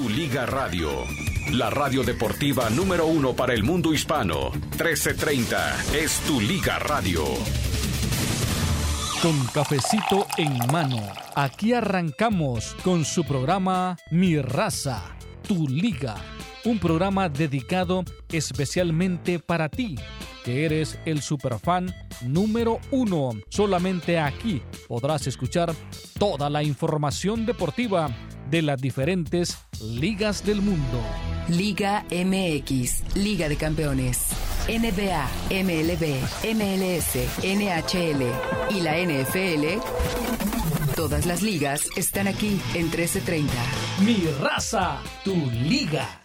[0.00, 1.04] Tu Liga Radio,
[1.52, 4.50] la radio deportiva número uno para el mundo hispano.
[4.50, 7.24] 1330 es Tu Liga Radio.
[9.20, 15.02] Con cafecito en mano, aquí arrancamos con su programa Mi Raza,
[15.46, 16.16] Tu Liga,
[16.64, 19.96] un programa dedicado especialmente para ti,
[20.46, 23.32] que eres el superfan número uno.
[23.50, 25.74] Solamente aquí podrás escuchar
[26.18, 28.08] toda la información deportiva
[28.50, 31.00] de las diferentes ligas del mundo.
[31.48, 34.26] Liga MX, Liga de Campeones,
[34.68, 36.20] NBA, MLB,
[36.54, 38.22] MLS, NHL
[38.70, 39.80] y la NFL.
[40.94, 43.52] Todas las ligas están aquí en 1330.
[44.04, 46.20] Mi raza, tu liga.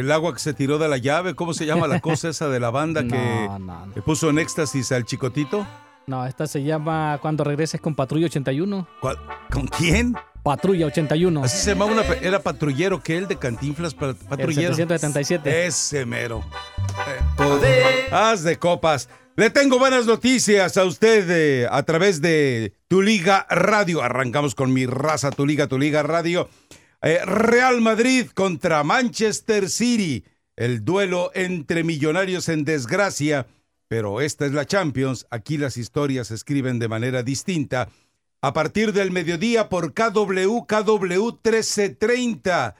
[0.00, 2.58] El agua que se tiró de la llave, ¿cómo se llama la cosa esa de
[2.60, 3.08] la banda que
[3.48, 3.92] No, no, no.
[3.94, 5.66] le puso en éxtasis al chicotito?
[6.06, 8.86] No, esta se llama Cuando regreses con Patrulla 81.
[9.00, 9.18] ¿Cuál-
[9.50, 10.16] ¿Con quién?
[10.42, 11.44] Patrulla 81.
[11.44, 14.74] Así se llamaba una, era patrullero que el de Cantinflas, pa- El patrullero.
[14.74, 15.66] 777.
[15.66, 16.42] Ese mero.
[17.62, 19.08] Eh, Haz de copas.
[19.36, 24.02] Le tengo buenas noticias a usted eh, a través de Tu Liga Radio.
[24.02, 26.48] Arrancamos con mi raza, Tu Liga, Tu Liga Radio.
[27.02, 30.24] Eh, Real Madrid contra Manchester City.
[30.56, 33.46] El duelo entre millonarios en desgracia.
[33.88, 35.26] Pero esta es la Champions.
[35.30, 37.88] Aquí las historias se escriben de manera distinta.
[38.42, 42.76] A partir del mediodía por KW, KW 1330.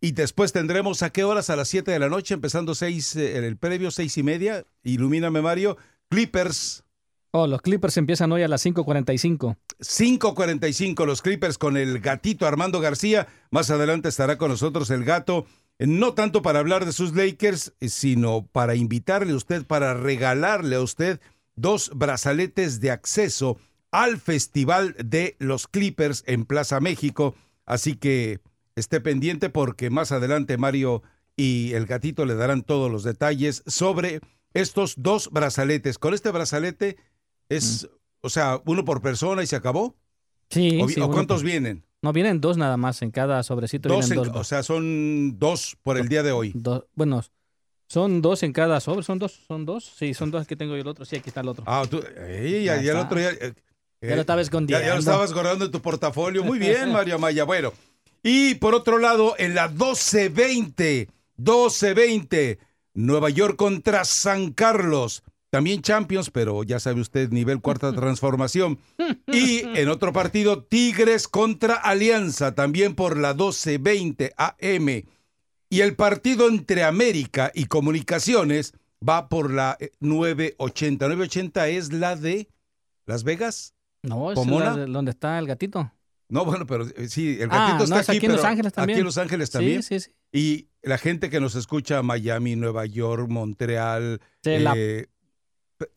[0.00, 3.36] Y después tendremos a qué horas a las 7 de la noche, empezando seis, eh,
[3.36, 4.64] en el previo, seis y media.
[4.82, 5.76] Ilumíname, Mario.
[6.08, 6.84] Clippers,
[7.32, 9.56] Oh, los Clippers empiezan hoy a las 5.45.
[9.80, 11.06] 5.45.
[11.06, 13.28] Los Clippers con el gatito Armando García.
[13.50, 15.46] Más adelante estará con nosotros el gato.
[15.78, 20.82] No tanto para hablar de sus Lakers, sino para invitarle a usted, para regalarle a
[20.82, 21.20] usted
[21.56, 23.58] dos brazaletes de acceso
[23.90, 27.34] al Festival de los Clippers en Plaza México.
[27.64, 28.40] Así que
[28.76, 31.02] esté pendiente porque más adelante Mario
[31.36, 34.20] y el gatito le darán todos los detalles sobre
[34.52, 35.98] estos dos brazaletes.
[35.98, 36.96] Con este brazalete
[37.48, 37.88] es,
[38.22, 39.96] o sea, uno por persona y se acabó.
[40.50, 41.84] Sí, ¿O, sí, o cuántos vienen?
[42.02, 43.02] No, vienen dos nada más.
[43.02, 44.40] En cada sobrecito Dos, vienen en- dos.
[44.40, 46.52] o sea, son dos por el día de hoy.
[46.54, 47.22] dos- bueno,
[47.88, 49.02] son dos en cada sobre.
[49.02, 49.40] ¿Son dos?
[49.46, 49.92] ¿Son dos?
[49.96, 50.42] Sí, son dos.
[50.42, 51.04] Aquí tengo yo el otro.
[51.04, 51.64] Sí, aquí está el otro.
[51.66, 53.30] Ah, tú, ey, ya, Ya ya el otro día.
[53.32, 53.54] eh,
[54.02, 54.86] Ya lo estaba Ya, escondiendo.
[54.86, 56.42] ya lo estabas guardando en tu portafolio.
[56.42, 57.44] Muy bien, Mario Amaya.
[57.44, 57.72] Bueno,
[58.22, 62.58] y por otro lado, en la 12-20, 12-20,
[62.94, 65.22] Nueva York contra San Carlos.
[65.50, 68.78] También Champions, pero ya sabe usted, nivel cuarta transformación.
[69.26, 75.04] Y en otro partido, Tigres contra Alianza, también por la 12-20 AM.
[75.72, 78.74] Y el partido entre América y Comunicaciones
[79.06, 81.06] va por la eh, 980.
[81.06, 82.48] 980 es la de
[83.06, 83.74] Las Vegas.
[84.02, 84.64] No, es ¿Pomona?
[84.66, 85.92] la de- donde está el gatito.
[86.28, 88.44] No, bueno, pero eh, sí, el Ah, gatito no, está es aquí, aquí en Los
[88.44, 88.94] Ángeles también.
[88.94, 89.82] Aquí en Los Ángeles también.
[89.82, 90.14] Sí, sí, sí.
[90.32, 95.06] Y la gente que nos escucha, Miami, Nueva York, Montreal, Se la- eh,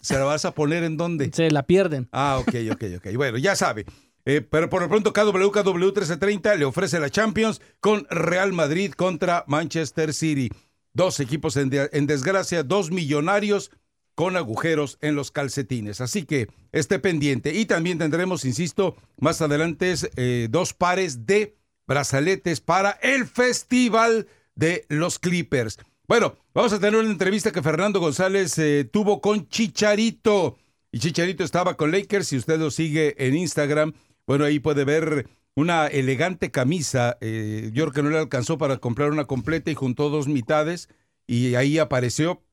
[0.01, 1.31] ¿se la vas a poner en dónde?
[1.33, 2.07] Se la pierden.
[2.11, 3.15] Ah, ok, ok, ok.
[3.15, 3.85] Bueno, ya sabe.
[4.25, 8.93] Eh, pero por lo pronto, KW, KW 1330 le ofrece la Champions con Real Madrid
[8.93, 10.49] contra Manchester City.
[10.93, 13.71] Dos equipos en, de- en desgracia, dos millonarios
[14.15, 15.99] con agujeros en los calcetines.
[15.99, 17.53] Así que esté pendiente.
[17.55, 21.57] Y también tendremos, insisto, más adelante eh, dos pares de
[21.87, 25.79] brazaletes para el Festival de los Clippers.
[26.05, 30.57] Bueno, vamos a tener una entrevista que Fernando González eh, tuvo con Chicharito.
[30.91, 32.27] Y Chicharito estaba con Lakers.
[32.27, 33.93] Si usted lo sigue en Instagram,
[34.27, 37.17] bueno, ahí puede ver una elegante camisa.
[37.21, 40.89] eh, yo creo que no le alcanzó para comprar una completa y juntó dos mitades.
[41.25, 42.43] Y ahí apareció,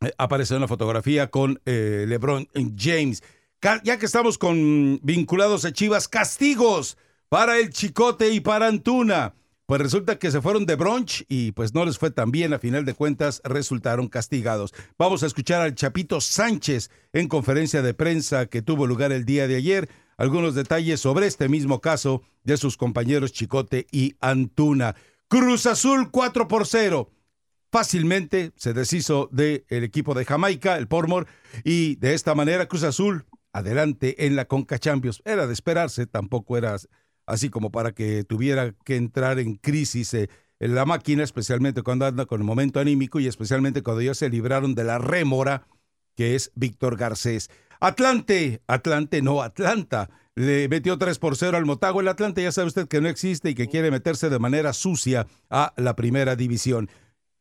[0.00, 2.48] eh, apareció una fotografía con eh, LeBron
[2.78, 3.24] James.
[3.82, 6.96] Ya que estamos con vinculados a Chivas, castigos
[7.28, 9.34] para el Chicote y para Antuna.
[9.66, 12.52] Pues resulta que se fueron de brunch y pues no les fue tan bien.
[12.52, 14.74] A final de cuentas resultaron castigados.
[14.98, 19.48] Vamos a escuchar al Chapito Sánchez en conferencia de prensa que tuvo lugar el día
[19.48, 19.88] de ayer.
[20.16, 24.94] Algunos detalles sobre este mismo caso de sus compañeros Chicote y Antuna.
[25.28, 27.10] Cruz Azul 4 por 0.
[27.72, 31.26] Fácilmente se deshizo del equipo de Jamaica, el Pormor,
[31.64, 35.22] y de esta manera Cruz Azul adelante en la Conca Champions.
[35.24, 36.76] Era de esperarse, tampoco era
[37.26, 40.28] así como para que tuviera que entrar en crisis eh,
[40.60, 44.30] en la máquina, especialmente cuando anda con el momento anímico y especialmente cuando ya se
[44.30, 45.66] libraron de la rémora
[46.16, 47.50] que es Víctor Garcés.
[47.80, 52.00] Atlante, Atlante, no, Atlanta, le metió 3 por 0 al Motago.
[52.00, 55.26] El Atlante ya sabe usted que no existe y que quiere meterse de manera sucia
[55.50, 56.88] a la primera división.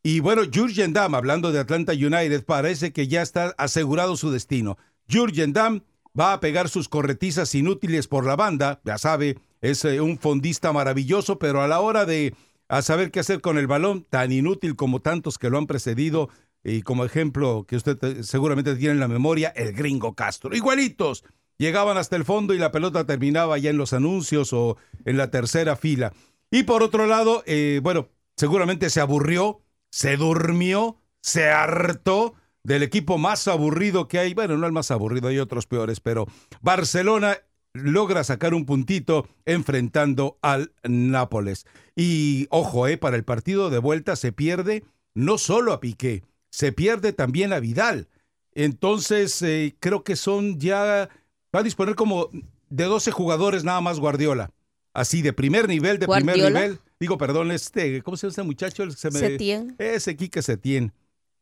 [0.03, 4.77] Y bueno, Jurgen Damm, hablando de Atlanta United, parece que ya está asegurado su destino.
[5.09, 5.81] Jurgen Damm
[6.19, 10.73] va a pegar sus corretizas inútiles por la banda, ya sabe, es eh, un fondista
[10.73, 12.35] maravilloso, pero a la hora de
[12.67, 16.29] a saber qué hacer con el balón, tan inútil como tantos que lo han precedido,
[16.63, 20.53] y como ejemplo que usted eh, seguramente tiene en la memoria, el gringo Castro.
[20.53, 21.23] Igualitos,
[21.57, 25.31] llegaban hasta el fondo y la pelota terminaba ya en los anuncios o en la
[25.31, 26.11] tercera fila.
[26.51, 29.61] Y por otro lado, eh, bueno, seguramente se aburrió,
[29.91, 34.33] se durmió, se hartó del equipo más aburrido que hay.
[34.33, 36.27] Bueno, no el más aburrido, hay otros peores, pero
[36.61, 37.37] Barcelona
[37.83, 41.65] logra sacar un puntito enfrentando al Nápoles.
[41.95, 44.83] Y ojo, eh, para el partido de vuelta se pierde
[45.15, 48.07] no solo a Piqué, se pierde también a Vidal.
[48.53, 51.09] Entonces, eh, creo que son ya,
[51.55, 52.29] va a disponer como
[52.69, 54.51] de 12 jugadores nada más Guardiola.
[54.93, 56.79] Así, de primer nivel, de primer nivel.
[56.99, 58.91] Digo, perdón, este, ¿cómo se llama este muchacho?
[58.91, 59.75] Se me- Setién.
[59.79, 60.93] Ese Quique Setién.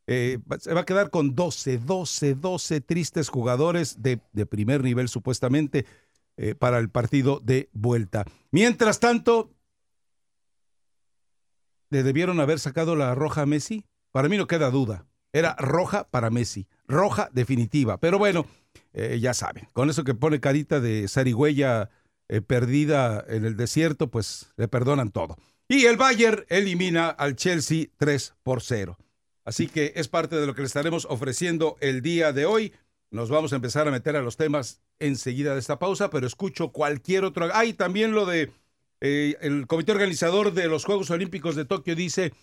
[0.07, 5.09] Eh, se va a quedar con 12, 12, 12 tristes jugadores de, de primer nivel
[5.09, 5.85] supuestamente
[6.37, 8.25] eh, para el partido de vuelta.
[8.51, 9.53] Mientras tanto,
[11.89, 13.85] ¿le debieron haber sacado la roja a Messi?
[14.11, 15.05] Para mí no queda duda.
[15.33, 16.67] Era roja para Messi.
[16.87, 17.97] Roja definitiva.
[17.99, 18.45] Pero bueno,
[18.93, 21.89] eh, ya saben, con eso que pone carita de zarigüeya
[22.27, 25.37] eh, perdida en el desierto, pues le perdonan todo.
[25.67, 28.97] Y el Bayern elimina al Chelsea 3 por 0.
[29.45, 32.73] Así que es parte de lo que le estaremos ofreciendo el día de hoy.
[33.09, 36.71] Nos vamos a empezar a meter a los temas enseguida de esta pausa, pero escucho
[36.71, 37.49] cualquier otro.
[37.53, 38.51] Hay también lo de
[39.01, 42.33] eh, el comité organizador de los Juegos Olímpicos de Tokio dice,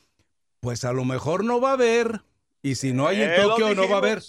[0.61, 2.23] pues a lo mejor no va a haber.
[2.63, 4.23] Y si no hay en Eh, Tokio, no va a haber.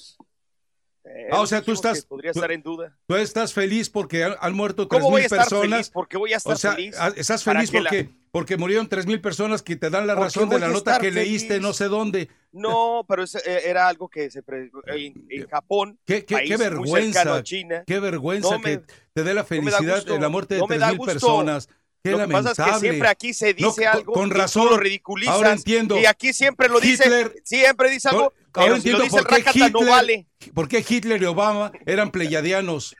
[1.06, 2.96] Eh, Ah, o sea, tú estás- Podría tú- estar en duda.
[3.08, 5.70] Tú estás feliz porque han, han muerto tres ¿Cómo voy a mil estar personas.
[5.72, 5.90] feliz?
[5.90, 6.96] ¿Por qué voy a estar O sea, feliz?
[7.00, 10.14] ah, estás feliz que la- porque, porque murieron tres mil personas que te dan la
[10.16, 11.62] ¿Por qué razón de la nota que leíste feliz?
[11.62, 12.30] no sé dónde.
[12.52, 16.50] No, pero ese, eh, era algo que se pre- en, en Japón, Qué, qué- país
[16.50, 17.84] qué muy vergüenza, a China.
[17.88, 20.68] qué vergüenza No me- que te dé la felicidad gusto, de la muerte de no
[20.68, 21.12] me tres da mil gusto.
[21.14, 21.68] personas.
[22.04, 22.56] Qué Lo que lamentable.
[22.56, 24.70] pasa es que siempre aquí se No, dice con- algo con razón.
[24.70, 25.34] lo ridiculizas.
[25.36, 26.00] Ahora entiendo.
[26.00, 27.04] Y aquí siempre lo dice,
[27.44, 30.28] siempre dice algo, Ahora si dice el por qué no Hitler- vale.
[30.54, 32.96] ¿Por qué Hitler y Obama eran pleyadianos?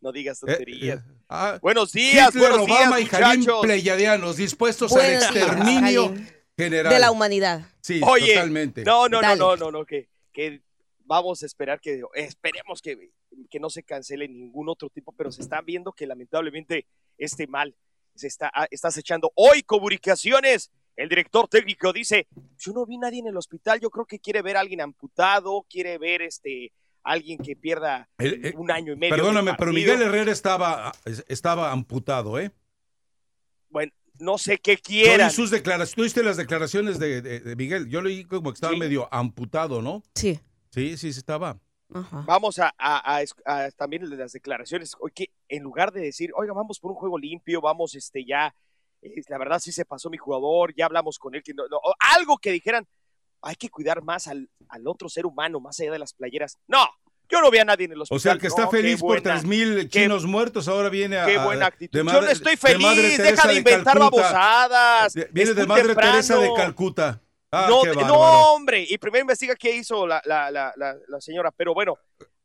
[0.00, 1.00] No digas Eh, tonterías.
[1.00, 3.60] eh, ah, Buenos días, Hitler, buenos Obama días, y muchachos.
[3.62, 6.14] pleyadianos dispuestos Buenos al exterminio
[6.56, 6.92] general.
[6.92, 7.62] De la humanidad.
[7.82, 8.84] Sí, Oye, totalmente.
[8.84, 9.38] No, no, no, Dale.
[9.38, 10.62] no, no, no, que, que
[11.04, 13.10] vamos a esperar que, esperemos que,
[13.50, 16.86] que no se cancele ningún otro tipo, pero se está viendo que lamentablemente
[17.16, 17.74] este mal
[18.14, 19.30] se está, ah, está acechando.
[19.36, 22.26] Hoy, comunicaciones, el director técnico dice,
[22.58, 25.64] yo no vi nadie en el hospital, yo creo que quiere ver a alguien amputado,
[25.70, 26.72] quiere ver este
[27.04, 29.14] alguien que pierda El- el- un año y medio.
[29.16, 29.72] Perdóname, pero.
[29.72, 30.92] Miguel Herrera estaba,
[31.28, 32.50] estaba amputado, ¿eh?
[33.70, 34.76] Bueno, no sé qué
[35.30, 37.88] sus declaraciones, ¿tú viste las declaraciones de, de- de Miguel?
[37.88, 38.78] Yo leí como que estaba Sí.
[38.78, 40.02] medio amputado, ¿no?
[40.14, 40.38] Sí.
[40.70, 41.58] Sí, sí, sí estaba.
[41.94, 42.24] Ajá.
[42.26, 44.94] Vamos a, a- a es- a también las declaraciones.
[45.00, 48.54] Oye, que en lugar de decir, oiga, vamos por un juego limpio, vamos, este, ya,
[49.02, 51.64] eh, la verdad sí se pasó mi jugador, ya hablamos con él, que no,
[52.16, 52.86] algo que dijeran,
[53.42, 56.56] hay que cuidar más al, al otro ser humano, más allá de las playeras.
[56.66, 56.84] No,
[57.28, 58.16] yo no vi a nadie en el hospital.
[58.16, 60.88] O sea, el que está No, qué feliz por tres mil qué- chinos muertos ahora
[60.88, 61.26] viene a.
[61.26, 61.92] Qué buena actitud.
[61.92, 64.22] de yo madre- no estoy de feliz, Teresa deja de inventar Calcuta.
[64.22, 65.12] babosadas.
[65.12, 66.50] De- Viene de Madre Teresa de.
[66.56, 67.22] Calcuta.
[67.52, 71.72] Ah, no, qué de- hombre, y primero investiga qué hizo la, la, la, señora, pero
[71.74, 71.96] bueno,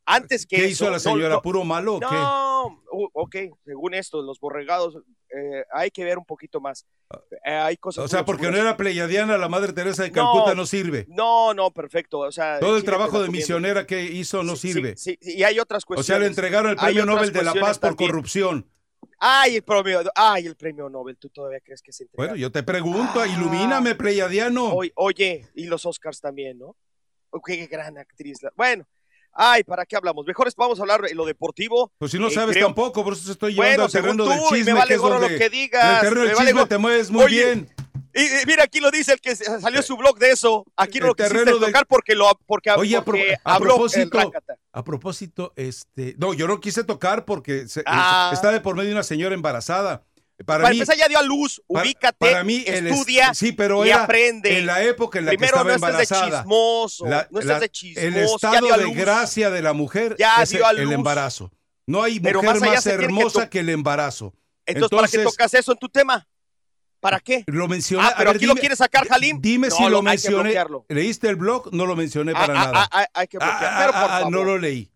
[0.06, 1.36] antes que ¿Qué eso, hizo la señora?
[1.36, 2.06] no- ¿Puro malo o qué?
[2.16, 4.98] No, u- ok, según esto, los borregados,
[5.36, 6.86] eh, hay que ver un poquito más.
[7.46, 10.12] Eh, hay cosas O sea, porque no era pleyadiana, la Madre Teresa de.
[10.12, 11.06] Calcuta no, sirve.
[11.10, 12.20] No, no, perfecto.
[12.20, 14.96] O sea, Todo el trabajo de misionera que hizo no Sí, sirve.
[14.98, 16.06] Sí, sí, y hay otras o cuestiones.
[16.08, 18.10] sea, le entregaron el premio Nobel de la Paz por también.
[18.12, 18.70] corrupción.
[19.20, 22.18] Ay, el premio, ay, el premio Nobel, ¿tú todavía crees que se entrega?
[22.32, 23.28] Bueno, yo te pregunto, Ah.
[23.28, 24.74] ilumíname, pleyadiano.
[24.74, 26.76] Oye, oye, y los Oscars también, ¿no?
[27.30, 28.40] Oh, qué gran actriz.
[28.56, 28.86] Bueno,
[29.34, 30.26] Ay, ¿para qué hablamos?
[30.26, 31.92] Mejor vamos a hablar de lo deportivo.
[31.98, 34.26] Pues si no Eh, sabes creo- tampoco, por eso te estoy llevando Bueno, al terreno
[34.26, 34.74] del chisme.
[34.74, 36.78] me vale que es gorro lo donde- que digas, En el terreno del chisme te
[36.78, 37.70] mueves muy Oye, bien.
[38.16, 40.66] Y, y mira, aquí lo dice el que salió su blog de eso.
[40.78, 44.32] Aquí no lo quisiste tocar porque lo porque, Oye, a, pro- porque a habló propósito,
[44.72, 48.30] a propósito, este, no, yo no quise tocar porque se- Ah.
[48.32, 50.04] está de por medio una señora embarazada.
[50.46, 51.62] Para, Para mí, empezar, ya dio a luz.
[51.68, 54.58] para- Ubícate, para mí es- estudia sí, pero y era aprende.
[54.58, 56.42] en la época en la Primero que estaba no estés de embarazada.
[56.42, 57.06] chismoso.
[57.06, 58.08] La- no estés de chismoso.
[58.08, 58.96] el estado de luz.
[58.96, 60.94] gracia de la mujer Ya es dio a el, el luz.
[60.96, 61.52] embarazo.
[61.86, 64.34] No hay Pero mujer más más que hermosa to- que el embarazo.
[64.66, 66.28] Entonces, ¿para qué Entonces- tocas eso en tu tema?
[67.00, 67.44] ¿Para qué?
[67.48, 68.08] Lo mencioné.
[68.08, 69.40] Ah, pero ver, aquí lo dime- quiere sacar Halim.
[69.42, 70.56] Dime No, si lo, que mencioné.
[70.88, 71.74] ¿Leíste el blog?
[71.74, 72.84] No lo mencioné Ah, para ah, nada.
[72.84, 73.60] ah, ah, hay que bloquear.
[73.62, 74.32] Ah, pero ah, por favor.
[74.32, 74.90] no lo leí.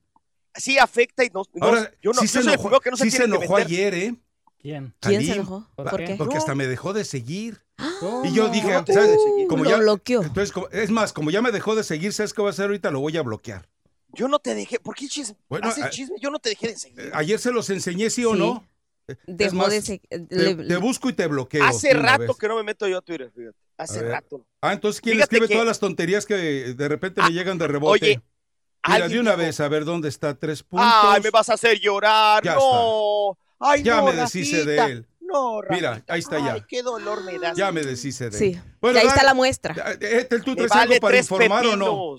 [0.55, 1.43] Sí afecta y no.
[1.61, 4.15] Ahora, yo no, sí se enojó, que no se que enojó ayer, ¿eh?
[4.59, 4.93] ¿Quién?
[4.99, 5.67] ¿Quién se enojó?
[5.75, 6.15] ¿Por ¿Por qué?
[6.15, 7.61] Porque hasta me dejó de seguir.
[7.99, 8.25] ¿Cómo?
[8.25, 9.21] Y yo dije, no ¿sabes?
[9.23, 9.47] seguir.
[9.47, 10.21] Como Lo ya, bloqueó.
[10.23, 12.65] entonces, como- es más, como ya me dejó de seguir, ¿sabes qué voy a hacer
[12.65, 12.89] ahorita?
[12.91, 13.67] Lo voy a bloquear.
[14.13, 14.79] Yo no te dejé.
[14.79, 15.35] ¿Por qué chisme?
[15.47, 16.15] Bueno, haces ah, chisme?
[16.19, 16.99] Yo no te dejé de seguir.
[16.99, 18.39] Eh, Ayer se los enseñé, ¿sí o Sí.
[18.39, 18.65] no?
[19.07, 21.63] Es Dejó más, de se- Te, busco y te bloqueo.
[21.63, 22.37] Hace rato vez.
[22.37, 23.57] que no me meto yo a Twitter, fíjate.
[23.77, 24.45] Hace rato.
[24.61, 27.57] Ah, entonces, ¿quién Fíjate escribe que- todas las tonterías que de repente Ah, me llegan
[27.57, 27.91] de rebote?
[28.05, 28.21] oye,
[28.87, 30.89] Mira, de una dijo, vez, a ver dónde está tres puntos.
[30.91, 32.43] Ay, me vas a hacer llorar.
[32.43, 33.37] Ya no.
[33.59, 35.07] Ay, Ya no, me deshice de él.
[35.19, 36.13] No, Mira, Rafita.
[36.13, 36.53] ahí está ya.
[36.53, 37.57] Ay, qué dolor me das.
[37.57, 38.45] Ya me deshice de Sí.
[38.53, 38.61] él.
[38.79, 39.75] Bueno, y ahí está la muestra.
[39.99, 42.15] Eh, eh, ¿Tú traes vale algo para informar o no?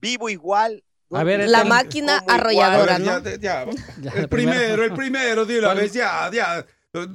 [0.00, 0.84] Vivo igual.
[1.10, 3.04] A ver, La máquina arrolladora, ¿no?
[3.22, 3.66] ya, ya,
[4.00, 5.78] Ya, El primero, el primero, de una ¿Cuál?
[5.78, 6.66] vez, ya, ya.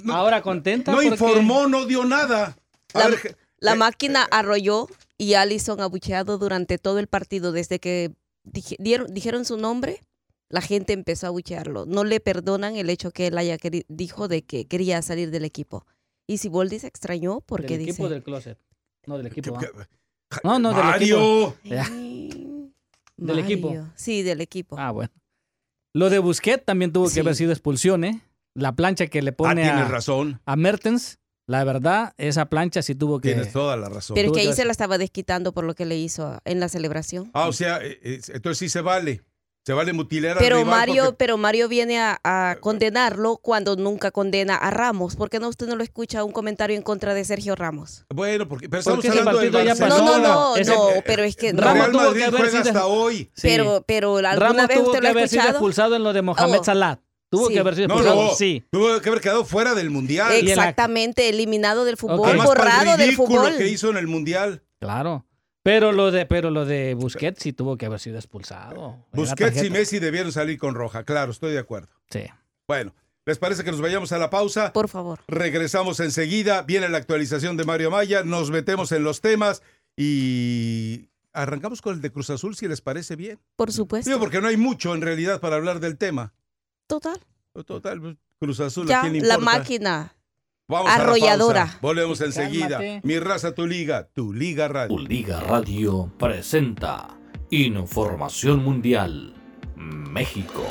[0.04, 2.58] No, Ahora contenta no porque- informó, no dio nada.
[2.94, 7.52] A La, ver, la eh, máquina arrolló y Allison abucheado durante todo el partido.
[7.52, 8.12] Desde que
[8.44, 10.02] dije- dieron, dijeron su nombre,
[10.50, 11.86] la gente empezó a abuchearlo.
[11.86, 15.86] No le perdonan el hecho que él haya dijo de que quería salir del equipo.
[16.28, 17.92] Y si Boldi se extrañó porque del dice...
[17.92, 18.58] equipo del closet.
[19.06, 19.58] No, del equipo.
[19.58, 20.40] ¿ah?
[20.44, 21.56] No, no, del Mario.
[21.64, 21.86] Ya.
[21.90, 22.72] "Ay,
[23.16, 23.68] Del equipo.
[23.70, 23.92] Mario".
[23.96, 24.76] Sí, del equipo.
[24.78, 25.12] Ah, bueno.
[25.94, 27.16] Lo de Busquets también tuvo Sí.
[27.16, 28.22] que haber sido expulsión, ¿eh?
[28.54, 30.42] La plancha que le Ah, pone tienes a, razón.
[30.46, 33.30] a Mertens, la verdad, esa plancha sí tuvo que...
[33.30, 34.16] Tienes toda la razón.
[34.16, 36.68] Pero es que ahí se la estaba desquitando por lo que le hizo en la
[36.68, 37.32] celebración.
[37.34, 39.24] Ah, o sea, eh, eh, entonces sí se vale.
[39.68, 43.76] Se vale mutilar al Pero rival Mario, porque- pero Mario viene a, a condenarlo cuando
[43.76, 45.18] nunca condena a Ramos.
[45.18, 48.06] ¿Por qué no usted no lo escucha un comentario en contra de Sergio Ramos?
[48.10, 50.12] Bueno, porque pero estamos Porque hablando del partido ya Barcelona.
[50.12, 50.20] pasó.
[50.20, 52.50] No, no, no, no, eh, pero es que Ramos Real tuvo que Madrid haber juega
[52.64, 53.18] sido- hasta hoy.
[53.18, 53.30] Sí.
[53.42, 55.58] pero, pero alguna Ramos vez tuvo usted que lo ha haber sido escuchado.
[55.58, 56.64] expulsado en lo de Mohamed Oh.
[56.64, 57.00] Salah.
[57.30, 57.54] Tuvo Sí.
[57.56, 58.64] que haber sido No, expulsado, no, sí.
[58.72, 60.32] tuvo que haber quedado fuera del Mundial.
[60.32, 62.28] Ex- Exactamente, eliminado del fútbol, Ok.
[62.28, 63.58] Además, para el borrado del fútbol.
[63.58, 64.64] que hizo en el Mundial.
[64.80, 65.26] Claro.
[65.68, 69.06] Pero lo de, pero lo de Busquets sí tuvo que haber sido expulsado.
[69.12, 69.70] Busquets y.
[69.70, 71.04] Messi debieron salir con roja.
[71.04, 71.90] Claro, estoy de acuerdo.
[72.10, 72.22] Sí.
[72.70, 72.96] Bueno,
[73.26, 74.72] ¿les parece que nos vayamos a la pausa?
[74.72, 75.20] Por favor.
[75.28, 76.62] Regresamos enseguida.
[76.62, 78.24] Viene la actualización de Mario Maya.
[78.24, 79.62] Nos metemos en los temas
[79.98, 83.38] y arrancamos con el de Cruz Azul, si les parece bien.
[83.58, 84.10] Por supuesto.
[84.10, 86.34] Digo, porque no hay mucho en realidad para hablar del tema.
[86.88, 87.20] Total.
[87.66, 90.16] Total, pues, Cruz Azul, ¿a Ya, quién le la máquina.
[90.70, 91.64] Vamos a la arrolladora.
[91.64, 91.80] pausa.
[91.82, 92.78] Volvemos enseguida.
[92.78, 93.02] Cálmate.
[93.04, 94.98] Mi raza, tu liga, tu liga radio.
[94.98, 97.08] Tu Liga Radio presenta
[97.52, 99.34] Información Mundial
[99.78, 100.66] México.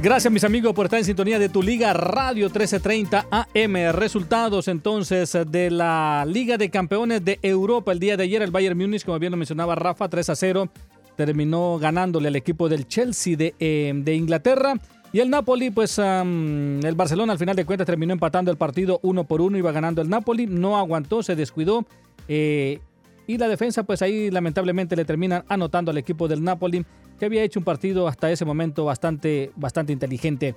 [0.00, 3.74] Gracias mis amigos por estar en sintonía de tu Liga Radio 1330 AM.
[3.92, 7.90] Resultados entonces de la Liga de Campeones de Europa.
[7.90, 10.68] El día de ayer el Bayern Múnich, como bien lo mencionaba Rafa, 3 a 0.
[11.16, 14.74] Terminó ganándole al equipo del Chelsea de, eh, de Inglaterra.
[15.14, 19.22] Y el Napoli, pues el Barcelona al final de cuentas terminó empatando el partido uno
[19.22, 19.56] por uno.
[19.56, 20.48] Iba ganando el Napoli.
[20.48, 21.86] No aguantó, se descuidó.
[22.26, 22.80] eh,
[23.28, 26.84] y la defensa, pues ahí lamentablemente le terminan anotando al equipo del Napoli,
[27.16, 30.56] que había hecho un partido hasta ese momento bastante, bastante inteligente.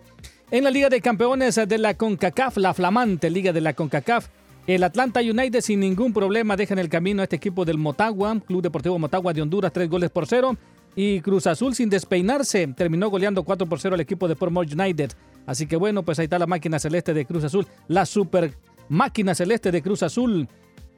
[0.49, 4.27] En la Liga de Campeones de la CONCACAF, la flamante Liga de la CONCACAF,
[4.65, 8.37] el Atlanta United sin ningún problema deja en el camino a este equipo del Motagua,
[8.39, 10.57] Club Deportivo Motagua de Honduras, tres goles por cero.
[10.99, 15.11] Y Cruz Azul sin despeinarse terminó goleando 4 por 0 al equipo de Portmore United.
[15.45, 18.57] Así que bueno, pues ahí está la máquina celeste de Cruz Azul, la super
[18.89, 20.49] máquina celeste de Cruz Azul.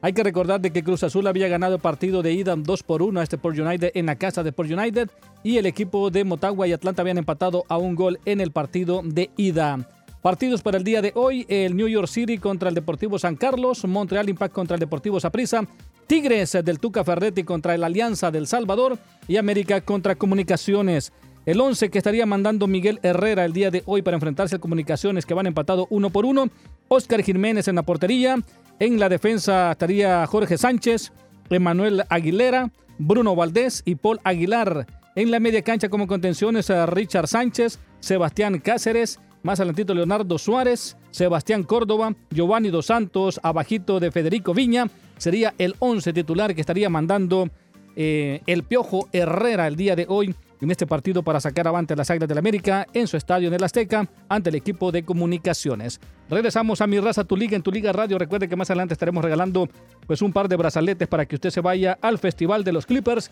[0.01, 3.01] Hay que recordar de que Cruz Azul había ganado el partido de ida 2 por
[3.01, 5.09] 1 a este Port United en la casa de Port United
[5.43, 9.01] y el equipo de Motagua y Atlanta habían empatado a un gol en el partido
[9.03, 9.85] de ida.
[10.21, 13.83] Partidos para el día de hoy, el New York City contra el Deportivo San Carlos,
[13.83, 15.67] Montreal Impact contra el Deportivo Saprissa,
[16.09, 18.97] Tigres del Tuca Ferretti contra el Alianza del Salvador
[19.27, 21.13] y América contra Comunicaciones.
[21.45, 25.27] El 11 que estaría mandando Miguel Herrera el día de hoy para enfrentarse a Comunicaciones
[25.27, 26.49] que van empatado uno por uno.
[26.87, 28.39] Oscar Jiménez en la portería.
[28.79, 31.11] En la defensa estaría Jorge Sánchez,
[31.51, 34.87] Emanuel Aguilera, Bruno Valdés y Paul Aguilar.
[35.13, 40.97] En la media cancha como contenciones a Richard Sánchez, Sebastián Cáceres, más adelantito Leonardo Suárez,
[41.11, 44.87] Sebastián Córdoba, Giovanni Dos Santos, abajito de Federico Viña.
[45.17, 47.49] Sería el 11 titular que estaría mandando
[47.95, 51.97] eh, el Piojo Herrera el día de hoy en este partido para sacar avante a
[51.97, 55.99] las Águilas del América en su estadio en el Azteca ante el equipo de comunicaciones.
[56.29, 58.17] Regresamos a Mi Raza, Tu Liga, en Tu Liga Radio.
[58.17, 59.69] Recuerde que más adelante estaremos regalando
[60.05, 63.31] pues un par de brazaletes para que usted se vaya al Festival de los Clippers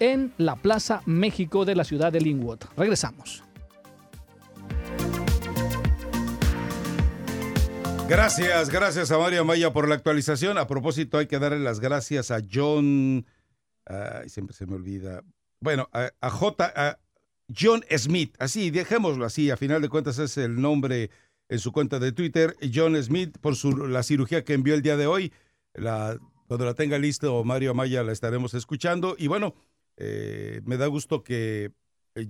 [0.00, 2.60] en la Plaza México de la ciudad de Linwood.
[2.76, 3.42] Regresamos.
[8.08, 10.56] Gracias, gracias a Mario Maya por la actualización.
[10.56, 13.26] A propósito, hay que darle las gracias a John.
[13.84, 15.22] Ay, siempre se me olvida.
[15.60, 16.72] Bueno, a, J.
[16.74, 16.98] a
[17.54, 18.34] John Smith.
[18.38, 19.50] Así, dejémoslo así.
[19.50, 21.10] A final de cuentas es el nombre
[21.50, 22.56] en su cuenta de Twitter.
[22.72, 25.30] John Smith, por su, la cirugía que envió el día de hoy.
[25.74, 29.16] La, cuando la tenga listo, Mario Amaya la estaremos escuchando.
[29.18, 29.54] Y bueno,
[29.98, 31.72] eh, me da gusto que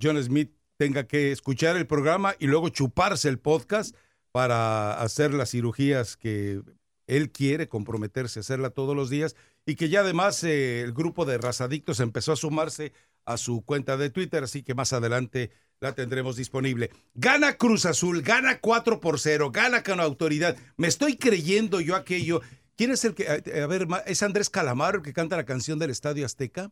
[0.02, 3.94] John Smith tenga que escuchar el programa y luego chuparse el podcast
[4.32, 6.62] para hacer las cirugías que
[7.06, 9.34] él quiere comprometerse a hacerla todos los días
[9.66, 12.92] y que ya además eh, el grupo de razadictos empezó a sumarse
[13.24, 16.90] a su cuenta de Twitter, así que más adelante la tendremos disponible.
[17.14, 20.56] Gana Cruz Azul, gana 4 por 0, gana con autoridad.
[20.76, 22.40] Me estoy creyendo yo aquello.
[22.76, 25.90] ¿Quién es el que, a, ver, es Andrés Calamaro el que canta la canción del
[25.90, 26.70] Estadio Azteca?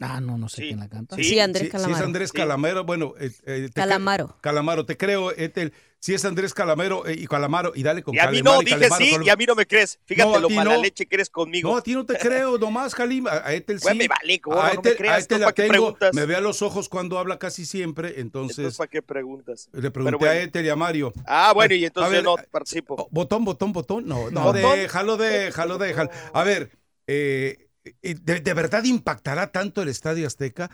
[0.00, 0.68] Ah, no, no sé Sí.
[0.68, 1.16] quién la canta.
[1.16, 1.96] Sí, Sí, Andrés Sí, si Calamaro.
[1.96, 2.36] es Andrés Sí.
[2.36, 4.36] Calamaro, bueno, eh, eh, te Calamaro.
[4.40, 5.72] Calamaro, te creo, Etel.
[6.00, 8.60] Si es Andrés Calamaro eh, y Calamaro, y dale con Y a mí Calamaro no,
[8.62, 9.98] dije Calamaro sí y a mí no me crees.
[10.06, 10.82] Fíjate No, lo mala no.
[10.82, 11.72] leche que eres conmigo.
[11.72, 13.26] No, a ti no te creo, nomás, Jalim.
[13.26, 13.82] A, Etel sí.
[13.86, 15.72] Güey, me vale, gordo, a no me creas, a Etel ¿tú la para qué tengo,
[15.72, 16.14] preguntas?
[16.14, 19.68] me ve a los ojos cuando habla casi siempre, entonces, Entonces, ¿para qué preguntas?
[19.72, 20.30] le pregunté bueno.
[20.32, 21.12] a Etel y a Mario.
[21.26, 22.94] Ah, bueno, y A entonces ver, yo no participo.
[22.96, 24.06] Oh, botón, botón, botón.
[24.06, 26.10] No, no, déjalo, déjalo, déjalo.
[26.32, 26.70] A ver,
[27.08, 30.70] eh, ¿de, de verdad impactará tanto el Estadio Azteca?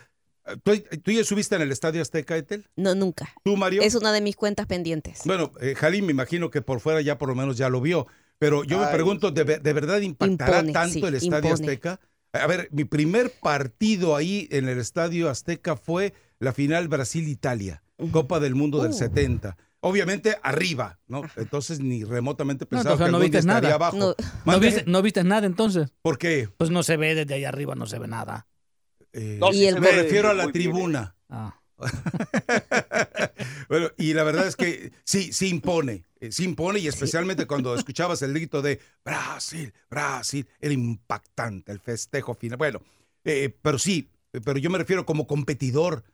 [0.63, 2.67] ¿Tú, tú ya subiste en el Estadio Azteca, Etel?
[2.77, 3.33] No, nunca.
[3.43, 3.81] ¿Tú, Mario?
[3.83, 5.23] Es una de mis cuentas pendientes.
[5.25, 8.07] Bueno, eh, Jalim me imagino que por fuera ya por lo menos ya lo vio,
[8.39, 11.53] pero yo me pregunto, ¿de, de verdad impactará Impone, tanto sí, el Estadio impone.
[11.53, 12.01] Azteca?
[12.33, 18.39] A ver, mi primer partido ahí en el Estadio Azteca fue la final Brasil-Italia, Copa
[18.41, 18.95] del Mundo del Uh.
[18.95, 19.57] 70.
[19.87, 21.23] Obviamente arriba, ¿no?
[21.37, 23.75] Entonces ni remotamente No, pensaba entonces que no viste estaría nada.
[23.75, 23.97] abajo.
[23.99, 24.15] No.
[24.53, 25.93] ¿No viste, ¿No viste nada entonces?
[26.01, 26.49] ¿Por qué?
[26.57, 28.47] Pues no se ve desde ahí arriba, no se ve nada.
[29.13, 31.17] Eh, No, Y el me refiero a la tribuna.
[31.29, 31.61] Ah.
[33.69, 37.75] bueno, y la verdad es que sí, sí impone, eh, sí impone y especialmente cuando
[37.75, 42.57] escuchabas el grito de Brasil, Brasil, era impactante el festejo final.
[42.59, 42.81] Bueno,
[43.25, 44.09] eh, pero sí,
[44.45, 46.05] pero yo me refiero como competidor,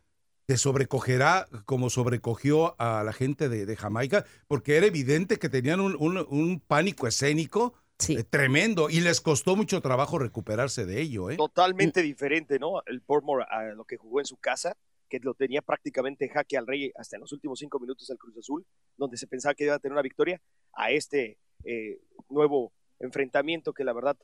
[0.50, 5.78] te sobrecogerá como sobrecogió a la gente de, de Jamaica, porque era evidente que tenían
[5.78, 8.14] un, un- un pánico escénico Sí.
[8.16, 11.30] eh, tremendo y les costó mucho trabajo recuperarse de ello.
[11.30, 11.36] ¿eh?
[11.36, 12.82] Totalmente diferente, ¿no?
[12.86, 14.76] El Bournemouth a lo que jugó en su casa,
[15.08, 18.18] que lo tenía prácticamente en jaque al rey hasta en los últimos cinco minutos del
[18.18, 20.40] Cruz Azul, donde se pensaba que iba a tener una victoria,
[20.72, 24.16] a este eh, nuevo enfrentamiento que la verdad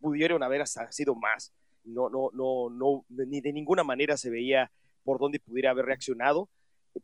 [0.00, 1.52] pudieron haber hasta sido más.
[1.84, 4.70] No, no, no, no, ni de ninguna manera se veía
[5.06, 6.50] por dónde pudiera haber reaccionado.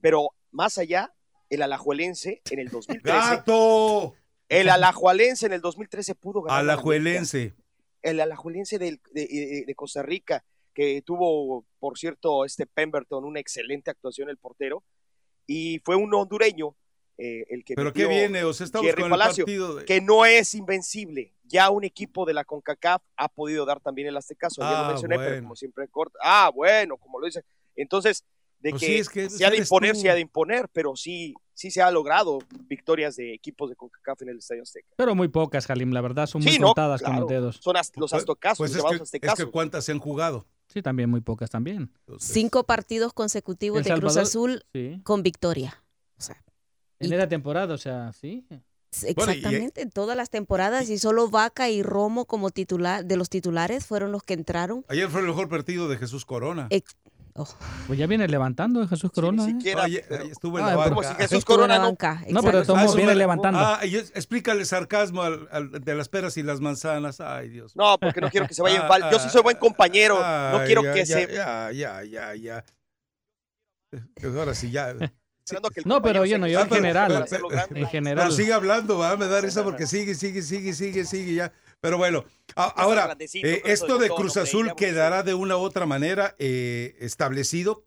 [0.00, 1.14] Pero más allá,
[1.48, 4.14] el Alajuelense en el 2013, ¡Gato!
[4.48, 6.60] el Alajuelense en el 2013 pudo ganar.
[6.60, 7.54] Alajuelense.
[8.02, 13.90] el alajuelense de, de- de Costa Rica, que tuvo, por cierto, este Pemberton, una excelente
[13.92, 14.82] actuación el portero,
[15.46, 16.74] y fue un hondureño
[17.18, 18.42] eh, el que ¿Pero qué viene?
[18.42, 19.84] O sea, estamos Jerry con Palacio, el partido de...
[19.84, 21.34] que no es invencible.
[21.44, 24.62] Ya un equipo de la CONCACAF ha podido dar también el Aztecaso.
[24.64, 25.42] Ayer Ah, lo mencioné, pero bueno.
[25.44, 26.18] como siempre corta.
[26.22, 27.44] Ah, bueno, como lo dice.
[27.76, 28.24] Entonces,
[28.60, 30.00] de Pues que, sí, es que se ha de imponer, tú.
[30.00, 34.22] se ha de imponer, pero sí, sí se ha logrado victorias de equipos de CONCACAF
[34.22, 34.86] en el Estadio Azteca.
[34.96, 37.22] Pero muy pocas, Jalim, la verdad, son muy no, contadas con claro.
[37.22, 37.56] los dedos.
[37.60, 38.78] Son as- los Pues- aztocazos, Pues los
[39.12, 40.46] es que, es que cuántas se han jugado.
[40.68, 41.90] Sí, también muy pocas también.
[42.06, 45.00] Entonces, Cinco partidos consecutivos de Cruz Azul Sí.
[45.02, 45.82] con victoria.
[46.16, 46.42] O sea,
[47.00, 48.46] En Y- esa temporada, o sea, sí.
[48.48, 48.62] Bueno,
[49.32, 50.88] y- exactamente, en todas las temporadas.
[50.88, 54.84] Y solo Vaca y Romo como titular, de los titulares fueron los que entraron.
[54.88, 56.68] Ayer fue el mejor partido de Jesús Corona.
[56.70, 56.82] Eh,
[57.34, 57.48] Oh,
[57.86, 59.46] Pues ya viene levantando Jesús Sí, Corona.
[59.46, 59.54] ni ¿eh?
[59.54, 59.86] siquiera, pero-
[60.20, 61.14] ayer estuvo en Ah, la como como si.
[61.14, 63.58] Jesús estuvo Corona no- banca, No, pero Ah, eso viene me- levantando.
[63.58, 67.20] Ah, y es- explícale sarcasmo al, al- de las peras y las manzanas.
[67.22, 67.74] Ay, Dios.
[67.74, 69.10] No, porque no quiero que se vaya en Ah, falta.
[69.10, 70.16] Yo sí soy buen compañero.
[70.20, 71.32] no quiero ya, que ya, se.
[71.32, 72.64] Ya, ya, ya, ya.
[73.92, 74.00] Eh,
[74.38, 74.92] Ahora sí, ya.
[75.86, 77.26] No, pero no, yo Ah, en general.
[77.28, 77.48] pero-.
[77.74, 78.24] En general.
[78.26, 81.52] Pero sigue hablando, va, me da risa porque sigue, sigue, sigue, sigue, sigue ya.
[81.82, 83.02] Pero bueno, a- ahora,
[83.44, 87.82] eh, esto de Cruz Azul quedará de una u otra manera eh, establecido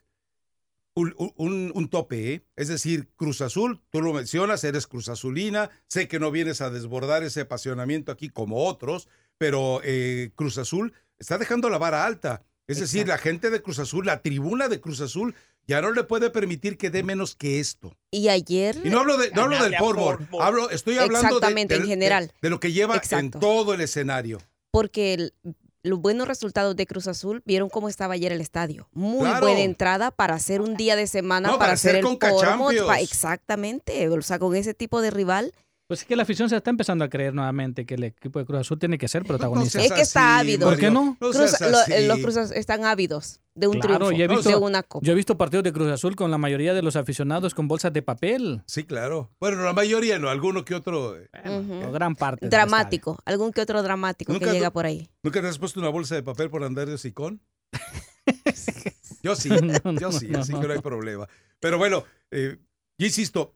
[0.96, 2.46] un, un- un tope, ¿eh?
[2.58, 6.70] Es decir, Cruz Azul, tú lo mencionas, eres Cruz Azulina, sé que no vienes a
[6.70, 12.44] desbordar ese apasionamiento aquí como otros, pero eh, Cruz Azul está dejando la vara alta.
[12.68, 15.36] Es decir, la gente de Cruz Azul, la tribuna de Cruz Azul,
[15.68, 17.96] ya no le puede permitir que dé menos que esto.
[18.12, 20.46] Y ayer, Y no hablo, de, no hablo del Ganarle a Portmore, Portmore.
[20.46, 22.28] hablo, estoy hablando de- Exactamente, de, en general.
[22.28, 24.40] de, de lo que lleva en todo el escenario.
[24.72, 25.34] porque el-
[25.84, 28.90] los buenos resultados de Cruz Azul, vieron cómo estaba ayer el estadio.
[28.92, 29.46] Muy Claro.
[29.46, 32.30] buena entrada para hacer un día de semana, No, para, para hacer hacer el Conca
[32.32, 32.88] Pormo, Champions.
[32.88, 34.10] pa- exactamente.
[34.10, 35.54] O sea, con ese tipo de rival.
[35.88, 38.46] Pues es que la afición se está empezando a creer nuevamente que el equipo de
[38.46, 39.80] Cruz Azul tiene que ser protagonista.
[39.80, 40.68] Es que está ávido.
[40.68, 41.18] ¿Por qué no?
[41.22, 44.50] No Cruz- lo- los Cruz Azul están ávidos de un Claro, triunfo, yo he visto-
[44.50, 45.06] de una copa.
[45.06, 47.94] Yo he visto partidos de Cruz Azul con la mayoría de los aficionados con bolsas
[47.94, 48.62] de papel.
[48.68, 49.32] Sí, claro.
[49.40, 51.18] Bueno, la mayoría no, alguno que otro.
[51.18, 51.30] eh.
[51.92, 52.48] Gran parte.
[52.50, 55.10] Dramático, algún que otro dramático que llega por ahí.
[55.24, 57.42] ¿Nunca te has puesto una bolsa de papel por andar de hocicón?
[59.24, 59.50] Yo sí,
[59.84, 60.62] No, no, yo sí, no, así no.
[60.62, 61.28] que no hay problema.
[61.60, 62.58] Pero bueno, eh,
[62.98, 63.56] yo insisto,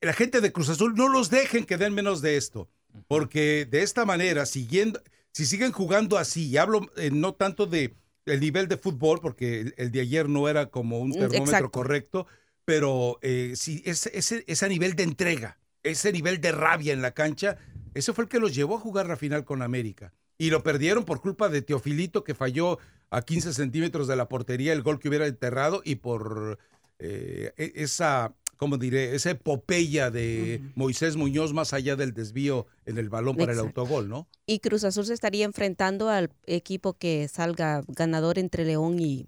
[0.00, 2.68] la gente de Cruz Azul no los dejen que den menos de esto,
[3.06, 5.00] porque de esta manera, siguiendo,
[5.32, 7.94] si siguen jugando así, y hablo eh, no tanto de
[8.26, 11.70] el nivel de fútbol, porque el, el de ayer no era como un Mm, termómetro
[11.70, 11.70] exacto.
[11.70, 12.26] correcto,
[12.64, 17.12] pero eh, si ese, ese, ese nivel de entrega, ese nivel de rabia en la
[17.12, 17.58] cancha,
[17.94, 20.12] ese fue el que los llevó a jugar la final con América.
[20.38, 22.78] Y lo perdieron por culpa de Teofilito, que falló
[23.10, 26.58] a 15 centímetros de la portería el gol que hubiera enterrado y por
[26.98, 29.14] eh, e- esa, ¿cómo diré?
[29.14, 34.08] Esa epopeya de Moisés Muñoz más allá del desvío en el balón para el autogol,
[34.08, 34.28] ¿no?
[34.46, 39.26] Y Cruz Azul se estaría enfrentando al equipo que salga ganador entre León y,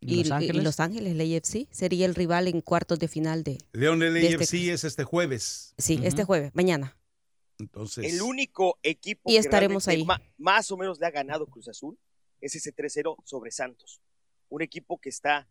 [0.00, 0.56] ¿Y Los Ángeles?
[0.56, 1.68] y Los Ángeles, el AFC.
[1.70, 3.58] Sería el rival en cuartos de final de...
[3.72, 5.74] León De este LAFC es este jueves.
[5.78, 6.96] Sí, este jueves, mañana.
[7.58, 10.06] Entonces, El único equipo Y que estaremos ahí.
[10.36, 11.98] más o menos le ha ganado Cruz Azul
[12.40, 14.00] es ese 3-0 sobre Santos.
[14.48, 15.48] Un equipo que está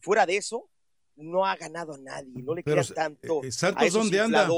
[0.00, 0.70] fuera de eso,
[1.16, 4.02] no ha ganado a nadie, no le Pero, queda tanto eh, eh, ¿Santos a esos
[4.02, 4.48] dónde anda?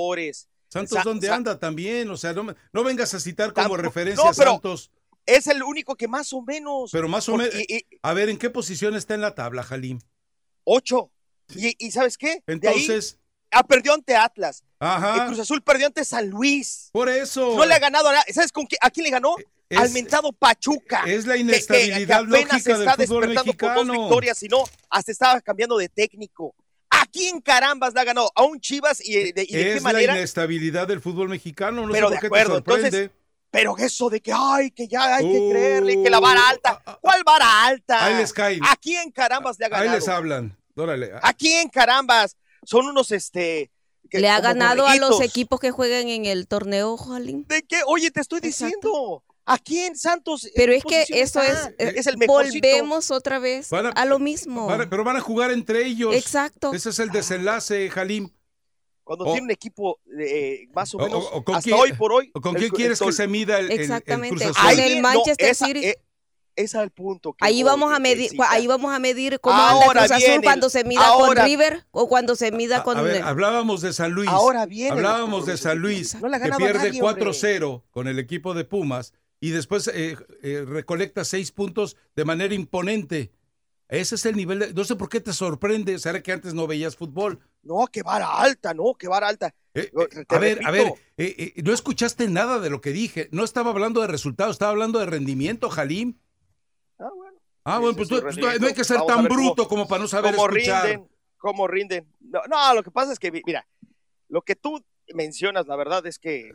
[0.69, 2.09] Santos, Sa- ¿dónde Sa- anda también?
[2.11, 4.91] O sea, no, me- no vengas a citar como referencia no, a Santos.
[5.27, 6.91] Es el único que más o menos.
[6.91, 7.55] Pero más o menos.
[8.03, 10.01] A ver, ¿en qué posición está en la tabla, Jalim?
[10.65, 11.11] ocho.
[11.55, 12.43] Y, y ¿sabes qué?
[12.47, 13.19] Entonces,
[13.51, 14.65] ah, perdió ante Atlas.
[14.81, 16.89] El ajá, Cruz Azul perdió ante San Luis.
[16.93, 17.55] por eso.
[17.57, 18.33] No le ha ganado a nadie.
[18.33, 19.37] ¿Sabes con qué- a quién le ganó?
[19.73, 21.03] Es- Al mentado Pachuca.
[21.07, 24.01] Es la que- que- inestabilidad que apenas lógica del está fútbol despertando por dos mexicano.
[24.09, 26.55] victorias, y no, hasta estaba cambiando de técnico.
[26.91, 28.31] ¿A quién carambas le ha ganado?
[28.35, 29.01] ¿A un Chivas?
[29.01, 30.17] ¿Y de, y de qué es la manera?
[30.17, 31.87] inestabilidad del fútbol mexicano.
[31.87, 32.87] No Pero sé de por qué acuerdo, te sorprende.
[32.99, 33.11] entonces,
[33.51, 36.71] Pero eso de que, ay, que ya hay que Uh, creerle, que la vara alta.
[36.71, 38.05] ah, ah, ¿Cuál vara alta?
[38.07, 38.61] Ahí les caen.
[38.65, 39.97] ¿A quién carambas le ha Ahí ganado?
[39.99, 40.57] les hablan.
[40.75, 41.11] Órale.
[41.23, 42.37] ¿A quién carambas?
[42.65, 43.71] Son unos, este...
[44.11, 47.45] que- Le ha ganado a los equipos que juegan en el torneo, Jolín.
[47.49, 47.81] ¿De qué?
[47.87, 48.67] Oye, te estoy Exacto.
[48.67, 49.25] diciendo.
[49.45, 50.45] ¿A quién, Santos?
[50.45, 51.73] ¿En Pero es que eso está?
[51.79, 52.67] es, Es el mejorcito.
[52.69, 54.67] volvemos otra vez Van a- a, lo mismo.
[54.67, 56.15] Van a- pero van a jugar entre ellos.
[56.15, 56.73] Exacto.
[56.73, 58.29] Ese es el desenlace, Jalim.
[59.05, 62.31] Cuando O- tiene un equipo eh, más o menos o hasta quién- hoy por hoy.
[62.35, 64.45] ¿O ¿Con el- quién el quieres que se mida el, el- el Exactamente.
[64.45, 65.87] El Ahí, Manchester esa- City.
[65.87, 65.97] eh,
[66.55, 67.33] ese es el punto.
[67.33, 70.43] que Ahí vamos a medir, ahí vamos a medir cómo Ahora anda Cruz Azul el-
[70.43, 73.81] cuando se mida ahora- con River o cuando se mida A- con a ver, hablábamos
[73.81, 74.29] de San Luis.
[74.31, 74.93] Ahora viene.
[74.93, 79.51] Hablábamos de San Luis, No que pierde nadie, 4-0 con el equipo de Pumas y
[79.51, 83.33] después eh, eh, recolecta seis puntos de manera imponente.
[83.89, 84.61] Ese es el nivel.
[84.61, 85.99] de- no sé por qué te sorprende.
[85.99, 87.41] ¿Será que antes no veías fútbol?
[87.65, 89.53] No, que vara alta, no, que vara alta.
[89.75, 89.91] Eh,
[90.29, 90.93] a ver, a ver,
[91.65, 93.29] no escuchaste nada de lo que dije.
[93.33, 96.17] No estaba hablando de resultados, estaba hablando de rendimiento, Jalim.
[96.99, 97.39] Ah, bueno.
[97.65, 100.03] Ah, bueno, es pues pues, no, hay que ser Vamos tan cómo- bruto como para
[100.03, 100.85] no saber cómo escuchar.
[100.87, 102.07] rinden, cómo rinden.
[102.21, 103.67] No, no, lo que pasa es que, mira,
[104.29, 104.83] lo que tú
[105.15, 106.53] mencionas, la verdad es que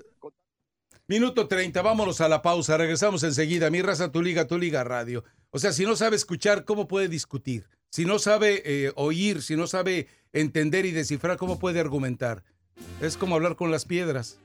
[1.10, 3.70] Minuto 30, vámonos a la pausa, regresamos enseguida.
[3.70, 5.24] Mi raza, tu liga, tu liga radio.
[5.52, 7.70] O sea, si no sabe escuchar, ¿cómo puede discutir?
[7.90, 12.44] Si no sabe eh, oír, si no sabe entender y descifrar, ¿cómo puede argumentar?
[13.00, 14.38] Es como hablar con las piedras.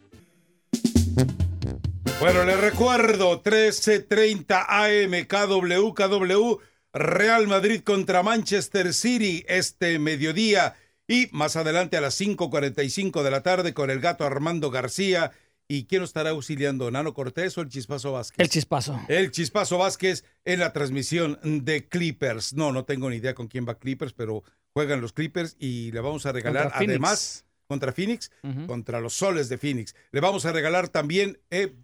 [2.20, 6.60] Bueno, les recuerdo, 13:30 AM, KW, KW,
[6.92, 10.76] Real Madrid contra Manchester City este mediodía
[11.08, 15.32] y más adelante a las 5:45 de la tarde con el gato Armando García.
[15.72, 16.90] ¿Y quién nos estará auxiliando?
[16.90, 18.38] ¿Nano Cortés o el Chispazo Vázquez?
[18.38, 19.00] El chispazo.
[19.08, 22.52] El Chispazo Vázquez en la transmisión de Clippers.
[22.52, 26.00] No, no tengo ni idea con quién va Clippers, pero juegan los Clippers y le
[26.00, 28.30] vamos a regalar Contra además contra Phoenix,
[28.66, 29.94] contra los soles de Phoenix.
[30.10, 31.74] Le vamos a regalar también eh,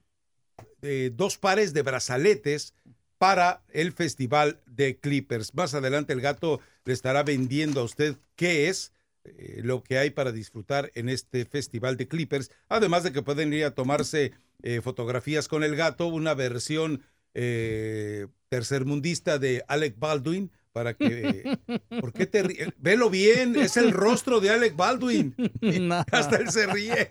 [0.83, 2.75] eh, dos pares de brazaletes
[3.17, 5.55] para el festival de Clippers.
[5.55, 8.93] Más adelante el gato le estará vendiendo a usted qué es
[9.25, 12.51] eh, lo que hay para disfrutar en este festival de Clippers.
[12.69, 17.03] Además de que pueden ir a tomarse eh, fotografías con el gato, una versión
[17.35, 20.51] eh, tercermundista de Alec Baldwin.
[20.73, 21.59] Para que.
[22.01, 22.69] ¿Por qué te ríes?
[22.77, 25.35] Velo bien, es el rostro de Alec Baldwin.
[25.61, 26.05] No.
[26.13, 27.11] Hasta él se ríe.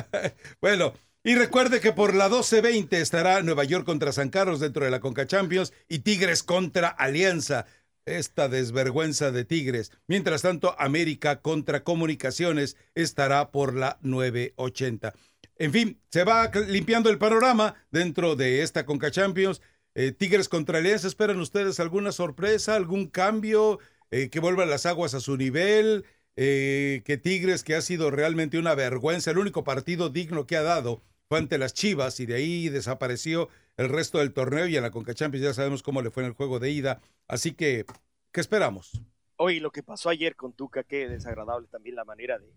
[0.60, 0.92] bueno,
[1.26, 5.00] y recuerde que por la 12.20 estará Nueva York contra San Carlos dentro de la
[5.00, 7.66] Conca Champions y Tigres contra Alianza.
[8.06, 9.90] Esta desvergüenza de Tigres.
[10.06, 15.12] Mientras tanto, América contra Comunicaciones estará por la 9.80.
[15.56, 19.60] En fin, se va limpiando el panorama dentro de esta Conca Champions.
[19.96, 23.80] Eh, Tigres contra Alianza, ¿esperan ustedes alguna sorpresa, algún cambio,
[24.12, 26.04] eh, que vuelvan las aguas a su nivel?
[26.36, 30.62] Eh, que Tigres, que ha sido realmente una vergüenza, el único partido digno que ha
[30.62, 34.82] dado fue ante las Chivas y de ahí desapareció el resto del torneo y en
[34.82, 37.00] la Conca Champions ya sabemos cómo le fue en el juego de ida.
[37.28, 37.84] Así que,
[38.32, 39.00] ¿qué esperamos?
[39.36, 42.52] Oye, lo que pasó ayer con Tuca, qué desagradable también la manera de,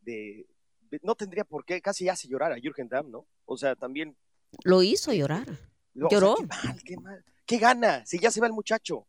[0.00, 0.46] de,
[0.90, 3.26] de- no tendría por qué, casi hace llorar a Jürgen Damm, ¿no?
[3.44, 4.16] O sea, también
[4.64, 5.46] Lo hizo llorar.
[5.92, 6.36] No, o sea, Lloró.
[6.36, 7.24] qué mal, qué mal.
[7.44, 8.06] ¿Qué gana?
[8.06, 9.06] Si ya se va el muchacho.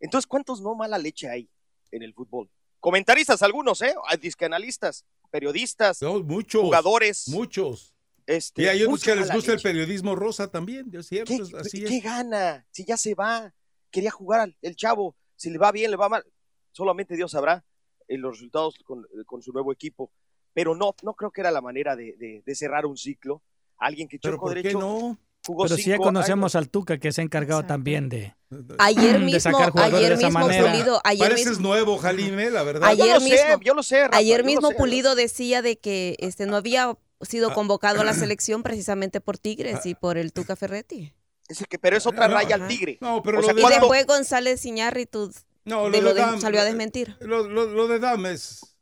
[0.00, 1.48] Entonces, ¿cuántos no mala leche hay
[1.92, 2.50] en el fútbol?
[2.80, 3.94] Comentaristas algunos, ¿eh?
[4.08, 6.62] Hay Discanalistas, periodistas, No, muchos.
[6.62, 7.28] jugadores.
[7.28, 7.94] Muchos.
[8.26, 11.54] Este, Y hay otros que les gusta el periodismo rosa también, es cierto, ¿Qué, es-
[11.54, 12.02] así qué es.
[12.04, 12.66] gana?
[12.70, 13.52] Si ya se va.
[13.90, 15.16] Quería jugar al- el chavo.
[15.36, 16.24] Si le va bien, le va mal.
[16.72, 17.64] Solamente Dios sabrá
[18.08, 20.12] eh, los resultados con, con su nuevo equipo.
[20.52, 23.42] Pero no, no creo que era la manera de, de- de cerrar un ciclo.
[23.78, 25.18] Alguien que Pero chocó ¿por qué derecho no?
[25.46, 26.64] jugó Pero sí ya conocemos años.
[26.66, 27.74] al Tuca que se ha encargado Exacto.
[27.74, 28.34] también de...
[28.78, 30.70] Ayer de mismo, sacar jugadores ayer de esa mismo manera.
[30.72, 32.88] Pulido, ayer Pareces mismo, nuevo, Jalime, la verdad.
[32.90, 34.74] Ayer yo lo sé, mismo- yo lo sé, Rafa, ayer lo mismo sé.
[34.74, 37.54] Pulido decía de que este no había sido Ah.
[37.54, 41.12] convocado a la selección precisamente por Tigres y por el Tuca Ferretti.
[41.48, 42.96] Es que, pero es otra No, raya al tigre.
[43.00, 45.32] No, pero O lo sea, de Y ¿cuándo- después González Iñárritu
[45.64, 47.16] no, de lo de- Dam- salió a desmentir.
[47.20, 48.76] Lo, lo- lo de Dam es...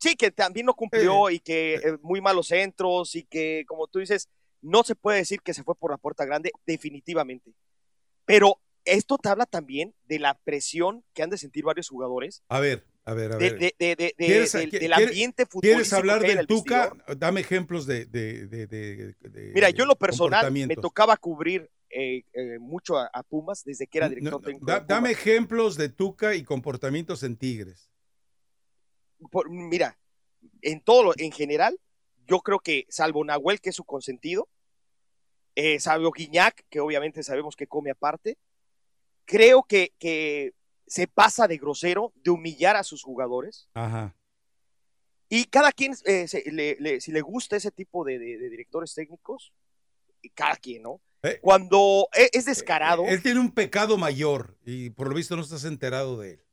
[0.00, 3.98] Sí, que también no cumplió y que eh, muy malos centros y que, como tú
[4.00, 4.28] dices,
[4.62, 7.52] no se puede decir que se fue por la puerta grande, definitivamente.
[8.24, 12.60] Pero esto te habla también de la presión que han de sentir varios jugadores, A
[12.60, 13.58] ver, a ver, a ver.
[13.58, 15.60] de- de- de- de- ¿Quieres- del, qui- del quieres- ambiente futbolístico.
[15.76, 16.90] ¿Quieres hablar del el Tuca?
[16.90, 17.18] vestidor.
[17.18, 18.06] Dame ejemplos de,
[19.54, 23.86] Mira, yo en lo personal me tocaba cubrir eh, eh, mucho a, a Pumas desde
[23.86, 24.66] que era director No, técnico.
[24.66, 27.90] da- de dame ejemplos de Tuca y comportamientos en Tigres.
[29.30, 29.98] Por- mira,
[30.60, 31.78] en todo, lo- en general,
[32.26, 34.48] yo creo que salvo Nahuel, que es su consentido,
[35.54, 38.36] eh, salvo Guiñac, que obviamente sabemos que come aparte,
[39.24, 40.52] creo que, que
[40.88, 44.14] se pasa de grosero, de humillar a sus jugadores, Ajá.
[45.28, 48.48] y cada quien, eh, se- le- le- si le gusta ese tipo de, de- de
[48.50, 49.52] directores técnicos,
[50.22, 51.00] y cada quien, ¿no?
[51.22, 55.42] Eh, Cuando e- es descarado, Él tiene un pecado mayor y por lo visto no
[55.42, 56.44] estás enterado de él.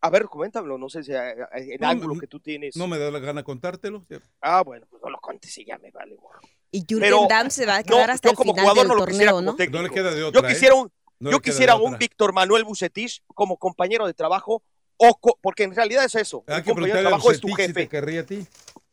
[0.00, 2.76] a ver, coméntamelo, no sé si eh, el No, ángulo que tú tienes.
[2.76, 4.06] No me da la gana contártelo.
[4.40, 6.14] Ah, bueno, pues no lo contes y ya me vale.
[6.16, 6.40] gorro.
[6.70, 8.88] Y Jürgen Damm se va a No, quedar hasta yo el como final jugador del
[8.88, 9.56] no lo quisiera torneo, como ¿no?
[9.56, 9.78] técnico.
[9.78, 10.40] No le queda de otra.
[10.42, 10.52] Yo ¿eh?
[10.52, 11.96] quisiera un, No yo quisiera un.
[11.98, 14.62] Víctor Manuel Bucetich como compañero de trabajo,
[14.98, 16.44] o co- porque en realidad es eso.
[16.46, 17.88] Hay un compañero de trabajo es tu Bucetich si te jefe.
[17.90, 18.46] querría a ti.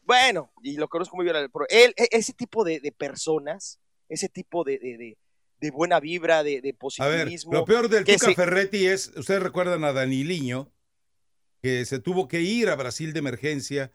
[0.04, 1.36] Bueno, y lo conozco muy bien.
[1.52, 5.18] Pero él, e- ese tipo de, de personas, ese tipo de, de- de-
[5.60, 7.54] de buena vibra, de, de A ver, positivismo.
[7.54, 10.70] lo peor del Tuca se- Ferretti es, ustedes recuerdan a Daniliño,
[11.62, 13.92] que se tuvo que ir a Brasil de emergencia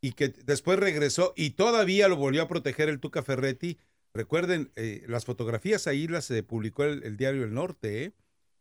[0.00, 3.78] y que después regresó y todavía lo volvió a proteger el Tuca Ferretti.
[4.14, 8.04] Recuerden, eh, las fotografías ahí las eh, publicó el, el diario El Norte.
[8.04, 8.12] ¿eh?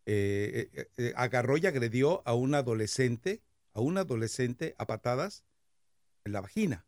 [0.05, 5.45] Eh, eh, agarró y agredió a un adolescente, a un adolescente a patadas
[6.25, 6.85] en la vagina.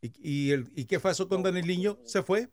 [0.00, 1.98] ¿Y, y, el, ¿y qué pasó con Daniliño?
[2.04, 2.48] Se fue.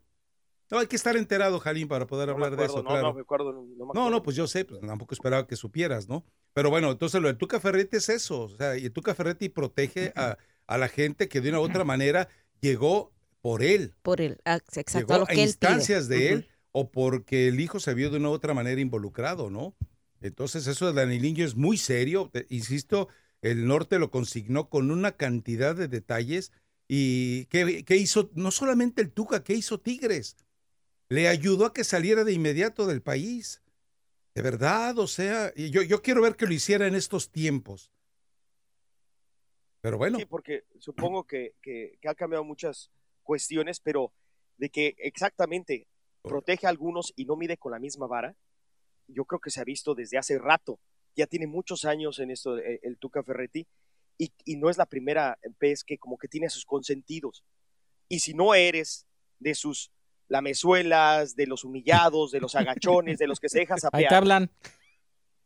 [0.70, 3.08] No, hay que estar enterado, Jalín, para poder no hablar de eso, no, claro.
[3.08, 6.08] no me acuerdo, no me No, no, pues yo sé, pues tampoco esperaba que supieras,
[6.08, 6.24] ¿no?
[6.52, 10.12] Pero bueno, entonces lo de Tuca Ferretti es eso, o sea, y Tuca Ferretti protege
[10.16, 12.28] a, a la gente que de una u otra manera
[12.60, 13.12] llegó
[13.46, 15.70] por él, Por el, ah, exacto, llegó a lo a que él pide.
[15.70, 19.50] instancias de él o porque el hijo se vio de una u otra manera involucrado,
[19.50, 19.76] ¿no?
[20.20, 23.06] Entonces eso de Daniliño es muy serio, insisto,
[23.42, 26.50] el norte lo consignó con una cantidad de detalles
[26.88, 28.30] y ¿qué, qué hizo?
[28.34, 30.36] No solamente el Tuca, ¿qué hizo Tigres?
[31.08, 33.62] Le ayudó a que saliera de inmediato del país.
[34.34, 37.92] De verdad, o sea, yo, yo quiero ver que lo hiciera en estos tiempos.
[39.82, 42.90] Pero bueno, Sí, porque supongo que, que- que ha cambiado muchas
[43.26, 44.12] cuestiones, pero
[44.56, 45.86] de que exactamente
[46.22, 48.34] protege a algunos y no mide con la misma vara,
[49.08, 50.78] yo creo que se ha visto desde hace rato.
[51.14, 53.66] Ya tiene muchos años en esto eh, el Tuca Ferretti
[54.16, 57.44] y, y no es la primera vez que como que tiene a sus consentidos.
[58.08, 59.06] Y si no eres
[59.38, 59.90] de sus
[60.28, 64.50] lamezuelas, de los humillados, de los agachones, de los que se dejan Ahí te hablan.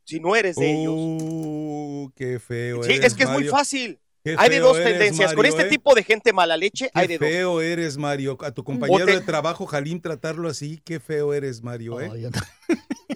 [0.04, 3.98] si no eres de ellos, Uh, qué feo sí, eres, es que es muy fácil.
[4.22, 5.32] Qué Hay de dos eres, tendencias.
[5.34, 5.68] Con este ¿eh?
[5.68, 7.28] tipo de gente mala leche, hay Qué de dos.
[7.28, 8.36] feo eres, Mario.
[8.42, 10.80] A tu compañero te- de trabajo, Jalín, tratarlo así.
[10.84, 12.10] Qué feo eres, Mario, ¿eh?
[12.12, 12.30] Oh, no-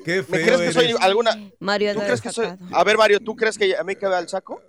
[0.04, 1.38] Qué ¿Me feo crees que soy alguna?
[1.60, 2.46] Mario ¿Tú anda crees que soy?
[2.46, 2.76] desatado.
[2.76, 4.62] A ver, Mario, ¿tú crees que a mí cabe al saco?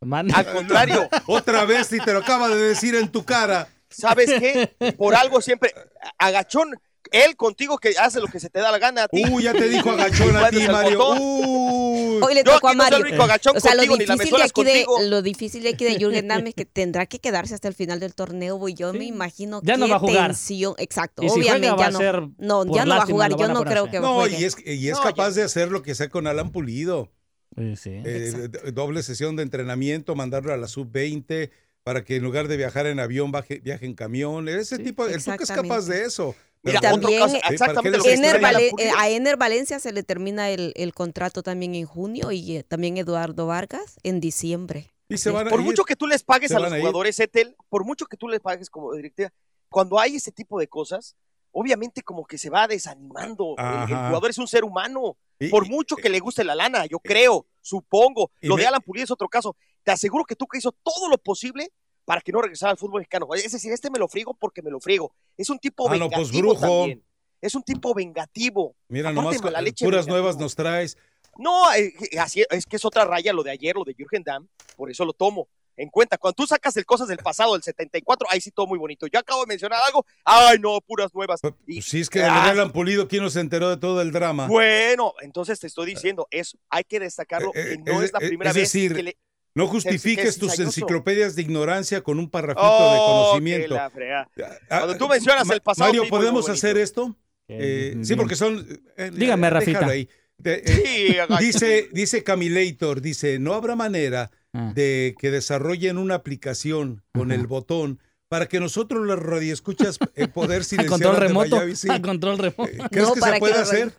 [0.00, 3.68] Man- Al contrario, Otra vez, y te lo acaba de decir en tu cara.
[3.88, 4.74] ¿sabes qué?
[4.98, 5.72] Por algo siempre,
[6.18, 6.78] agachón,
[7.12, 9.22] él contigo que hace lo que se te da la gana a ti.
[9.30, 11.00] Uh, ya te dijo agachón a ti, Mario.
[11.18, 13.22] Uh, Uy, Hoy le Yo tocó a aquí no soy Mario.
[13.22, 15.08] agachón O sea, lo contigo, ni la difícil, de aquí de, contigo.
[15.10, 18.00] lo difícil de aquí de Jürgen Damm es que tendrá que quedarse hasta el final
[18.00, 18.56] del torneo.
[18.56, 18.74] güey.
[18.74, 20.26] Yo me imagino Ya qué no va a jugar.
[20.28, 20.74] tensión.
[20.78, 21.98] Exacto, Y si obviamente juega, ya a no.
[21.98, 23.30] ser no, ya no va a jugar.
[23.32, 25.70] lo Yo no creo que No, y es, y es No, capaz ya- de hacer
[25.70, 27.12] lo que sea con Alan Pulido.
[27.56, 27.90] Sí, sí.
[28.04, 31.50] Eh, doble sesión de entrenamiento, mandarlo a la sub-20
[31.86, 34.48] para que en lugar de viajar en avión baje- viaje en camión.
[34.48, 36.34] Ese Sí, tipo, el Tuca es capaz de eso.
[36.64, 41.86] Mira, también, caso, eh, a Ener Valencia se le termina el, el contrato también en
[41.86, 44.90] junio y eh, también Eduardo Vargas en diciembre.
[45.08, 45.66] y se van a Por ir.
[45.66, 48.40] mucho que tú les pagues a los a jugadores, Etel, por mucho que tú les
[48.40, 49.32] pagues como directiva,
[49.68, 51.14] cuando hay ese tipo de cosas,
[51.52, 53.54] obviamente como que se va desanimando.
[53.58, 55.16] El, jugador es un ser humano.
[55.38, 58.32] Y- Por mucho que le guste la lana, yo creo, supongo.
[58.40, 59.54] y Lo me- de Alan Pulido es otro caso.
[59.86, 61.70] Te aseguro que tú que hizo todo lo posible
[62.04, 63.28] para que no regresara al fútbol mexicano.
[63.34, 65.14] Es decir, este me lo friego porque me lo friego.
[65.36, 66.18] Es un tipo Ah, no, vengativo
[66.48, 66.60] pues, brujo.
[66.80, 67.04] también.
[67.40, 68.74] Es un tipo vengativo.
[68.88, 70.16] Mira, Aparte, nomás leche puras vengativo.
[70.16, 70.96] nuevas nos traes.
[71.38, 74.48] No, eh, así es que es otra raya lo de ayer, lo de Jürgen Damm,
[74.76, 75.46] por eso lo tomo
[75.76, 76.18] en cuenta.
[76.18, 79.06] Cuando tú sacas el cosas del pasado, del 74, ahí sí todo muy bonito.
[79.06, 81.40] Yo acabo de mencionar algo, ay no, puras nuevas.
[81.66, 84.00] Y- Pues sí, es que de Ah, Alan Pulido, ¿quién no se enteró de todo
[84.00, 84.48] el drama?
[84.48, 88.12] Bueno, entonces te estoy diciendo, es, hay que destacarlo, Eh, eh, que no es- es,
[88.14, 89.16] la eh, primera es vez que le...
[89.56, 93.90] No que justifiques es tus enciclopedias de ignorancia con un parrafito Oh, de que conocimiento.
[93.92, 94.28] fregada.
[94.68, 97.16] Ah, Cuando tú ah, mencionas Ma- el pasado, Mario, ¿podemos hacer esto?
[97.48, 98.66] Eh, sí, porque son...
[98.96, 99.78] eh, Dígame, eh, Rafita.
[99.80, 100.08] déjalo ahí.
[100.38, 104.72] De- eh, Sí, dice, dice Camilator, dice, no habrá manera Ah.
[104.74, 107.40] de que desarrollen una aplicación con Ajá.
[107.40, 111.56] el botón para que nosotros los radioescuchas eh, poder A silenciar control remoto.
[111.56, 111.88] Miami, sí.
[111.90, 112.72] A control remoto.
[112.90, 113.92] ¿Crees no, que para se puede que hacer?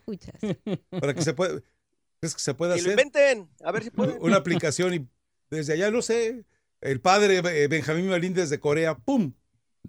[0.89, 1.61] Para que se puede,
[2.19, 2.99] ¿Crees que se puede Que lo hacer?
[2.99, 4.17] inventen, a ver si pueden.
[4.19, 5.07] Una aplicación y
[5.49, 6.45] desde allá, no sé,
[6.81, 9.33] el padre eh, Benjamín Malín desde Corea, ¡pum!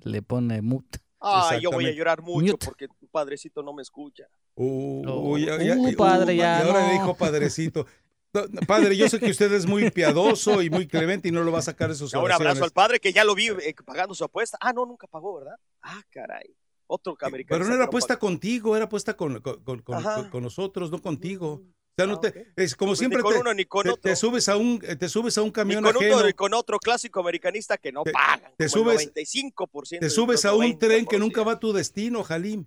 [0.03, 0.99] Le pone mute.
[1.21, 2.67] Ay, yo voy a llorar mucho Mute.
[2.67, 4.25] porque tu padrecito no me escucha.
[4.55, 6.87] Uh, Oh, ya- ya- uh, padre, uh, ya Y ahora no.
[6.87, 7.87] le dijo padrecito.
[8.33, 11.51] No, Padre, yo sé que usted es muy piadoso y muy clemente y no lo
[11.51, 14.15] va a sacar de sus Un abrazo al padre que ya lo vi eh, pagando
[14.15, 14.59] su apuesta.
[14.61, 15.57] Ah, no, nunca pagó, ¿verdad?
[15.83, 16.55] Ah, caray.
[16.87, 17.59] Otro americano.
[17.59, 20.15] Pero no era puesta contigo, era puesta con, con, con- con- Ajá.
[20.17, 21.53] con- con nosotros, no contigo.
[21.55, 21.63] O
[21.99, 23.91] sea, no Ah, te, es como Pues siempre ni con te, uno ni con te-
[23.91, 24.03] otro.
[24.03, 26.55] te subes a un te subes a un Ni camión con ajeno, uno ni con
[26.55, 28.53] otro clásico americanista que no Te- pagan.
[28.57, 30.01] te como el subes- 95%.
[30.01, 31.19] te subes a un tren que 90%.
[31.19, 32.65] nunca va a tu destino, Jalim.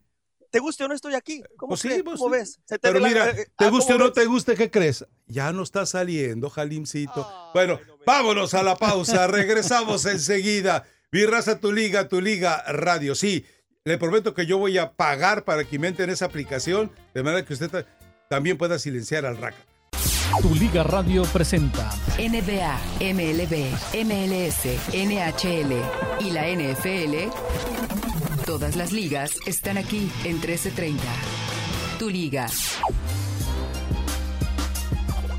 [0.49, 1.41] ¿Te guste o no estoy aquí?
[1.55, 2.03] ¿Cómo, Pues sí, crees?
[2.03, 2.31] ¿Cómo sí.
[2.31, 2.59] ves?
[2.65, 4.13] Se te Pero la- mira, te ah, guste o ¿cómo no ves?
[4.13, 5.05] te guste, ¿qué crees?
[5.27, 7.25] Ya no está saliendo, Jalimcito.
[7.25, 10.85] Ay, bueno, vámonos a la pausa, regresamos enseguida.
[11.11, 13.15] Mi raza, tu liga, tu liga radio.
[13.15, 13.45] Sí,
[13.85, 17.53] le prometo que yo voy a pagar para que inventen esa aplicación, de manera que
[17.53, 17.85] usted
[18.31, 19.57] también pueda silenciar al raca.
[20.41, 23.73] Tu Liga Radio presenta NBA, MLB,
[24.05, 25.73] MLS, NHL
[26.25, 27.29] y la NFL.
[28.45, 31.03] Todas las ligas están aquí en 1330.
[31.99, 32.47] Tu liga.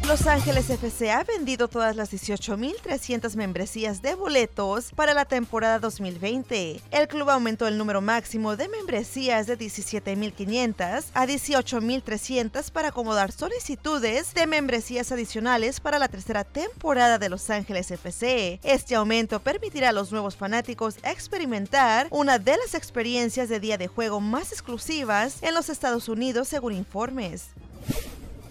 [0.09, 6.81] Los Ángeles FC ha vendido todas las 18.300 membresías de boletos para la temporada 2020.
[6.91, 14.35] El club aumentó el número máximo de membresías de 17.500 a 18.300 para acomodar solicitudes
[14.35, 18.59] de membresías adicionales para la tercera temporada de Los Ángeles FC.
[18.65, 23.87] Este aumento permitirá a los nuevos fanáticos experimentar una de las experiencias de día de
[23.87, 27.51] juego más exclusivas en los Estados Unidos según informes.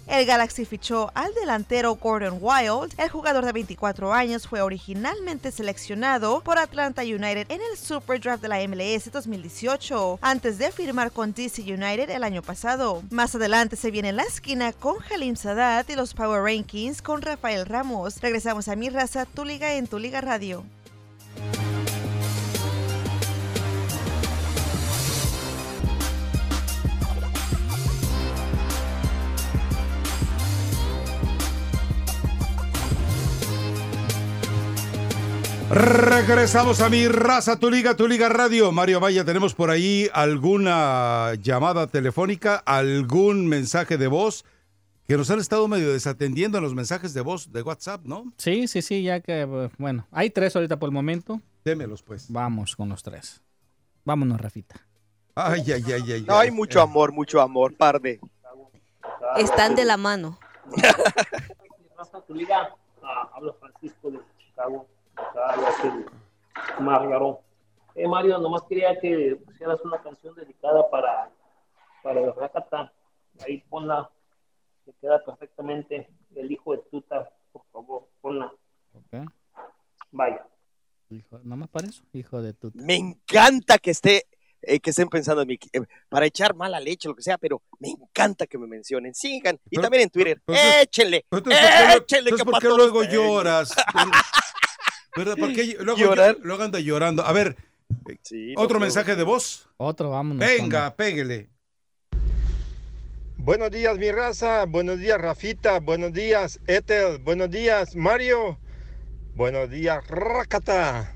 [0.07, 2.93] El Galaxy fichó al delantero Gordon Wild.
[2.97, 8.41] El jugador de 24 años fue originalmente seleccionado por Atlanta United en el Super Draft
[8.41, 13.03] de la MLS 2018, antes de firmar con DC United el año pasado.
[13.09, 17.65] Más adelante se viene la esquina con Halim Sadat y los Power Rankings con Rafael
[17.65, 18.19] Ramos.
[18.21, 20.63] Regresamos a Mi Raza, Tu Liga en Tu Liga Radio.
[35.73, 38.73] Regresamos a mi raza, tu liga, tu liga radio.
[38.73, 44.43] Mario Vaya, ¿tenemos por ahí alguna llamada telefónica, algún mensaje de voz?
[45.07, 48.25] Que nos han estado medio desatendiendo en los mensajes de voz de WhatsApp, ¿no?
[48.35, 51.39] Sí, sí, sí, ya que, eh, bueno, hay tres ahorita por el momento.
[51.63, 52.25] Démelos, pues.
[52.29, 53.41] Vamos con los tres.
[54.03, 54.75] Vámonos, Rafita.
[55.35, 56.25] Ay, ay, ay, ay.
[56.27, 56.53] No, hay ay.
[56.53, 58.19] mucho amor, mucho amor, par de.
[59.37, 60.37] Están de la mano.
[61.97, 64.87] Raza, tu liga, ah, habla Francisco de Chicago,
[65.83, 67.41] el Margaró.
[67.95, 71.29] Eh, Mario, nomás quería que pusieras una canción dedicada para,
[72.03, 72.91] para el Rakata.
[73.45, 74.09] Ahí ponla,
[74.85, 76.09] que queda perfectamente.
[76.35, 78.51] El hijo de Tuta, por favor, ponla.
[78.93, 79.29] Ok.
[80.11, 80.45] Vaya.
[81.09, 82.71] Hijo, nomás para eso, hijo de tu.
[82.73, 84.25] Me encanta que esté
[84.61, 87.61] eh, que estén pensando en mí, eh, para echar mala leche, lo que sea, pero
[87.79, 89.13] me encanta que me mencionen.
[89.13, 89.55] Sigan.
[89.65, 90.37] Y Pero- también en Twitter.
[90.37, 91.25] entonces- échenle.
[91.29, 92.29] Pero entonces, ¿por qué lo- échenle.
[92.29, 93.75] entonces, que ¿por qué luego lloras?
[95.15, 95.35] ¿Verdad?
[95.37, 96.37] ¿Por qué luego, Llorar.
[96.41, 97.25] luego anda llorando?
[97.25, 97.55] A ver,
[98.23, 99.67] Sí, no otro mensaje de voz.
[99.77, 100.39] Otro, vámonos.
[100.47, 101.49] Venga, péguele.
[103.37, 104.65] Buenos días, mi raza.
[104.65, 105.79] Buenos días, Rafita.
[105.79, 107.17] Buenos días, Ethel.
[107.19, 108.59] Buenos días, Mario.
[109.35, 111.15] Buenos días, Rakata.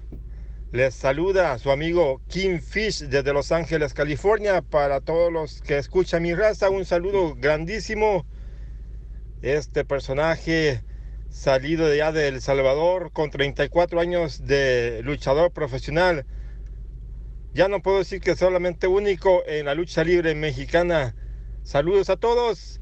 [0.71, 4.61] Les saluda su amigo Kim Fish desde Los Ángeles, California.
[4.61, 8.25] Para todos los que escuchan mi raza, un saludo grandísimo.
[9.41, 10.81] Este personaje
[11.35, 16.25] salido allá de El Salvador con 34 años de luchador profesional.
[17.53, 21.13] Ya no puedo decir que solamente único en la lucha libre mexicana.
[21.63, 22.79] Saludos a todos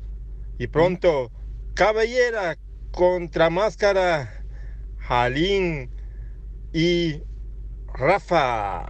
[0.59, 1.31] y pronto
[1.73, 2.57] Cabellera
[2.91, 4.45] contra Máscara,
[4.99, 5.89] Jalín
[6.71, 7.23] y
[7.91, 8.85] Rafa.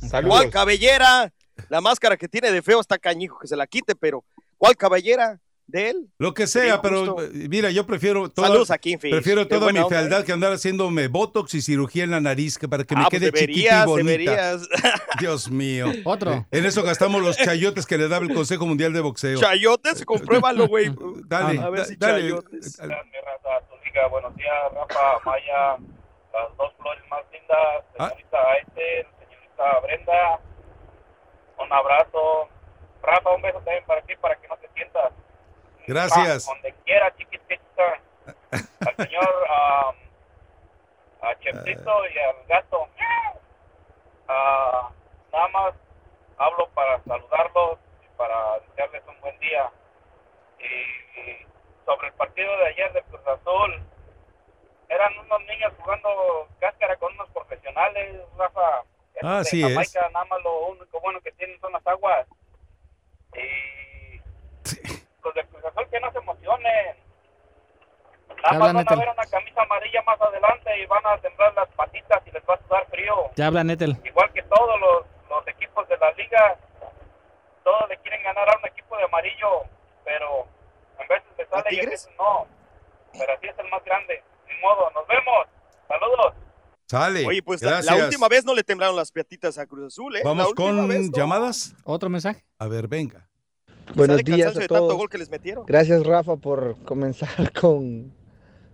[0.00, 0.46] ¿Cuál Saludos.
[0.50, 1.32] cabellera?
[1.70, 4.22] La máscara que tiene de feo está cañijo que se la quite, pero
[4.58, 5.40] ¿cuál cabellera
[5.72, 6.08] de él?
[6.18, 8.98] Lo que sea, pero eh, mira, yo prefiero toda, Saludos a Fish.
[9.00, 10.24] prefiero toda mi onda, fealdad ¿eh?
[10.24, 13.20] que andar haciéndome botox y cirugía en la nariz que para que me Ah, pues
[13.20, 14.10] quede chiquita deberías, y bonita.
[14.10, 14.68] deberías.
[15.18, 15.86] Dios mío.
[16.04, 16.46] Otro.
[16.52, 19.40] En eso gastamos los chayotes que le daba el Consejo Mundial de Boxeo.
[19.40, 20.92] Chayotes, compruébalo, güey.
[21.26, 22.20] Dale, A ver da- si dale.
[22.22, 22.76] chayotes.
[22.76, 22.94] Dale.
[23.06, 25.76] mi raza, tu liga, buenos días, Rafa, Maya,
[26.32, 27.58] las dos flores más lindas,
[27.98, 28.08] Ah.
[28.10, 30.40] señorita Aite, señorita Brenda,
[31.58, 32.48] un abrazo.
[33.02, 35.12] Rafa, un beso también para ti, para que no te sientas.
[35.86, 36.48] Gracias.
[36.48, 38.00] Ah, donde quiera, chiquitita.
[38.86, 39.96] Al señor um,
[41.22, 42.88] a Cheptito y al gato.
[44.28, 44.90] Ah,
[45.32, 45.74] nada más
[46.38, 49.70] hablo para saludarlos y para desearles un buen día.
[50.58, 51.46] Y, y
[51.84, 53.82] sobre el partido de ayer de Cruz Azul,
[54.88, 58.82] eran unos niños jugando cáscara con unos profesionales, Rafa.
[59.22, 59.70] Ah, de así es.
[59.70, 62.26] Jamaica, nada más lo único bueno que tienen son las aguas.
[63.34, 63.91] Y
[65.24, 66.96] los de Cruz Azul que no se emocionen.
[68.42, 71.68] Nada más van a ver una camisa amarilla más adelante y van a temblar las
[71.70, 73.30] patitas y les va a sudar frío.
[73.36, 73.96] Ya habla Netel.
[74.04, 76.56] Igual que todos los, los equipos de la liga,
[77.62, 79.62] todos le quieren ganar a un equipo de amarillo,
[80.04, 80.46] pero
[80.98, 81.90] en veces le sale y a Tigres?
[81.90, 82.46] veces no.
[83.12, 84.22] Pero así es el más grande.
[84.48, 85.46] Ni modo, nos vemos.
[85.86, 86.34] Saludos.
[86.86, 87.26] Sale.
[87.26, 90.22] Oye, pues la, última vez no le temblaron las patitas a Cruz Azul, ¿eh?
[90.24, 91.16] Vamos con vez, no.
[91.16, 91.74] llamadas.
[91.84, 92.44] Otro mensaje.
[92.58, 93.28] A ver, venga.
[93.94, 94.96] Buenos de días a de tanto todos.
[94.96, 95.64] gol que les metieron.
[95.66, 98.12] Gracias Rafa por comenzar con,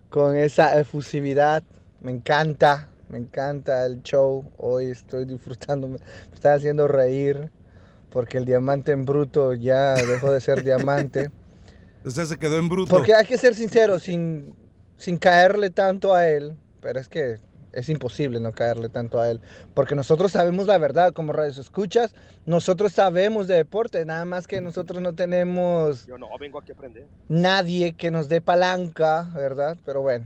[0.09, 1.63] con esa efusividad.
[2.01, 4.49] Me encanta, me encanta el show.
[4.57, 5.97] Hoy estoy disfrutando, me
[6.33, 7.51] está haciendo reír
[8.09, 11.31] porque el diamante en bruto ya dejó de ser diamante.
[12.05, 12.95] O sea, se quedó en bruto.
[12.95, 14.55] Porque hay que ser sincero, sin,
[14.95, 17.39] sin caerle tanto a él, pero es que
[17.73, 19.41] es imposible no caerle tanto a él,
[19.73, 22.13] porque nosotros sabemos la verdad, como radios escuchas,
[22.45, 26.75] nosotros sabemos de deporte, nada más que nosotros no tenemos Yo no, vengo aquí a
[26.75, 27.05] aprender.
[27.27, 29.77] nadie que nos dé palanca, ¿verdad?
[29.85, 30.25] Pero bueno.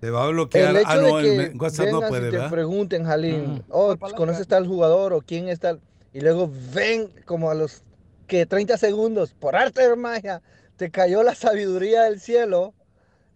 [0.00, 0.70] Te va a bloquear.
[0.70, 2.50] El hecho ah, no, de que WhatsApp no puede, y te ¿verdad?
[2.50, 4.16] pregunten, Jalín, oh, palanca.
[4.16, 5.78] ¿conoces tal jugador o quién está?
[6.12, 7.82] Y luego ven como a los
[8.26, 10.42] que 30 segundos, por arte de magia,
[10.76, 12.74] te cayó la sabiduría del cielo,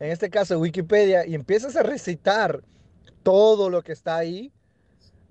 [0.01, 2.63] en este caso Wikipedia, y empiezas a recitar
[3.27, 4.53] todo lo que está ahí,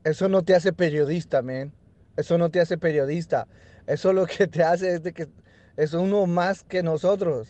[0.03, 1.71] eso no te hace periodista, man.
[2.17, 3.47] Eso no te hace periodista.
[3.87, 5.29] Eso lo que te hace es de que
[5.77, 7.47] es uno más que nosotros,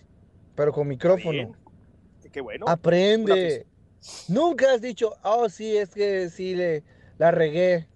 [0.55, 1.55] pero con micrófono.
[2.31, 2.69] Qué bueno.
[2.69, 3.65] Aprende.
[4.27, 6.83] Nunca has dicho, oh, sí, es que sí le
[7.17, 7.87] la regué.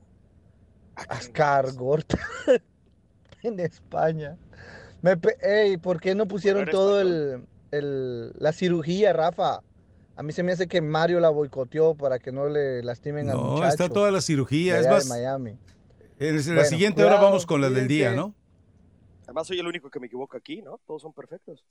[1.07, 2.17] Ascar Gorta
[3.43, 4.39] en España.
[5.03, 5.17] Me
[5.77, 9.61] ¿por qué no pusieron todo el, el- la cirugía, Rafa?
[10.19, 13.37] A mí se me hace que Mario la boicoteó para que no le lastimen al
[13.37, 13.69] No, muchacho.
[13.69, 14.77] está toda la cirugía.
[14.77, 15.57] Es de más, Miami.
[16.19, 18.11] en la Bueno, siguiente hora cuidado, vamos con la del día.
[18.11, 18.35] ¿no?
[19.23, 20.77] Además, soy el único que me equivoco aquí, ¿no?
[20.85, 21.63] Todos son perfectos.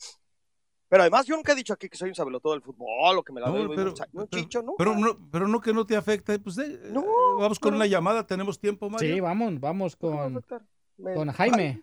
[0.89, 3.35] Pero además, yo nunca he dicho aquí que soy un sabelotodo del fútbol o que
[3.35, 4.77] me la No, pero, pero- chicho, ¿no?
[4.79, 6.39] pero no, pero no que no te afecte.
[6.39, 7.05] Pues eh, No,
[7.39, 9.15] vamos con pero- una llamada, tenemos tiempo, Mario.
[9.15, 11.83] Sí, vamos, vamos ¿Cómo me va a con, con Jaime.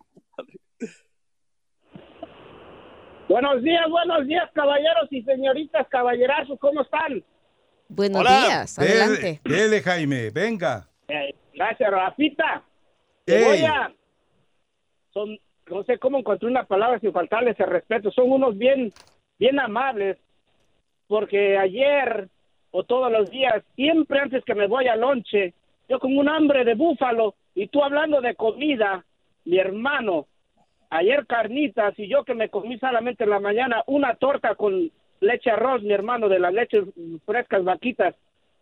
[3.28, 7.23] Buenos días, buenos días, caballeros y señoritas, caballerazos, ¿cómo están?
[7.89, 8.43] Buenos Hola.
[8.45, 9.41] días, Dele, adelante.
[9.43, 10.88] dele, Jaime, venga.
[11.07, 12.63] Eh, gracias, Rafita.
[13.28, 13.91] Voy a...
[15.11, 15.38] Son,
[15.69, 18.11] no sé cómo encontré una palabra sin faltarles el respeto.
[18.11, 18.93] Son unos bien,
[19.39, 20.17] bien amables,
[21.07, 22.30] porque ayer
[22.71, 25.53] o todos los días, siempre antes que me voy al lonche,
[25.89, 29.05] yo con un hambre de búfalo y tú hablando de comida,
[29.45, 30.28] mi hermano,
[30.89, 35.51] ayer carnitas y yo que me comí solamente en la mañana una torta con leche
[35.51, 36.86] arroz, mi hermano, de las leches
[37.25, 38.15] frescas vaquitas,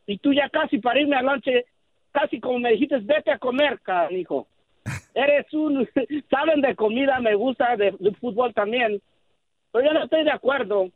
[0.06, 1.66] y tú ya casi para irme al lonche,
[2.12, 3.80] casi como me dijiste, vete a comer,
[4.12, 4.48] hijo.
[5.14, 5.88] eres un,
[6.30, 9.02] saben de comida, me gusta de, de fútbol también,
[9.72, 10.90] pero yo no estoy de acuerdo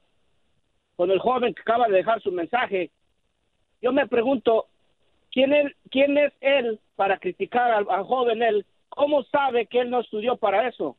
[0.96, 2.92] con el joven que acaba de dejar su mensaje.
[3.82, 4.66] Yo me pregunto,
[5.32, 8.66] ¿quién, él, quién es él para criticar al, al joven él?
[8.90, 10.98] ¿Cómo sabe que él no estudió para eso?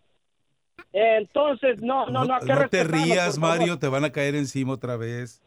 [0.93, 3.39] Entonces, no, no, no, hay que No te rías.
[3.39, 5.43] Mario, te van a caer encima otra vez.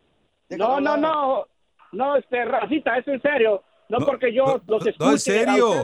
[0.49, 1.47] No, no, no,
[1.91, 3.63] no, este, Rafita, es en serio.
[3.89, 4.99] No, porque yo los escuche.
[4.99, 5.83] no, en a serio.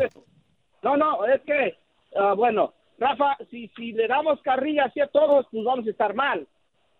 [0.84, 1.78] No, no, es que,
[2.16, 6.14] ah, bueno, Rafa, si, si le damos carrilla así a todos, pues vamos a estar
[6.14, 6.48] mal.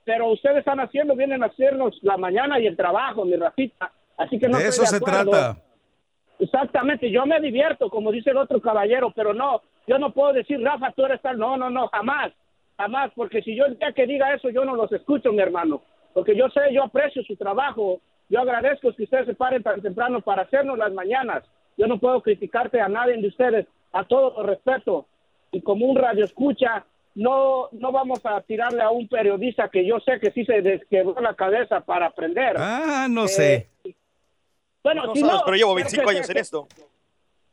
[0.04, 3.92] Pero ustedes están haciendo, vienen a hacernos la mañana y el trabajo, mi Rafita.
[4.18, 5.32] Así que no de estoy eso se acuerdo.
[5.32, 5.62] trata.
[6.40, 10.62] Exactamente, yo me divierto, como dice el otro caballero, pero no, yo no puedo decir,
[10.62, 11.38] Rafa, tú eres tal.
[11.38, 12.32] No, no, no, jamás,
[12.78, 15.82] jamás, porque si yo el día que diga eso, yo no los escucho, mi hermano.
[16.14, 20.22] Porque yo sé, yo aprecio su trabajo, yo agradezco que ustedes se paren tan temprano
[20.22, 21.44] para hacernos las mañanas.
[21.78, 25.06] Yo no puedo criticarte a nadie de ustedes, a todos los respeto.
[25.52, 26.86] Y como un radio escucha,
[27.16, 31.20] no, no vamos a tirarle a un periodista que yo sé que sí se desquebró
[31.22, 32.56] la cabeza para aprender.
[32.58, 33.70] Ah, no Eh, sé.
[34.84, 36.68] Bueno, No si sabes, no, pero llevo que- 25 que- años en que- esto.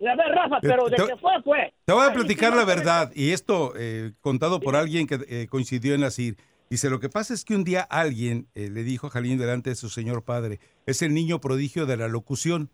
[0.07, 1.73] A ver, Rafa, pero de Te- que fue, fue.
[1.85, 5.95] Te voy a platicar la verdad, y esto eh, contado por alguien que eh, coincidió
[5.95, 6.37] en nacir.
[6.71, 9.71] Dice, lo que pasa es que un día alguien eh, le dijo a Jalín delante
[9.71, 12.71] de su señor padre, es el niño prodigio de la locución.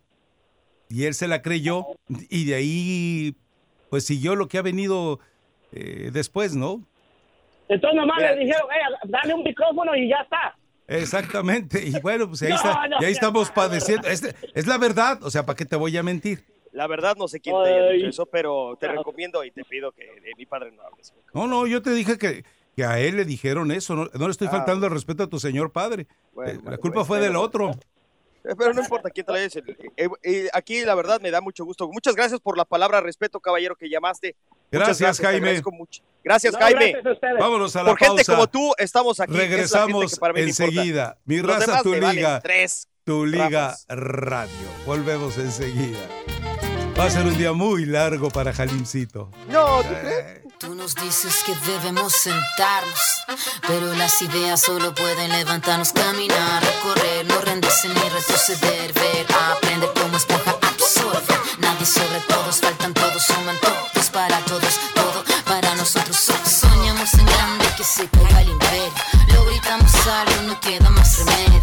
[0.89, 1.85] Y él se la creyó,
[2.29, 3.35] y de ahí,
[3.89, 5.19] pues siguió lo que ha venido
[5.71, 6.85] eh, después, ¿no?
[7.69, 10.57] Entonces nomás le dijeron, eh, dale un micrófono y ya está.
[10.87, 14.07] Exactamente, y bueno, pues ahí, No, está, no, y ahí estamos padeciendo.
[14.09, 14.23] Es,
[14.53, 16.43] es la verdad, o sea, ¿para qué te voy a mentir?
[16.73, 19.91] La verdad no sé quién te haya dicho eso, pero te recomiendo y te pido
[19.91, 21.13] que de mi padre no hables.
[21.33, 22.45] No, no, yo te dije que,
[22.75, 24.51] que a él le dijeron eso, no, no le estoy Ah.
[24.51, 26.07] faltando el respeto a tu señor padre.
[26.33, 27.71] Bueno, Eh, la culpa bueno, fue del otro.
[28.43, 29.59] Eh, Pero no importa quién te lo haya dicho.
[29.97, 31.87] Eh, eh, aquí la verdad me da mucho gusto.
[31.89, 34.35] Muchas gracias por la palabra respeto, caballero, que llamaste.
[34.71, 35.37] Gracias, te Jaime.
[35.39, 36.01] agradezco mucho.
[36.23, 36.93] Gracias, No, Jaime.
[37.03, 37.33] gracias a.
[37.39, 39.33] Vámonos a la Por gente como tú, estamos aquí.
[39.33, 41.17] Regresamos para mí enseguida.
[41.25, 42.39] Mi raza, tu liga.
[42.39, 44.67] tres Tu liga radio.
[44.85, 45.99] Volvemos enseguida.
[47.01, 49.31] Va a ser un día muy largo para Jalimcito.
[49.49, 49.81] No,
[50.59, 52.99] Tú nos dices que debemos sentarnos,
[53.67, 59.25] pero las ideas solo pueden levantarnos, caminar, recorrer, no rendirse ni retroceder, ver,
[59.55, 61.33] aprender como esponja absorbe.
[61.57, 66.15] Nadie sobre todos, faltan todos, suman todos para todos, todo para nosotros.
[66.15, 68.93] So- Soñamos en grande que se caiga el imperio,
[69.33, 71.61] lo gritamos algo, no queda más remedio.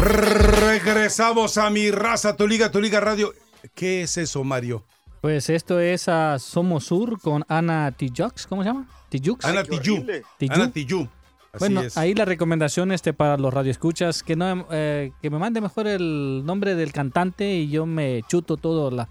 [0.00, 3.32] Regresamos a mi raza, tu liga, tu liga radio.
[3.74, 4.84] ¿Qué es eso, Mario?
[5.20, 8.86] Pues esto es a Somos Sur con Ana Tijux, ¿cómo se llama?
[9.08, 9.44] Tijux.
[9.44, 10.04] Ana Tijú.
[10.50, 11.08] Ana Tijú.
[11.58, 11.96] Bueno, es.
[11.96, 16.42] ahí la recomendación este para los radioescuchas que no eh, que me mande mejor el
[16.44, 19.08] nombre del cantante y yo me chuto todo la,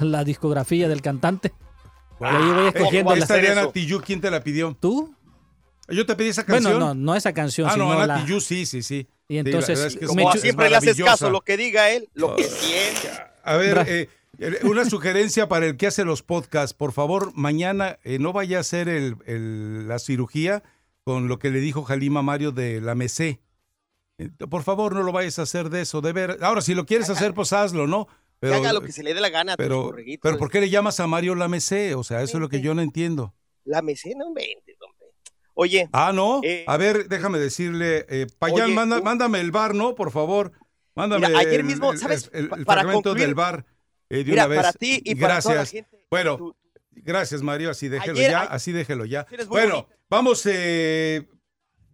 [0.00, 1.52] la discografía del cantante.
[2.20, 4.76] Y ahí voy escogiendo las Esta de Ana Tijú, ¿quién te la pidió?
[4.80, 5.14] ¿Tú?
[5.92, 6.72] Yo te pedí esa canción.
[6.74, 9.06] Bueno, no, no esa canción, Ah, no, la- Tijú, sí, sí, sí.
[9.28, 11.56] Y Sí, entonces, verdad es que me Como es siempre le haces caso, lo que
[11.56, 13.34] diga él, lo que sienta.
[13.44, 16.74] A ver, eh, eh, una sugerencia para el que hace los podcasts.
[16.74, 20.62] Por favor, mañana eh, no vaya a hacer el- el- la cirugía
[21.04, 23.40] con lo que le dijo Jalima Mario de la MEC.
[24.48, 26.38] Por favor, no lo vayas a hacer de eso, de ver.
[26.42, 28.06] Ahora, si lo quieres hacer, pues hazlo, ¿no?
[28.40, 30.68] Que haga lo que se le dé la gana a pero, pero ¿por qué le
[30.70, 31.96] llamas a Mario la MEC?
[31.96, 33.34] O sea, eso es lo que yo no entiendo.
[33.64, 34.76] La mecena, no inventes.
[35.62, 35.88] Oye.
[35.92, 36.40] Ah, no.
[36.42, 39.94] Eh, a ver, déjame decirle, eh, Payán, Oye, manda- tú- mándame el bar, ¿no?
[39.94, 40.52] Por favor.
[40.94, 42.28] Mándame Mira, ayer el- mismo, ¿sabes?
[42.34, 43.64] el, el para fragmento concluir- del bar
[44.10, 44.58] eh, de Mira, una vez.
[44.60, 45.44] para ti y para gracias.
[45.44, 46.56] toda la gente, Bueno,
[46.90, 47.70] gracias, Mario.
[47.70, 48.40] Así déjelo Ayer- ya.
[48.42, 49.26] Así déjelo ya.
[49.48, 50.42] Bueno, vamos.
[50.46, 51.26] eh,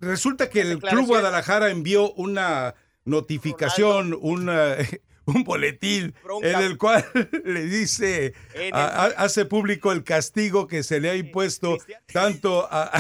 [0.01, 1.07] resulta que el Club.
[1.07, 4.77] Guadalajara envió una notificación, una-
[5.35, 6.49] un boletín Bronca.
[6.51, 7.05] en el cual
[7.45, 11.79] le dice, En a- el- a- hace público el castigo que se le ha impuesto
[12.13, 12.91] tanto a...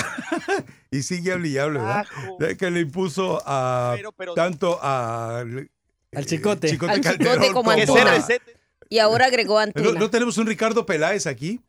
[0.90, 2.06] y sigue hable y hable, ¿verdad?
[2.58, 5.40] Que le impuso a Pero- pero- tanto a...
[5.40, 6.68] Al chicote.
[6.70, 8.12] Chicote Al Calderón chicote como como Antuna.
[8.16, 8.26] a-
[8.88, 9.98] Y ahora agregó ¿No, Antuna.
[10.00, 11.60] no tenemos un Ricardo Peláez aquí?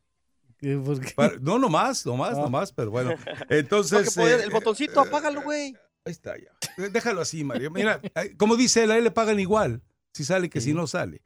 [1.15, 3.15] Para- no, no más, no más, no más, pero bueno.
[3.49, 4.15] Entonces.
[4.15, 5.73] No, puede- eh, el botoncito, apágalo, güey.
[6.05, 6.51] Ahí está ya.
[6.89, 7.71] Déjalo así, Mario.
[7.71, 9.81] Mira, eh, como dice él, a él le pagan igual,
[10.13, 11.21] si sale que si no sale.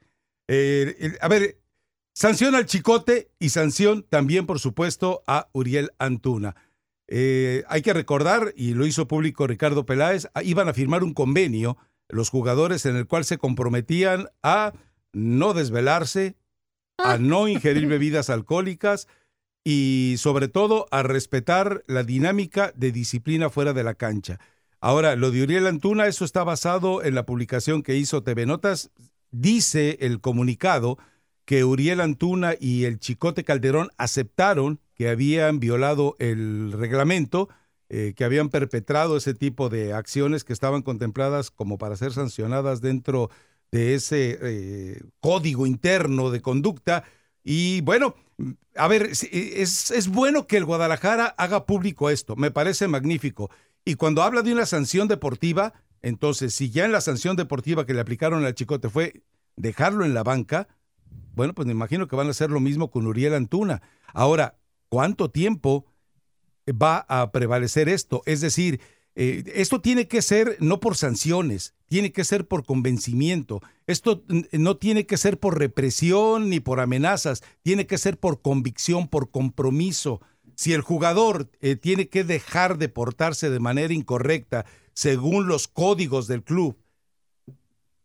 [0.48, 1.58] Eh, el- a ver,
[2.14, 6.54] sanción al Chicote y sanción también, por supuesto, a Uriel Antuna.
[7.08, 11.12] Eh, hay que recordar, y lo hizo público Ricardo Peláez, ah, iban a firmar un
[11.14, 11.76] convenio
[12.08, 14.72] los jugadores en el cual se comprometían a
[15.12, 16.36] no desvelarse,
[16.98, 19.08] a no ingerir bebidas alcohólicas
[19.64, 24.38] y sobre todo a respetar la dinámica de disciplina fuera de la cancha.
[24.84, 28.90] Ahora, lo de Uriel Antuna, eso está basado en la publicación que hizo TV Notas.
[29.30, 30.98] Dice el comunicado
[31.46, 37.48] que Uriel Antuna y el Chicote Calderón aceptaron que habían violado el reglamento,
[37.88, 42.82] eh, que habían perpetrado ese tipo de acciones que estaban contempladas como para ser sancionadas
[42.82, 43.30] dentro
[43.72, 47.04] de ese eh, código interno de conducta.
[47.42, 48.16] Y bueno,
[48.76, 53.50] a ver, es, es bueno que el Guadalajara haga público esto, me parece magnífico.
[53.84, 57.94] Y cuando habla de una sanción deportiva, entonces, si ya en la sanción deportiva que
[57.94, 59.22] le aplicaron al Chicote fue
[59.56, 60.68] dejarlo en la banca,
[61.34, 63.82] bueno, pues me imagino que van a hacer lo mismo con Uriel Antuna.
[64.12, 64.58] Ahora,
[64.88, 65.86] ¿cuánto tiempo
[66.70, 68.22] va a prevalecer esto?
[68.26, 68.80] Es decir,
[69.16, 73.62] eh, esto tiene que ser no por sanciones, tiene que ser por convencimiento.
[73.86, 79.08] Esto no tiene que ser por represión ni por amenazas, tiene que ser por convicción,
[79.08, 80.20] por compromiso.
[80.56, 86.28] Si el jugador eh, tiene que dejar de portarse de manera incorrecta según los códigos
[86.28, 86.76] del club,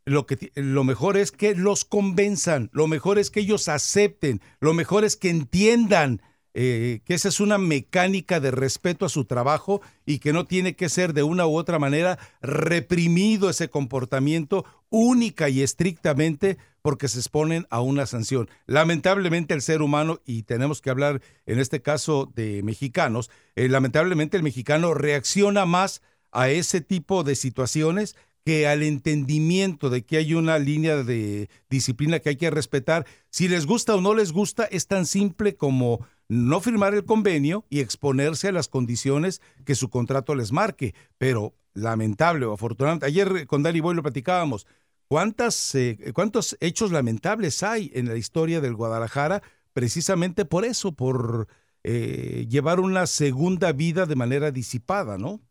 [0.06, 4.74] lo, que, lo mejor es que los convenzan, lo mejor es que ellos acepten, lo
[4.74, 6.22] mejor es que entiendan
[6.56, 10.76] eh, que esa es una mecánica de respeto a su trabajo y que no tiene
[10.76, 17.20] que ser de una u otra manera reprimido ese comportamiento única y estrictamente porque se
[17.20, 18.50] exponen a una sanción.
[18.66, 24.38] Lamentablemente el ser humano, y tenemos que hablar en este caso de mexicanos, eh, lamentablemente
[24.38, 28.16] el mexicano reacciona más a ese tipo de situaciones
[28.46, 33.48] que al entendimiento de que hay una línea de disciplina que hay que respetar, si
[33.48, 37.82] les gusta o no les gusta, es tan simple como no firmar el convenio y
[37.82, 40.95] exponerse a las condiciones que su contrato les marque.
[41.17, 44.67] Pero lamentable o afortunadamente, ayer con Dani Boy lo platicábamos,
[45.07, 49.41] ¿cuántas, eh, ¿cuántos hechos lamentables hay en la historia del Guadalajara
[49.73, 51.47] precisamente por eso, por
[51.84, 55.41] eh, llevar una segunda vida de manera disipada, ¿no?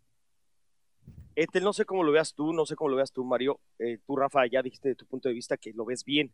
[1.35, 3.61] Este, no sé cómo lo veas tú, no sé cómo lo veas tú, Mario.
[3.79, 6.33] Eh, tú, Rafa, ya dijiste de tu punto de vista que lo ves bien.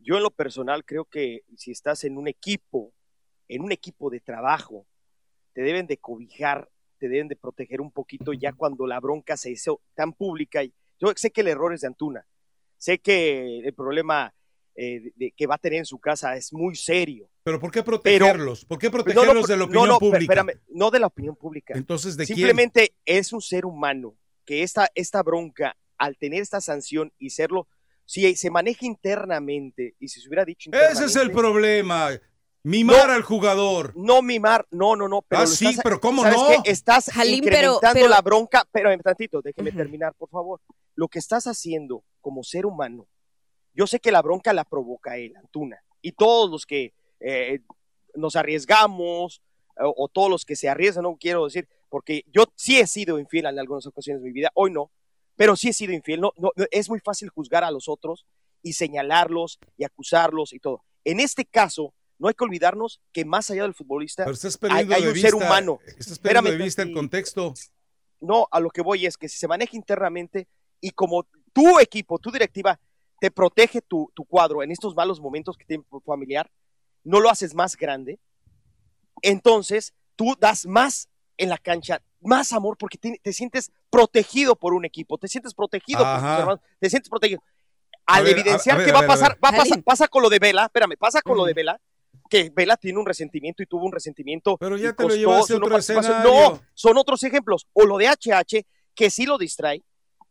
[0.00, 2.92] Yo en lo personal creo que si estás en un equipo,
[3.48, 4.86] en un equipo de trabajo,
[5.52, 6.68] te deben de cobijar,
[6.98, 10.62] te deben de proteger un poquito ya cuando la bronca se hizo tan pública.
[11.00, 12.26] Yo sé que el error es de Antuna,
[12.76, 14.34] sé que el problema
[14.80, 17.28] eh, de, que va a tener en su casa es muy serio.
[17.42, 18.64] Pero ¿por qué protegerlos?
[18.64, 20.22] ¿Por qué protegerlos de la opinión no, pública?
[20.22, 21.74] Espérame, no de la opinión pública.
[21.76, 27.12] Entonces, ¿de Simplemente es un ser humano que esta, esta bronca, al tener esta sanción
[27.18, 27.66] y serlo,
[28.04, 32.10] si se maneja internamente y si se hubiera dicho Ese es el problema.
[32.68, 33.94] Mimar al jugador.
[33.96, 35.22] No mimar, no, no, no.
[35.22, 36.62] Pero ah, sí, estás- pero ¿cómo ¿sabes no?
[36.62, 36.70] qué?
[36.70, 40.60] Estás Jalín, pero- incrementando pero- la bronca, pero un tantito, déjeme terminar, por favor.
[40.94, 43.06] Lo que estás haciendo como ser humano,
[43.72, 47.60] yo sé que la bronca la provoca él, Antuna, y todos los que eh,
[48.14, 49.40] nos arriesgamos,
[49.80, 53.18] o, o todos los que se arriesgan, no quiero decir, porque yo sí he sido
[53.18, 54.90] infiel en algunas ocasiones de mi vida, hoy no,
[55.36, 56.20] pero sí he sido infiel.
[56.20, 58.26] No, no, no, es muy fácil juzgar a los otros
[58.62, 60.82] y señalarlos y acusarlos y todo.
[61.04, 65.28] En este caso, no hay que olvidarnos que más allá del futbolista, hay, un vista,
[65.28, 65.78] ser humano.
[65.86, 67.54] Estás perdiendo Espérame, de vista el contexto.
[68.20, 70.48] no, a lo que voy es que si se maneja internamente
[70.80, 72.78] y como tu equipo, tu directiva,
[73.20, 76.50] te protege tu, tu cuadro en estos malos momentos que tiene tu familiar,
[77.04, 78.18] no lo haces más grande,
[79.22, 84.74] entonces tú das más en la cancha, más amor porque te, te sientes protegido por
[84.74, 87.42] un equipo, te sientes protegido por tus hermanos, te sientes protegido.
[88.06, 89.44] A Al ver, a- evidenciar a ver, que a va a ver, a pasar, ver.
[89.44, 91.80] va a pasar, pasa con lo de Vela, espérame, pasa con lo de Vela,
[92.28, 94.56] que Vela tiene un resentimiento y tuvo un resentimiento.
[94.58, 97.66] Pero ya te lo llevaste no otro son otros ejemplos.
[97.72, 98.64] O lo de HH,
[98.94, 99.82] que sí lo distrae,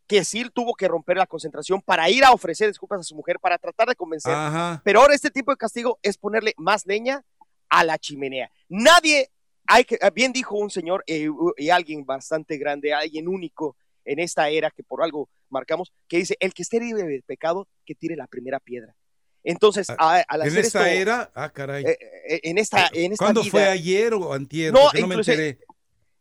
[0.08, 3.40] que sí tuvo que romper la concentración para ir a ofrecer disculpas a su mujer,
[3.40, 4.34] para tratar de convencer.
[4.34, 4.82] Ajá.
[4.84, 7.24] Pero ahora este tipo de castigo es ponerle más leña
[7.70, 8.50] a la chimenea.
[8.70, 9.30] Nadie,
[9.66, 11.28] hay que, bien dijo un señor eh,
[11.58, 13.76] y alguien bastante grande, alguien único
[14.06, 17.68] en esta era que por algo marcamos, que dice, el que esté libre de pecado,
[17.86, 18.96] que tire la primera piedra.
[19.52, 21.86] Entonces, a- al En hacer esta esto, era, ah, caray.
[21.86, 21.98] eh,
[22.30, 24.74] eh, en esta, en esta ¿Cuándo vida, fue ayer o antier?
[24.74, 25.60] No, no me enteré.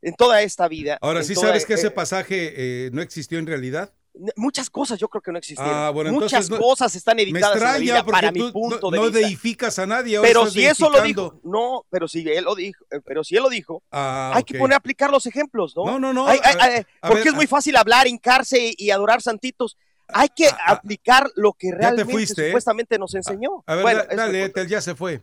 [0.00, 0.96] en toda esta vida.
[1.00, 3.92] Ahora, en ¿sí toda- sabes que ese eh, pasaje eh, no existió en realidad?
[4.34, 5.74] muchas cosas yo creo que no existieron.
[5.74, 9.18] Ah, bueno, muchas no- cosas están editadas en para mi punto no, de no vista.
[9.18, 10.16] deificas a nadie.
[10.16, 13.42] ahora Pero si eso lo dijo, no, pero si él lo dijo, pero si él
[13.42, 15.84] lo dijo, Ah, hay que poner a aplicar los ejemplos, ¿no?
[15.84, 16.26] No, no, no.
[16.28, 19.76] Hay- hay- a- hay- a porque ver, es muy fácil hablar, hincarse y adorar santitos.
[20.08, 22.46] Hay que aplicar lo que te realmente fuiste, ¿eh?
[22.48, 23.64] supuestamente nos enseñó.
[23.66, 25.22] A ver, Bueno, da- eso dale, Ethel, ya se fue.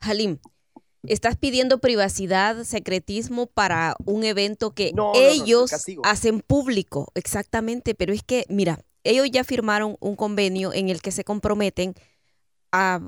[0.00, 0.38] Halim,
[1.06, 5.72] estás pidiendo privacidad, secretismo para un evento que No, no, no, ellos
[6.04, 11.10] hacen público, exactamente, pero es que, mira, ellos ya firmaron un convenio en el que
[11.10, 11.94] se comprometen
[12.72, 13.00] a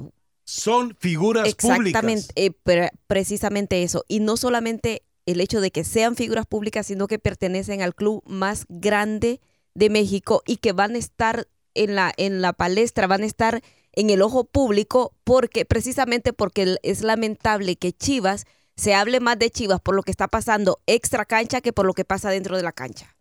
[0.44, 2.28] Son figuras exactamente, públicas.
[2.36, 7.08] eh, pre- precisamente eso, y no solamente el hecho de que sean figuras públicas, sino
[7.08, 9.40] que pertenecen al club más grande
[9.76, 13.62] de México y que van a estar en la, en la palestra, van a estar
[13.92, 18.44] en el ojo público, porque precisamente porque es lamentable que Chivas
[18.76, 21.94] se hable más de Chivas por lo que está pasando extra cancha que por lo
[21.94, 23.16] que pasa dentro de la cancha.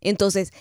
[0.00, 0.52] Entonces,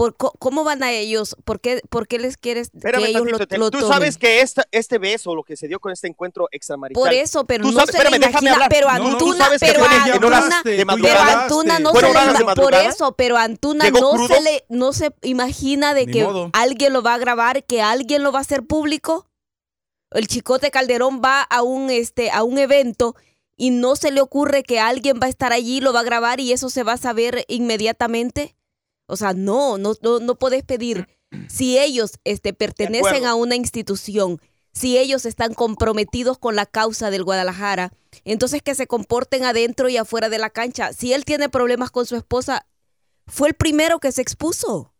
[0.00, 1.36] por, ¿cómo van a ellos?
[1.44, 3.88] ¿Por qué, por qué les quieres Espérame que ellos lo, lo Tú tomen?
[3.92, 7.00] sabes que esta, este beso, lo que se dio con este encuentro extramarital.
[7.02, 10.62] Por eso, pero no sabes- se espérame, imagina, pero Antuna, pero Antuna,
[11.02, 11.20] pero.
[11.20, 14.28] Antuna no ¿Fueron se le por eso, pero Antuna ¿Llegó no crudo?
[14.34, 16.50] se le no se imagina de Ni que modo.
[16.54, 19.26] alguien lo va a grabar, que alguien lo va a hacer público.
[20.12, 23.14] El Chicote Calderón va a un este a un evento
[23.56, 26.40] y no se le ocurre que alguien va a estar allí, lo va a grabar
[26.40, 28.56] y eso se va a saber inmediatamente.
[29.10, 31.08] O sea, no, no, no, no puedes pedir.
[31.48, 34.40] Si ellos este, pertenecen a una institución,
[34.72, 37.92] si ellos están comprometidos con la causa del Guadalajara,
[38.24, 40.92] entonces que se comporten adentro y afuera de la cancha.
[40.92, 42.66] Si él tiene problemas con su esposa,
[43.26, 44.92] fue el primero que se expuso.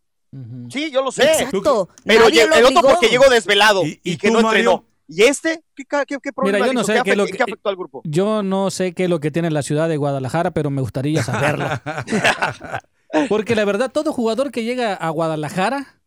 [0.69, 1.23] Sí, yo lo sé.
[1.23, 1.89] Exacto.
[2.05, 4.59] Pero Nadie el otro porque llegó desvelado y, y que tú, no Mario?
[4.59, 4.85] entrenó.
[5.09, 5.61] ¿Y este?
[5.75, 7.37] ¿Qué, ca- qué, qué problema Mira, yo no sé ¿Qué, qué es lo afectó- que-
[7.37, 8.01] qué afectó al grupo?
[8.05, 11.21] Yo no sé qué es lo que tiene la ciudad de Guadalajara, pero me gustaría
[11.21, 11.65] saberlo.
[13.29, 16.01] Porque la verdad, todo jugador que llega a Guadalajara,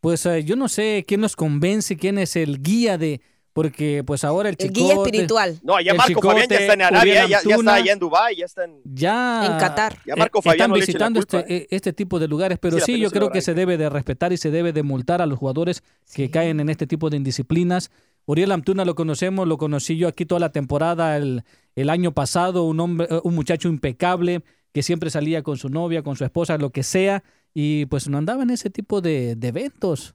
[0.00, 3.20] pues eh, yo no sé quién nos convence, quién es el guía de...
[3.54, 4.80] Porque pues ahora el El chicote...
[4.80, 5.60] guía espiritual.
[5.62, 7.98] No, ya el Marco Fabián ya Chicote, está en Arabia, ya, ya está allá en
[7.98, 8.80] Dubái, ya está en...
[8.84, 9.98] ya En Qatar.
[10.06, 12.18] Ya Marco eh, Fabián están no le eche la visitando culpa, este, eh, este tipo
[12.18, 14.82] de lugares, pero Sí, yo creo que se debe de respetar y se debe de
[14.82, 15.82] multar a los jugadores
[16.14, 17.90] que caen en este tipo de indisciplinas.
[18.24, 21.44] Uriel Antuna lo conocemos, lo conocí yo aquí toda la temporada el,
[21.76, 24.42] el año pasado, un hombre, un muchacho impecable
[24.72, 27.22] que siempre salía con su novia, con su esposa, lo que sea,
[27.54, 30.14] y pues no andaba en ese tipo de, de eventos.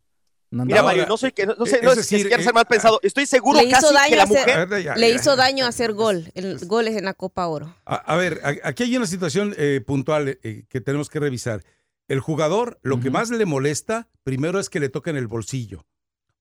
[0.50, 2.46] No Mira, Mario, no sé, qué- no, sé, es no es, decir, que quiera eh,
[2.46, 3.00] ser mal pensado.
[3.04, 4.58] Estoy seguro Le casi hizo daño que la hacer- mujer...
[4.58, 5.16] A ver, ya, Le ya.
[5.16, 7.76] hizo daño hacer gol, el, goles en la Copa Oro.
[7.86, 11.64] A, a ver, aquí hay una situación eh, puntual eh, que tenemos que revisar.
[12.08, 15.86] El jugador, lo que más le molesta, primero es que le toquen el bolsillo.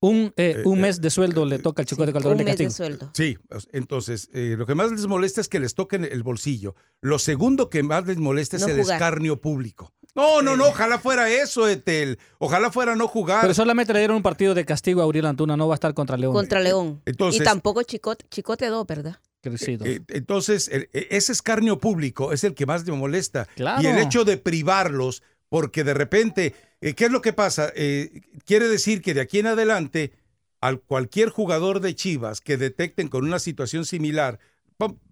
[0.08, 2.44] Un, eh, Eh, un eh, mes de sueldo le toca al Chicote Calderón Un de
[2.44, 2.86] mes de castigo.
[2.88, 3.10] sueldo.
[3.14, 3.36] Sí,
[3.72, 6.74] entonces, eh, lo que más les molesta es que les toquen el bolsillo.
[7.00, 8.96] Lo segundo que más les molesta No es el jugar.
[8.96, 9.92] escarnio público.
[10.14, 12.18] No, no, no, ojalá fuera eso, Etel.
[12.38, 13.42] Ojalá fuera no jugar.
[13.42, 15.92] Pero solamente le dieron un partido de castigo a Uriel Antuna, no va a estar
[15.92, 16.32] contra León.
[16.32, 17.02] Contra León.
[17.04, 19.16] Entonces- y tampoco Chicote, Chicote 2, ¿verdad?
[19.42, 19.84] Crecido.
[20.08, 23.46] Entonces, e- ese escarnio público es el que más me molesta.
[23.56, 23.82] Claro.
[23.82, 27.72] Y el hecho de privarlos, porque de repente, eh, ¿qué es lo que pasa?
[27.74, 30.12] Eh, quiere decir que de aquí en adelante,
[30.60, 34.38] al cualquier jugador de Chivas que detecten con una situación similar,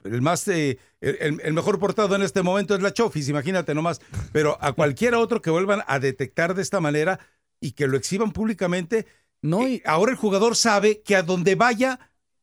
[0.05, 4.01] el más eh, el, mejor portado en este momento es la Chofis, imagínate nomás,
[4.33, 7.19] pero a cualquier otro que vuelvan a detectar de esta manera
[7.61, 9.07] y que lo exhiban públicamente,
[9.41, 11.99] No, eh, ahora el jugador sabe que a donde vaya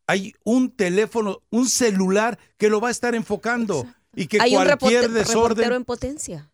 [0.07, 4.63] hay un teléfono, un celular que lo va a estar enfocando y que Hay un
[4.63, 6.50] cualquier reportero desorden, en potencia.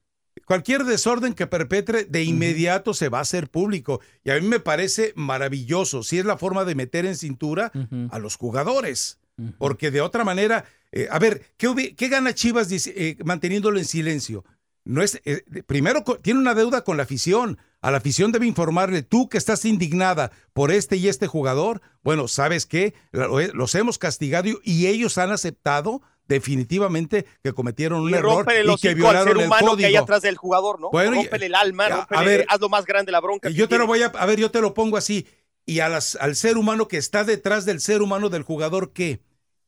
[0.48, 4.00] Cualquier desorden que perpetre de inmediato se va a hacer público.
[4.24, 7.72] Y a mí me parece maravilloso, si es la forma de meter en cintura
[8.10, 9.20] a los jugadores.
[9.60, 14.46] Porque de otra manera, eh, a ver, ¿qué, gana Chivas eh, manteniéndolo en silencio?
[14.84, 17.58] No es, eh, primero, tiene una deuda con la afición.
[17.82, 22.28] A la afición debe informarle, tú que estás indignada por este y este jugador, bueno,
[22.30, 22.94] ¿sabes qué?
[23.12, 28.74] Lo- Los hemos castigado y ellos han aceptado definitivamente que cometieron un Y error rómpele
[28.74, 30.90] y que al violaron ser el humano que hay atrás del jugador, ¿no?
[30.92, 33.50] Bueno, rómpele el alma, a rómpele, ver, hazlo más grande la bronca.
[33.50, 35.28] Yo te lo voy a, a ver, yo te lo pongo así.
[35.66, 39.20] Y a las, al ser humano que está detrás del ser humano del jugador, ¿qué?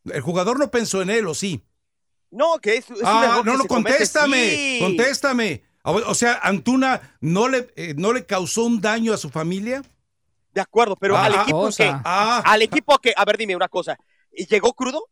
[0.05, 1.63] El jugador no pensó en él, ¿o sí?
[2.31, 4.79] No, que es, es un ah, error no, que no, se comete, contéstame, sí.
[4.81, 5.63] contéstame.
[5.83, 9.81] O o sea, Antuna no le, eh, no le causó un daño a su familia.
[10.53, 11.83] De acuerdo, pero Ah, al ah, equipo cosa.
[11.83, 13.97] que, Ah, al equipo que, a ver, dime una cosa,
[14.31, 15.09] ¿y ¿llegó crudo?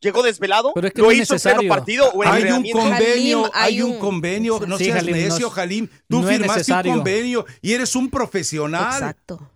[0.00, 0.72] ¿Llegó desvelado?
[0.74, 1.68] Pero es que ¿Lo hizo en pleno necesario.
[1.68, 4.98] partido o en hay un convenio, Halim, hay hay un un- convenio, no Sí, seas
[4.98, 5.88] Halim, necio, Jalim.
[6.08, 8.92] Tú no firmaste un convenio y eres un profesional.
[8.92, 9.50] Exacto.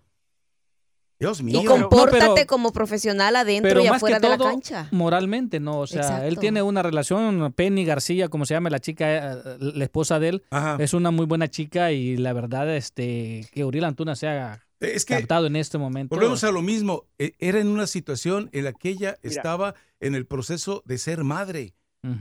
[1.19, 1.61] Dios mío.
[1.61, 4.87] Y compórtate No, pero- como profesional adentro Pero y más afuera que de la cancha.
[4.91, 5.79] moralmente, no.
[5.79, 9.83] O sea, él tiene una relación, Penny García, como se llama la chica, eh, la
[9.85, 10.75] esposa de él, Ajá.
[10.79, 15.15] es una muy buena chica y la verdad, este, que Uriel Antuna sea Es que
[15.15, 16.15] captado en este momento.
[16.15, 17.05] Volvemos a lo mismo.
[17.17, 19.35] E- Era en una situación en la que ella Mira.
[19.35, 21.73] estaba en el proceso de ser madre.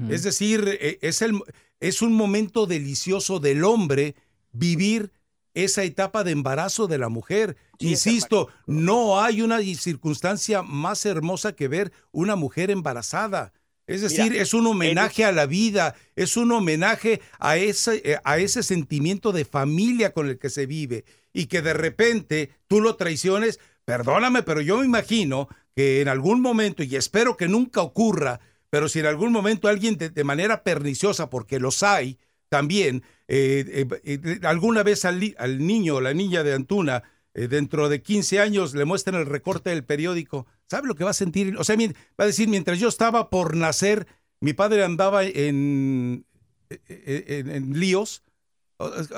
[0.08, 1.40] Es decir, e- es, el,
[1.80, 4.14] es un momento delicioso del hombre
[4.52, 5.10] vivir
[5.54, 7.56] esa etapa de embarazo de la mujer.
[7.80, 9.58] Sí, Insisto, no hay una
[9.96, 13.52] circunstancia más hermosa que ver una mujer embarazada.
[13.88, 18.18] Es decir, Mira, es un homenaje a la vida, es un homenaje a ese, eh,
[18.22, 22.80] a ese sentimiento de familia con el que se vive y que de repente tú
[22.80, 23.60] lo traiciones.
[23.84, 28.88] Perdóname, pero yo me imagino que en algún momento, y espero que nunca ocurra, pero
[28.88, 32.18] si en algún momento alguien de, de manera perniciosa, porque los hay
[32.48, 35.18] también, eh, eh, eh, alguna vez al,
[35.66, 37.02] niño o la niña de Antuna,
[37.32, 41.14] dentro de 15 años, le muestran el recorte del periódico, ¿sabe lo que va a
[41.14, 41.56] sentir?
[41.56, 44.06] O sea, va a decir, mientras yo estaba por nacer,
[44.40, 46.26] mi padre andaba en,
[46.68, 48.22] en, en- líos.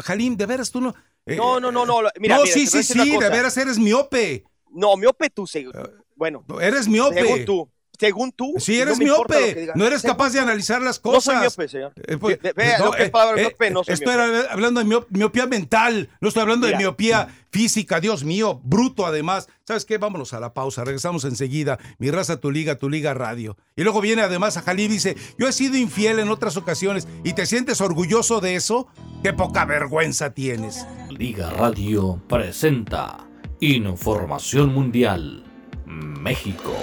[0.04, 0.94] Jalim, de veras tú no...
[1.26, 2.00] eh, No, no, no, no.
[2.18, 4.44] Mira, no, mira, sí, sí, sí, de veras eres miope.
[4.70, 5.72] No, miope tú, seg-
[6.16, 6.44] bueno.
[6.60, 7.22] Eres miope.
[7.22, 7.70] Según tú.
[7.98, 8.54] Según tú.
[8.58, 9.70] Sí, no eres miope.
[9.74, 11.24] No eres capaz de analizar las No cosas.
[11.24, 11.92] soy miope, señor.
[12.06, 14.24] Eh, pues, Ve- no, eh, palabra eh, miope, no soy Esto miope.
[14.40, 16.78] era hablando de miop- miopía mental, no estoy hablando Mira.
[16.78, 19.48] de miopía física, Dios mío, bruto además.
[19.64, 19.96] ¿Sabes qué?
[19.98, 21.78] Vámonos a la pausa, regresamos enseguida.
[21.98, 23.56] Mi raza, tu liga, tu liga radio.
[23.76, 27.06] Y luego viene además a Jalí y dice, yo he sido infiel en otras ocasiones
[27.22, 28.88] y te sientes orgulloso de eso.
[29.22, 30.84] Qué poca vergüenza tienes.
[31.10, 33.18] Liga Radio presenta
[33.60, 35.44] Información Mundial
[35.86, 36.74] México.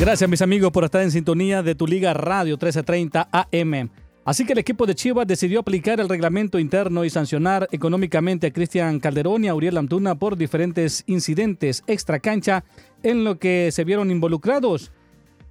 [0.00, 3.90] Gracias mis amigos por estar en sintonía de tu Liga Radio 1330 AM.
[4.24, 8.50] Así que el equipo de Chivas decidió aplicar el reglamento interno y sancionar económicamente a
[8.50, 12.64] Cristian Calderón y a Uriel Antuna por diferentes incidentes extracancha
[13.02, 14.90] en lo que se vieron involucrados.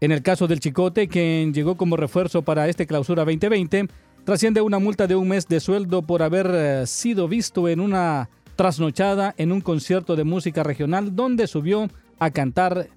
[0.02, 3.88] En el caso del Chicote, quien llegó como refuerzo para este clausura 2020,
[4.24, 8.30] trasciende una multa de un mes de sueldo por haber eh, sido visto en una
[8.56, 11.88] trasnochada en un concierto de música regional donde subió
[12.18, 12.88] a cantar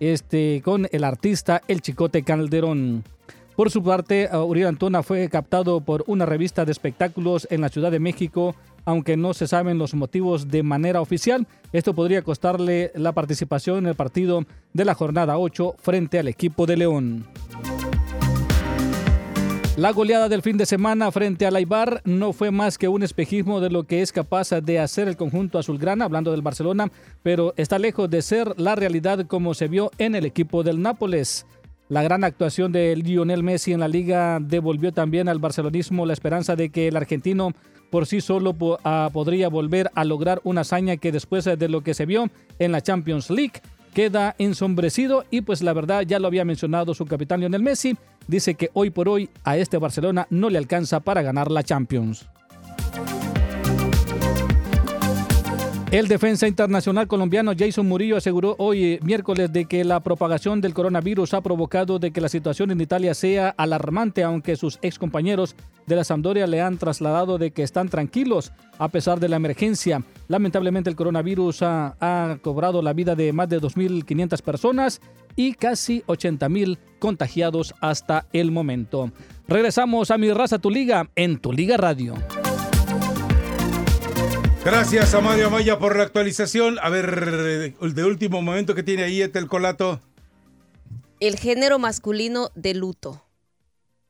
[0.00, 3.04] este, con el artista El Chicote Calderón.
[3.58, 7.68] Por su parte, uh, Uriel Antuna fue captado por una revista de espectáculos en la
[7.68, 11.46] Ciudad de México, aunque no se saben los motivos de manera oficial.
[11.72, 16.66] Esto podría costarle la participación en el partido de la jornada 8 frente al equipo
[16.66, 17.26] de León.
[19.78, 23.60] La goleada del fin de semana frente al Aibar no fue más que un espejismo
[23.60, 26.90] de lo que es capaz de hacer el conjunto azulgrana, hablando del Barcelona,
[27.22, 31.46] pero está lejos de ser la realidad como se vio en el equipo del Nápoles.
[31.88, 36.56] La gran actuación de Lionel Messi en la liga devolvió también al barcelonismo la esperanza
[36.56, 37.52] de que el argentino
[37.88, 41.94] por sí solo ah, podría volver a lograr una hazaña que después de lo que
[41.94, 46.44] se vio en la Champions League queda ensombrecido y pues la verdad ya lo había
[46.44, 50.58] mencionado su capitán Lionel Messi, dice que hoy por hoy a este Barcelona no le
[50.58, 52.28] alcanza para ganar la Champions.
[55.90, 60.74] El defensa internacional colombiano Jason Murillo aseguró hoy eh, miércoles de que la propagación del
[60.74, 65.96] coronavirus ha provocado de que la situación en Italia sea alarmante, aunque sus excompañeros de
[65.96, 70.02] la Sampdoria le han trasladado de que están tranquilos a pesar de la emergencia.
[70.28, 75.00] Lamentablemente el coronavirus ha, cobrado la vida de más de 2.500 personas
[75.36, 79.10] y casi 80.000 contagiados hasta el momento.
[79.48, 82.14] Regresamos a Mi Raza Tu Liga en Tu Liga Radio.
[84.70, 86.78] Gracias a Mario Amaya por la actualización.
[86.82, 89.98] A ver, el de último momento que tiene ahí Etel Colato.
[91.20, 93.24] El género masculino de luto.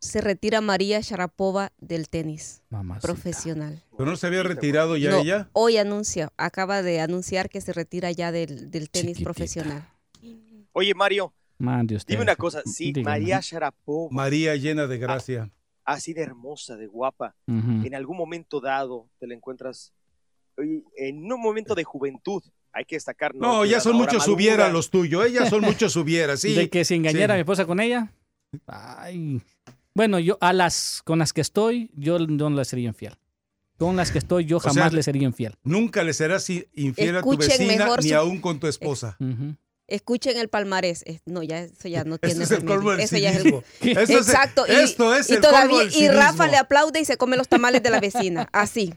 [0.01, 2.65] Se retira María Sharapova del tenis
[3.01, 3.85] profesional.
[3.97, 5.49] ¿Pero no se había retirado ya No, ella?
[5.53, 9.89] Hoy anuncia, acaba de anunciar que se retira ya del, del tenis profesional.
[10.73, 12.15] Oye, Mario, Mande usted.
[12.15, 12.63] dime una cosa.
[12.65, 13.05] Dígame.
[13.05, 15.53] María Sharapova, María llena de gracia.
[15.85, 19.93] así de hermosa, de guapa, en algún momento dado te la encuentras
[20.97, 22.43] en un momento de juventud,
[22.73, 23.35] hay que destacar.
[23.35, 24.35] No, Que ya son muchos madura.
[24.35, 25.25] hubiera los tuyos.
[25.27, 26.53] Ellas son muchos hubiera, sí.
[26.55, 28.13] De que si engañara a mi esposa con ella.
[28.67, 29.41] Ay.
[29.95, 33.15] Bueno, yo a las con las que estoy, yo no le sería infiel.
[33.79, 35.55] Con las que estoy, yo O sea, jamás le sería infiel.
[35.63, 39.17] Nunca le serás infiel a tu vecina mejor ni su- aún con tu esposa.
[39.87, 41.03] Escuchen el palmarés.
[41.07, 43.55] Eh, No, ya eso ya no tiene es el colmo del Eso ya es el-
[43.81, 44.65] Exacto.
[44.69, 47.37] y, esto es y el colmo todavía del y Rafa le aplaude y se come
[47.37, 48.49] los tamales de la vecina.
[48.53, 48.93] Así.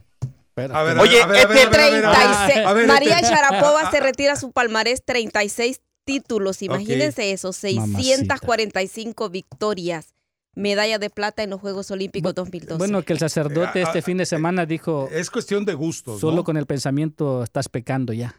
[0.55, 2.47] A ver, Oye, a ver, a ver, a ver, a ver, a ver.
[2.47, 2.65] 36.
[2.67, 6.61] A ver, María este- Sharapova se retira su palmarés 36 títulos.
[6.61, 10.13] Imagínense eso, 645 victorias.
[10.53, 12.77] Medalla de plata en los Juegos Olímpicos 2012.
[12.77, 16.19] Bueno, que el sacerdote Eh, este ah, fin de semana dijo, Es cuestión de gustos,
[16.19, 16.43] solo ¿no?
[16.43, 18.35] con el pensamiento estás pecando ya.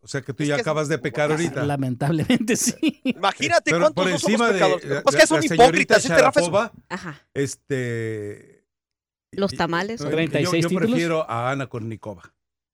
[0.00, 1.64] O sea que tú ya acabas de pecar ahorita.
[1.64, 3.00] Lamentablemente sí.
[3.04, 5.02] Imagínate Pero cuántos por no somos encima de pecadores.
[5.04, 6.50] Pues que son hipócritas, este Rafa es-
[6.90, 7.22] Ajá.
[7.32, 8.53] este...
[9.36, 10.00] Los tamales.
[10.00, 10.90] yo- 36 yo, títulos.
[10.90, 12.22] prefiero a Ana Kornikova.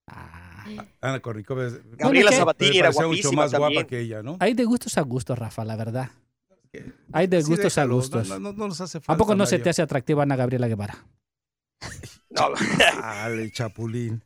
[0.06, 0.64] Ah.
[1.00, 3.86] Ana Kornikova es- Gabriela Sabatini era parecía mucho guapísima más guapa también.
[3.86, 4.36] que ella, ¿no?
[4.40, 6.10] Hay de gustos a gustos, Rafa, la verdad.
[7.12, 8.28] Hay de Sí, gustos déjalo, a gustos.
[8.28, 11.04] No, no, no nos hace ¿A poco no se te hace atractiva Ana Gabriela Guevara?
[12.30, 12.50] No.
[12.78, 14.22] Dale, chapulín.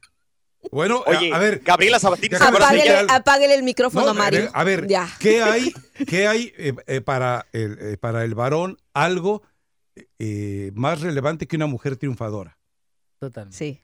[0.71, 1.61] Bueno, Oye, a, a ver.
[1.65, 4.51] Gabriela Sabatini, déjame ¿se acuerdan de decirte Apáguele, apáguele el micrófono No, a Mario.
[4.53, 5.09] A ver, Ya.
[5.19, 5.73] ¿qué hay,
[6.07, 9.43] qué hay eh, eh, para, el, eh, para el varón algo
[10.19, 12.59] eh, más relevante que una mujer triunfadora?
[13.19, 13.57] Totalmente.
[13.57, 13.81] Sí.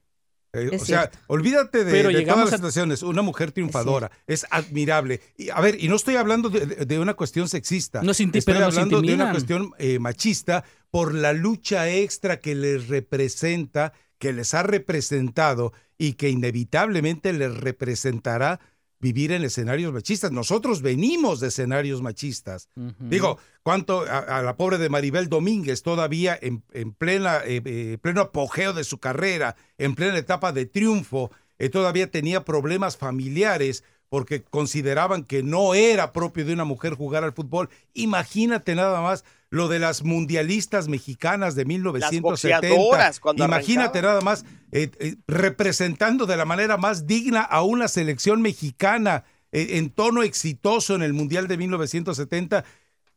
[0.53, 3.03] Eh, o sea, olvídate de, Pero de llegamos todas las a- situaciones.
[3.05, 5.21] Una mujer triunfadora es, admirable.
[5.37, 8.03] Y, a ver, y no estoy hablando de, una cuestión sexista.
[8.03, 12.89] Inti- estoy pero hablando de una cuestión eh, machista por la lucha extra que les
[12.89, 18.59] representa, que les ha representado y que inevitablemente les representará
[19.01, 20.31] vivir en escenarios machistas.
[20.31, 22.69] Nosotros venimos de escenarios machistas.
[22.99, 27.99] Digo, ¿cuánto a, a la pobre de Maribel Domínguez todavía en, en plena, eh, eh,
[28.01, 33.85] pleno apogeo de su carrera, en plena etapa de triunfo, eh, todavía tenía problemas familiares
[34.11, 37.71] porque consideraban que no era propio de una mujer jugar al fútbol.
[37.95, 42.69] Imagínate nada más lo de las mundialistas mexicanas de 1970.
[42.69, 44.05] boxeadoras cuando Imagínate arrancaban.
[44.05, 49.79] nada más eh, eh, representando de la manera más digna a una selección mexicana eh,
[49.79, 52.65] en tono exitoso en el Mundial de 1970,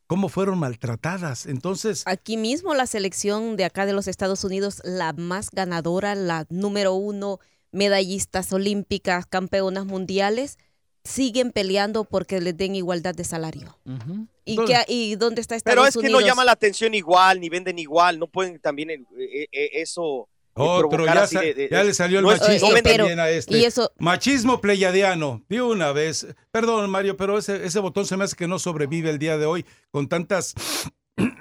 [0.07, 1.45] cómo fueron maltratadas.
[1.45, 6.47] Entonces, Aquí mismo la selección de acá de los Estados Unidos, la más ganadora, la
[6.49, 7.39] número uno,
[7.71, 10.57] medallistas olímpicas, campeonas mundiales,
[11.03, 13.77] siguen peleando porque les den igualdad de salario.
[14.46, 16.22] ¿Y, Entonces- qué- ¿Y dónde está Estados Pero es que Unidos?
[16.22, 20.28] no llama la atención igual, ni venden igual, no pueden también eh, eh, eh, eso.
[20.56, 23.58] otro, provocar ya, de- de- ya le salió el no machismo también a este.
[23.58, 26.28] y eso- Machismo pleyadiano, de una vez.
[26.52, 29.46] Perdón, Mario, pero ese, ese botón se me hace que no sobrevive el día de
[29.48, 30.54] hoy con tantas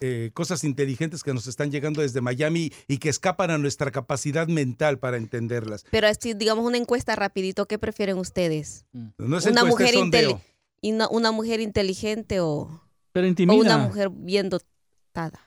[0.00, 4.48] eh, cosas inteligentes que nos están llegando desde Miami y que escapan a nuestra capacidad
[4.48, 5.84] mental para entenderlas.
[5.90, 8.86] Pero así, digamos, una encuesta rapidito, ¿qué prefieren ustedes?
[8.92, 10.40] No es una encuesta, mujer es sondeo.
[10.82, 15.40] Y una, una mujer inteligente o, Pero o una mujer bien dotada.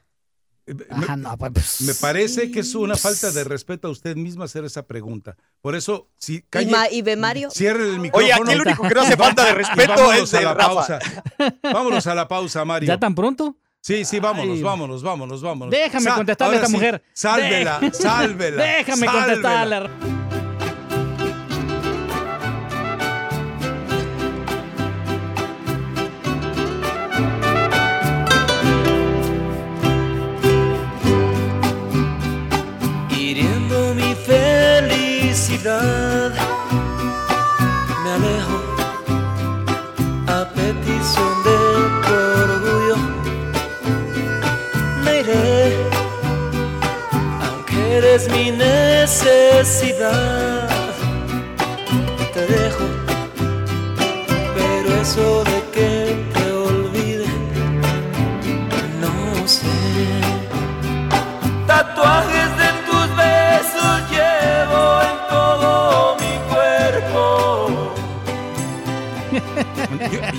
[0.90, 4.66] Ajá, no, pues, Me parece que es una falta de respeto a usted misma hacer
[4.66, 5.36] esa pregunta.
[5.62, 7.52] Por eso, si Y, calle, Ma- y ve Mario.
[7.52, 8.26] cierre el micrófono.
[8.26, 10.54] Oye, aquí el único que no hace falta de respeto vámonos es a el la
[10.56, 10.74] Rafa.
[10.74, 11.00] pausa.
[11.62, 12.88] Vámonos a la pausa, Mario.
[12.88, 13.56] ¿Ya tan pronto?
[13.82, 14.64] Sí, sí, vámonos, Ay.
[14.64, 15.72] vámonos, vámonos, vámonos.
[15.72, 17.04] Déjame Sa- contestarle a esta sí, mujer.
[17.14, 18.64] Sálvela, Dé- sálvela.
[18.64, 19.26] Déjame sálvela.
[19.26, 20.25] contestarle.
[35.66, 35.72] Me
[38.12, 38.58] alejo
[40.28, 41.58] a petición de
[42.06, 42.14] tu
[42.44, 42.98] orgullo.
[45.04, 45.74] Me iré,
[47.42, 49.90] aunque eres mi necesidad.
[52.32, 52.86] Te dejo,
[54.56, 55.45] pero eso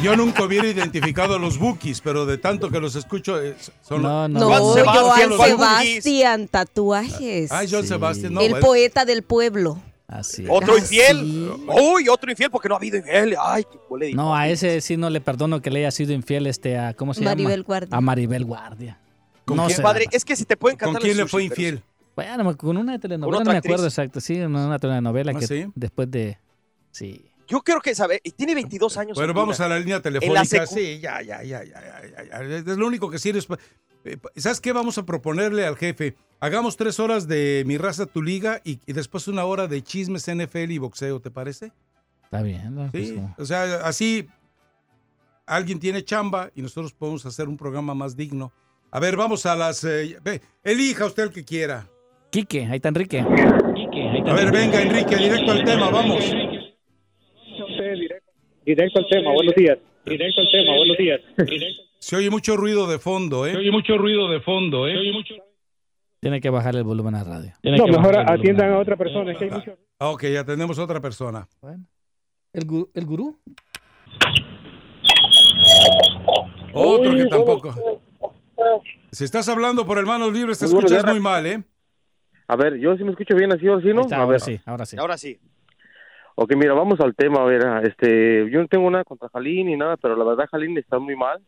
[0.02, 4.02] Yo, nunca hubiera identificado a los Bookies, pero de tanto que los escucho, eh, son
[4.02, 5.48] No, No, Juan Sebastián, Joan.
[5.50, 7.50] Sebastián, tatuajes.
[7.52, 8.40] Ay, John Sebastián, no.
[8.40, 8.66] el bueno.
[8.66, 9.80] poeta del pueblo.
[10.06, 10.48] Así es.
[10.50, 11.18] Otro Ah, infiel.
[11.20, 11.50] sí.
[11.94, 13.36] Uy, otro infiel porque no ha habido infiel.
[13.42, 16.12] Ay, qué huele de- No, a ese sí no le perdono que le haya sido
[16.12, 17.64] infiel este a ¿cómo se Maribel llama?
[17.66, 17.96] Guardia.
[17.96, 18.98] A Maribel Guardia.
[19.44, 19.76] ¿Con no quién?
[19.78, 19.82] sé.
[19.82, 21.82] Padre, es que si te pueden ¿Con cantar quién le fue infiel?
[22.14, 23.92] Bueno, con una telenovela, otra no me acuerdo actriz?
[23.98, 25.66] exacto, sí, una, una telenovela ¿Ah, que sí?
[25.74, 26.38] después de
[26.92, 27.26] sí.
[27.48, 29.14] Yo creo que sabe, y tiene 22 años.
[29.14, 29.42] Bueno, Antuna.
[29.42, 30.66] vamos a la línea la telefónica.
[30.66, 32.56] Sí, ya, ya, ya, ya, ya, ya.
[32.56, 33.40] Es lo único que sirve.
[34.04, 34.72] eh, ¿Sabes qué?
[34.72, 36.16] Vamos a proponerle al jefe.
[36.40, 40.26] Hagamos tres horas de Mi Raza, Tu Liga y, y después una hora de chismes
[40.26, 41.72] NFL y boxeo, ¿te parece?
[42.24, 42.90] Está bien, ¿no?
[42.90, 43.14] Pues, Sí.
[43.14, 44.28] como- O sea, así
[45.46, 48.52] alguien tiene chamba y nosotros podemos hacer un programa más digno.
[48.90, 49.84] A ver, vamos a las...
[49.84, 51.88] eh, ve, elija usted el que quiera.
[52.30, 53.20] Quique, ahí está Enrique.
[53.20, 56.24] A ver, venga, Enrique, directo al tema, vamos.
[58.66, 59.78] Directo al tema, buenos días.
[60.04, 61.20] Directo al tema, buenos días.
[62.00, 63.56] Se oye mucho ruido de fondo, ¿eh?
[63.56, 64.96] oye mucho ruido de fondo, ¿eh?
[66.20, 67.52] Tiene que bajar el volumen a la radio.
[67.62, 69.78] No, mejor atiendan a otra persona, es que hay mucho...
[70.00, 71.46] Ah, ok, ya tenemos otra persona.
[72.52, 73.38] ¿El, gu- el gurú?
[76.72, 77.74] Otro que tampoco.
[79.12, 81.62] Si estás hablando por hermanos libres, te escuchas muy mal, ¿eh?
[82.48, 84.02] A ver, yo sí me escucho bien así o así, ¿no?
[84.02, 84.40] Está, a ahora ver.
[84.40, 84.96] sí, ahora sí.
[84.98, 85.38] Ahora sí.
[86.38, 87.40] Ok, mira, vamos al tema.
[87.40, 90.76] A ver, este, yo no tengo nada contra Jalín ni nada, pero la verdad Jalín
[90.76, 91.40] está muy mal.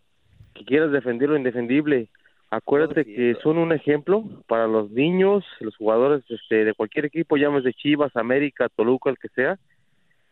[0.55, 2.09] Que quieras defender lo indefendible.
[2.49, 7.75] Acuérdate que son un ejemplo para los niños, los jugadores este, de cualquier equipo, llámese
[7.75, 9.59] Chivas, América, Toluca, el que sea.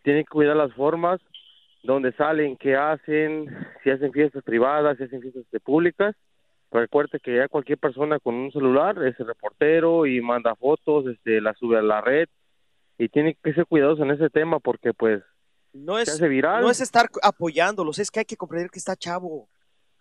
[0.02, 1.20] Tienen que cuidar las formas,
[1.82, 3.54] dónde salen, qué hacen,
[3.84, 6.16] si hacen fiestas privadas, si hacen fiestas este, públicas.
[6.70, 11.06] Pero acuérdate que ya cualquier persona con un celular es el reportero y manda fotos,
[11.08, 12.26] este, la sube a la red
[12.98, 15.22] y tiene que ser cuidadosos en ese tema porque pues
[15.72, 16.62] No se es, hace viral.
[16.62, 19.48] no es estar apoyándolos, es que hay que comprender que está chavo.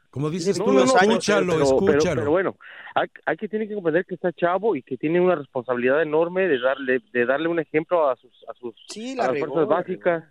[0.10, 2.22] Como dices No, tú, no, no, escúchalo, pero- escúchalo.
[2.22, 2.56] Pero, bueno,
[2.94, 6.48] hay, hay que tiene que comprender que está chavo y que tiene una responsabilidad enorme
[6.48, 9.48] de darle de darle un ejemplo a sus a sus Sí, a la las regó,
[9.48, 10.24] fuerzas básicas.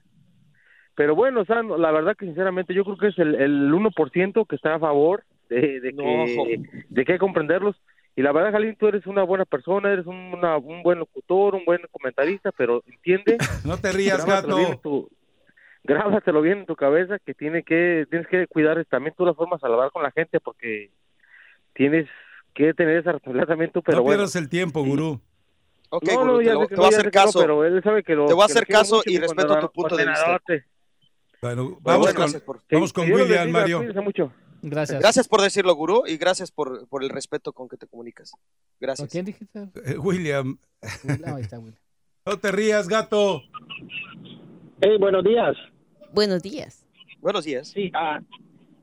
[0.96, 3.72] Pero bueno, o sea, no, la verdad que sinceramente yo creo que es el, el
[3.72, 7.76] 1% que está a favor de, de, que, de que hay que comprenderlos.
[8.16, 11.54] Y la verdad, Jalín, tú eres una buena persona, eres un, una- un buen locutor,
[11.56, 13.38] un buen comentarista, pero entiende.
[13.64, 14.56] No te rías, grábatelo gato.
[14.56, 15.08] bien en tu-
[15.82, 19.62] grábatelo bien en tu cabeza que tiene que tienes que cuidar también tú las formas
[19.64, 20.90] al hablar con la gente porque
[21.74, 22.08] tienes
[22.54, 24.18] que tener esa responsabilidad también tú, pero no bueno.
[24.18, 25.20] pierdas el tiempo, gurú.
[25.90, 27.40] Ok, No, gurú, no, te, lo- voy a hacer caso.
[27.40, 30.06] pero él sabe que lo- te voy a hacer caso y respeto tu punto de
[30.06, 30.40] vista.
[31.42, 33.78] Bueno, Bueno, vamos con, por- vamos con los William, Mario.
[33.78, 34.32] cuídense mucho.
[34.70, 35.00] Gracias.
[35.00, 38.32] Gracias por decirlo, gurú, y gracias por, por el respeto con que te comunicas.
[38.80, 39.10] Gracias.
[39.10, 39.68] ¿Quién dijiste?
[39.84, 40.58] Eh, William.
[40.82, 41.80] Ahí está, William.
[42.26, 43.42] No te rías, gato.
[44.80, 45.54] Hey, buenos días.
[46.14, 46.86] Buenos días.
[47.20, 47.68] Buenos días.
[47.68, 48.18] Sí, ah,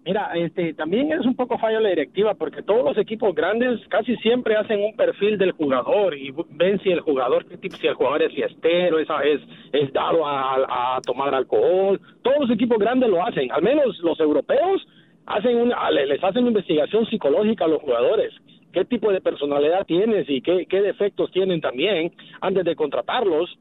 [0.06, 4.16] mira, este, también es un poco fallo la directiva porque todos los equipos grandes casi
[4.18, 8.34] siempre hacen un perfil del jugador y ven si el jugador, si el jugador es
[8.36, 9.42] fiestero, es, es,
[9.74, 12.00] es dado a, a tomar alcohol.
[12.22, 14.86] Todos los equipos grandes lo hacen, al menos los europeos
[15.26, 18.34] hacen una, le- les hacen investigación psicológica a los jugadores.
[18.74, 22.12] ¿Qué tipo de personalidad tienes y qué, qué defectos tienen también
[22.42, 23.58] antes de contratarlos?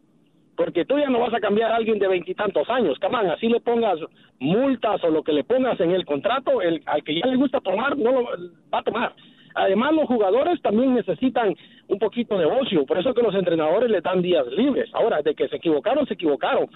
[0.57, 3.61] porque tú ya no vas a cambiar a alguien de veintitantos años, camán, así le
[3.61, 3.99] pongas
[4.41, 7.61] multas o lo que le pongas en el contrato, el, al que ya le gusta
[7.63, 9.15] tomar, no lo va a tomar.
[9.55, 11.55] Además, los jugadores también necesitan
[11.89, 14.91] un poquito de ocio, por eso que los entrenadores le dan días libres.
[14.93, 16.67] Ahora, de que se equivocaron, se equivocaron,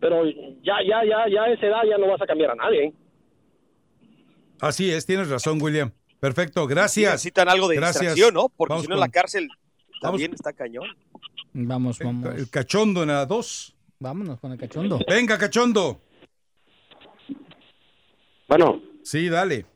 [0.00, 0.24] pero
[0.62, 2.94] ya, ya, ya, ya a esa edad ya no vas a cambiar a nadie.
[4.66, 5.90] Así es, tienes razón, William.
[6.20, 7.12] Perfecto, gracias.
[7.12, 8.00] Necesitan algo de Gracias.
[8.00, 8.48] distracción, ¿no?
[8.48, 10.86] Porque Vamos si no, con- la cárcel Vamos- también está cañón.
[11.52, 12.34] Vamos, vamos.
[12.34, 13.74] El cachondo en la 2.
[14.00, 14.98] Vámonos con el cachondo.
[15.08, 16.00] Venga, cachondo.
[18.48, 18.80] Bueno.
[19.02, 19.66] Sí, dale.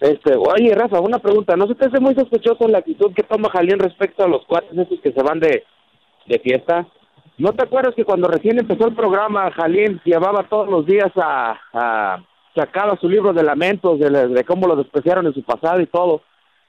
[0.00, 1.56] Este, oye, Rafa, una pregunta.
[1.56, 4.72] ¿No se te hace muy sospechoso la actitud que toma Jalín respecto a los cuates
[4.76, 5.62] esos que se van de,
[6.26, 6.86] de fiesta?
[7.38, 11.58] ¿No te acuerdas que cuando recién empezó el programa, Jalín llevaba todos los días a...
[11.72, 12.26] a
[12.56, 16.22] sacaba su libro de lamentos, de, de cómo lo despreciaron en su pasado y todo?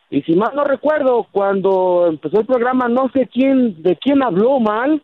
[0.09, 4.59] Y si mal no recuerdo, cuando empezó el programa, no sé quién, de quién habló
[4.59, 5.01] mal,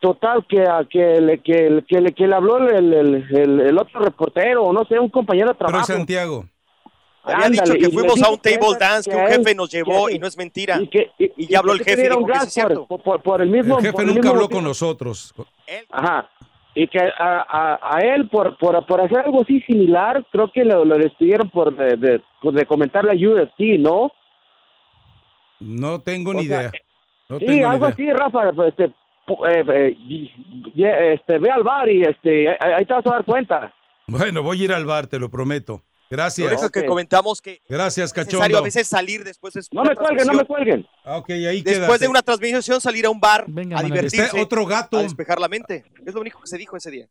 [0.00, 3.60] total, que, a- que, le, que, le- que, le, que le habló el, el, el,
[3.60, 5.86] el otro reportero, o no sé, un compañero de Pero trabajo.
[5.92, 6.44] Santiago.
[7.24, 10.06] Había Ándale, dicho que fuimos a un table que- dance, que un jefe nos llevó
[10.06, 10.80] que- y no es mentira.
[10.80, 12.86] y que- Y ya habló el jefe dijo que es cierto.
[12.86, 14.58] por, por, por el mismo El jefe por el nunca mismo habló motivo.
[14.60, 15.34] con nosotros.
[15.90, 16.30] Ajá.
[16.80, 20.64] Y que a, a, a él, por, por, por hacer algo así similar, creo que
[20.64, 24.12] lo, lo despidieron por de, de, por de comentar la UFC, ¿no?
[25.60, 26.72] No tengo O ni sea, idea.
[27.28, 27.94] No sí, tengo algo idea.
[27.94, 28.52] así, Rafa.
[28.52, 29.96] pues, Este, eh,
[30.76, 33.74] eh, este, ve al bar y este, ahí te vas a dar cuenta.
[34.06, 35.82] Bueno, voy a ir al bar, te lo prometo.
[36.10, 36.50] Gracias.
[36.50, 38.58] Lo único que comentamos que Gracias, es necesario cachondo.
[38.58, 40.86] a veces salir después de No me cuelguen, no me cuelguen.
[41.04, 41.98] Ah, ok, ahí Después quédate.
[42.04, 43.84] de una transmisión salir a un bar a Manuel.
[43.84, 44.98] divertirse, Está otro gato.
[44.98, 45.84] a despejar la mente.
[46.06, 47.08] Es lo único que se dijo ese día.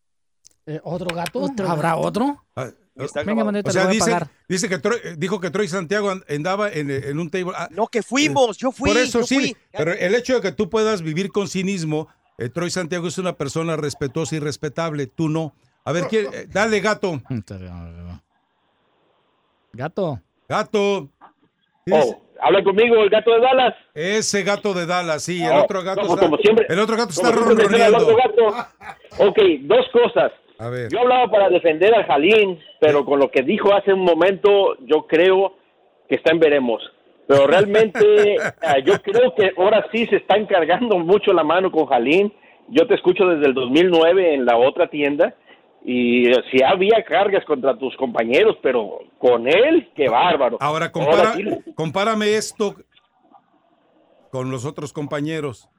[0.65, 1.47] Eh, ¿Otro gato?
[1.67, 2.43] ¿Habrá otro?
[2.55, 2.69] Ah,
[2.99, 4.17] Está Venga, te O sea, a dice,
[4.49, 7.53] dice que Troy- eh, dijo que Troy Santiago and- andaba en, en un table.
[7.55, 8.89] ah, No, que fuimos, yo fui.
[8.89, 9.57] Por eso yo sí, fui.
[9.71, 12.07] pero el hecho de que tú puedas vivir con cinismo,
[12.39, 15.53] eh, Troy Santiago es una persona respetuosa y respetable, tú no.
[15.85, 17.21] A ver, ¿quién- eh, dale, gato.
[19.77, 20.19] Gato.
[20.49, 21.09] Gato.
[21.91, 23.75] Oh, habla conmigo, el gato de Dallas.
[23.93, 26.97] Ese gato de Dallas, sí, el Oh, otro gato como- está, como siempre- el otro
[26.97, 27.97] gato está al ronroneando.
[27.97, 28.67] otro gato.
[29.19, 30.31] Ok, dos cosas.
[30.59, 30.89] A ver.
[30.91, 35.05] Yo hablaba para defender a Jalín, pero con lo que dijo hace un momento, yo
[35.05, 35.53] creo
[36.09, 36.81] que está en veremos.
[37.27, 41.85] Pero realmente, ah, yo creo que ahora sí se está encargando mucho la mano con
[41.85, 42.33] Jalín.
[42.69, 45.35] Yo te escucho desde el 2009 en la otra tienda
[45.89, 50.57] y sí había cargas contra tus compañeros, pero con él, qué bárbaro.
[50.59, 51.33] Ahora, compara,
[51.75, 52.75] compárame esto
[54.29, 55.69] con los otros compañeros.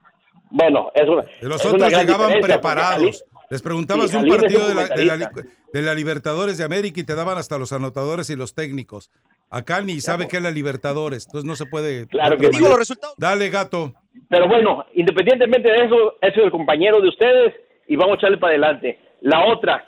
[0.48, 3.22] bueno, es una, Los es otros una llegaban preparados.
[3.50, 5.30] Les preguntabas Sí, de un partido un de la, de, la,
[5.74, 9.10] de la Libertadores de América y te daban hasta los anotadores y los técnicos.
[9.51, 12.06] Acá ni sabe qué es la Libertadores, entonces no se puede.
[12.06, 12.64] Claro que otra sí.
[12.64, 12.85] manera.
[13.18, 13.93] Dale, gato.
[14.30, 17.55] Pero bueno, independientemente de eso, es el compañero de ustedes
[17.86, 18.98] y vamos a echarle para adelante.
[19.20, 19.88] La otra,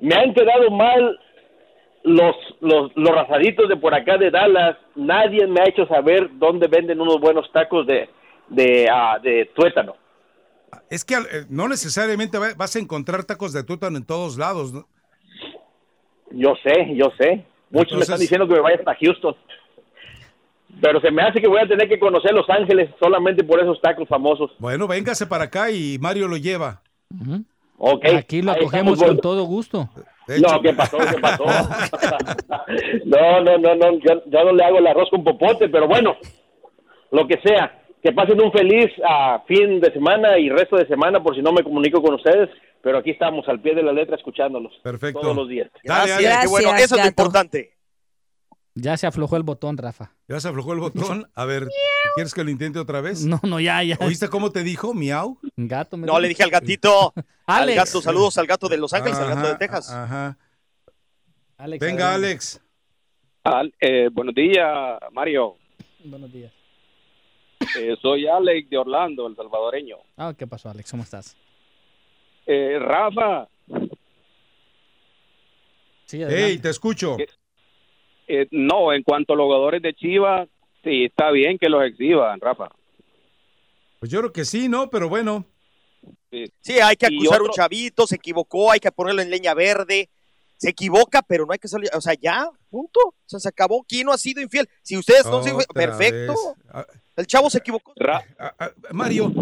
[0.00, 1.18] me han quedado mal
[2.04, 4.76] los, los, los razaditos de por acá de Dallas.
[4.94, 8.08] Nadie me ha hecho saber dónde venden unos buenos tacos de,
[8.48, 9.96] de, ah, de tuétano.
[10.90, 14.72] Es que eh, no necesariamente va- vas a encontrar tacos de tuétano en todos lados.
[14.72, 14.86] ¿no?
[16.30, 17.44] Yo sé, yo sé.
[17.70, 19.34] Muchos me están diciendo que me vaya hasta Houston.
[20.80, 23.80] Pero se me hace que voy a tener que conocer Los Ángeles solamente por esos
[23.80, 24.50] tacos famosos.
[24.58, 26.82] Bueno, véngase para acá y Mario lo lleva.
[27.78, 28.04] Ok.
[28.16, 29.88] Aquí lo acogemos con todo gusto.
[30.28, 30.98] No, ¿qué pasó?
[30.98, 31.44] ¿Qué pasó?
[33.06, 36.16] no, no, no, no, yo, yo no le hago el arroz con popote, pero bueno,
[37.10, 37.74] lo que sea.
[38.02, 41.52] Que pasen un feliz ah, fin de semana y resto de semana por si no
[41.52, 42.48] me comunico con ustedes,
[42.80, 45.20] pero aquí estamos al pie de la letra escuchándolos Perfecto.
[45.20, 45.68] todos los días.
[45.82, 47.77] Gracias, qué bueno, eso es lo importante.
[48.80, 50.12] Ya se aflojó el botón, Rafa.
[50.28, 51.28] ¿Ya se aflojó el botón?
[51.34, 51.66] A ver,
[52.14, 53.24] ¿quieres que lo intente otra vez?
[53.24, 53.98] No, no, ya, ya.
[54.00, 54.94] ¿Oíste cómo te dijo?
[54.94, 55.38] Miau.
[55.56, 55.96] Gato.
[55.96, 56.20] me No, dijo.
[56.20, 57.12] le dije al gatito,
[57.46, 57.76] al Alex.
[57.76, 59.90] gato, saludos al gato de Los Ángeles, al gato de Ajá, Texas.
[59.90, 60.38] Ajá.
[61.56, 62.26] Alex, Venga, adelante.
[62.28, 62.60] Alex.
[63.42, 65.56] Al- eh, buenos días, Mario.
[66.04, 66.52] Buenos días.
[67.78, 69.96] Eh, soy Alex de Orlando, el salvadoreño.
[70.16, 70.88] Ah, ¿qué pasó, Alex?
[70.90, 71.36] ¿Cómo estás?
[72.46, 73.48] Eh, Rafa,
[76.06, 77.16] Sí, Hey, te escucho.
[78.28, 80.48] Eh, no, en cuanto a los jugadores de Chivas,
[80.84, 82.68] sí, está bien que los exhiban, Rafa.
[83.98, 84.88] Pues yo creo que sí, ¿no?
[84.90, 85.44] Pero bueno.
[86.60, 90.08] Sí, hay que acusar a un chavito, se equivocó, hay que ponerlo en leña verde.
[90.56, 92.98] Se equivoca, pero no hay que salir, o sea, ya, punto.
[93.00, 93.84] O sea, se acabó.
[93.88, 94.68] ¿Quién no ha sido infiel?
[94.82, 96.32] Si ustedes no Otra perfecto.
[96.32, 96.38] vez.
[96.70, 96.84] Ah,
[97.16, 97.92] El chavo se equivocó.
[98.08, 99.32] ah, ah, Mario.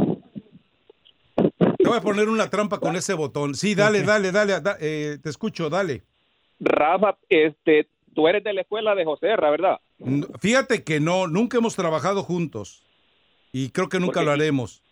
[1.59, 3.55] Te voy a poner una trampa con ese botón.
[3.55, 4.61] Sí, dale, dale, dale.
[4.61, 6.03] da- eh, te escucho, dale.
[6.61, 9.79] Rafa, este, tú eres de la escuela de José, ¿verdad?
[10.01, 12.83] N- Fíjate que no, nunca hemos trabajado juntos.
[13.53, 14.83] Y creo que nunca Porque lo haremos.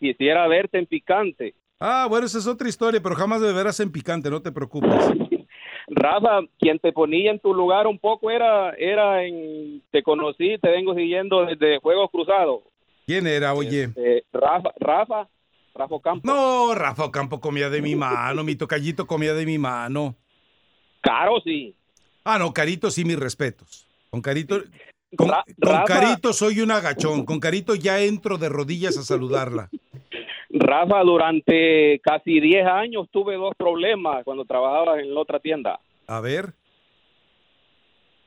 [0.00, 1.54] Quisiera verte en picante.
[1.78, 4.90] Ah, bueno, esa es otra historia, pero jamás me verás en picante, no te preocupes.
[5.88, 10.70] Rafa, quien te ponía en tu lugar un poco era, era en, te conocí, te
[10.70, 12.62] vengo siguiendo desde Juegos Cruzados.
[13.06, 13.90] ¿Quién era, oye?
[13.96, 15.28] Eh, Rafa, Rafa,
[15.74, 16.24] Rafa Campos.
[16.24, 20.14] No, Rafa Ocampo comía de mi mano, mi tocallito comía de mi mano.
[21.00, 21.74] Caro sí.
[22.24, 23.86] Ah, no, Carito sí, mis respetos.
[24.10, 24.62] Con Carito,
[25.16, 25.84] con, Ra- con Rafa.
[25.84, 27.24] Carito soy un agachón.
[27.24, 29.70] Con Carito ya entro de rodillas a saludarla.
[30.50, 35.78] Rafa, durante casi 10 años tuve dos problemas cuando trabajaba en la otra tienda.
[36.06, 36.52] A ver.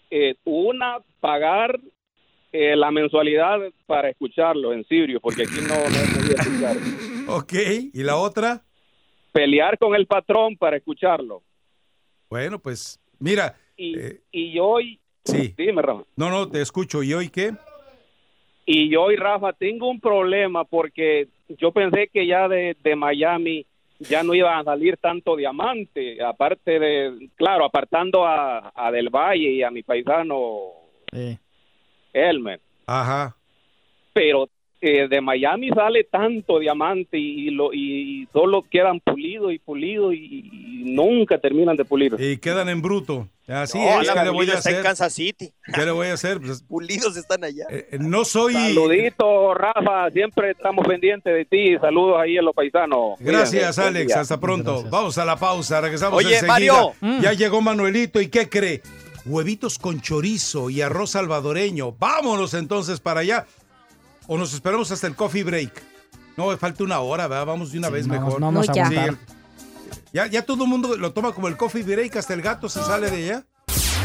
[0.10, 1.80] Eh, una, pagar
[2.52, 6.78] eh, la mensualidad para escucharlo en Sirio, porque aquí no, no podía escuchar.
[7.26, 7.54] Ok,
[7.94, 8.62] ¿y la otra?
[9.32, 11.42] Pelear con el patrón para escucharlo.
[12.30, 13.56] Bueno, pues, mira.
[13.78, 13.96] Y,
[14.32, 15.54] y hoy, Sí.
[15.58, 16.04] dime, Rafa.
[16.16, 17.02] No, no, te escucho.
[17.02, 17.54] ¿Y hoy qué?
[18.66, 21.28] Y yo y Rafa tengo un problema porque
[21.60, 23.66] yo pensé que ya de, de Miami
[24.00, 29.50] ya no iban a salir tanto diamante, aparte de, claro, apartando a, a Del Valle
[29.52, 30.72] y a mi paisano
[32.14, 32.60] Elmer.
[32.86, 33.36] Ajá.
[34.14, 34.50] Pero
[34.82, 40.50] eh, de Miami sale tanto diamante y, lo, y solo quedan pulidos y pulidos y,
[40.52, 42.16] y nunca terminan de pulir.
[42.20, 43.28] Y quedan en bruto.
[43.48, 44.84] Así No, es, ¿qué le voy a está en hacer?
[44.84, 45.54] Kansas City.
[45.74, 46.40] ¿Qué le voy a hacer?
[46.40, 47.66] Pues, Pulidos están allá.
[47.70, 48.54] eh, no soy...
[48.54, 51.78] Saludito, Rafa, siempre estamos pendientes de ti.
[51.80, 53.16] Saludos ahí a los paisanos.
[53.20, 54.16] Gracias, Alex.
[54.16, 54.84] Hasta pronto.
[54.90, 55.82] Vamos a la pausa.
[55.82, 56.48] Regresamos Oye, enseguida.
[56.54, 56.94] Mario.
[57.22, 58.22] Ya llegó Manuelito.
[58.22, 58.82] ¿Y qué cree?
[59.26, 61.92] Huevitos con chorizo y arroz salvadoreño.
[61.94, 63.46] Vámonos entonces para allá.
[64.28, 65.84] O nos esperamos hasta el coffee break.
[66.38, 67.46] No, falta una hora, ¿verdad?
[67.46, 68.40] Vamos de una vez no, mejor.
[68.40, 68.96] no vamos a Sí,
[70.14, 72.82] ya, ya todo el mundo lo toma como el coffee break, hasta el gato se
[72.82, 73.46] sale de allá.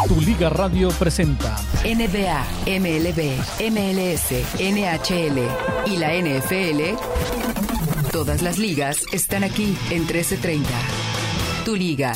[0.07, 3.37] Tu Liga Radio presenta NBA, MLB,
[3.71, 5.39] MLS, NHL
[5.87, 6.97] y la NFL.
[8.11, 10.69] Todas las ligas están aquí en 1330.
[11.65, 12.15] Tu liga.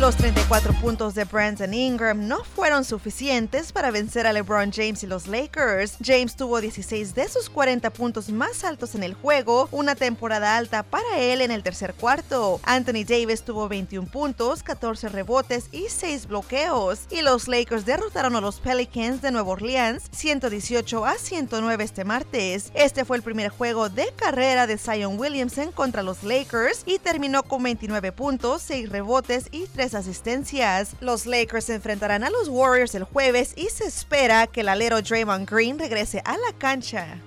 [0.00, 5.06] Los 34 puntos de Brandon Ingram no fueron suficientes para vencer a LeBron James y
[5.06, 5.98] los Lakers.
[6.02, 10.84] James tuvo 16 de sus 40 puntos más altos en el juego, una temporada alta
[10.84, 12.60] para él en el tercer cuarto.
[12.62, 17.00] Anthony Davis tuvo 21 puntos, 14 rebotes y 6 bloqueos.
[17.10, 22.72] Y los Lakers derrotaron a los Pelicans de Nueva Orleans 118 a 109 este martes.
[22.72, 27.42] Este fue el primer juego de carrera de Zion Williamson contra los Lakers y terminó
[27.42, 30.92] con 29 puntos, 6 rebotes y 3 asistencias.
[31.00, 35.02] Los Lakers se enfrentarán a los Warriors el jueves y se espera que el alero
[35.02, 37.18] Draymond Green regrese a la cancha.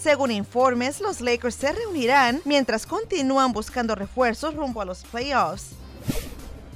[0.00, 5.70] Según informes, los Lakers se reunirán mientras continúan buscando refuerzos rumbo a los playoffs.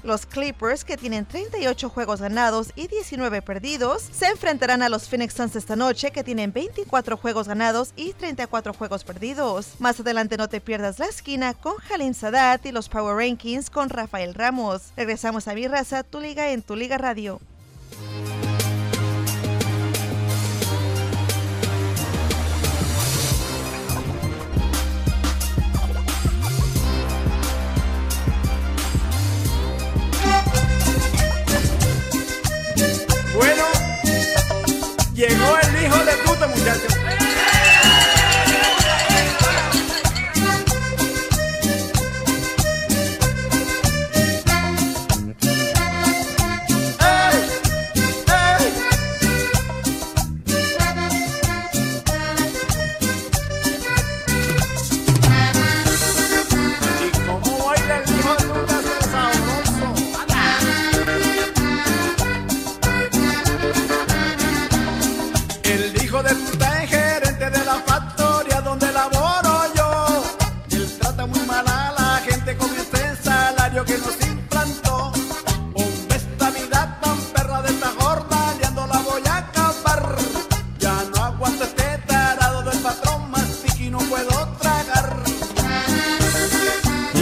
[0.03, 5.35] Los Clippers, que tienen 38 juegos ganados y 19 perdidos, se enfrentarán a los Phoenix
[5.35, 9.75] Suns esta noche, que tienen 24 juegos ganados y 34 juegos perdidos.
[9.79, 13.91] Más adelante no te pierdas la esquina con Halim Sadat y los Power Rankings con
[13.91, 14.93] Rafael Ramos.
[14.97, 17.41] Regresamos a Mi Raza, tu liga en tu liga radio.
[33.35, 33.65] Bueno,
[35.15, 37.22] llegó el hijo de puta, muchachos.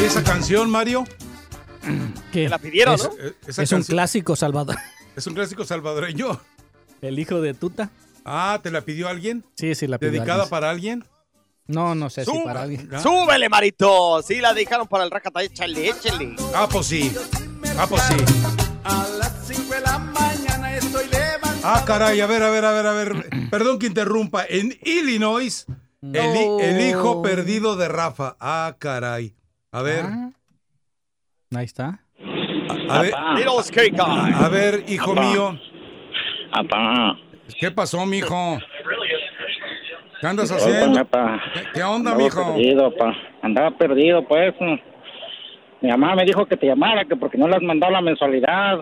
[0.08, 1.04] Canción, Mario?
[2.32, 2.48] ¿Qué?
[2.48, 3.10] la pidieron, es, ¿no?
[3.46, 4.76] Esa es un clásico Salvador.
[5.16, 6.40] Es un clásico salvadoreño.
[7.02, 7.90] El hijo de Tuta.
[8.24, 9.44] Ah, ¿te la pidió alguien?
[9.56, 10.50] Sí, sí, la pidió ¿Dedicada alguien.
[10.50, 11.04] para alguien?
[11.66, 12.88] No, no sé si Sube- para alguien.
[13.02, 14.22] Súbele, Marito.
[14.22, 15.42] Sí, la dejaron para el Racata.
[15.42, 16.36] Échale, échale.
[16.54, 17.12] Ah, pues sí.
[17.78, 18.14] Ah, pues sí.
[18.84, 21.60] A las 5 de la mañana estoy levantado.
[21.64, 23.30] Ah, caray, a ver, a ver, a ver, a ver.
[23.50, 24.44] Perdón que interrumpa.
[24.48, 25.66] En Illinois,
[26.02, 28.36] el, hi- el hijo perdido de Rafa.
[28.40, 29.34] Ah, caray.
[29.72, 30.04] A ver,
[31.54, 32.00] Ahí está.
[32.88, 33.14] a ver,
[34.86, 35.58] a hijo mío.
[36.52, 37.16] Papá.
[37.58, 38.58] ¿Qué pasó, mijo?
[40.20, 41.04] ¿Qué andas haciendo?
[41.54, 42.54] ¿Qué, qué onda, Andaba mijo?
[42.54, 43.14] perdido, pa.
[43.42, 44.54] Andaba perdido, pues.
[45.80, 48.78] Mi mamá me dijo que te llamara, que porque no le has mandado la mensualidad.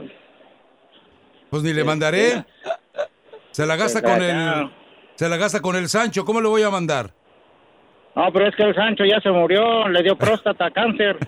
[1.50, 2.44] Pues ni le mandaré.
[3.52, 4.70] Se la gasta con el.
[5.14, 6.24] Se la gasta con el Sancho.
[6.24, 7.12] ¿Cómo le voy a mandar?
[8.18, 11.16] No, pero es que el Sancho ya se murió, le dio próstata, cáncer.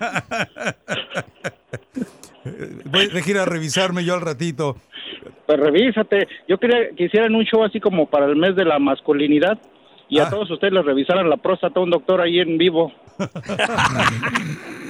[2.87, 4.77] Voy a ir a revisarme yo al ratito.
[5.47, 6.27] Pues revísate.
[6.49, 9.59] Yo quería que hicieran un show así como para el mes de la masculinidad
[10.09, 10.25] y Ah.
[10.25, 12.93] a todos ustedes les revisaran la próstata a un doctor ahí en vivo.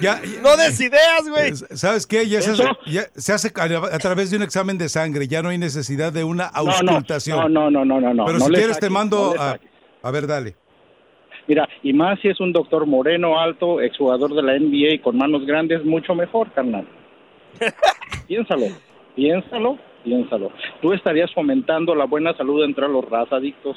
[0.00, 1.54] Ya, No des ideas, güey.
[1.76, 2.26] ¿Sabes qué?
[2.26, 2.78] Ya se hace, ¿Eso?
[2.86, 5.28] ya se hace a, a través de un examen de sangre.
[5.28, 7.52] Ya no hay necesidad de una No, no, auscultación.
[7.52, 8.24] no, no, no, no, no.
[8.24, 9.58] Pero no si quieres te mando no a...
[10.02, 10.54] A ver, dale.
[11.50, 15.18] Mira, y más si es un doctor moreno, alto, exjugador de la NBA y con
[15.18, 16.86] manos grandes, mucho mejor, carnal.
[18.28, 18.66] piénsalo,
[19.16, 20.52] piénsalo, piénsalo.
[20.80, 23.76] Tú estarías fomentando la buena salud entre los razadictos.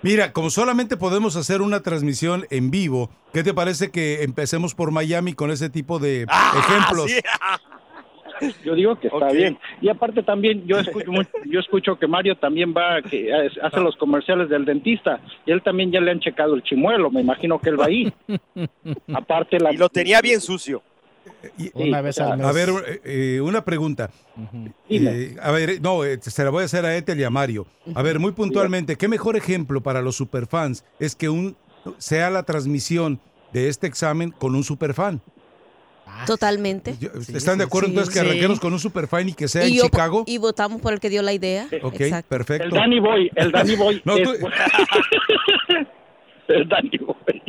[0.00, 4.92] Mira, como solamente podemos hacer una transmisión en vivo, ¿qué te parece que empecemos por
[4.92, 7.10] Miami con ese tipo de Ah, ejemplos?
[8.64, 9.58] Yo digo que está bien.
[9.80, 11.10] Y aparte también yo escucho
[11.46, 15.90] yo escucho que Mario también va que hace- los comerciales del dentista y él también
[15.92, 18.12] ya le han checado el chimuelo, me imagino que él va ahí.
[19.14, 20.82] aparte la Y lo tenía bien sucio.
[21.74, 22.46] Una vez al mes.
[22.46, 24.10] A ver, eh, eh, una pregunta.
[24.88, 27.66] Eh, a ver, no, eh, se la voy a hacer a Ethel y a Mario.
[27.94, 31.56] A ver, muy puntualmente, ¿qué mejor ejemplo para los superfans es que un
[31.98, 33.20] sea la transmisión
[33.52, 35.20] de este examen con un superfan?
[36.26, 36.94] Totalmente.
[37.34, 39.84] ¿Están de acuerdo sí, entonces que arranquemos con un superfan y que sea en yo-
[39.84, 40.24] Chicago?
[40.26, 41.68] y votamos por el que dio la idea.
[41.82, 42.28] Ok, Exacto.
[42.28, 42.64] perfecto.
[42.64, 44.02] El Danny Boy, el Danny Boy.
[44.04, 44.48] No, es- tú-
[46.48, 47.42] el Danny Boy.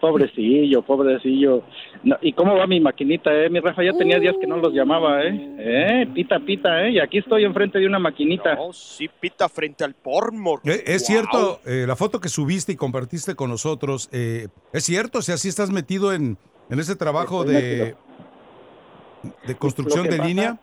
[0.00, 1.62] Pobrecillo, pobrecillo.
[2.02, 3.50] No, ¿Y cómo va mi maquinita, eh?
[3.50, 5.56] Mi Rafa ya tenía días que no los llamaba, eh.
[5.58, 6.92] Eh, pita, pita, eh.
[6.92, 8.54] Y aquí estoy enfrente de una maquinita.
[8.54, 10.54] No, sí, pita frente al porno.
[10.64, 15.18] Eh, Es cierto, eh, la foto que subiste y compartiste con nosotros, eh, es cierto,
[15.18, 16.38] o sea, sí estás metido en,
[16.70, 17.98] en ese trabajo Estoy de, metido.
[19.46, 20.58] De construcción de pasa- línea.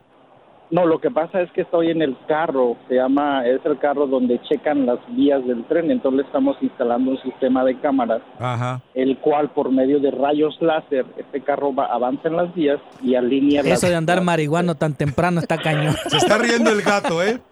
[0.69, 4.05] No, lo que pasa es que estoy en el carro, se llama, es el carro
[4.05, 8.81] donde checan las vías del tren, entonces le estamos instalando un sistema de cámaras, Ajá.
[8.93, 13.15] el cual por medio de rayos láser, este carro va, avanza en las vías y
[13.15, 13.71] alinea las...
[13.81, 15.95] Eso de andar marihuano tan temprano está cañón.
[16.09, 17.39] Se está riendo el gato, ¿eh?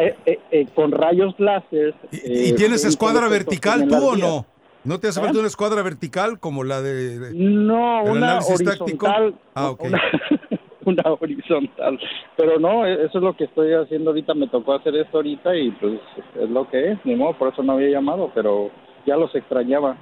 [0.00, 1.94] Eh, eh, eh, con rayos láser...
[2.10, 4.28] ¿Y eh, tienes escuadra vertical tú las o vías.
[4.28, 4.46] no?
[4.84, 7.32] ¿No te hace falta una escuadra vertical como la de...
[7.34, 9.34] No, una horizontal.
[9.54, 9.84] Ah, ok.
[9.84, 10.00] Una,
[10.84, 12.00] una horizontal.
[12.36, 14.34] Pero no, e- eso es lo que estoy haciendo ahorita.
[14.34, 16.00] Me tocó hacer esto ahorita y pues
[16.40, 16.98] es lo que es.
[17.04, 18.70] Ni modo, por eso no había llamado, pero
[19.06, 19.96] ya los extrañaba,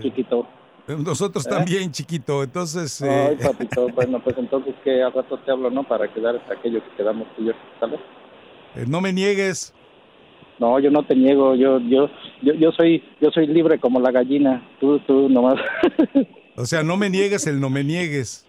[0.00, 0.46] chiquito.
[0.88, 1.50] Nosotros ¿Eh?
[1.50, 2.42] también, chiquito.
[2.42, 3.88] Entonces, eh, Ay, papito.
[3.94, 5.84] bueno, pues entonces que a rato te hablo, ¿no?
[5.84, 7.96] Para quedar hasta aquello que quedamos tú y yo, ¿sale?
[8.74, 9.72] eh, no me niegues.
[10.58, 11.54] No, yo no te niego.
[11.54, 12.08] Yo, yo,
[12.42, 14.66] yo, yo soy, yo soy libre como la gallina.
[14.80, 15.56] Tú, tú nomás.
[16.58, 18.46] O sea, no me niegues el no me niegues.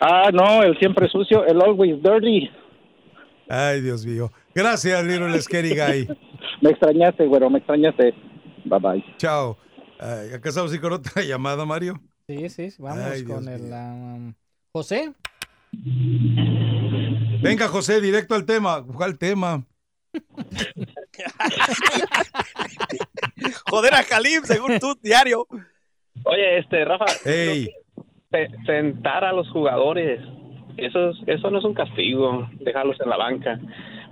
[0.00, 2.50] ah, no, el siempre sucio, el always dirty.
[3.48, 4.30] Ay, Dios mío.
[4.54, 6.08] Gracias, Little Scary Guy.
[6.60, 8.14] Me extrañaste, güero, me extrañaste.
[8.64, 9.04] Bye bye.
[9.16, 9.56] Chao.
[9.98, 12.00] Ay, acá estamos con otra llamada, Mario.
[12.28, 14.34] Sí, sí, vamos Ay, Dios con el um,
[14.72, 15.12] José.
[17.42, 18.84] Venga, José, directo al tema.
[18.84, 19.64] ¿Cuál tema?
[23.70, 25.46] Joder a Jalim, según tu diario.
[26.24, 27.70] Oye, este, Rafa, Ey.
[28.66, 30.20] sentar a los jugadores,
[30.76, 33.58] eso, es- eso no es un castigo, dejarlos en la banca.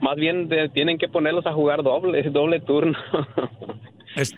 [0.01, 2.99] Más bien de- tienen que ponerlos a jugar doble, doble turno.
[4.17, 4.35] Es-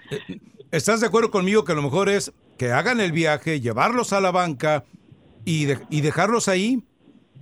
[0.70, 4.30] ¿Estás de acuerdo conmigo que lo mejor es que hagan el viaje, llevarlos a la
[4.30, 4.84] banca
[5.44, 6.82] y, de- y dejarlos ahí?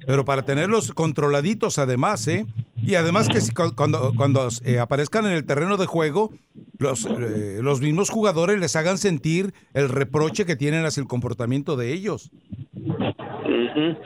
[0.07, 2.47] Pero para tenerlos controladitos además, ¿eh?
[2.77, 6.31] Y además que si cu- cuando, cuando eh, aparezcan en el terreno de juego,
[6.79, 11.77] los, eh, los mismos jugadores les hagan sentir el reproche que tienen hacia el comportamiento
[11.77, 12.31] de ellos.
[12.75, 13.97] Ujú.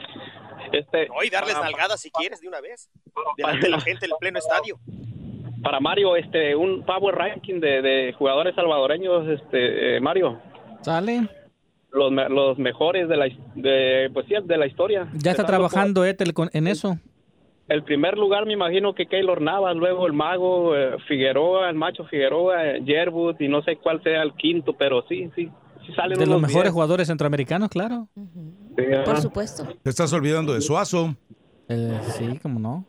[0.73, 2.89] Este, No, y darles nalgadas si quieres de una vez.
[3.37, 4.77] Delante de la gente en el pleno estadio.
[5.63, 10.39] para Mario, este, un power ranking de, de jugadores salvadoreños, este, eh, Mario.
[10.81, 11.27] ¿Sale?
[11.95, 15.07] Los, los mejores de la, de, pues sí, de la historia.
[15.13, 16.97] Ya está trabajando Ethel con- en eso.
[17.67, 22.05] El primer lugar me imagino que Keylor Navas, luego el Mago, eh, Figueroa, el Macho
[22.05, 25.49] Figueroa, eh, Yerbut y no sé cuál sea el quinto, pero sí, sí,
[25.85, 26.73] sí salen De los mejores bien.
[26.73, 28.07] jugadores centroamericanos, claro.
[29.05, 29.67] Por supuesto.
[29.81, 31.15] Te estás olvidando de Suazo.
[31.69, 32.85] Eh, sí, cómo no.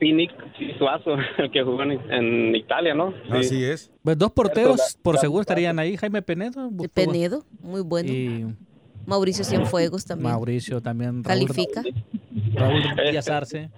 [0.00, 0.32] Sí, Nick
[0.78, 3.12] Suazo, el que jugó en, en Italia, ¿no?
[3.12, 3.32] Sí.
[3.32, 3.92] Así es.
[4.02, 5.96] Pues dos porteros por seguro estarían ahí.
[5.96, 6.70] Jaime Penedo.
[6.80, 8.08] El Penedo, muy bueno.
[8.12, 8.46] Y
[9.06, 10.30] Mauricio Cienfuegos también.
[10.32, 11.22] Mauricio también.
[11.24, 11.82] Raúl, Califica.
[12.54, 13.70] Raúl Díaz Arce.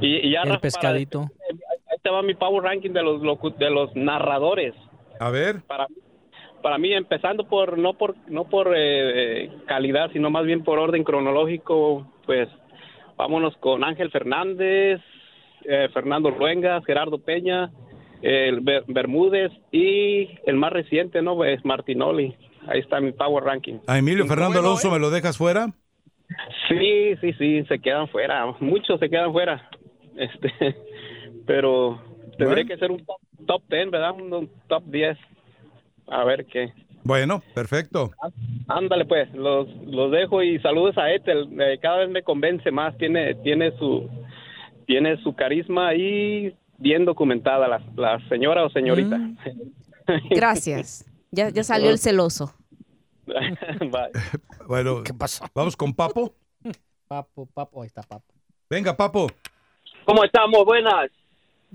[0.00, 1.20] Y, y ya, El pescadito.
[1.22, 1.32] para-
[1.90, 4.74] ahí te va mi power ranking de los locu- de los narradores.
[5.20, 5.62] A ver.
[5.66, 5.86] Para,
[6.62, 11.04] para mí, empezando por no por no por eh, calidad, sino más bien por orden
[11.04, 12.48] cronológico, pues
[13.16, 15.00] vámonos con Ángel Fernández,
[15.64, 17.70] eh, Fernando Ruengas, Gerardo Peña,
[18.22, 21.44] el Ber- Bermúdez y el más reciente, ¿no?
[21.44, 22.34] Es Martinoli.
[22.66, 23.78] Ahí está mi power ranking.
[23.86, 25.66] A Emilio Fernando Alonso me lo dejas fuera.
[26.68, 28.46] Sí, sí, sí, se quedan fuera.
[28.60, 29.68] Muchos se quedan fuera.
[30.16, 30.50] Este,
[31.46, 32.00] pero
[32.38, 32.68] tendría Bueno.
[32.68, 34.12] que ser un top, top 10, ¿verdad?
[34.12, 35.18] Un, un top 10.
[36.08, 36.72] A ver qué.
[37.04, 38.12] Bueno, perfecto.
[38.66, 41.48] Ándale, pues, los, los dejo y saludos a Ethel.
[41.60, 42.96] Eh, cada vez me convence más.
[42.96, 44.08] Tiene, tiene su,
[44.86, 49.18] tiene su carisma y bien documentada la, la señora o señorita.
[49.18, 49.36] Mm.
[50.30, 51.04] Gracias.
[51.30, 52.54] Ya, ya salió el celoso.
[53.26, 54.10] Bye.
[54.66, 55.44] Bueno, ¿qué pasó?
[55.54, 56.34] Vamos con Papo.
[57.06, 58.32] Papo, papo, ahí está Papo.
[58.70, 59.26] Venga, Papo.
[60.06, 60.64] ¿Cómo estamos?
[60.64, 61.10] Buenas.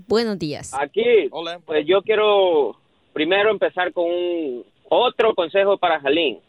[0.08, 0.74] Buenos días.
[0.74, 1.30] Aquí,
[1.64, 2.76] pues yo quiero
[3.12, 6.40] primero empezar con un otro consejo para Jalín,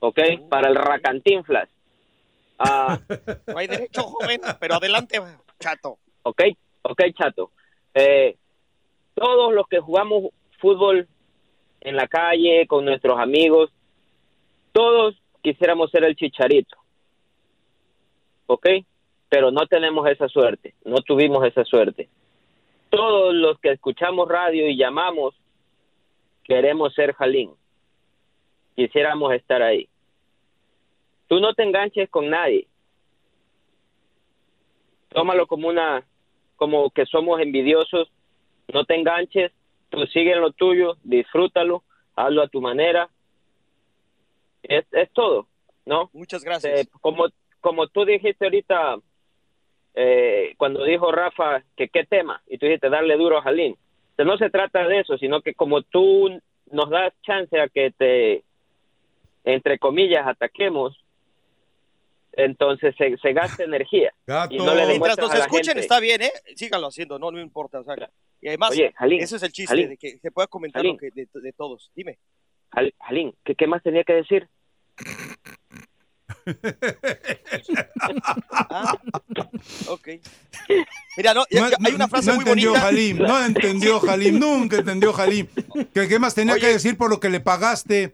[0.00, 0.18] ¿ok?
[0.48, 1.68] Para el racantinflas.
[2.58, 2.98] Ah,
[3.46, 5.20] No hay derecho, joven, pero adelante,
[5.58, 5.98] chato.
[6.22, 6.42] ok,
[6.82, 7.50] ok, chato.
[7.94, 8.36] Eh,
[9.14, 11.06] todos los que jugamos fútbol
[11.80, 13.70] en la calle con nuestros amigos,
[14.72, 16.76] todos quisiéramos ser el chicharito,
[18.46, 18.66] ok,
[19.28, 22.08] pero no tenemos esa suerte, no tuvimos esa suerte.
[22.90, 25.34] Todos los que escuchamos radio y llamamos
[26.44, 27.50] queremos ser Jalín,
[28.74, 29.88] quisiéramos estar ahí.
[31.28, 32.66] Tú no te enganches con nadie.
[35.08, 36.04] Tómalo como una,
[36.56, 38.10] como que somos envidiosos.
[38.72, 39.52] No te enganches.
[39.90, 41.82] Tú sigue en lo tuyo, disfrútalo,
[42.16, 43.10] hazlo a tu manera.
[44.62, 45.48] Es, es todo,
[45.84, 46.10] ¿no?
[46.12, 46.80] Muchas gracias.
[46.80, 47.26] Eh, como,
[47.60, 48.96] como tú dijiste ahorita,
[49.94, 53.76] eh, cuando dijo Rafa que qué tema, y tú dijiste darle duro a Jalín.
[54.18, 56.40] No se trata de eso, sino que como tú
[56.70, 58.44] nos das chance a que te,
[59.44, 60.96] entre comillas, ataquemos,
[62.34, 64.12] entonces se, se gasta energía.
[64.50, 66.32] Y no le Mientras nos escuchen gente- está bien, ¿eh?
[66.56, 67.80] Síganlo haciendo, no, no importa.
[67.80, 67.94] o sea,
[68.40, 70.94] y además, Oye, Jalín, eso es el chiste, Jalín, de que se pueda comentar Jalín.
[70.94, 71.90] lo que de, de todos.
[71.94, 72.18] Dime.
[72.72, 74.48] Jal- Jalín, ¿qué, ¿qué más tenía que decir?
[78.50, 78.98] Ah,
[79.88, 80.08] ok.
[81.16, 82.86] Mira, no, hay una frase no muy entendió bonita.
[82.86, 85.46] Jalim, no entendió Jalim, nunca entendió Jalim.
[85.94, 88.10] ¿Qué, qué más tenía que decir por lo que le pagaste?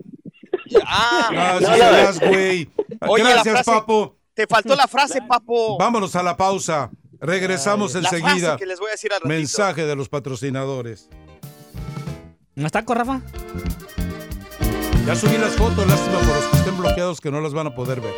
[0.86, 2.70] Ah, Ah, no, sí, no, das, güey.
[3.34, 4.16] Gracias, frase- Papo.
[4.34, 5.76] Te faltó la frase, papo.
[5.78, 6.90] Vámonos a la pausa.
[7.20, 8.28] Regresamos enseguida.
[8.38, 9.28] frase que les voy a decir al ratito.
[9.28, 11.08] Mensaje de los patrocinadores.
[12.54, 13.20] ¿No está Rafa?
[15.06, 17.74] Ya subí las fotos, lástima por los que estén bloqueados que no las van a
[17.74, 18.14] poder ver.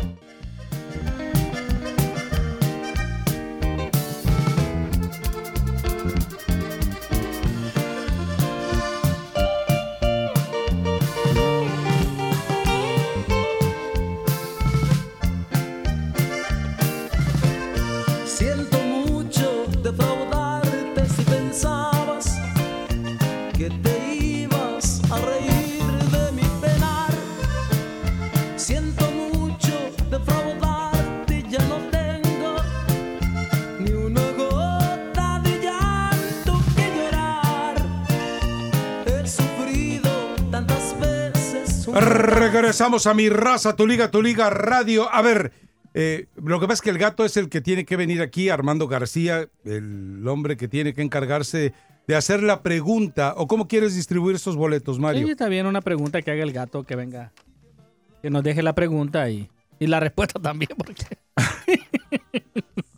[41.94, 45.12] Regresamos a mi raza, tu liga, tu liga radio.
[45.12, 45.52] A ver,
[45.94, 48.48] eh, lo que pasa es que el gato es el que tiene que venir aquí,
[48.48, 51.72] Armando García, el hombre que tiene que encargarse
[52.06, 53.34] de hacer la pregunta.
[53.36, 55.26] ¿O cómo quieres distribuir estos boletos, Mario?
[55.26, 57.32] Sí, está bien una pregunta que haga el gato, que venga,
[58.22, 61.04] que nos deje la pregunta y, y la respuesta también, porque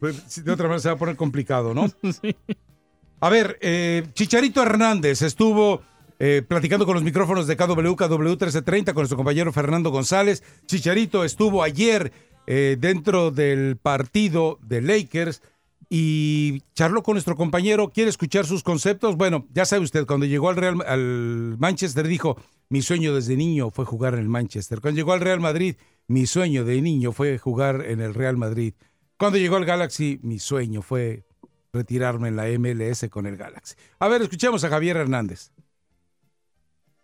[0.02, 1.86] Pues, de otra manera se va a poner complicado, ¿no?
[3.20, 5.80] A ver, eh, Chicharito Hernández estuvo
[6.24, 10.44] eh, platicando con los micrófonos de KW, KW 1330 con nuestro compañero Fernando González.
[10.66, 12.12] Chicharito estuvo ayer
[12.46, 15.42] eh, dentro del partido de Lakers
[15.90, 19.16] y charló con nuestro compañero, quiere escuchar sus conceptos.
[19.16, 22.36] Bueno, ya sabe usted, cuando llegó al Real al Manchester dijo,
[22.68, 24.80] mi sueño desde niño fue jugar en el Manchester.
[24.80, 25.74] Cuando llegó al Real Madrid,
[26.06, 28.74] mi sueño de niño fue jugar en el Real Madrid.
[29.18, 31.24] Cuando llegó al Galaxy, mi sueño fue
[31.72, 33.74] retirarme en la MLS con el Galaxy.
[33.98, 35.50] A ver, escuchemos a Javier Hernández.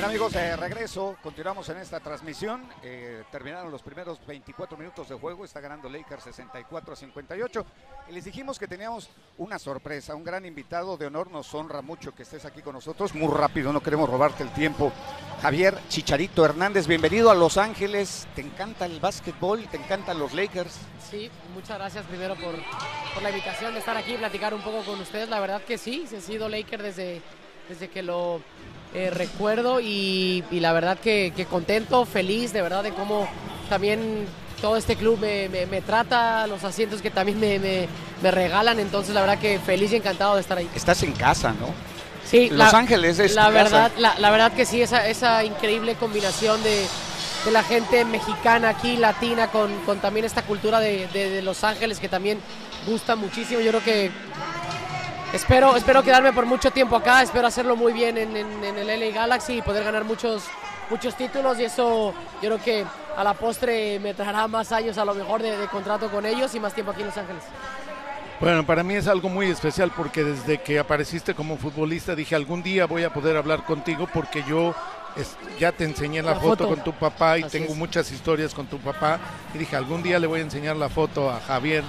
[0.00, 2.66] Bien amigos, regreso, continuamos en esta transmisión.
[2.82, 7.66] Eh, terminaron los primeros 24 minutos de juego, está ganando Lakers 64 a 58.
[8.08, 12.14] Y les dijimos que teníamos una sorpresa, un gran invitado de honor, nos honra mucho
[12.14, 13.14] que estés aquí con nosotros.
[13.14, 14.90] Muy rápido, no queremos robarte el tiempo.
[15.42, 18.26] Javier Chicharito Hernández, bienvenido a Los Ángeles.
[18.34, 19.66] ¿Te encanta el básquetbol?
[19.66, 20.78] ¿Te encantan los Lakers?
[21.10, 22.54] Sí, muchas gracias primero por,
[23.12, 25.28] por la invitación de estar aquí y platicar un poco con ustedes.
[25.28, 27.20] La verdad que sí, he sido Laker desde,
[27.68, 28.40] desde que lo
[28.94, 33.28] eh, recuerdo y, y la verdad que, que contento, feliz de verdad de cómo
[33.68, 34.26] también
[34.60, 37.88] todo este club me, me- me trata, los asientos que también me, me-
[38.30, 40.68] regalan, entonces la verdad que feliz y encantado de estar ahí.
[40.74, 41.68] Estás en casa, ¿no?
[42.28, 45.94] Sí, Los la- Ángeles es la verdad, la, la verdad que sí, esa, esa increíble
[45.94, 46.86] combinación de,
[47.46, 51.64] de la gente mexicana aquí, latina, con, con también esta cultura de, de- de Los
[51.64, 52.38] Ángeles que también
[52.86, 53.60] gusta muchísimo.
[53.60, 54.10] Yo creo que
[55.32, 59.58] espero, espero quedarme por mucho tiempo acá, espero hacerlo muy bien en, el LA Galaxy
[59.58, 60.44] y poder ganar muchos,
[60.88, 62.84] muchos títulos y eso yo creo que
[63.16, 66.60] a la postre me traerá más años a lo mejor de contrato con ellos y
[66.60, 67.42] más tiempo aquí en Los Ángeles.
[68.40, 72.62] Bueno, para mí es algo muy especial porque desde que apareciste como futbolista dije algún
[72.62, 74.74] día voy a poder hablar contigo porque yo
[75.16, 76.68] es- ya te enseñé la, La foto, foto.
[76.68, 77.78] con tu papá y Así tengo es.
[77.78, 79.18] muchas historias con tu papá
[79.54, 81.84] y dije algún día le voy a enseñar la foto a Javier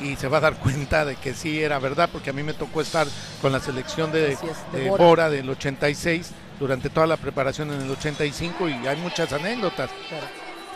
[0.00, 2.54] y se va a dar cuenta de que sí era verdad porque a mí me
[2.54, 3.06] tocó estar
[3.42, 4.38] con la selección de, de
[4.72, 5.04] de Bora.
[5.04, 6.30] Bora del 86
[6.60, 9.90] durante toda la preparación en el 85 y hay muchas anécdotas.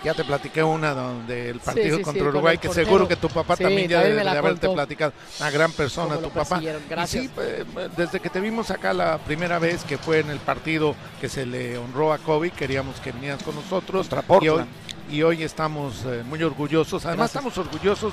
[0.05, 2.87] Ya te platiqué una donde el partido sí, sí, contra con Uruguay, que portero.
[2.87, 4.75] seguro que tu papá Sí, también ya debe de haberte contó.
[4.75, 5.13] platicado.
[5.39, 6.61] Una gran persona tu papá.
[6.61, 7.25] Y Gracias.
[7.25, 7.65] sí, eh,
[7.97, 11.47] desde que te vimos acá la primera vez que fue en el partido que se
[11.47, 14.09] le honró a Kobe, queríamos que vinieras con nosotros.
[14.41, 14.65] Y hoy,
[15.11, 17.05] y hoy estamos eh, muy orgullosos.
[17.07, 17.53] Además Gracias.
[17.55, 18.13] estamos orgullosos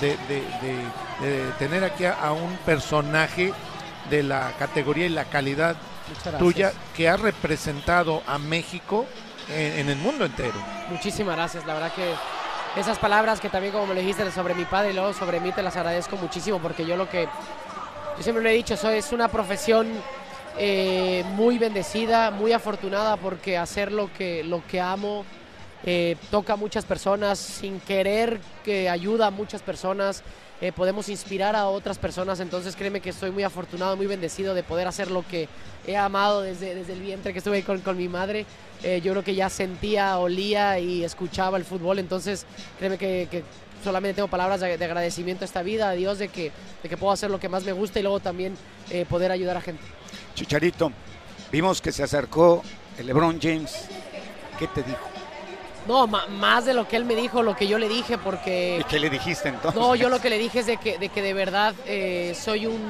[0.00, 3.52] de, de- de- de tener aquí a, a un personaje
[4.10, 5.76] de la categoría y la calidad
[6.38, 9.06] tuya que ha representado a México
[9.54, 10.54] en, en el mundo entero.
[10.88, 12.14] Muchísimas gracias, la verdad que
[12.76, 15.50] esas palabras que también como me lo dijiste sobre mi padre y luego sobre mí
[15.50, 17.24] te las agradezco muchísimo porque yo lo que,
[18.16, 19.88] yo siempre lo he dicho, soy, es una profesión
[20.56, 25.24] eh, muy bendecida, muy afortunada porque hacer lo que, lo que amo
[25.84, 30.22] eh, toca a muchas personas sin querer que ayuda a muchas personas.
[30.60, 34.62] Eh, podemos inspirar a otras personas, entonces créeme que estoy muy afortunado, muy bendecido de
[34.62, 35.48] poder hacer lo que
[35.86, 38.44] he amado desde, desde el vientre que estuve con, con mi madre.
[38.82, 42.46] Eh, yo creo que ya sentía, olía y escuchaba el fútbol, entonces
[42.78, 43.42] créeme que,
[43.82, 46.96] solamente tengo palabras de, de agradecimiento a esta vida, a Dios, de que, de que
[46.98, 48.54] puedo hacer lo que más me gusta y luego también
[48.90, 49.82] eh, poder ayudar a gente.
[50.34, 50.92] Chicharito,
[51.50, 52.62] vimos que se acercó
[52.98, 53.86] el LeBron James.
[54.58, 55.19] ¿Qué te dijo?
[55.90, 58.78] No, más de lo que él me dijo, lo que yo le dije, porque...
[58.80, 59.80] ¿Y qué le dijiste entonces?
[59.80, 62.66] No, yo lo que le dije es de que de, que de verdad eh, soy
[62.66, 62.80] un,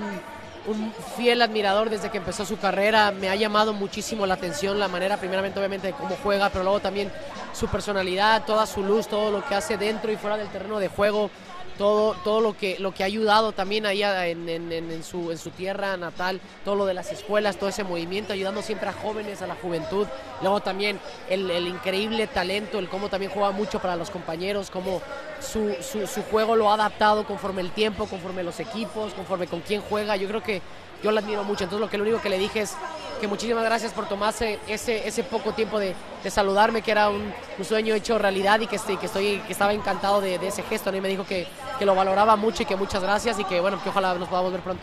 [0.66, 3.10] un fiel admirador desde que empezó su carrera.
[3.10, 6.80] Me ha llamado muchísimo la atención la manera, primeramente obviamente, de cómo juega, pero luego
[6.80, 7.10] también
[7.54, 10.88] su personalidad, toda su luz, todo lo que hace dentro y fuera del terreno de
[10.88, 11.30] juego.
[11.80, 15.02] Todo, todo lo, que, lo que ha ayudado también ahí a- en, en- en- en
[15.02, 18.90] su, en su tierra natal, todo lo de las escuelas, todo ese movimiento, ayudando siempre
[18.90, 20.06] a jóvenes, a la juventud.
[20.42, 21.00] Luego también
[21.30, 25.00] el, el increíble talento, el cómo también juega mucho para los compañeros, cómo
[25.40, 29.60] su, su, su juego lo ha adaptado conforme el tiempo, conforme los equipos, conforme con
[29.60, 30.16] quién juega.
[30.16, 30.60] Yo creo que
[31.02, 31.64] yo lo admiro mucho.
[31.64, 32.74] Entonces lo que lo único que le dije es
[33.20, 35.94] que muchísimas gracias por tomarse ese, ese poco tiempo de,
[36.24, 39.52] de saludarme, que era un, un sueño hecho realidad y que, estoy, que, estoy, que
[39.52, 40.90] estaba encantado de, de ese gesto.
[40.90, 40.96] ¿no?
[40.98, 41.46] Y me dijo que,
[41.78, 44.52] que lo valoraba mucho y que muchas gracias y que bueno, que ojalá nos podamos
[44.52, 44.82] ver pronto.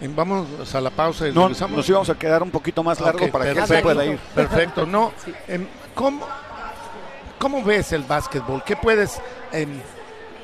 [0.00, 1.76] Eh, Vamos a la pausa y No, regresamos.
[1.76, 4.18] nos íbamos a quedar un poquito más largo para que él se pueda ir.
[4.34, 5.12] Perfecto, no.
[5.48, 6.26] em, ¿cómo,
[7.38, 8.62] ¿Cómo ves el básquetbol?
[8.64, 9.20] ¿Qué puedes
[9.52, 9.80] em,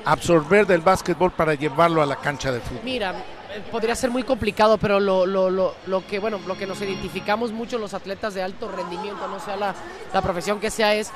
[0.04, 2.80] absorber del básquetbol para llevarlo a la cancha de fútbol?
[2.84, 3.22] Mira, eh,
[3.70, 7.52] podría ser muy complicado, pero lo, lo, lo, lo que bueno, lo que nos identificamos
[7.52, 9.74] mucho los atletas de alto rendimiento, no sea la,
[10.12, 11.10] la profesión que sea, es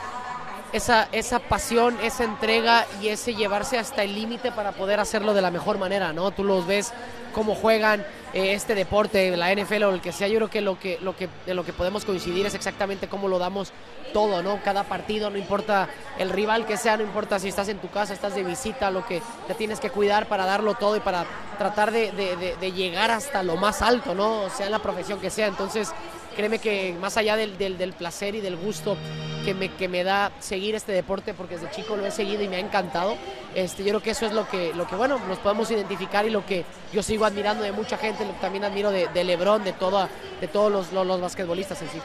[0.74, 5.40] esa, esa pasión, esa entrega y ese llevarse hasta el límite para poder hacerlo de
[5.40, 6.30] la mejor manera, ¿no?
[6.32, 6.92] Tú los ves
[7.32, 8.00] cómo juegan
[8.32, 11.16] eh, este deporte, la NFL o el que sea, yo creo que lo que, lo
[11.16, 13.72] que de lo que podemos coincidir es exactamente cómo lo damos
[14.12, 14.60] todo, ¿no?
[14.62, 15.88] Cada partido, no importa
[16.18, 19.04] el rival que sea, no importa si estás en tu casa, estás de visita, lo
[19.06, 21.24] que te tienes que cuidar para darlo todo y para
[21.58, 24.48] tratar de, de- de- de llegar hasta lo más alto, ¿no?
[24.50, 25.46] Sea la profesión que sea.
[25.48, 25.92] Entonces,
[26.34, 28.96] créeme que más allá del, del- del placer y del gusto
[29.44, 32.48] que me, que me da seguir este deporte, porque desde chico lo he seguido y
[32.48, 33.14] me ha encantado,
[33.54, 36.30] este, yo creo que eso es lo que, lo que, bueno, nos podemos identificar y
[36.30, 39.62] lo que yo sigo admirando de mucha gente, lo que también admiro de, de Lebron,
[39.64, 40.08] de, toda,
[40.40, 41.98] de todos los, los, los basquetbolistas en sí.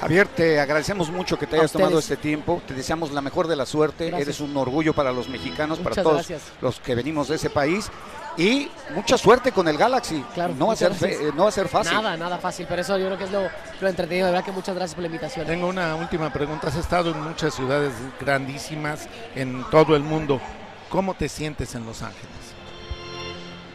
[0.00, 2.60] Javier, te agradecemos mucho que te hayas tomado este tiempo.
[2.66, 4.08] Te deseamos la mejor de la suerte.
[4.08, 4.28] Gracias.
[4.28, 6.42] Eres un orgullo para los mexicanos, para todos gracias.
[6.60, 7.88] los que venimos de ese país.
[8.36, 10.24] Y mucha suerte con el Galaxy.
[10.34, 11.30] Claro, no, va a ser muchas fe- gracias.
[11.30, 11.92] eh, no va a ser fácil.
[11.94, 13.42] Nada, nada fácil, pero eso yo creo que es lo,
[13.80, 14.26] lo entretenido.
[14.26, 15.46] De verdad que muchas gracias por la invitación.
[15.46, 16.68] Tengo una última pregunta.
[16.68, 20.40] Has estado en muchas ciudades grandísimas en todo el mundo.
[20.88, 22.26] ¿Cómo te sientes en Los Ángeles?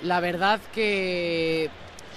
[0.03, 1.69] La verdad que,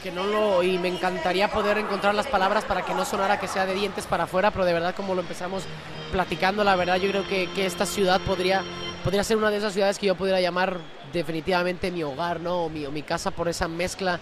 [0.03, 0.63] que no lo...
[0.63, 4.07] Y me encantaría poder encontrar las palabras para que no sonara que sea de dientes
[4.07, 5.65] para afuera, pero de verdad como lo empezamos
[6.13, 8.63] platicando, la verdad yo creo que, que esta ciudad podría,
[9.05, 10.79] podría ser una de esas ciudades que yo pudiera llamar
[11.13, 12.65] definitivamente mi hogar, ¿no?
[12.65, 14.21] O mi, o mi casa por esa mezcla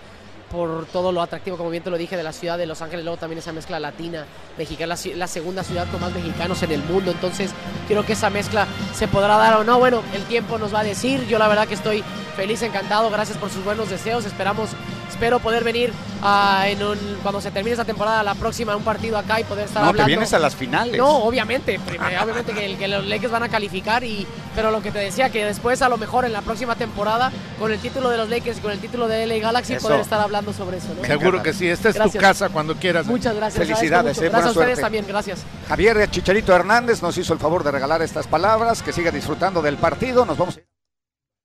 [0.50, 3.04] por todo lo atractivo, como bien te lo dije, de la ciudad de Los Ángeles,
[3.04, 4.24] luego también esa mezcla latina,
[4.56, 7.50] mexicana, la, segunda ciudad con más mexicanos en el mundo, entonces
[7.86, 10.84] creo que esa mezcla se podrá dar o no, bueno, el tiempo nos va a
[10.84, 12.02] decir, yo la verdad que estoy
[12.36, 14.70] feliz, encantado, gracias por sus buenos deseos, esperamos,
[15.08, 15.92] espero poder venir
[16.22, 19.66] ah, en un, cuando se termine esta temporada, la próxima, un partido acá y poder
[19.66, 20.06] estar No, te hablando.
[20.06, 20.96] vienes a las finales.
[20.96, 24.26] No, obviamente, primero, obviamente que los Lakers van a calificar y
[24.58, 27.30] pero lo que te decía que después a lo mejor en la próxima temporada
[27.60, 29.86] con el título de los Lakers y con el título de LA Galaxy Eso.
[29.86, 31.04] poder estar hablando sobre eso, ¿no?
[31.04, 31.68] Seguro que sí.
[31.68, 32.22] Esta es tu Gracias.
[32.22, 33.06] casa cuando quieras.
[33.06, 33.66] Muchas gracias.
[33.66, 34.26] Felicidades, mucho.
[34.26, 34.82] eh, Gracias a ustedes suerte.
[34.82, 35.44] también, gracias.
[35.68, 38.82] Javier Chicharito Hernández nos hizo el favor de regalar estas palabras.
[38.82, 40.24] Que siga disfrutando del partido.
[40.24, 40.60] Nos vamos.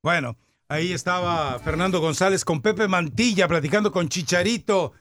[0.02, 0.36] Bueno,
[0.70, 4.94] ahí estaba Fernando González con Pepe Mantilla platicando con Chicharito.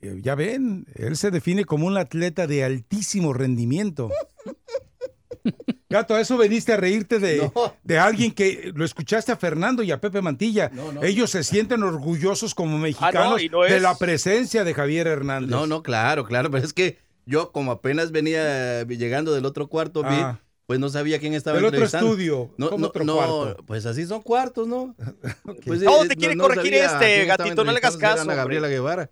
[0.00, 4.10] Eh, Ya ven, él se define como un atleta de altísimo rendimiento.
[5.88, 7.48] Gato, a eso veniste a reírte de,
[7.84, 10.68] de alguien que lo escuchaste a Fernando y a Pepe Mantilla.
[10.72, 11.02] no.
[11.02, 15.50] Ellos se sienten orgullosos como mexicanos y no de es- la presencia de Javier Hernández.
[15.50, 20.02] No, no, claro, claro, pero es que yo como apenas venía llegando del otro cuarto,
[20.02, 20.40] vi, Ah.
[20.66, 22.10] pues no sabía quién estaba Del otro entrevistando.
[22.10, 23.64] estudio, No, ¿cómo no, otro no, cuarto?
[23.66, 24.94] Pues así son cuartos, ¿no?
[25.64, 28.66] Pues, No, eh, te quiere no corregir este, gatito, no le hagas caso, Ana Gabriela.
[28.68, 29.10] Guevara.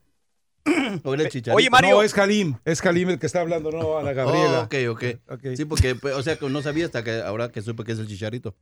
[1.53, 1.91] Oye, Mario.
[1.97, 4.61] No, es Kalim, es Kalim el que está hablando, no Ana Gabriela.
[4.61, 5.41] Oh, ok, ok.
[5.57, 7.99] Sí, porque, pues, o sea, que no sabía hasta que ahora que supe que es
[7.99, 8.55] el Chicharito.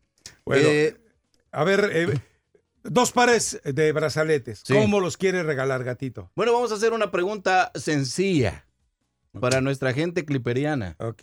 [0.45, 0.97] Bueno, Eh,
[1.53, 2.19] a ver, eh,
[2.83, 4.63] dos pares de brazaletes.
[4.65, 4.75] Sí.
[4.75, 6.31] ¿Cómo los quiere regalar, gatito?
[6.35, 8.65] Bueno, vamos a hacer una pregunta sencilla
[9.41, 10.97] para nuestra gente cliperiana.
[10.99, 11.23] Ok.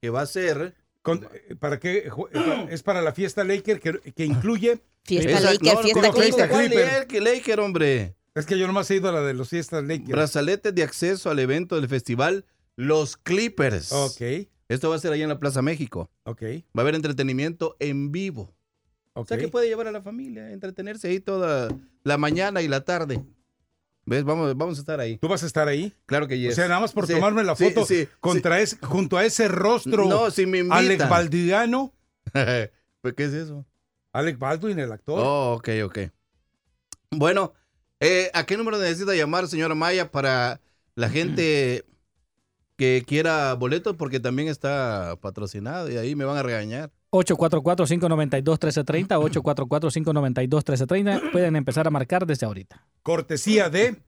[0.00, 0.74] Que va a ser...
[1.02, 2.08] Con- eh, ¿Para qué?
[2.32, 4.78] eh, Es para la fiesta Laker que, que incluye...
[5.04, 6.48] Fiesta Esa- Laker, no, fiesta no, Clipper.
[6.48, 7.60] ¿cuál Clipper.
[7.60, 8.14] hombre?
[8.36, 10.14] Es que yo nomás he ido a la de los fiestas Laker.
[10.14, 12.44] Brazaletes de acceso al evento del festival
[12.76, 13.90] Los Clippers.
[13.92, 14.20] Ok.
[14.68, 16.10] Esto va a ser allá en la Plaza México.
[16.24, 16.42] Ok.
[16.76, 18.54] Va a haber entretenimiento en vivo.
[19.14, 21.68] O sea que puede llevar a la familia, entretenerse ahí toda
[22.04, 23.24] la mañana y la tarde.
[24.04, 24.22] ¿Ves?
[24.24, 25.16] Vamos, vamos a estar ahí.
[25.18, 25.92] ¿Tú vas a estar ahí?
[26.04, 26.52] Claro que yes.
[26.52, 29.48] O sea, nada más por Sí, tomarme la foto sí, contra ese- junto a ese
[29.48, 30.04] rostro.
[30.04, 30.78] No, si me invitan.
[30.78, 31.92] Alec Baldiano.
[33.00, 33.64] pues, ¿qué es eso?
[34.12, 35.18] Alec Baldwin, el actor.
[35.24, 35.98] Oh, ok, ok.
[37.10, 37.54] Bueno,
[38.00, 40.60] eh, ¿a qué número necesita llamar, señora Maya, para
[40.94, 41.84] la gente
[42.76, 43.96] que quiera boletos?
[43.96, 46.92] Porque también está patrocinado y ahí me van a regañar.
[47.10, 51.28] 844-592-1330, 844-592-1330.
[51.32, 52.86] Pueden empezar a marcar desde ahorita.
[53.02, 54.02] Cortesía de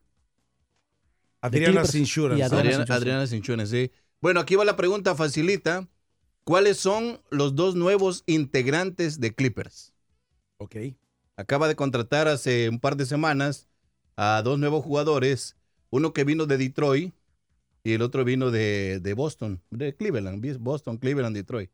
[1.40, 2.38] Adriana Insurance.
[2.38, 2.92] y Adriana Adriana, Insurance.
[2.92, 3.90] Adriana Cinchones, sí.
[4.20, 5.88] Bueno, aquí va la pregunta facilita.
[6.44, 9.94] ¿Cuáles son los dos nuevos integrantes de Clippers?
[10.56, 10.76] Ok.
[11.36, 13.68] Acaba de contratar hace un par de semanas
[14.18, 15.56] a dos nuevos jugadores.
[15.90, 17.14] Uno que vino de Detroit
[17.84, 20.58] y el otro vino de, de Boston, de Cleveland.
[20.58, 21.70] Boston, Cleveland, Detroit.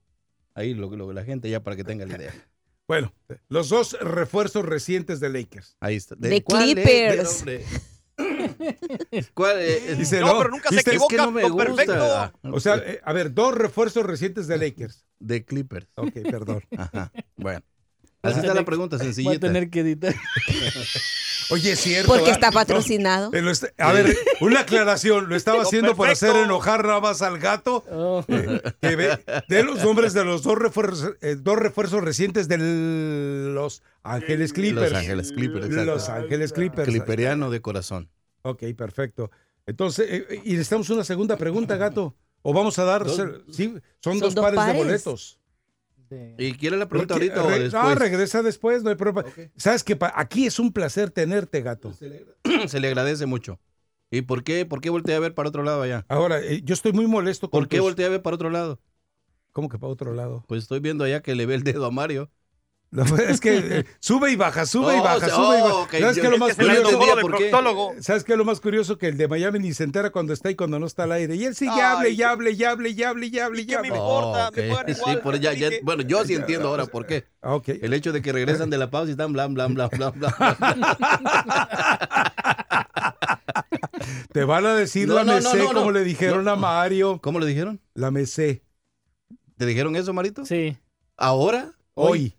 [0.54, 2.34] Ahí lo, lo- la gente ya para que tenga la idea.
[2.86, 3.14] Bueno,
[3.48, 5.74] los dos refuerzos recientes de Lakers.
[5.80, 6.16] Ahí está.
[6.16, 6.74] De cuál es?
[6.74, 7.38] Clippers.
[7.40, 7.64] hombre.
[9.34, 9.98] ¿Cuál es?
[9.98, 11.64] Dice, No, pero nunca se equivoca, Es que no me gusta.
[11.64, 12.32] perfecto.
[12.52, 15.06] O sea, eh, a ver, dos refuerzos recientes de Lakers.
[15.18, 15.88] De Clippers.
[15.94, 16.62] Ok, perdón.
[16.76, 17.10] Ajá.
[17.36, 17.62] Bueno.
[18.24, 19.40] Así está la pregunta, Voy a sencillita.
[19.46, 20.14] tener que editar.
[21.51, 22.09] Oye, es cierto.
[22.09, 22.36] Porque ¿verdad?
[22.36, 23.30] está patrocinado.
[23.30, 25.28] No, eh, está- a ver, una aclaración.
[25.28, 26.32] Lo estaba haciendo para perfecto.
[26.32, 27.84] hacer enojar nada más al gato.
[27.90, 28.24] Oh.
[28.28, 29.18] eh, que ve-
[29.48, 34.90] de los nombres de los dos refuerzos, eh, dos refuerzos recientes de los Ángeles Clippers.
[34.92, 35.84] Los Ángeles Clippers, exacto.
[35.84, 36.88] Los Ángeles Clippers.
[36.88, 38.09] Clipperiano de corazón.
[38.42, 39.30] Ok, perfecto.
[39.66, 42.14] Entonces, eh, y necesitamos una segunda pregunta, gato.
[42.42, 43.16] O vamos a dar, Dos-
[43.51, 45.38] sí, son, Son dos, dos pares, de pares.
[46.39, 47.72] ¿Y quiere la pregunta Porque- ahorita o después?
[47.85, 49.24] No, regresa después, no hay problema.
[49.56, 51.93] Sabes que aquí es un placer tenerte, gato.
[52.66, 53.60] Se le agradece mucho.
[54.10, 54.64] ¿Y por qué?
[54.66, 56.05] ¿Por qué volteé a ver para otro lado allá?
[56.09, 58.51] Ahora, eh, yo estoy muy molesto con ¿Por qué tus- volteé a ver para otro
[58.51, 58.81] lado?
[59.52, 60.44] ¿Cómo que para otro lado?
[60.48, 62.31] Pues estoy viendo allá que le ve el dedo a Mario.
[63.28, 65.74] Es que eh, sube y baja, sube y Oh, baja, sube y oh, baja.
[65.76, 66.80] ok, ¿Sabes qué es lo más curioso?
[66.90, 67.50] entendía por qué.
[68.02, 68.98] ¿Sabes qué es lo más curioso?
[68.98, 71.34] Que el de Miami ni se entera cuando está y cuando no está al aire.
[71.34, 73.90] Y él sigue, hable, y hable, y hable, y hable, y hable, y hable.
[73.94, 74.58] Oh, ok.
[74.88, 77.24] Sí, por ya- ya- bueno, yo sí entiendo ahora por qué.
[77.82, 80.34] El hecho de que regresan de la pausa y están blan, blan, blan, blan, blan.
[84.32, 85.78] Te van a decir No, la no, mesé no, no.
[85.80, 86.52] como le dijeron No.
[86.52, 87.20] a Mario.
[87.22, 87.80] ¿Cómo le dijeron?
[87.94, 88.62] La mesé.
[89.56, 90.44] ¿Te dijeron eso, Marito?
[90.44, 90.76] Sí.
[91.16, 91.72] ¿Ahora?
[91.94, 92.34] Hoy.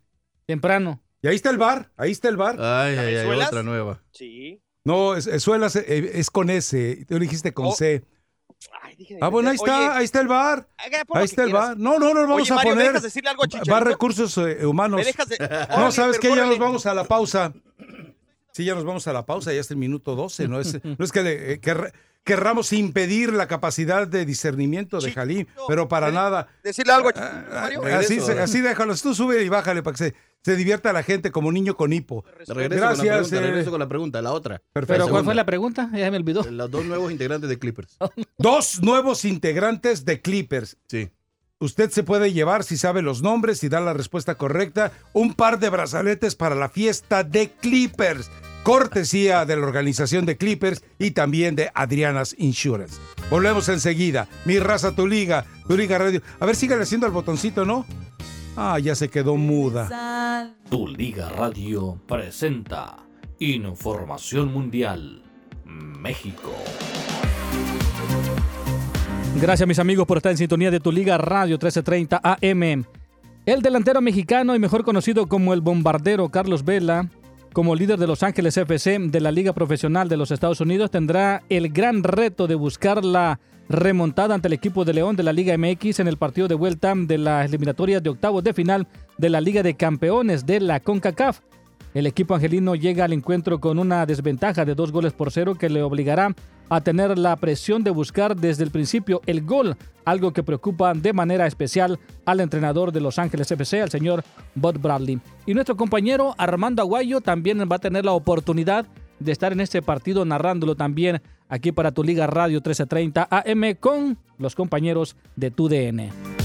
[0.48, 1.02] Temprano.
[1.22, 2.56] Y ahí está el bar, ahí está el bar.
[2.60, 4.02] Ay, ay, ay, otra nueva.
[4.12, 4.62] Sí.
[4.84, 7.06] No, es, es, suelas, eh, es con S.
[7.08, 7.72] Tú dijiste con Oh.
[7.72, 8.04] C.
[8.84, 10.68] Ay, dije, Ah, bueno, ahí está, Oye, ahí está el bar.
[10.78, 11.70] Ahí está el quieras.
[11.70, 11.78] bar.
[11.78, 12.88] No, no, no, vamos Oye, a Mario, ¿me poner.
[12.90, 13.80] dejas decirle algo Chicharito?
[13.80, 15.00] recursos eh, humanos.
[15.00, 16.30] ¿Me dejas de- No, ¿sabes qué?
[16.36, 17.52] Ya nos vamos a la pausa.
[18.56, 20.48] Sí, ya nos vamos a la pausa, ya es el minuto 12.
[20.48, 21.91] No es, no es que le- eh, querr-
[22.23, 26.48] querramos impedir la capacidad de discernimiento de Jalín, pero para nada.
[26.64, 27.84] Decirle algo a Ah, Mario.
[27.84, 31.32] Así, se- así déjalos, tú sube y bájale para que se, se divierta la gente
[31.32, 32.23] como niño con hipo.
[32.38, 32.99] Regreso con la Gracias.
[33.10, 34.61] pregunta, eh, regreso con la pregunta, la otra.
[34.72, 35.03] Perfecto.
[35.03, 35.90] ¿Pero cuál fue la pregunta?
[35.94, 36.44] Ya me olvidó.
[36.49, 37.98] Los dos nuevos integrantes de Clippers.
[38.38, 40.77] Dos nuevos integrantes de Clippers.
[40.88, 41.10] Sí.
[41.60, 45.57] Usted se puede llevar, si sabe los nombres y da la respuesta correcta, un par
[45.60, 48.30] de brazaletes para la fiesta de Clippers.
[48.66, 53.00] Cortesía de la organización de Clippers y también de Adriana's Insurance.
[53.30, 54.28] Volvemos enseguida.
[54.44, 56.20] Mi raza, tu liga, tu liga radio.
[56.40, 57.86] A ver, sígale haciendo el botoncito, ¿no?
[58.58, 60.56] Ah, ya se quedó muda.
[60.68, 63.06] Tu Liga Radio presenta
[63.38, 65.22] Información Mundial
[65.66, 66.52] México.
[69.40, 72.84] Gracias mis amigos por estar en sintonía de tu Liga Radio 1330 AM.
[73.46, 77.12] El delantero mexicano y mejor conocido como el bombardero Carlos Vela,
[77.56, 81.41] como líder de Los Ángeles FC de la Liga Profesional de los Estados Unidos, tendrá
[81.48, 85.57] el gran reto de buscar la remontada ante el equipo de León de la Liga
[85.57, 89.40] MX en el partido de vuelta de las eliminatorias de octavos de final de la
[89.40, 91.40] Liga de Campeones de la CONCACAF.
[91.96, 95.70] El equipo angelino llega al encuentro con una desventaja de dos goles por cero que
[95.70, 96.36] le obligará
[96.68, 101.14] a tener la presión de buscar desde el principio el gol, algo que preocupa de
[101.14, 105.22] manera especial al entrenador de Los Ángeles FC, al señor Bud Bradley.
[105.46, 108.86] Y nuestro compañero Armando Aguayo también va a tener la oportunidad
[109.20, 114.18] de estar en este partido narrándolo también aquí para tu Liga Radio 1330 AM con
[114.38, 116.45] los compañeros de TUDN.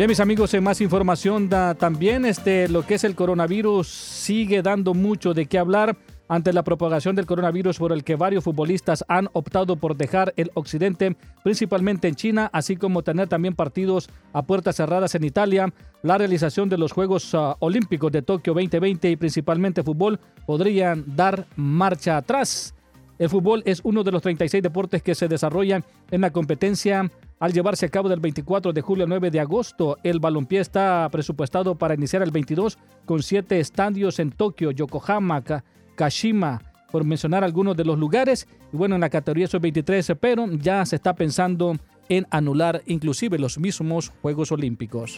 [0.00, 4.62] Bien, mis amigos, en más información da también este, lo que es el coronavirus sigue
[4.62, 5.94] dando mucho de qué hablar
[6.26, 10.52] ante la propagación del coronavirus por el que varios futbolistas han optado por dejar el
[10.54, 15.70] occidente, principalmente en China, así como tener también partidos a puertas cerradas en Italia.
[16.02, 21.46] La realización de los Juegos ah, Olímpicos de Tokio 2020 y principalmente fútbol podrían dar
[21.56, 22.74] marcha atrás.
[23.18, 27.10] El fútbol es uno de los 36 deportes que se desarrollan en la competencia
[27.40, 29.96] al llevarse a cabo del 24 de julio al 9 de agosto.
[30.04, 35.64] El balompié está presupuestado para iniciar el 22 con siete estadios en Tokio, Yokohama, Ka-
[35.96, 36.62] Kashima,
[36.92, 38.46] por mencionar algunos de los lugares.
[38.72, 41.76] Y bueno, en la categoría sub-23, pero ya se está pensando
[42.08, 45.16] en anular inclusive los mismos Juegos Olímpicos.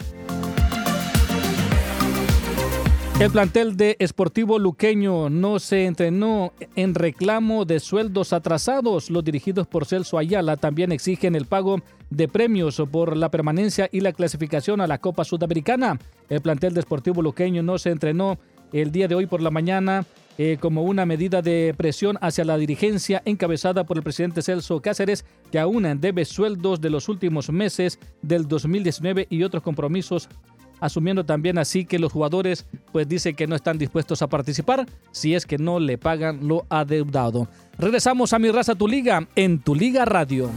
[3.19, 9.11] El plantel de Esportivo Luqueño no se entrenó en reclamo de sueldos atrasados.
[9.11, 11.79] Los dirigidos por Celso Ayala también exigen el pago
[12.09, 15.99] de premios por la permanencia y la clasificación a la Copa Sudamericana.
[16.27, 18.39] El plantel de Esportivo Luqueño no se entrenó
[18.73, 20.05] el día de hoy por la mañana
[20.39, 25.25] eh, como una medida de presión hacia la dirigencia encabezada por el presidente Celso Cáceres,
[25.51, 30.29] que aún debe sueldos de los últimos meses del 2019 y otros compromisos
[30.85, 35.33] asumiendo también así que los jugadores pues dice que no están dispuestos a participar si
[35.33, 37.47] es que no le pagan lo adeudado.
[37.77, 40.51] Regresamos a mi raza tu liga en tu liga radio.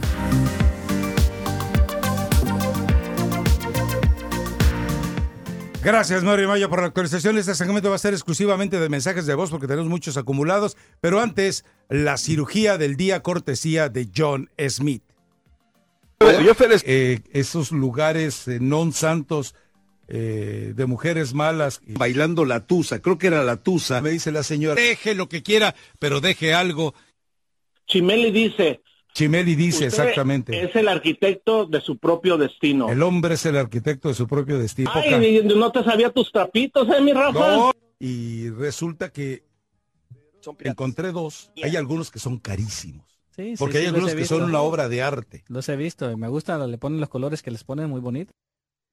[5.83, 7.37] Gracias, Mario Maya, por la actualización.
[7.37, 10.75] Este segmento va a ser exclusivamente de mensajes de voz porque tenemos muchos acumulados.
[10.99, 15.03] Pero antes, la cirugía del día cortesía de John Smith.
[16.19, 19.53] Eh, esos lugares eh, non santos
[20.07, 24.01] eh, de mujeres malas bailando la tusa, creo que era la tusa.
[24.01, 26.93] Me dice la señora, deje lo que quiera, pero deje algo.
[27.87, 28.81] Chimeli dice.
[29.13, 30.63] Chimeli dice "Usted exactamente.
[30.63, 32.89] Es el arquitecto de su propio destino.
[32.89, 34.91] El hombre es el arquitecto de su propio destino.
[34.93, 37.55] Ay, no te sabía tus trapitos, ¿eh, mi Rafa?
[37.55, 39.43] No, y resulta que
[40.59, 41.51] encontré dos.
[41.63, 43.07] Hay algunos que son carísimos.
[43.35, 44.37] Sí, sí, porque hay sí, algunos que visto.
[44.37, 45.43] son una obra de arte.
[45.47, 48.35] Los he visto y me gusta, le ponen los colores que les ponen muy bonitos.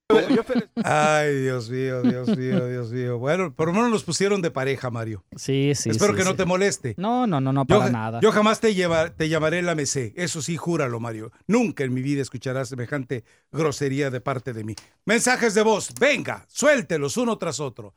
[0.85, 3.19] Ay, Dios mío, Dios mío, Dios mío.
[3.19, 5.25] Bueno, por lo menos nos pusieron de pareja, Mario.
[5.35, 5.89] Sí, sí.
[5.91, 6.95] Espero sí, que no te moleste.
[6.99, 8.21] No, no, no, no, Yo, para nada.
[8.21, 10.13] yo jamás te, lleva- te llamaré la MC.
[10.17, 11.33] Eso sí, júralo, Mario.
[11.47, 14.75] Nunca en mi vida escucharás semejante grosería de parte de mí.
[15.07, 15.95] Mensajes de voz.
[15.99, 17.95] Venga, suéltelos uno tras otro.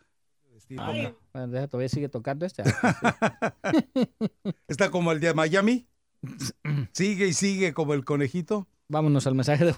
[0.69, 1.15] Bueno,
[1.47, 2.63] deja, todavía sigue tocando este.
[4.67, 5.87] ¿Está como el de Miami?
[6.93, 8.67] ¿Sigue y sigue como el conejito?
[8.89, 9.75] Vámonos al mensaje de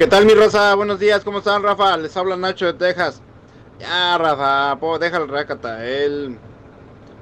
[0.00, 0.74] ¿Qué tal mi raza?
[0.76, 1.94] Buenos días, ¿cómo están Rafa?
[1.98, 3.20] Les habla Nacho de Texas.
[3.78, 6.38] Ya Rafa, po, déjalo Rácata, él,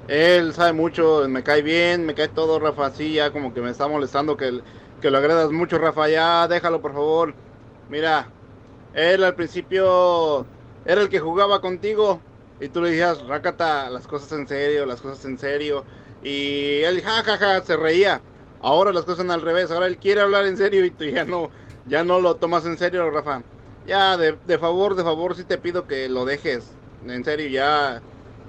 [0.06, 3.70] él sabe mucho, me cae bien, me cae todo Rafa, sí, ya como que me
[3.70, 4.60] está molestando que,
[5.00, 7.34] que lo agredas mucho Rafa, ya déjalo por favor.
[7.88, 8.30] Mira,
[8.94, 10.46] él al principio
[10.84, 12.20] era el que jugaba contigo
[12.60, 15.82] y tú le decías, Rácata, las cosas en serio, las cosas en serio.
[16.22, 18.20] Y él, jajaja, se reía.
[18.60, 21.24] Ahora las cosas son al revés, ahora él quiere hablar en serio y tú ya
[21.24, 21.50] no,
[21.89, 23.43] ya no lo tomas en serio, Rafa.
[23.86, 26.70] Ya, de, de favor, de favor, sí te pido que lo dejes.
[27.06, 28.02] En serio, ya,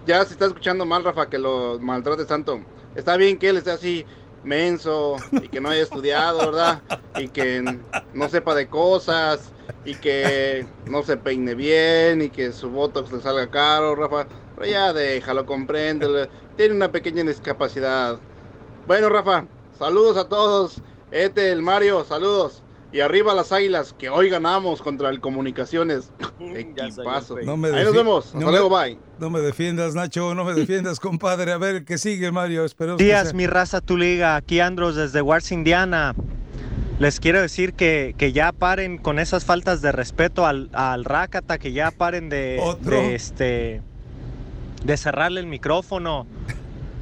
[0.06, 2.60] ya se está escuchando mal, Rafa, que lo maltrates tanto.
[2.96, 4.06] Está bien que él esté así
[4.44, 6.82] menso y que no haya estudiado, ¿verdad?
[7.18, 7.80] Y que
[8.14, 9.54] no sepa de cosas
[9.86, 14.28] y que no se peine bien y que su botox le salga caro, Rafa.
[14.56, 16.28] Pero ya déjalo, compréndelo.
[16.58, 18.20] Tiene una pequeña discapacidad.
[18.88, 19.48] Bueno, Rafa,
[19.78, 20.82] saludos a todos.
[21.12, 22.64] Este, el Mario, saludos.
[22.92, 26.12] Y arriba las águilas, que hoy ganamos contra el Comunicaciones.
[26.40, 27.38] Equipazo.
[27.44, 28.26] No me Ahí nos vemos.
[28.28, 28.98] Hasta no luego, me- bye.
[29.20, 31.52] No me defiendas, Nacho, no me defiendas, compadre.
[31.52, 32.66] A ver, ¿qué sigue, Mario?
[32.66, 34.36] Espero que días, sea- mi raza, tu liga.
[34.36, 36.16] Aquí Andros desde Wars, Indiana.
[36.98, 41.58] Les quiero decir que, que ya paren con esas faltas de respeto al, al Rakata,
[41.58, 42.98] que ya paren de, ¿Otro?
[42.98, 43.82] de, este
[44.84, 46.26] de cerrarle el micrófono.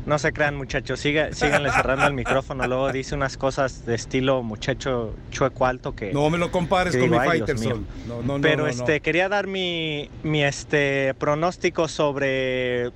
[0.07, 2.65] No se crean, muchachos, siga, síganle cerrando el micrófono.
[2.65, 6.13] Luego dice unas cosas de estilo muchacho chueco alto que.
[6.13, 7.79] No me lo compares con digo, mi "Ay, Dios Faitelson.
[7.81, 7.87] mío".
[8.07, 12.91] No, no, no, Pero este quería dar mi, mi este pronóstico sobre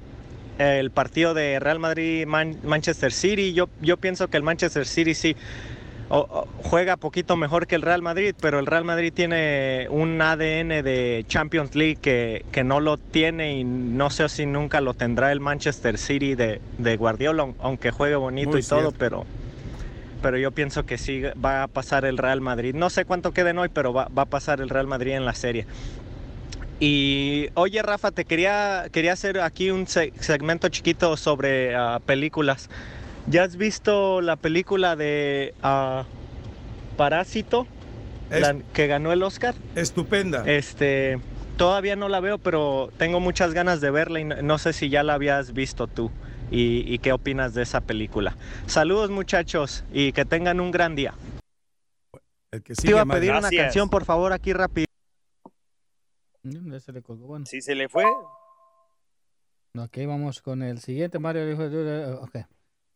[0.58, 3.52] el partido de Real Madrid Man- Manchester City.
[3.52, 5.36] Yo yo pienso que el Manchester City sí
[6.20, 10.84] o- juega poquito mejor que el Real Madrid, pero el Real Madrid tiene un ADN
[10.84, 15.32] de Champions League que, que no lo tiene y no sé si nunca lo tendrá
[15.32, 19.26] el Manchester City de, de Guardiola, aunque juegue bonito Muy y todo, pero
[20.22, 22.76] pero yo pienso que sí va a pasar el Real Madrid.
[22.76, 25.34] No sé cuánto queden hoy, pero va, va a pasar el Real Madrid en la
[25.34, 25.66] serie.
[26.80, 32.70] Y oye Rafa, te quería, quería hacer aquí un se- segmento chiquito sobre ah, películas.
[33.28, 36.06] ¿Ya has visto la película de ah,
[36.98, 37.68] Parásito?
[38.30, 39.56] La que ganó el Oscar.
[39.76, 40.44] Estupenda.
[40.46, 41.20] Este,
[41.58, 44.90] todavía no la veo, pero tengo muchas ganas de verla y no, no sé si
[44.90, 46.12] ya la habías visto tú.
[46.50, 48.36] Y, y qué opinas de esa película.
[48.66, 51.14] Saludos muchachos y que tengan un gran día.
[52.52, 54.88] El que Te iba a pedir una canción, por favor, aquí rápido.
[56.44, 57.46] Mm, se le colgó, bueno.
[57.46, 58.06] Si se le fue.
[59.78, 61.20] Ok, vamos con el siguiente.
[61.20, 61.64] Mario dijo.
[62.22, 62.40] Ok.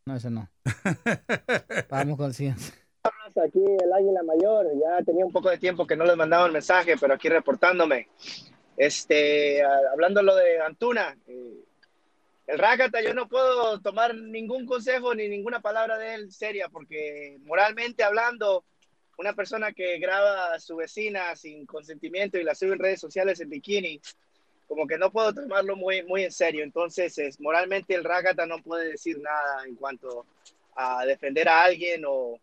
[0.06, 0.48] No, ese no.
[1.90, 2.62] Vamos con el siguiente.
[3.44, 6.54] Aquí el Águila Mayor, ya tenía un poco de tiempo que no les mandaba un
[6.54, 8.08] mensaje, pero aquí reportándome.
[8.78, 11.56] Este, hablando lo de Antuna, eh,
[12.46, 17.40] el Rakata, yo no puedo tomar ningún consejo ni ninguna palabra de él seria, porque
[17.44, 18.64] moralmente hablando,
[19.18, 23.40] una persona que graba a su vecina sin consentimiento y la sube en redes sociales
[23.40, 24.00] en bikini,
[24.68, 26.64] como que no puedo tomarlo muy, muy en serio.
[26.64, 30.26] Entonces, es, moralmente el Rakata no puede decir nada en cuanto
[30.76, 32.40] a defender a alguien o,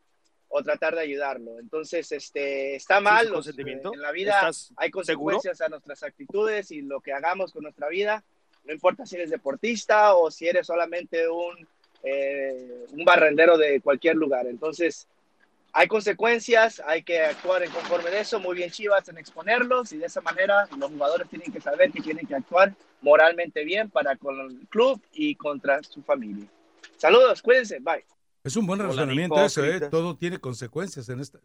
[0.49, 1.59] o tratar de ayudarlo.
[1.59, 3.25] Entonces, este, está ¿Sí, mal.
[3.27, 3.93] los- consentimiento?
[3.95, 7.89] en la vida ¿Estás hay consecuencias a nuestras actitudes y lo que hagamos con nuestra
[7.89, 8.23] vida.
[8.65, 11.67] No importa si eres deportista o si eres solamente un,
[12.05, 14.47] eh, un barrendero de cualquier lugar.
[14.47, 15.09] Entonces,
[15.73, 18.39] hay consecuencias, hay que actuar en conforme de eso.
[18.41, 22.01] Muy bien Chivas en exponerlos y de esa manera los jugadores tienen que saber que
[22.01, 26.47] tienen que actuar moralmente bien para con el club y contra su familia.
[26.97, 28.05] Saludos, cuídense, bye.
[28.45, 29.81] Es un buen Hola, razonamiento eso, ¿eh?
[29.89, 31.39] Todo tiene consecuencias en esta.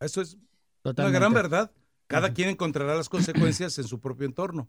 [0.00, 0.36] Eso es
[0.82, 1.02] Totalmente.
[1.18, 1.70] una gran verdad.
[2.06, 4.68] Cada quien encontrará las consecuencias en su propio entorno.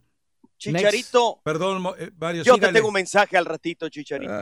[0.58, 1.40] Chicharito.
[1.44, 4.32] Perdón, Mo- eh, Mario, Yo te tengo un mensaje al ratito, Chicharito.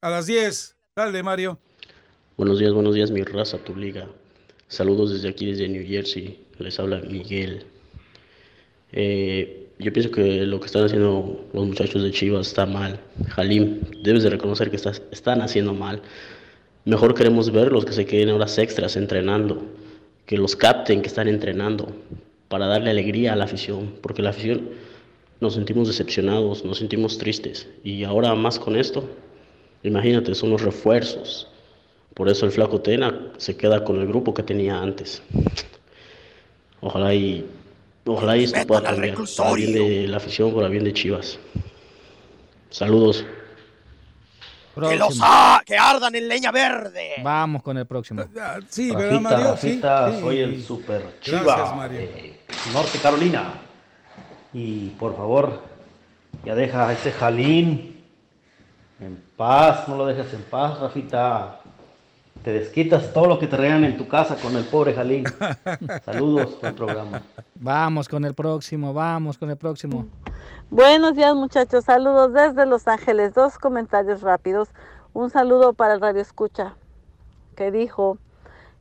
[0.00, 0.76] A las 10.
[0.96, 1.58] Dale, Mario.
[2.38, 4.08] Buenos días, buenos días, mi raza, tu liga.
[4.66, 6.38] Saludos desde aquí, desde New Jersey.
[6.58, 7.62] Les habla Miguel.
[8.92, 12.98] Eh, yo pienso que lo que están haciendo los muchachos de Chivas está mal.
[13.28, 16.00] Jalim, debes de reconocer que estás, están haciendo mal.
[16.86, 19.62] Mejor queremos verlos que se queden horas extras entrenando,
[20.24, 21.94] que los capten que están entrenando,
[22.48, 24.70] para darle alegría a la afición, porque la afición
[25.40, 27.68] nos sentimos decepcionados, nos sentimos tristes.
[27.84, 29.06] Y ahora más con esto,
[29.82, 31.51] imagínate, son los refuerzos.
[32.14, 35.22] Por eso el flaco Tena se queda con el grupo que tenía antes.
[36.80, 37.48] Ojalá y
[38.04, 39.14] Ojalá y esto pueda cambiar.
[39.36, 41.38] Para bien de la afición, para bien de Chivas.
[42.68, 43.24] Saludos.
[44.74, 47.12] Que los a- que ardan en leña verde.
[47.22, 48.24] Vamos con el próximo.
[48.68, 51.98] Sí, Rafita, Rafita, soy el super chiva Gracias, Mario.
[52.00, 52.40] de
[52.72, 53.52] Norte Carolina.
[54.52, 55.62] Y por favor,
[56.44, 58.02] ya deja a ese Jalín
[58.98, 61.60] en paz, no lo dejes en paz, Rafita.
[62.42, 65.24] Te desquitas todo lo que te regalan en tu casa con el pobre Jalín.
[66.04, 67.22] Saludos el programa.
[67.54, 70.06] Vamos con el próximo, vamos con el próximo.
[70.68, 73.32] Buenos días muchachos, saludos desde Los Ángeles.
[73.34, 74.70] Dos comentarios rápidos.
[75.12, 76.74] Un saludo para el Radio Escucha,
[77.54, 78.18] que dijo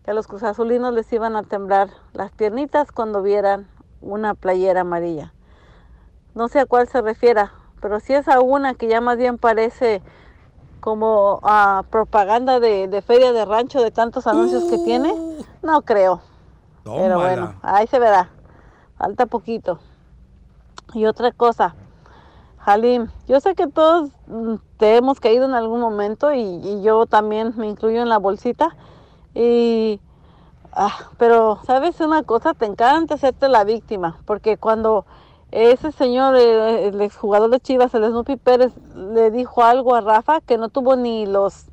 [0.04, 3.68] que a los cruzazulinos les iban a temblar las piernitas cuando vieran
[4.02, 5.34] una playera amarilla.
[6.34, 9.38] No sé a cuál se refiera, pero si es a una que ya más bien
[9.38, 10.02] parece
[10.82, 15.16] como a propaganda de, de feria de rancho de tantos anuncios que tiene,
[15.62, 16.22] no creo.
[16.84, 18.30] Pero bueno, ahí se verá.
[18.98, 19.80] Falta poquito.
[20.94, 21.76] Y otra cosa,
[22.66, 27.06] Halim, yo sé que todos mm, te hemos caído en algún momento y, y yo
[27.06, 28.76] también me incluyo en la bolsita.
[29.34, 30.02] Y,
[30.74, 32.54] ah, pero, ¿sabes una cosa?
[32.54, 35.06] Te encanta hacerte la víctima, porque cuando
[35.52, 40.58] ese señor, el exjugador de Chivas, el Snoopy Pérez, le dijo algo a Rafa que
[40.58, 41.66] no tuvo ni los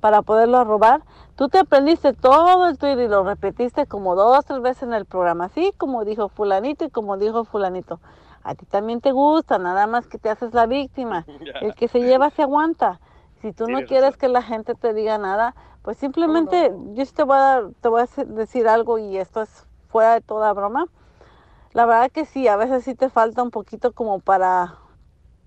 [0.00, 1.02] para poderlo robar,
[1.36, 5.04] tú te aprendiste todo el tweet y lo repetiste como dos, tres veces en el
[5.06, 7.98] programa, así como dijo fulanito y como dijo fulanito.
[8.44, 11.24] A ti también te gusta, nada más que te haces la víctima.
[11.62, 13.00] El que se lleva se aguanta.
[13.42, 17.24] Si tú no quieres que la gente te diga nada, pues simplemente yo sí te
[17.24, 20.86] voy a dar- te voy a decir algo y esto es fuera de toda broma.
[21.76, 24.78] La verdad que sí, a veces sí te falta un poquito como para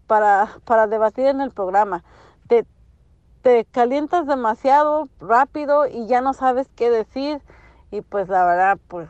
[0.05, 2.03] para, para debatir en el programa.
[2.47, 2.67] Te,
[3.41, 7.41] te calientas demasiado rápido y ya no sabes qué decir
[7.89, 9.09] y pues la verdad pues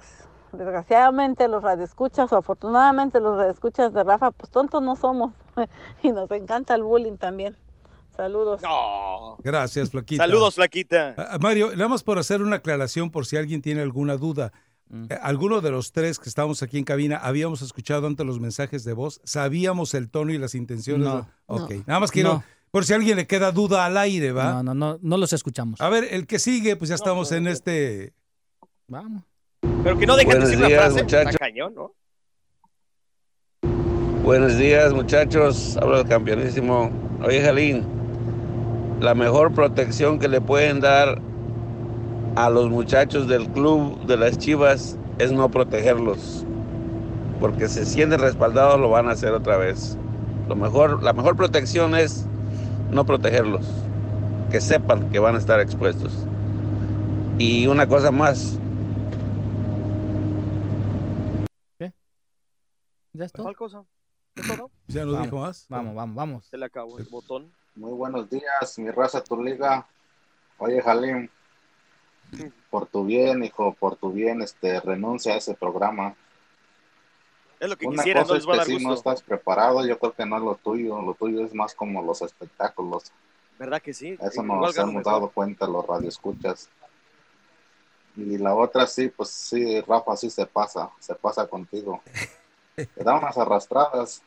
[0.53, 5.33] desgraciadamente los radioescuchas o afortunadamente los radioescuchas de Rafa pues tontos no somos
[6.01, 7.57] y nos encanta el bullying también.
[8.15, 8.61] Saludos.
[9.43, 10.23] Gracias, Flaquita.
[10.23, 11.15] Saludos, Flaquita.
[11.17, 14.53] Ah, Mario, nada más por hacer una aclaración por si alguien tiene alguna duda.
[14.91, 18.83] Eh, Alguno de los tres que estamos aquí en cabina habíamos escuchado antes los mensajes
[18.83, 21.07] de voz, sabíamos el tono y las intenciones.
[21.07, 21.83] No, de- Ok, no.
[21.85, 22.43] nada más quiero, No.
[22.71, 24.51] por si a alguien le queda duda al aire, ¿va?
[24.51, 25.79] No, no, no, no los escuchamos.
[25.81, 28.13] A ver, el que sigue, pues ya estamos en este.
[28.87, 29.23] Vamos.
[29.83, 31.03] Pero que no dejen de Buenos decir una días, frase.
[31.03, 31.33] muchachos.
[31.33, 31.93] Está cañón, ¿no?
[34.23, 35.77] Buenos días, muchachos.
[35.77, 36.91] Hablo del campeonísimo.
[37.23, 37.85] Oye, Jalín,
[38.99, 41.21] la mejor protección que le pueden dar
[42.35, 46.45] a los muchachos del club de las Chivas es no protegerlos.
[47.39, 49.97] Porque se sienten respaldados, lo van a hacer otra vez.
[50.47, 52.25] Lo mejor, la mejor protección es
[52.91, 53.65] no protegerlos.
[54.51, 56.25] Que sepan que van a estar expuestos.
[57.37, 58.59] Y una cosa más,
[63.19, 63.43] ¿Ya está?
[63.43, 63.83] ¿Cuál cosa?
[64.33, 64.71] ¿Esto no?
[64.87, 65.65] ¿Ya no Vamos, dijo más?
[65.67, 66.45] Vamos, vamos, vamos.
[66.45, 67.51] Se le acabó el botón.
[67.75, 69.85] Muy buenos días, mi raza, tu liga.
[70.57, 71.27] Oye, Jalim,
[72.69, 76.15] por tu bien, hijo, por tu bien, este, renuncia a ese programa.
[77.59, 79.21] Es lo que Una quisiera, no cosa les es va a que si no estás
[79.21, 83.11] preparado, yo creo que no es lo tuyo, lo tuyo es más como los espectáculos.
[83.57, 84.17] ¿Verdad que sí?
[84.21, 85.13] Eso Igual nos hemos mejor.
[85.13, 86.69] dado cuenta los radioescuchas.
[88.15, 92.01] Y la otra sí, pues sí, Rafa sí se pasa, se pasa contigo.
[92.75, 94.23] Te da unas arrastradas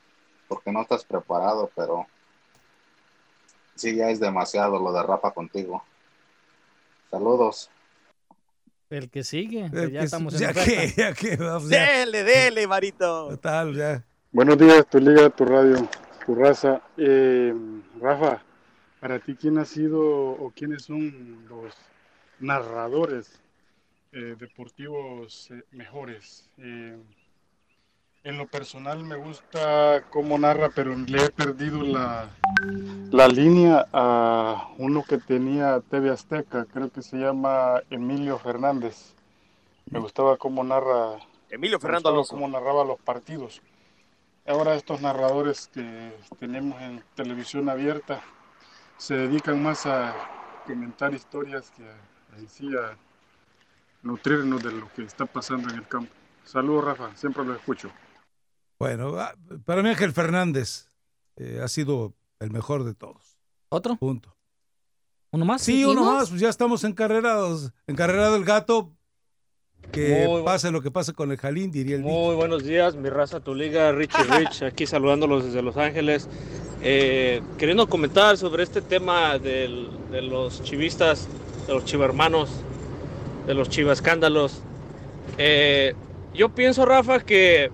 [0.48, 2.06] porque no estás preparado, pero
[3.74, 5.82] sí ya es demasiado lo de Rafa contigo.
[7.10, 7.70] Saludos.
[8.92, 11.82] El que sigue, pues El ya que- estamos en ya que, ya que, vamos, ya.
[12.00, 13.28] Dele, dele, Marito.
[13.30, 14.04] Total, ya.
[14.30, 15.88] Buenos días, tu liga, tu radio,
[16.26, 16.82] tu raza.
[16.98, 17.54] Eh,
[18.00, 18.42] Rafa,
[19.00, 21.74] para ti, ¿quién ha sido o quiénes son los
[22.38, 23.40] narradores
[24.12, 26.50] eh, deportivos eh, mejores?
[28.24, 32.30] En lo personal me gusta cómo narra, pero le he perdido la,
[33.10, 39.14] la línea a uno que tenía TV Azteca, creo que se llama Emilio Fernández.
[39.90, 41.18] Me gustaba cómo narra
[41.50, 42.34] Emilio Fernando Alonso.
[42.34, 43.60] cómo narraba los partidos.
[44.46, 48.22] Ahora estos narradores que tenemos en televisión abierta
[48.98, 50.14] se dedican más a
[50.64, 52.96] comentar historias que a, en sí a
[54.02, 56.12] nutrirnos de lo que está pasando en el campo.
[56.44, 57.90] Saludos Rafa, siempre lo escucho.
[58.82, 59.32] Bueno, ah,
[59.64, 60.88] para mí Ángel Fernández
[61.36, 63.38] eh, ha sido el mejor de todos.
[63.68, 63.94] ¿Otro?
[63.94, 64.34] Punto.
[65.30, 65.62] ¿Uno más?
[65.62, 67.70] Sí, uno más, pues ya estamos encarrerados.
[67.86, 68.90] Encarrerado el gato.
[69.92, 73.08] Que Muy pase lo que pase con el Jalín, diría el Muy buenos días, mi
[73.08, 76.28] raza, tu liga, Richie Rich, aquí saludándolos desde Los Ángeles.
[76.82, 81.28] Eh, queriendo comentar sobre este tema del- de los chivistas,
[81.68, 82.50] de los chivermanos,
[83.46, 84.60] de los chivascándalos.
[85.38, 85.94] Eh,
[86.34, 87.70] yo pienso, Rafa, que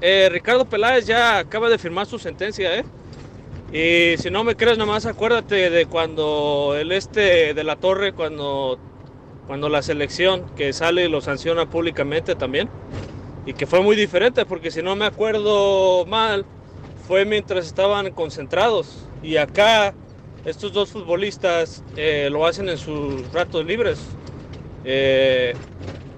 [0.00, 2.84] eh, Ricardo Peláez ya acaba de firmar su sentencia, ¿eh?
[3.72, 8.78] Y si no me crees, nomás acuérdate de cuando el este de la torre, cuando,
[9.46, 12.68] cuando la selección que sale y lo sanciona públicamente también.
[13.46, 16.44] Y que fue muy diferente, porque si no me acuerdo mal,
[17.06, 19.06] fue mientras estaban concentrados.
[19.22, 19.94] Y acá
[20.44, 24.00] estos dos futbolistas eh, lo hacen en sus ratos libres.
[24.84, 25.54] Eh,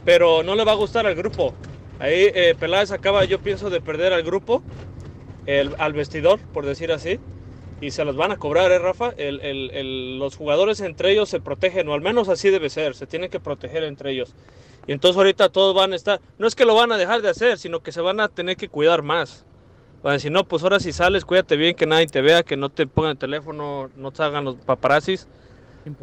[0.04, 1.54] pero no le va a gustar al grupo.
[2.02, 4.60] Ahí eh, Peláez acaba, yo pienso, de perder al grupo,
[5.46, 7.20] el- al vestidor, por decir así.
[7.80, 9.14] Y se los van a cobrar, ¿eh, Rafa?
[9.16, 12.96] El- el- el- los jugadores entre ellos se protegen, o al menos así debe ser,
[12.96, 14.34] se tienen que proteger entre ellos.
[14.88, 17.28] Y entonces ahorita todos van a estar, no es que lo van a dejar de
[17.28, 19.44] hacer, sino que se van a tener que cuidar más.
[20.02, 22.56] Van a decir, no, pues ahora si sales, cuídate bien, que nadie te vea, que
[22.56, 25.28] no te pongan el teléfono, no te hagan los paparazzis.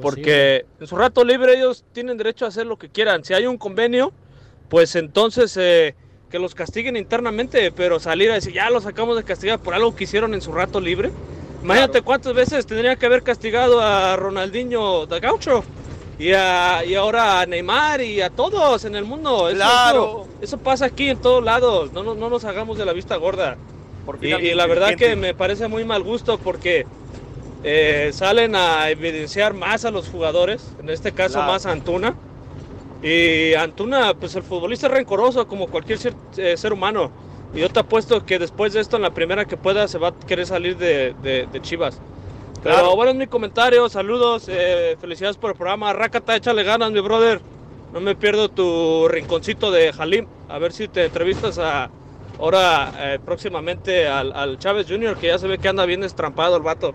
[0.01, 3.25] Porque en su rato libre ellos tienen derecho a hacer lo que quieran.
[3.25, 4.13] Si hay un convenio,
[4.69, 5.95] pues entonces eh,
[6.29, 9.95] que los castiguen internamente, pero salir a decir, ya los sacamos de castigar por algo
[9.95, 11.11] que hicieron en su rato libre.
[11.63, 15.63] Imagínate cuántas veces tendría que haber castigado a Ronaldinho da Gaucho
[16.17, 19.49] y, a- y ahora a Neymar y a todos en el mundo.
[19.49, 20.05] Eso- Claro.
[20.05, 23.15] Eso, eso pasa aquí en todos lados, no, nos- no nos hagamos de la vista
[23.17, 23.57] gorda.
[24.21, 26.85] Y, y la verdad que me parece muy mal gusto porque
[27.63, 31.51] eh, salen a evidenciar más a los jugadores, en este caso Claro.
[31.51, 32.15] más a Antuna.
[33.01, 37.11] Y Antuna, pues el futbolista es rencoroso como cualquier ser, eh, ser humano.
[37.53, 40.09] Y yo te apuesto que después de esto, en la primera que pueda, se va
[40.09, 41.99] a querer salir de, de- de Chivas.
[42.61, 42.95] Pero Claro.
[42.95, 43.87] bueno, es mi comentario.
[43.89, 45.93] Saludos, eh, felicidades por el programa.
[45.93, 47.39] Rácata, échale ganas, mi brother.
[47.93, 50.27] No me pierdo tu rinconcito de Jalim.
[50.49, 51.89] A ver si te entrevistas a,
[52.37, 56.57] ahora eh, próximamente al, al Chávez Jr., que ya se ve que anda bien estrampado
[56.57, 56.93] el vato.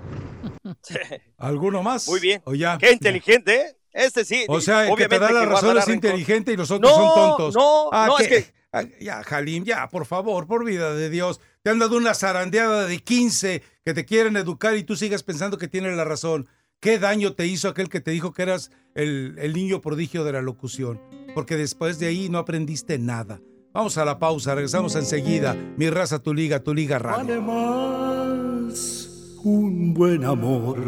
[1.38, 2.06] ¿Alguno más?
[2.08, 2.42] Muy bien.
[2.44, 2.76] ¿O ya?
[2.78, 3.76] Qué inteligente, ¿eh?
[3.94, 4.44] Este sí.
[4.48, 6.96] O sea, el que obviamente te da la razón es inteligente y los otros No,
[6.98, 7.54] son tontos.
[7.54, 11.40] no, Ah, no, es que- Ah, Ya, Jalim, ya, por favor, por vida de Dios.
[11.62, 15.58] Te han dado una zarandeada de 15 que te quieren educar y tú sigas pensando
[15.58, 16.48] que tienes la razón.
[16.80, 20.32] ¿Qué daño te hizo aquel que te dijo que eras el, el niño prodigio de
[20.32, 21.00] la locución?
[21.36, 23.40] Porque después de ahí no aprendiste nada.
[23.72, 25.54] Vamos a la pausa, regresamos enseguida.
[25.76, 27.24] Mi raza, tu liga, tu liga radio.
[27.26, 29.08] Vale más
[29.44, 30.78] un buen amor.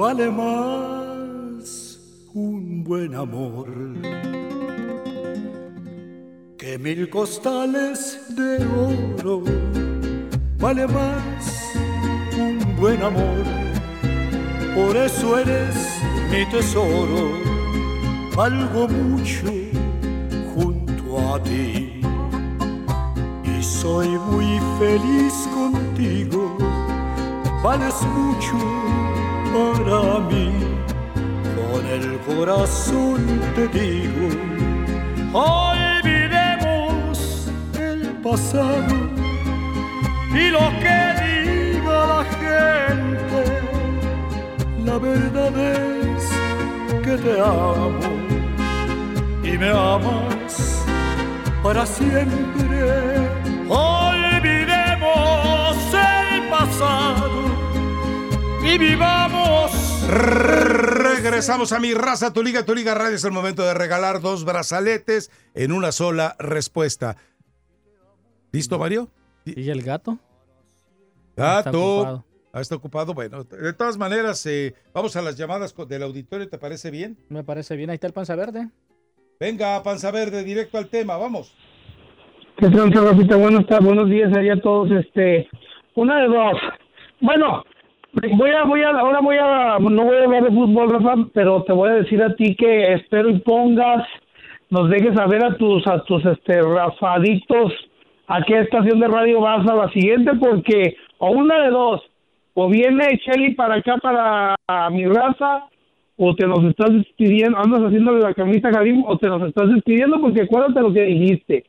[0.00, 1.98] Vale más
[2.32, 3.68] un buen amor
[6.56, 9.42] que mil costales de oro.
[10.58, 11.74] Vale más
[12.34, 13.44] un buen amor,
[14.74, 15.76] por eso eres
[16.30, 17.32] mi tesoro.
[18.34, 19.52] Valgo mucho
[20.54, 22.00] junto a ti
[23.44, 26.56] y soy muy feliz contigo.
[27.62, 28.56] Vales mucho
[29.52, 30.48] para mí,
[31.56, 33.20] con el corazón
[33.54, 34.28] te digo.
[35.32, 37.14] Olvidemos
[37.78, 38.96] el pasado
[40.32, 43.42] y lo que diga la gente.
[44.84, 46.24] La verdad es
[47.04, 48.10] que te amo
[49.42, 50.84] y me amas
[51.62, 52.50] para siempre.
[58.72, 59.72] Y vivamos.
[60.08, 63.16] Regresamos a mi raza, tu liga, tu liga radio.
[63.16, 67.16] Es el momento de regalar dos brazaletes en una sola respuesta.
[68.52, 69.08] ¿Listo, Mario?
[69.44, 70.18] ¿Y el gato?
[71.36, 71.58] Gato.
[71.58, 72.24] Está ocupado.
[72.52, 73.14] Ah, está ocupado.
[73.14, 76.48] Bueno, de todas maneras, eh, vamos a las llamadas del auditorio.
[76.48, 77.16] ¿Te parece bien?
[77.28, 77.90] Me parece bien.
[77.90, 78.68] Ahí está el panza verde.
[79.38, 81.16] Venga, panza verde, directo al tema.
[81.16, 81.54] Vamos.
[82.58, 83.36] ¿Qué tal, Rafita?
[83.36, 84.90] Buenos, días ahí a todos.
[84.90, 85.48] Este,
[85.94, 86.56] una de dos.
[87.20, 87.64] Bueno,
[88.12, 91.62] voy a, voy a, ahora voy a, no voy a hablar de fútbol, Rafa, pero
[91.64, 94.06] te voy a decir a ti que espero y pongas,
[94.70, 97.72] nos dejes saber a tus, a tus, este, rafaditos
[98.30, 102.00] a qué estación de radio vas a la siguiente, porque, o una de dos,
[102.54, 104.54] o viene Shelly para acá, para
[104.90, 105.66] mi raza,
[106.16, 109.70] o te nos estás despidiendo, andas haciéndole la camisa a Jalim, o te nos estás
[109.70, 111.64] despidiendo, porque acuérdate lo que dijiste,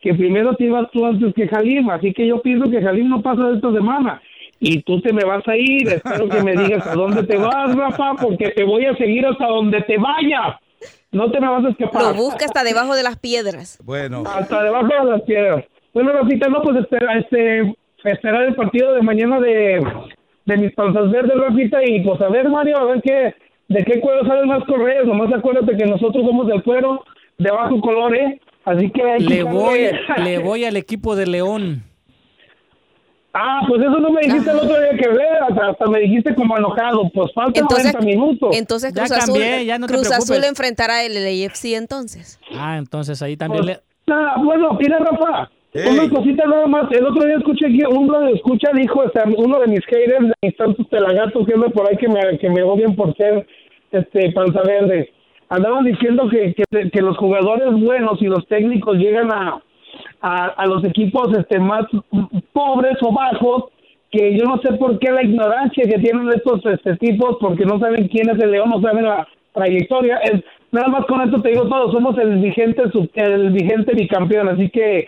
[0.00, 3.20] que primero te ibas tú antes que Jalim, así que yo pienso que Jalim no
[3.20, 4.22] pasa de esta semana,
[4.60, 7.74] y tú te me vas a ir, espero que me digas a dónde te vas,
[7.74, 10.56] Rafa, porque te voy a seguir hasta donde te vayas,
[11.12, 12.02] no te me vas a escapar.
[12.02, 13.78] Lo busca hasta debajo de las piedras.
[13.84, 14.24] Bueno.
[14.26, 15.64] Hasta debajo de las piedras.
[15.92, 17.74] Bueno, Rafita, no, pues espera, este,
[18.04, 19.82] esperar el partido de mañana de,
[20.44, 23.34] de mis panzas verdes, Rafita, y pues a ver, Mario, a ver qué,
[23.68, 25.06] de qué cuero salen más correos.
[25.06, 27.02] Nomás acuérdate que nosotros somos del cuero
[27.38, 28.40] de bajo color, ¿eh?
[28.64, 29.88] Así que hay que Le voy,
[30.24, 31.84] le voy al equipo de León.
[33.38, 36.34] Ah, pues eso no me dijiste el otro día que ver, hasta, hasta me dijiste
[36.34, 37.10] como enojado.
[37.12, 38.56] Pues faltan Entonces- 90 minutos.
[38.56, 42.40] Entonces Ya Cruz Azul, cambié, ya no te Cruz Azul enfrentará el LAFC entonces.
[42.54, 43.80] Ah, entonces ahí también le...
[44.08, 45.86] Ah, bueno, mira, Rafa, Ey.
[45.98, 46.90] una cosita nada más.
[46.92, 50.28] El otro día escuché aquí, uno de escucha dijo, o sea, uno de mis haters,
[50.28, 53.46] de mis tantos pelagatos que anda por ahí que me, que me odian por ser
[53.92, 55.12] este panza verde.
[55.50, 59.60] Andaban diciendo que, que, que los jugadores buenos y los técnicos llegan a,
[60.26, 61.84] a, a los equipos este más
[62.52, 63.64] pobres o bajos
[64.10, 67.78] que yo no sé por qué la ignorancia que tienen estos este, tipos porque no
[67.78, 70.16] saben quién es el león, no saben la trayectoria.
[70.18, 70.42] Es,
[70.72, 74.68] nada más con esto te digo todo, somos el vigente sub- el vigente bicampeón, así
[74.70, 75.06] que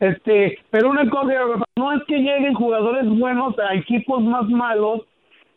[0.00, 1.32] este, pero una cosa,
[1.76, 5.02] no es que lleguen jugadores buenos a equipos más malos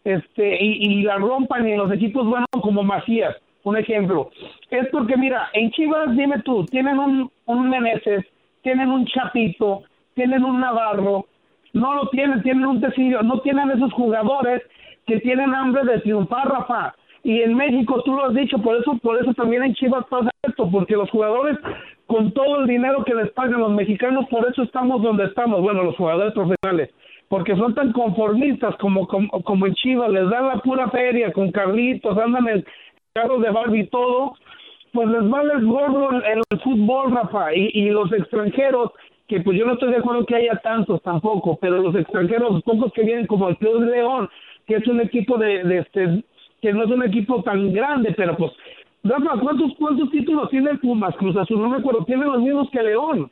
[0.04, 4.32] este y, la rompan en los equipos buenos como Macías, un ejemplo.
[4.70, 8.26] Es porque mira, en Chivas dime tú, tienen un un Meneses,
[8.64, 9.84] tienen un Chapito,
[10.16, 11.28] tienen un Navarro,
[11.74, 14.62] no lo tienen, tienen un Tecillo, no tienen esos jugadores
[15.06, 16.96] que tienen hambre de triunfar, Rafa.
[17.24, 20.30] Y en México, tú lo has dicho, por eso, por eso también en Chivas pasa
[20.44, 21.58] esto, porque los jugadores,
[22.06, 25.84] con todo el dinero que les pagan los mexicanos, por eso estamos donde estamos, bueno,
[25.84, 26.94] los jugadores profesionales,
[27.30, 31.52] porque son tan conformistas como, como, como en Chivas, les dan la pura feria con
[31.52, 32.66] Carlitos, andan en
[33.14, 34.36] carros de Barbie y todo,
[34.94, 38.92] pues les vale el gorro el, fútbol, Rafa, y, y los extranjeros,
[39.28, 42.94] que pues yo no estoy de acuerdo que haya tantos tampoco, pero los extranjeros, pocos
[42.94, 44.30] que vienen como el Club de León,
[44.68, 46.24] que es un equipo de, de este,
[46.62, 48.52] que no es un equipo tan grande, pero pues,
[49.04, 51.16] Rafa, ¿cuántos, cuántos títulos tiene el Pumas?
[51.18, 53.32] Cruz Azul, no me acuerdo, tiene los mismos que León.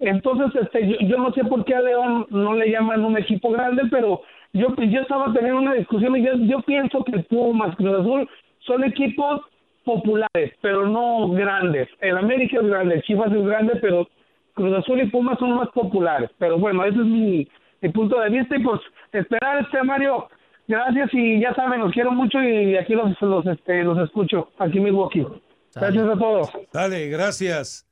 [0.00, 3.50] Entonces, este, yo, yo no sé por qué a León no le llaman un equipo
[3.50, 4.22] grande, pero
[4.54, 8.28] yo, yo estaba teniendo una discusión y yo, yo pienso que Pumas, Cruz Azul,
[8.60, 9.42] son equipos
[9.84, 11.88] populares, pero no grandes.
[12.00, 14.08] El América es grande, el Chivas es grande, pero
[14.54, 16.30] Cruz Azul y Pumas son más populares.
[16.38, 17.48] Pero bueno, ese es mi,
[17.80, 18.80] mi punto de vista y pues
[19.12, 20.28] esperar este Mario.
[20.66, 24.78] Gracias y ya saben, los quiero mucho y aquí los, los, este, los escucho, aquí
[24.78, 25.26] en Milwaukee.
[25.74, 26.48] Gracias a todos.
[26.72, 27.86] Dale, gracias.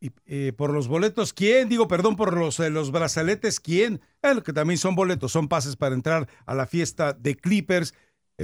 [0.00, 1.68] Y eh, por los boletos, ¿quién?
[1.68, 4.00] Digo, perdón, por los, eh, los brazaletes, ¿quién?
[4.22, 7.94] Eh, que también son boletos, son pases para entrar a la fiesta de Clippers.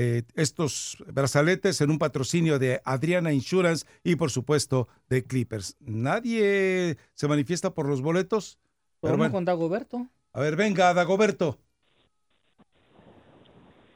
[0.00, 5.76] Eh, estos brazaletes en un patrocinio de Adriana Insurance y por supuesto de Clippers.
[5.80, 8.60] Nadie se manifiesta por los boletos.
[9.00, 10.06] Pero ¿Podemos bueno, con Dagoberto?
[10.34, 11.58] a ver, venga, Dagoberto.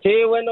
[0.02, 0.50] Sí, bueno,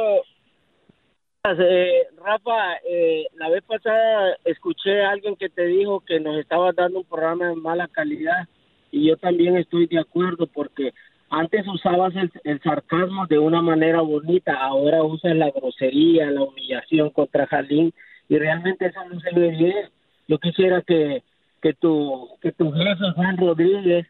[1.42, 6.70] eh, Rafa, eh, la vez pasada escuché a alguien que te dijo que nos estaba
[6.70, 8.46] dando un programa de mala calidad
[8.92, 10.92] y yo también estoy de acuerdo porque
[11.30, 17.10] antes usabas el, el sarcasmo de una manera bonita, ahora usas la grosería, la humillación
[17.10, 17.94] contra Jalín
[18.28, 19.88] y realmente eso no se ve bien.
[20.26, 21.22] Yo quisiera que,
[21.62, 24.06] que tu que tu jefe Juan Rodríguez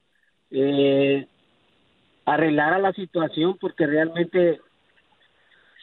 [0.51, 1.27] eh,
[2.25, 4.61] arreglara la situación porque realmente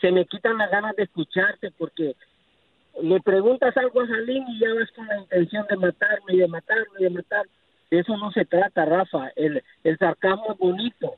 [0.02, 2.16] se me quitan las ganas de escucharte porque
[3.02, 6.48] le preguntas algo a Jalín y ya vas con la intención de matarme y de
[6.48, 7.46] matarme y de matar.
[7.92, 9.30] De eso no se trata, Rafa.
[9.36, 11.14] El, el sarcasmo es bonito,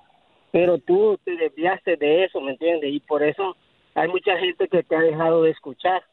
[0.52, 2.92] pero tú te desviaste de eso, ¿me entiendes?
[2.92, 3.56] Y por eso
[3.96, 6.04] hay mucha gente que te ha dejado de escuchar.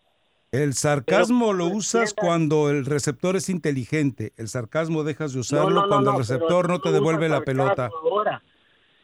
[0.52, 4.32] El sarcasmo lo usas cuando el receptor es inteligente.
[4.36, 7.42] El sarcasmo dejas de usarlo no, no, cuando no, el receptor no te devuelve la
[7.42, 7.90] pelota.
[8.02, 8.42] Ahora,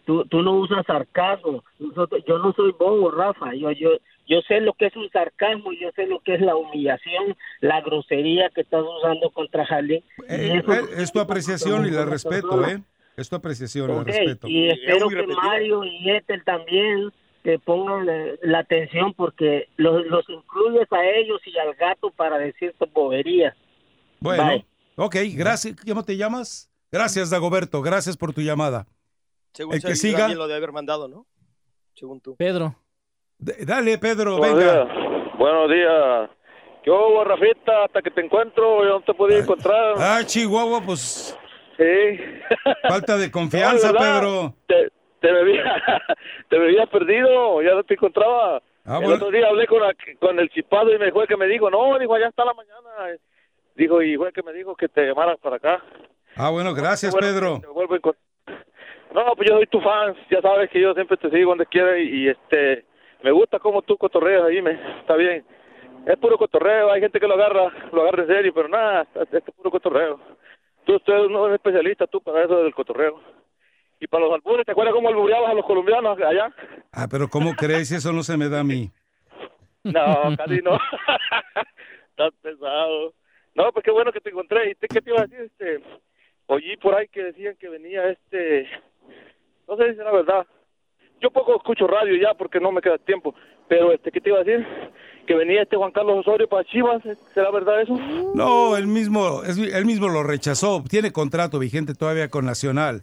[0.07, 1.65] tú, tú no usas sarcasmo.
[1.79, 3.55] Nosotros, yo no soy bobo, Rafa.
[3.55, 3.91] Yo, yo,
[4.27, 7.81] yo sé lo que es un sarcasmo, yo sé lo que es la humillación, la
[7.81, 10.03] grosería que estás usando contra Jalín.
[10.29, 12.83] Eh, eh, es tu apreciación y la respeto, ¿eh?
[13.17, 14.49] Es tu apreciación y la Ok, respeto.
[14.49, 17.13] Y espero que Mario y Ethel también
[17.43, 22.39] te pongan eh, la atención porque los, los incluyes a ellos y al gato para
[22.39, 23.55] decir tus boberías.
[24.21, 24.65] Bueno, Bye.
[24.97, 25.77] ok, gracias.
[25.87, 26.71] ¿Cómo te llamas?
[26.91, 27.83] Gracias, Dagoberto.
[27.83, 28.87] Gracias por tu llamada.
[29.53, 30.29] Según El que siga.
[30.29, 31.27] lo de haber mandado, ¿no?
[31.95, 32.37] Según tú.
[32.37, 32.75] Pedro.
[33.39, 34.85] dale, Pedro, Buenos venga.
[34.85, 35.37] días.
[35.39, 36.31] Buenos días.
[36.85, 37.85] ¿Qué hubo, Rafita?
[37.85, 39.95] Hasta que te encuentro, yo no te podía encontrar.
[39.99, 41.37] Ah, Chihuahua, pues
[41.83, 42.21] Sí.
[42.89, 44.55] falta de confianza, No, de verdad, Pedro.
[44.69, 44.91] Te,
[45.21, 45.83] te, me había,
[46.49, 48.63] te me había perdido, ya no te encontraba.
[48.85, 49.15] Ah, el bueno.
[49.17, 51.99] otro día hablé con, la- con el chipado y me el que me dijo, no,
[51.99, 53.17] dijo, allá está la mañana.
[53.75, 55.83] Dijo, y fue el que me dijo que te llamaras para acá.
[56.37, 57.61] Ah, bueno, gracias, bueno Pedro.
[59.15, 61.99] No, pues yo soy tu fan, ya sabes que yo siempre te sigo donde quiera
[61.99, 62.85] y, y, este
[63.23, 65.45] me gusta cómo tú cotorreas ahí, me está bien.
[66.07, 69.43] Es puro cotorreo, hay gente que lo agarra, lo agarra en serio, pero nada, es
[69.55, 70.19] puro cotorreo.
[70.85, 73.21] Tú, tú eres un especialista tú para eso del cotorreo.
[74.01, 76.53] Y para los albures, ¿te acuerdas cómo albureabas a los colombianos allá?
[76.91, 77.93] Ah, pero ¿cómo crees?
[77.93, 78.91] Eso no se me da a mí.
[79.85, 79.93] No,
[80.37, 80.77] casi no.
[82.11, 83.15] Estás pesado.
[83.55, 84.71] No, pues qué bueno que te encontré.
[84.71, 85.41] ¿Y te- qué te iba a decir?
[85.41, 85.83] Este,
[86.47, 88.69] oí por ahí que decían que venía este
[89.69, 90.47] No sé si será verdad.
[91.23, 93.35] Yo poco escucho radio ya porque no me queda tiempo.
[93.69, 94.67] Pero, este, ¿qué te iba a decir?
[95.27, 97.03] Que venía este Juan Carlos Osorio para Chivas.
[97.33, 97.97] ¿Será verdad eso?
[98.35, 100.83] No, él mismo, él mismo lo rechazó.
[100.89, 103.03] Tiene contrato vigente todavía con Nacional.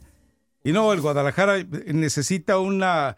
[0.62, 1.54] Y no, el Guadalajara
[1.86, 3.16] necesita una.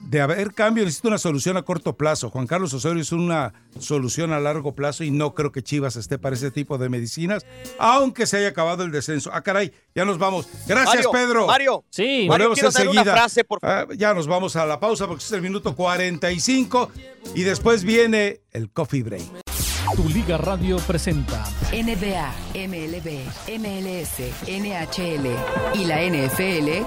[0.00, 2.30] De haber cambio, necesita una solución a corto plazo.
[2.30, 6.18] Juan Carlos Osorio es una solución a largo plazo y no creo que Chivas esté
[6.18, 7.44] para ese tipo de medicinas,
[7.78, 9.30] aunque se haya acabado el descenso.
[9.32, 10.48] Ah, caray, ya nos vamos.
[10.66, 11.46] Gracias, Mario, Pedro.
[11.46, 11.84] Mario.
[11.90, 13.04] Sí, Mario, dar una enseguida.
[13.12, 16.90] frase, por Ah, ya nos vamos a la pausa porque es el minuto 45
[17.34, 19.49] y después viene el coffee break.
[19.96, 23.24] Tu Liga Radio presenta NBA, MLB,
[23.58, 25.26] MLS, NHL
[25.74, 26.84] y la NFL.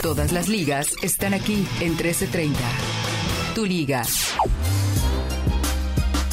[0.00, 2.58] Todas las ligas están aquí en 1330.
[3.54, 4.02] Tu liga.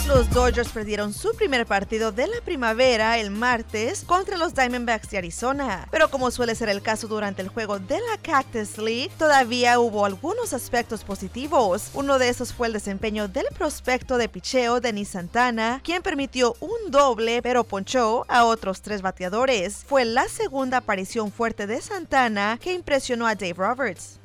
[0.09, 5.19] Los Dodgers perdieron su primer partido de la primavera el martes contra los Diamondbacks de
[5.19, 5.87] Arizona.
[5.91, 10.07] Pero como suele ser el caso durante el juego de la Cactus League, todavía hubo
[10.07, 11.91] algunos aspectos positivos.
[11.93, 16.89] Uno de esos fue el desempeño del prospecto de picheo Denis Santana, quien permitió un
[16.89, 19.85] doble pero ponchó a otros tres bateadores.
[19.87, 24.19] Fue la segunda aparición fuerte de Santana que impresionó a Dave Roberts.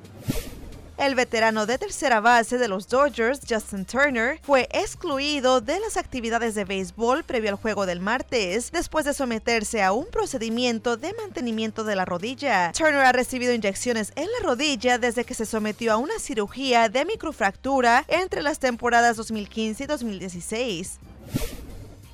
[0.97, 6.55] El veterano de tercera base de los Dodgers, Justin Turner, fue excluido de las actividades
[6.55, 11.83] de béisbol previo al juego del martes, después de someterse a un procedimiento de mantenimiento
[11.83, 12.71] de la rodilla.
[12.71, 17.05] Turner ha recibido inyecciones en la rodilla desde que se sometió a una cirugía de
[17.05, 21.01] microfractura entre las temporadas 2015 y 2016.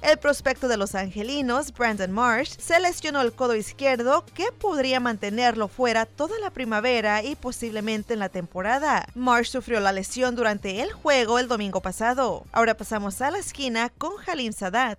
[0.03, 5.69] El prospecto de los angelinos, Brandon Marsh, se lesionó el codo izquierdo que podría mantenerlo
[5.69, 9.07] fuera toda la primavera y posiblemente en la temporada.
[9.15, 12.45] Marsh sufrió la lesión durante el juego el domingo pasado.
[12.51, 14.99] Ahora pasamos a la esquina con Halim Sadat.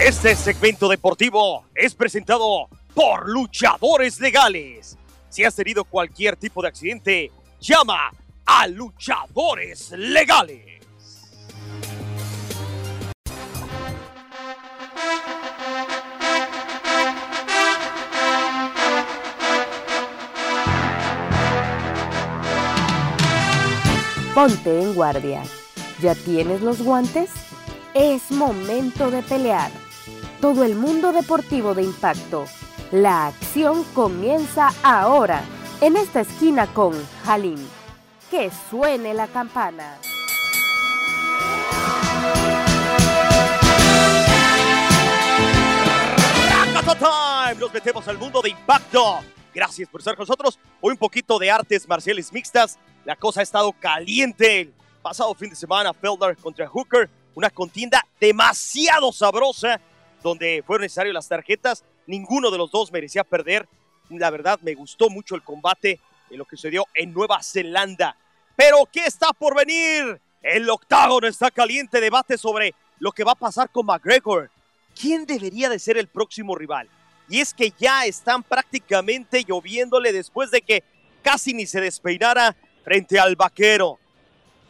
[0.00, 4.96] Este segmento deportivo es presentado por luchadores legales.
[5.30, 8.12] Si has tenido cualquier tipo de accidente, llama
[8.46, 10.72] a luchadores legales.
[24.34, 25.42] Ponte en guardia.
[26.00, 27.30] ¿Ya tienes los guantes?
[27.92, 29.70] Es momento de pelear.
[30.40, 32.46] Todo el mundo deportivo de impacto.
[32.90, 35.42] La acción comienza ahora,
[35.82, 36.94] en esta esquina con
[37.26, 37.58] Halim.
[38.32, 39.98] Que suene la campana.
[46.98, 47.60] Time.
[47.60, 49.20] Nos metemos al mundo de impacto.
[49.54, 50.58] Gracias por estar con nosotros.
[50.80, 52.78] Hoy un poquito de artes marciales mixtas.
[53.04, 54.72] La cosa ha estado caliente.
[55.02, 57.10] Pasado fin de semana, Felder contra Hooker.
[57.34, 59.78] Una contienda demasiado sabrosa
[60.22, 61.84] donde fueron necesarias las tarjetas.
[62.06, 63.68] Ninguno de los dos merecía perder.
[64.08, 66.00] La verdad, me gustó mucho el combate
[66.36, 68.16] lo que sucedió en Nueva Zelanda.
[68.56, 70.20] Pero, ¿qué está por venir?
[70.42, 72.00] El octágono está caliente.
[72.00, 74.50] Debate sobre lo que va a pasar con McGregor.
[74.98, 76.88] ¿Quién debería de ser el próximo rival?
[77.28, 80.84] Y es que ya están prácticamente lloviéndole después de que
[81.22, 82.54] casi ni se despeinara
[82.84, 83.98] frente al vaquero.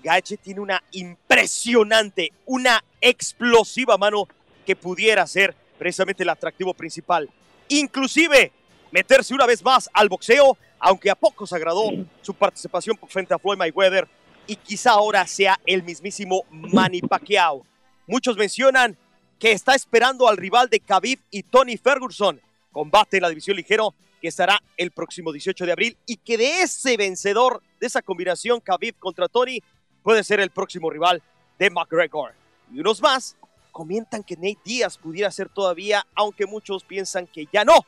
[0.02, 4.28] Gache tiene una impresionante, una explosiva mano
[4.66, 7.28] que pudiera ser precisamente el atractivo principal.
[7.68, 8.52] Inclusive
[8.92, 11.90] meterse una vez más al boxeo, aunque a pocos agradó
[12.20, 14.06] su participación frente a Floyd Mayweather
[14.46, 17.64] y quizá ahora sea el mismísimo Manny Pacquiao.
[18.06, 18.96] Muchos mencionan
[19.38, 22.40] que está esperando al rival de Khabib y Tony Ferguson.
[22.70, 26.62] Combate en la división ligero que estará el próximo 18 de abril y que de
[26.62, 29.60] ese vencedor, de esa combinación Khabib contra Tony,
[30.02, 31.22] puede ser el próximo rival
[31.58, 32.34] de McGregor.
[32.72, 33.36] Y unos más
[33.72, 37.84] comentan que Nate Díaz pudiera ser todavía, aunque muchos piensan que ya no.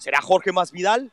[0.00, 1.12] ¿Será Jorge Masvidal?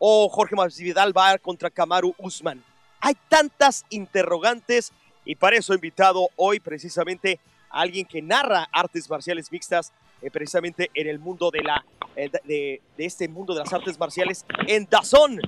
[0.00, 2.60] ¿O Jorge Masvidal va contra Kamaru Usman?
[2.98, 4.92] Hay tantas interrogantes
[5.24, 7.38] y para eso he invitado hoy precisamente
[7.70, 9.92] a alguien que narra artes marciales mixtas
[10.22, 11.84] eh, precisamente en el mundo de, la,
[12.16, 15.40] eh, de, de este mundo de las artes marciales en Dazón.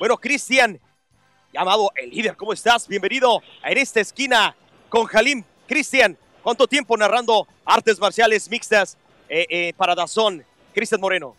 [0.00, 0.80] Bueno, Cristian,
[1.52, 2.88] llamado el líder, ¿cómo estás?
[2.88, 4.56] Bienvenido a En esta esquina
[4.88, 5.44] con Halim.
[5.68, 8.98] Cristian, ¿cuánto tiempo narrando artes marciales mixtas
[9.28, 10.44] eh, para Dazón?
[10.74, 11.36] Cristian Moreno.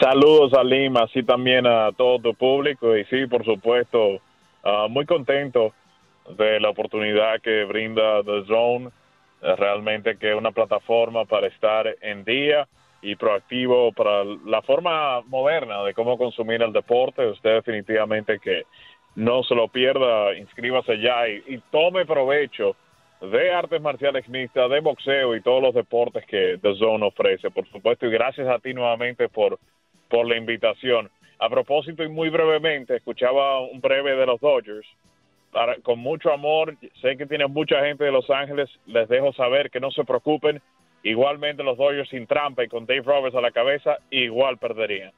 [0.00, 4.20] Saludos a Lima, así también a todo tu público y sí, por supuesto,
[4.62, 5.72] ah, muy contento
[6.36, 8.90] de la oportunidad que brinda The Zone,
[9.42, 12.68] eh, realmente que es una plataforma para estar en día
[13.02, 17.26] y proactivo para la forma moderna de cómo consumir el deporte.
[17.26, 18.66] Usted definitivamente que
[19.16, 22.76] no se lo pierda, inscríbase ya y, y tome provecho
[23.20, 27.66] de artes marciales mixtas, de boxeo y todos los deportes que The Zone ofrece, por
[27.68, 29.58] supuesto, y gracias a ti nuevamente por,
[30.08, 31.10] por la invitación.
[31.38, 34.86] A propósito y muy brevemente, escuchaba un breve de los Dodgers.
[35.82, 39.80] Con mucho amor, sé que tienen mucha gente de Los Ángeles, les dejo saber que
[39.80, 40.60] no se preocupen.
[41.02, 45.12] Igualmente los Dodgers sin trampa y con Dave Roberts a la cabeza, igual perderían.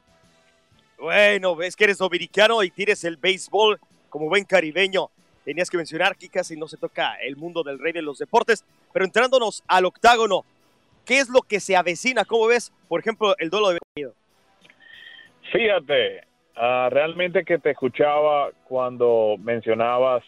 [0.98, 3.80] Bueno, ves que eres dominicano y tienes el béisbol
[4.10, 5.08] como buen caribeño.
[5.44, 8.64] Tenías que mencionar que casi no se toca el mundo del rey de los deportes.
[8.92, 10.44] Pero entrándonos al octágono,
[11.06, 12.26] ¿qué es lo que se avecina?
[12.26, 13.78] ¿Cómo ves, por ejemplo, el duelo de?
[15.52, 16.22] Fíjate,
[16.56, 20.22] ah, realmente que te escuchaba cuando mencionabas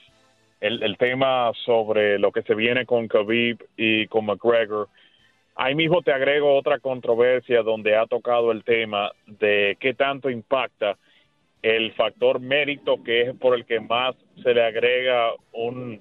[0.60, 4.88] el, el tema sobre lo que se viene con Khabib y con McGregor.
[5.54, 10.96] Ahí mismo te agrego otra controversia donde ha tocado el tema de qué tanto impacta
[11.62, 16.00] el factor mérito que es por el que más se le agrega un,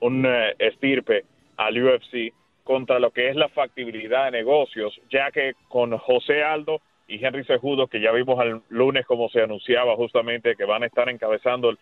[0.00, 1.24] un eh, estirpe
[1.56, 2.32] al UFC
[2.64, 7.44] contra lo que es la factibilidad de negocios, ya que con José Aldo y Henry
[7.44, 11.70] Cejudo, que ya vimos el lunes como se anunciaba justamente que van a estar encabezando
[11.70, 11.78] el,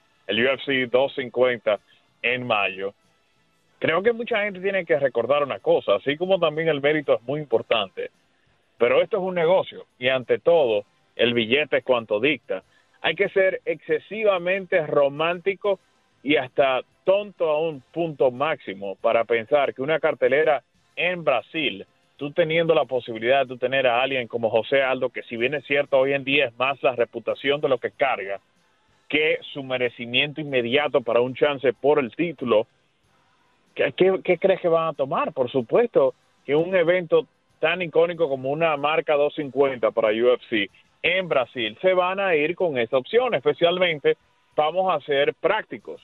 [0.47, 1.81] UFC 250
[2.23, 2.95] en mayo.
[3.79, 7.23] Creo que mucha gente tiene que recordar una cosa, así como también el mérito es
[7.23, 8.11] muy importante,
[8.79, 10.85] pero esto es un negocio y ante todo
[11.17, 12.63] el billete es cuanto dicta.
[13.01, 15.79] Hay que ser excesivamente romántico
[16.23, 20.63] y hasta tonto a un punto máximo para pensar que una cartelera
[20.97, 21.87] en Brasil,
[22.17, 25.65] tú teniendo la posibilidad de tener a alguien como José Aldo, que si bien es
[25.67, 28.41] cierto hoy en día es más la reputación de lo que carga
[29.09, 32.67] que su merecimiento inmediato para un chance por el título,
[33.75, 35.33] ¿qué, qué, qué crees que van a tomar?
[35.33, 36.15] Por supuesto
[36.45, 37.27] que un evento
[37.61, 40.71] tan icónico como una marca 250 para UFC
[41.03, 44.17] en Brasil se van a ir con esa opción, especialmente
[44.57, 46.01] vamos a ser prácticos.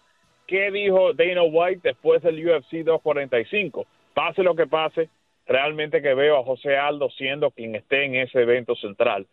[0.47, 3.87] ¿Qué dijo Dana White después del UFC 245?
[4.15, 5.09] Pase lo que pase,
[5.51, 9.27] realmente que veo a José Aldo siendo quien esté en ese evento central.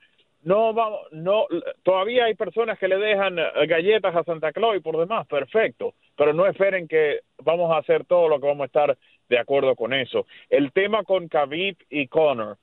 [0.44, 1.46] No vamos, no,
[1.84, 5.94] todavía hay personas que le dejan eh, galletas a Santa Claus y por demás, perfecto,
[6.16, 8.98] pero no esperen que vamos a hacer todo lo que vamos a estar
[9.30, 10.26] de acuerdo con eso.
[10.50, 12.58] El tema con Khabib y Conor,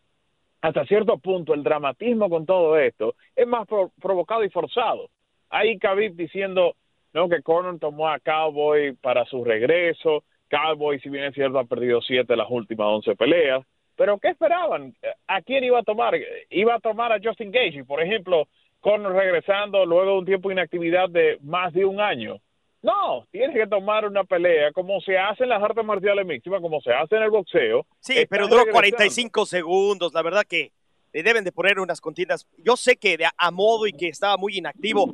[0.62, 5.10] hasta cierto punto el dramatismo con todo esto es más pro- provocado y forzado.
[5.50, 6.74] Ahí Khabib diciendo
[7.12, 11.64] no que Conor tomó a Cowboy para su regreso, Cowboy si bien es cierto ha
[11.64, 13.64] perdido siete de las últimas once peleas,
[13.96, 14.94] pero ¿qué esperaban?
[15.26, 16.14] ¿A quién iba a tomar?
[16.50, 18.48] Iba a tomar a Justin Gage, por ejemplo,
[18.80, 22.38] Conor regresando luego de un tiempo de inactividad de más de un año.
[22.82, 26.82] No, tienes que tomar una pelea como se hace en las artes marciales mixtas, como
[26.82, 27.86] se hace en el boxeo.
[28.00, 28.72] Sí, pero duró regresando.
[28.72, 30.12] 45 segundos.
[30.12, 30.70] La verdad que
[31.14, 32.46] le deben de poner unas contiendas.
[32.58, 35.06] Yo sé que de a modo y que estaba muy inactivo,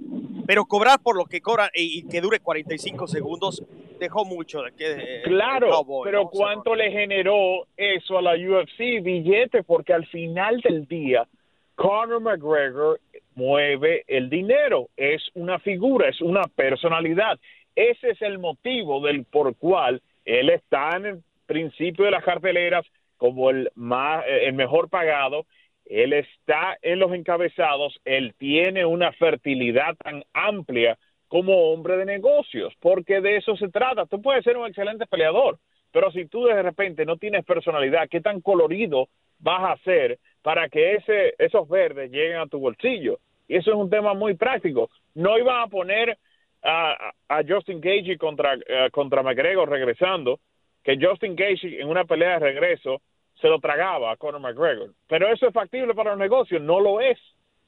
[0.51, 3.63] pero cobrar por lo que cobra y, y que dure 45 segundos
[4.01, 4.85] dejó mucho de que.
[4.99, 6.29] eh, Claro, Cowboy, pero ¿no?
[6.29, 9.01] ¿cuánto le generó eso a la UFC?
[9.01, 11.29] Billete, porque al final del día,
[11.77, 12.99] Conor McGregor
[13.37, 17.39] mueve el dinero, es una figura, es una personalidad.
[17.77, 22.85] Ese es el motivo del por cual él está en el principio de las carteleras
[23.19, 25.47] como el más, eh, el mejor pagado.
[25.91, 30.97] Él está en los encabezados, él tiene una fertilidad tan amplia
[31.27, 34.07] como hombre de negocios, porque de eso se trata.
[34.07, 35.59] Tú puedes ser un excelente peleador,
[35.91, 39.09] pero si tú de repente no tienes personalidad, ¿qué tan colorido
[39.41, 43.19] vas a hacer para que ese, esos verdes lleguen a tu bolsillo?
[43.49, 44.91] Y eso es un tema muy práctico.
[45.15, 46.17] No iban a poner
[46.62, 50.39] a, a Justin Gage contra, eh, contra McGregor regresando,
[50.85, 53.03] que Justin Gage en una pelea de regreso
[53.41, 54.91] se lo tragaba a Conor McGregor.
[55.09, 57.19] Pero eso es factible para los negocios, no lo es.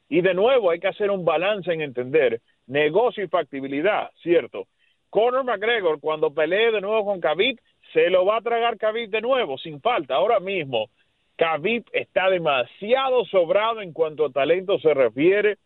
[0.08, 4.66] Y de nuevo hay que hacer un balance en entender negocio y factibilidad, ¿cierto?
[5.10, 7.58] Conor McGregor cuando pelee de nuevo con Khabib,
[7.92, 10.14] se lo va a tragar Khabib de nuevo, sin falta.
[10.14, 10.88] Ahora mismo,
[11.36, 15.58] Khabib está demasiado sobrado en cuanto a talento se refiere.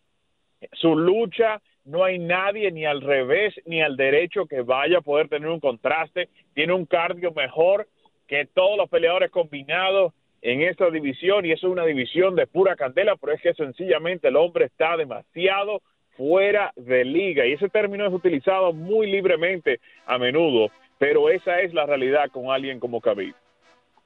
[0.72, 5.28] Su lucha, no hay nadie ni al revés ni al derecho que vaya a poder
[5.28, 6.28] tener un contraste.
[6.54, 7.86] Tiene un cardio mejor
[8.26, 10.12] que todos los peleadores combinados
[10.42, 14.28] en esta división y eso es una división de pura candela, pero es que sencillamente
[14.28, 15.82] el hombre está demasiado
[16.16, 21.74] fuera de liga y ese término es utilizado muy libremente a menudo, pero esa es
[21.74, 23.34] la realidad con alguien como Khabib.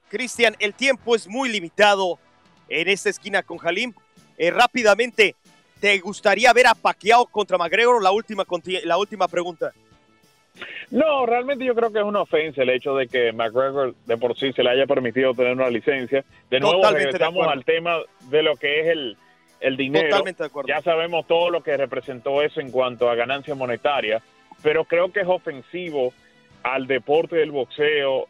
[0.08, 2.18] Cristian, el tiempo es muy limitado
[2.68, 3.92] en esta esquina con Halim.
[4.36, 5.36] Eh, rápidamente,
[5.80, 8.02] ¿te gustaría ver a Pacquiao contra McGregor?
[8.02, 8.44] La última,
[8.84, 9.72] la última pregunta.
[10.90, 14.36] No, realmente yo creo que es una ofensa el hecho de que McGregor de por
[14.36, 16.24] sí se le haya permitido tener una licencia.
[16.50, 19.16] De nuevo Totalmente regresamos al tema de lo que es el,
[19.60, 20.08] el dinero.
[20.08, 20.68] Totalmente de acuerdo.
[20.68, 24.20] Ya sabemos todo lo que representó eso en cuanto a ganancia monetaria,
[24.62, 26.12] pero creo que es ofensivo
[26.62, 28.26] al deporte del boxeo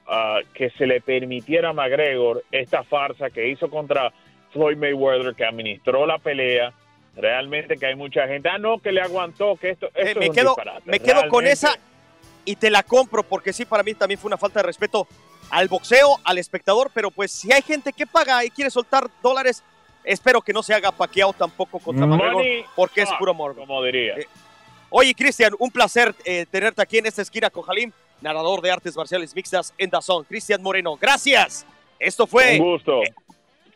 [0.54, 4.12] que se le permitiera a McGregor esta farsa que hizo contra
[4.52, 6.72] Floyd Mayweather, que administró la pelea.
[7.16, 10.26] Realmente que hay mucha gente, ah, no, que le aguantó, que esto, Eh, esto me
[10.26, 10.82] es quedo, disparate.
[10.84, 11.76] me quedo con esa
[12.50, 15.06] y te la compro porque sí, para mí también fue una falta de respeto
[15.50, 19.62] al boxeo, al espectador, pero pues si hay gente que paga y quiere soltar dólares,
[20.02, 23.60] espero que no se haga paqueado tampoco contra McGregor Money porque es puro morbo.
[23.60, 24.14] Como diría.
[24.88, 28.96] Oye, Cristian, un placer eh, tenerte aquí en esta esquina con Jalim, narrador de artes
[28.96, 30.24] marciales mixtas en Dazón.
[30.24, 31.64] Cristian Moreno, gracias.
[32.00, 33.00] Esto fue Un gusto.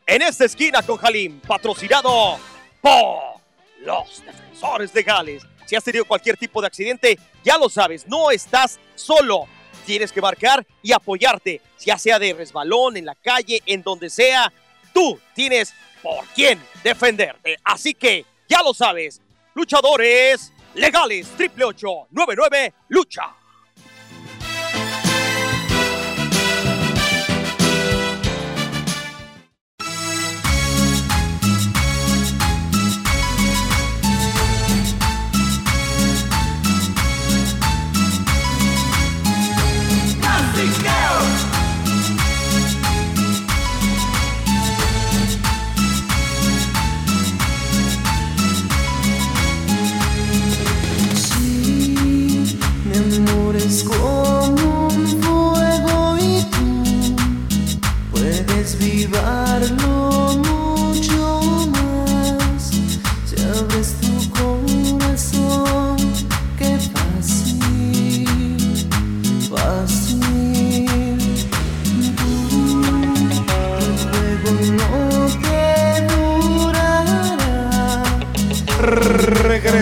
[0.06, 2.38] en esta esquina con Jalim, patrocinado
[2.80, 3.34] por
[3.82, 5.46] los defensores de Gales.
[5.66, 9.46] Si has tenido cualquier tipo de accidente, ya lo sabes, no estás solo.
[9.86, 14.52] Tienes que marcar y apoyarte, ya sea de resbalón, en la calle, en donde sea.
[14.92, 17.56] Tú tienes por quién defenderte.
[17.64, 19.20] Así que, ya lo sabes,
[19.54, 23.34] luchadores legales, triple ocho, nueve nueve, lucha.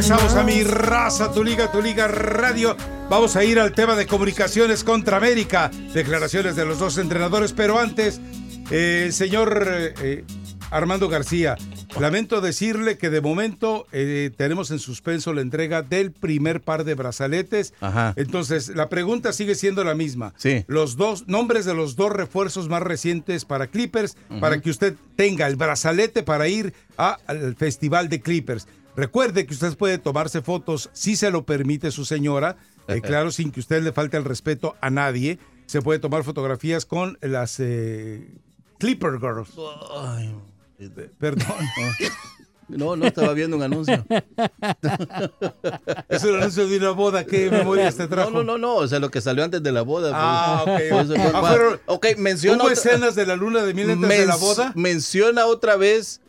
[0.02, 2.76] Regresamos a mi raza, tu liga, tu liga radio.
[3.08, 5.70] Vamos a ir al tema de comunicaciones contra América.
[5.94, 8.20] Declaraciones de los dos entrenadores, pero antes,
[8.72, 10.24] eh, el señor eh, eh,
[10.72, 11.56] Armando García,
[12.00, 16.94] lamento decirle que de momento eh, tenemos en suspenso la entrega del primer par de
[16.94, 17.72] brazaletes.
[17.80, 18.12] Ajá.
[18.16, 20.34] Entonces, la pregunta sigue siendo la misma.
[20.36, 20.64] Sí.
[20.66, 25.46] Los dos nombres de los dos refuerzos más recientes para Clippers, para que usted tenga
[25.46, 28.66] el brazalete para ir a- al festival de Clippers.
[28.96, 32.56] Recuerde que usted puede tomarse fotos si se lo permite su señora,
[32.88, 35.38] eh, claro, sin que usted le falte el respeto a nadie.
[35.66, 38.28] Se puede tomar fotografías con las eh,
[38.78, 39.50] Clipper Girls.
[41.18, 41.46] Perdón.
[42.68, 44.02] No, no estaba viendo un anuncio.
[46.08, 47.26] Es un anuncio de una boda.
[47.26, 48.30] ¿Qué memorias te trajo?
[48.30, 50.08] No, no, no, no, o sea, lo que salió antes de la boda.
[50.08, 50.22] pues.
[50.24, 50.80] Ah, ok.
[51.08, 52.56] Pues, Ah, fueron- ok, menciona.
[52.56, 54.72] ¿Hubo otra- escenas de la luna de miel antes de la boda?
[54.74, 56.21] Menciona otra vez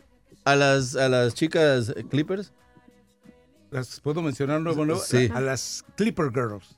[0.44, 2.52] a las, a las chicas Clippers.
[3.70, 5.00] ¿Las puedo mencionar nuevo, nuevo?
[5.00, 5.28] Sí.
[5.34, 6.76] A las Clipper Girls.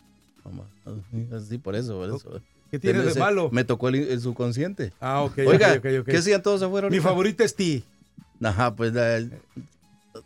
[1.48, 2.40] Sí, por eso, por eso.
[2.70, 3.50] ¿Qué tiene de malo?
[3.52, 4.92] Me tocó el, el subconsciente.
[5.00, 5.38] Ah, ok.
[5.46, 6.06] Oiga, ok, ok, ok.
[6.06, 6.88] ¿qué hacían todos afuera?
[6.88, 7.84] Mi favorita es Ti.
[8.42, 9.20] Ajá, pues la-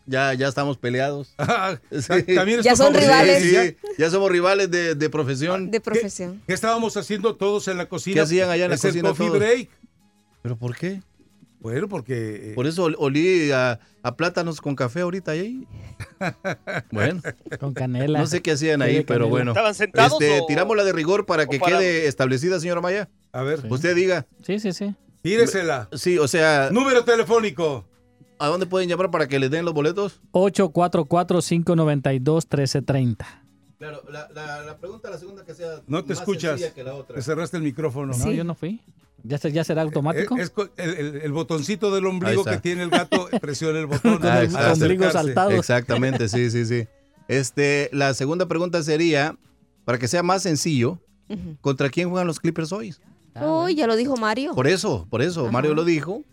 [0.07, 1.35] ya, ya estamos peleados.
[1.39, 2.07] Ah, Sí.
[2.07, 3.43] ta- también Ya son rivales.
[3.43, 3.75] Sí, ¿Ya?
[3.99, 5.71] ya somos rivales de, de profesión.
[5.71, 6.41] De profesión.
[6.47, 8.15] ¿Qué estábamos haciendo todos en la cocina?
[8.15, 9.39] ¿Qué hacían allá en la Es el cocina coffee todos?
[9.41, 9.69] break.
[10.43, 11.03] ¿Pero por qué?
[11.61, 12.51] Bueno, porque...
[12.51, 15.67] eh, Por eso ol- olí a, a plátanos con café ahorita ahí.
[16.91, 17.21] Bueno,
[17.61, 18.19] Con canela.
[18.19, 19.53] no sé qué hacían ahí, pero bueno.
[19.53, 23.09] ¿Estaban sentados Este, o- tiramos la de rigor para que quede establecida, señora Maya.
[23.33, 24.27] A ver, Usted diga.
[24.43, 24.95] Sí, sí, sí.
[25.23, 25.89] tíresela.
[25.93, 27.85] Sí, o sea, Número telefónico.
[28.39, 30.23] ¿a dónde pueden llamar para que les den los boletos?
[30.33, 33.17] 844-592-1330.
[33.79, 36.51] Claro, la, la, la pregunta, la segunda que sea No te más escuchas.
[36.53, 37.17] sencilla que la otra.
[37.17, 38.13] Te cerraste el micrófono.
[38.17, 38.81] No, yo no fui.
[39.23, 40.37] ¿Ya, se- ya será automático?
[40.37, 44.19] Eh, Es el, el- el botoncito del ombligo que tiene el gato, presiona el botón.
[44.21, 45.51] Con el ombligo saltado.
[45.51, 46.87] Exactamente, sí, sí, sí.
[47.29, 49.37] Este, la segunda pregunta sería,
[49.85, 51.01] para que sea más sencillo.
[51.61, 52.93] ¿contra quién juegan los Clippers hoy?
[53.41, 54.53] Uy, ya lo dijo Mario.
[54.57, 55.53] Por eso, por eso, Ajá.
[55.53, 56.25] Mario lo dijo.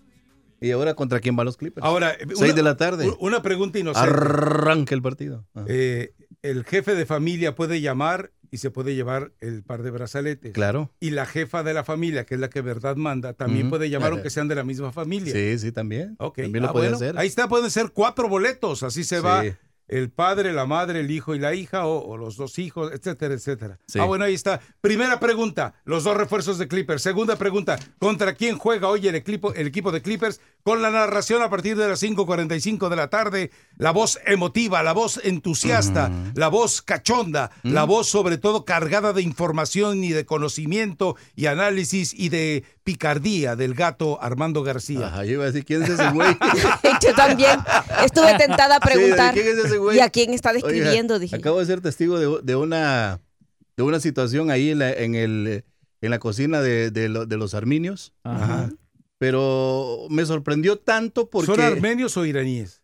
[0.59, 1.85] Y ahora, ¿contra quién van los Clippers?
[1.85, 3.13] Ahora, Seis una- de la tarde.
[3.19, 4.09] Una pregunta inocente.
[4.09, 5.45] Arranca el partido.
[5.67, 10.53] Eh, el jefe de familia puede llamar y se puede llevar el par de brazaletes.
[10.53, 10.91] Claro.
[10.99, 14.11] Y la jefa de la familia, que es la que verdad manda, también puede llamar
[14.13, 15.33] aunque sean de la misma familia.
[15.33, 16.15] Sí, sí, también.
[16.19, 16.37] Ok.
[16.41, 17.17] También lo Ah, puede bueno, hacer.
[17.17, 18.83] Ahí está, pueden ser cuatro boletos.
[18.83, 19.23] Así se Sí.
[19.23, 19.43] va
[19.89, 23.33] el padre, la madre, el hijo y la hija, o, o los dos hijos, etcétera,
[23.33, 23.79] etcétera.
[23.87, 23.99] Sí.
[23.99, 24.59] Ah, bueno, ahí está.
[24.81, 27.01] Primera pregunta, los dos refuerzos de Clippers.
[27.01, 30.41] Segunda pregunta, ¿contra quién juega hoy el equipo, el equipo de Clippers?
[30.67, 34.91] Con la narración a partir de las 5.45 de la tarde, la voz emotiva, la
[34.91, 41.15] voz entusiasta, la voz cachonda, la voz sobre todo cargada de información y de conocimiento
[41.37, 45.07] y análisis y de picardía del gato Armando García.
[45.07, 46.35] Ajá, yo iba a decir, ¿quién es ese güey?
[47.01, 47.61] Yo también
[48.03, 49.33] estuve tentada a Sí, preguntar.
[49.33, 49.95] ¿quién es ese güey?
[49.95, 51.17] ¿Y a quién está Oiga, describiendo?
[51.17, 51.37] Dije.
[51.37, 53.21] Acabo de ser testigo de, de una
[53.77, 55.63] de una situación ahí en la, en el,
[56.01, 58.11] en la cocina de, de lo- de los arminios.
[58.25, 58.69] Ajá.
[59.19, 61.47] Pero me sorprendió tanto porque...
[61.47, 62.83] ¿Son armenios o iraníes?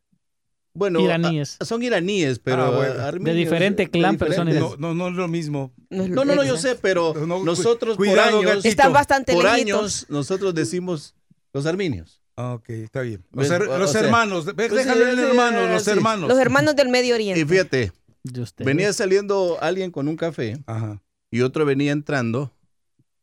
[0.76, 1.57] Bueno, Iraníes.
[1.60, 2.93] ah, son iraníes, pero Ah, bueno.
[2.93, 4.80] ah, De armenios, diferente eh, clan, pero son diferentes.
[4.80, 5.72] No, no, no es lo mismo.
[5.91, 8.65] No, no, no, yo sé, pero No, nosotros cuidado, por años.
[8.65, 9.77] Están bastante por lejitos.
[9.80, 11.14] años, nosotros decimos
[11.53, 12.23] los arminios.
[12.35, 13.23] Ah, ok, está bien.
[13.31, 15.91] Los, her- o los sea, hermanos, pues, déjalo en hermanos, los sí.
[15.91, 16.27] hermanos.
[16.30, 17.39] Los hermanos del Medio Oriente.
[17.39, 17.91] Y fíjate,
[18.23, 20.99] De venía saliendo alguien con un café Ajá.
[21.30, 22.51] y otro venía entrando.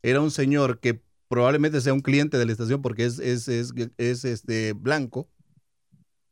[0.04, 1.00] Era un señor que
[1.30, 5.28] probablemente sea un cliente de la estación porque es, es, es, es, este blanco.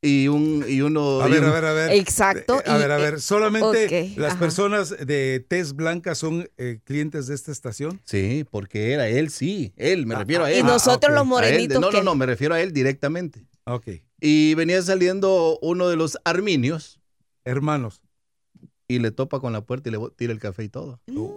[0.03, 1.91] Y un y uno A y ver, un- a ver, a ver.
[1.93, 2.59] Exacto.
[2.61, 4.41] Eh, A y- ver, a ver, solamente las ajá.
[4.41, 8.01] personas de tez blanca son eh, clientes de esta estación.
[8.05, 10.67] Sí, porque era él, sí, él, me refiero a Y él.
[10.67, 11.15] nosotros ok.
[11.15, 11.81] los A él, morenitos.
[11.81, 11.97] no, ¿qué?
[11.99, 13.45] no, no, me refiero a él directamente.
[13.65, 13.89] Ok.
[14.21, 17.01] Y venía saliendo uno de los arminios
[17.45, 18.01] Hermanos.
[18.89, 21.01] y le topa con la puerta y le tira el café y todo.
[21.09, 21.29] Mm.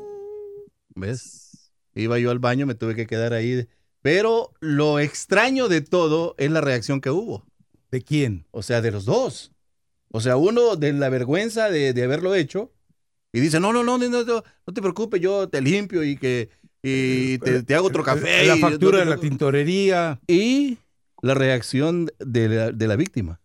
[0.95, 1.60] ¿Ves?
[1.95, 3.67] Iba yo al baño, me tuve que quedar ahí.
[4.01, 7.45] Pero lo extraño de todo es la reacción que hubo.
[7.91, 8.45] ¿De quién?
[8.51, 9.51] O sea, de los dos.
[10.11, 12.71] O sea, uno de la vergüenza de, de haberlo hecho
[13.33, 16.17] y dice, no, no, no, no, no, no, no te preocupes, yo te limpio y
[16.17, 16.49] que
[16.83, 18.45] y te, te hago otro café.
[18.45, 19.29] La y factura no de la preocupes".
[19.29, 20.19] tintorería.
[20.27, 20.79] Y
[21.21, 23.39] la reacción de la, de la víctima,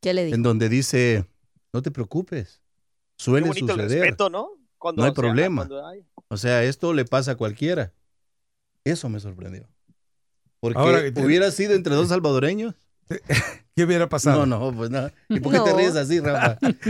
[0.00, 0.34] ¿Qué le digo?
[0.36, 1.26] en donde dice,
[1.72, 4.02] no te preocupes, Qué suele bonito el suceder.
[4.02, 4.50] respeto, ¿no?
[4.80, 5.68] Cuando No hay problema.
[5.88, 7.92] hay- O sea, esto le pasa a cualquiera.
[8.82, 9.68] Eso me sorprendió.
[10.58, 12.74] Porque Ahora, hubiera sido entre dos salvadoreños.
[13.76, 14.46] ¿Qué hubiera pasado?
[14.46, 15.12] No, no, pues nada.
[15.28, 15.76] ¿Y por qué te No.
[15.76, 16.58] ríes así, Rafa?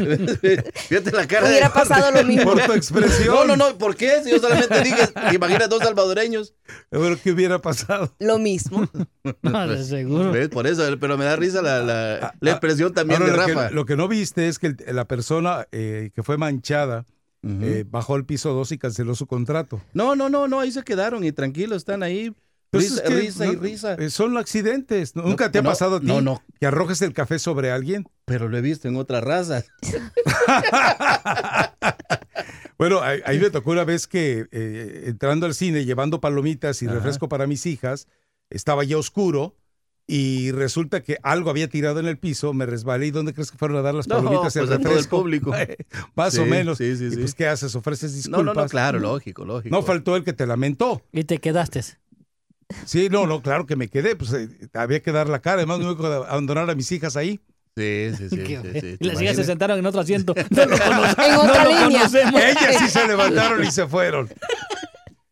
[0.89, 1.75] Fíjate la cara Hubiera de...
[1.75, 2.53] pasado lo mismo.
[2.53, 3.35] Por tu expresión.
[3.35, 4.23] No, no, no, ¿por qué?
[4.23, 6.55] Si yo solamente dije, imagina dos salvadoreños.
[6.91, 8.15] Pero ¿qué hubiera pasado?
[8.19, 8.89] Lo mismo.
[9.43, 10.33] No, de seguro.
[10.33, 10.49] ¿Ves?
[10.49, 13.55] Por eso, pero me da risa la, la, la expresión también Ahora, de lo que-
[13.55, 13.71] Rafa.
[13.71, 17.07] lo que no viste es que la persona eh, que fue manchada
[17.43, 19.81] Eh, bajó al piso 2 y canceló su contrato.
[19.95, 22.35] No, no, no, no, ahí se quedaron y tranquilos, están ahí.
[22.71, 23.95] Pues Risa, es que risa y risa.
[23.95, 25.17] eh, Son accidentes.
[25.17, 26.41] ¿Nunca te ha no, pasado a ti no, no.
[26.61, 28.07] que arrojes el café sobre alguien?
[28.27, 29.67] Pero lo he visto en otras razas.
[32.79, 36.95] Bueno, ahí, me tocó una vez que eh, entrando al cine, llevando palomitas y Ajá.
[36.95, 38.09] refresco para mis hijas,
[38.49, 39.55] estaba ya oscuro
[40.13, 43.59] y resulta que algo había tirado en el piso, me resbalé y ¿dónde crees que
[43.59, 45.53] fueron a dar las No, palomitas el pues a todo el público.
[46.17, 46.79] Más o menos.
[46.79, 47.17] sí, sí, y sí.
[47.19, 47.75] pues ¿qué haces?
[47.77, 48.45] ¿Ofreces disculpas?
[48.45, 49.75] no, no, claro, lógico, lógico.
[49.75, 51.01] No faltó el que te lamentó.
[51.13, 51.83] Y te quedaste.
[52.87, 55.79] Sí, no, no, claro que me quedé, pues eh, había que dar la cara, además
[55.79, 57.39] no iba a abandonar a mis hijas ahí.
[57.77, 58.37] Sí, sí, sí.
[58.47, 58.81] Sí, bueno.
[58.81, 60.35] sí, Y ¿te las hijas se sentaron en otro asiento.
[60.51, 61.85] No lo conoce- En no otra lo línea.
[62.01, 62.41] conocemos.
[62.43, 64.29] Ellas sí se levantaron y se fueron.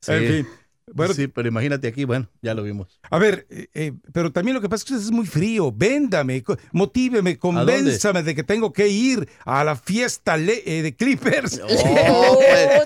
[0.00, 0.12] Sí.
[0.12, 0.48] En fin.
[0.94, 3.00] Bueno, sí, pero imagínate aquí, bueno, ya lo vimos.
[3.10, 5.72] A ver, eh, eh, pero también lo que pasa es que es muy frío.
[5.72, 6.42] Véndame,
[6.72, 11.60] motíveme, convénzame de que tengo que ir a la fiesta le- eh, de Clippers.
[11.62, 12.38] Oh,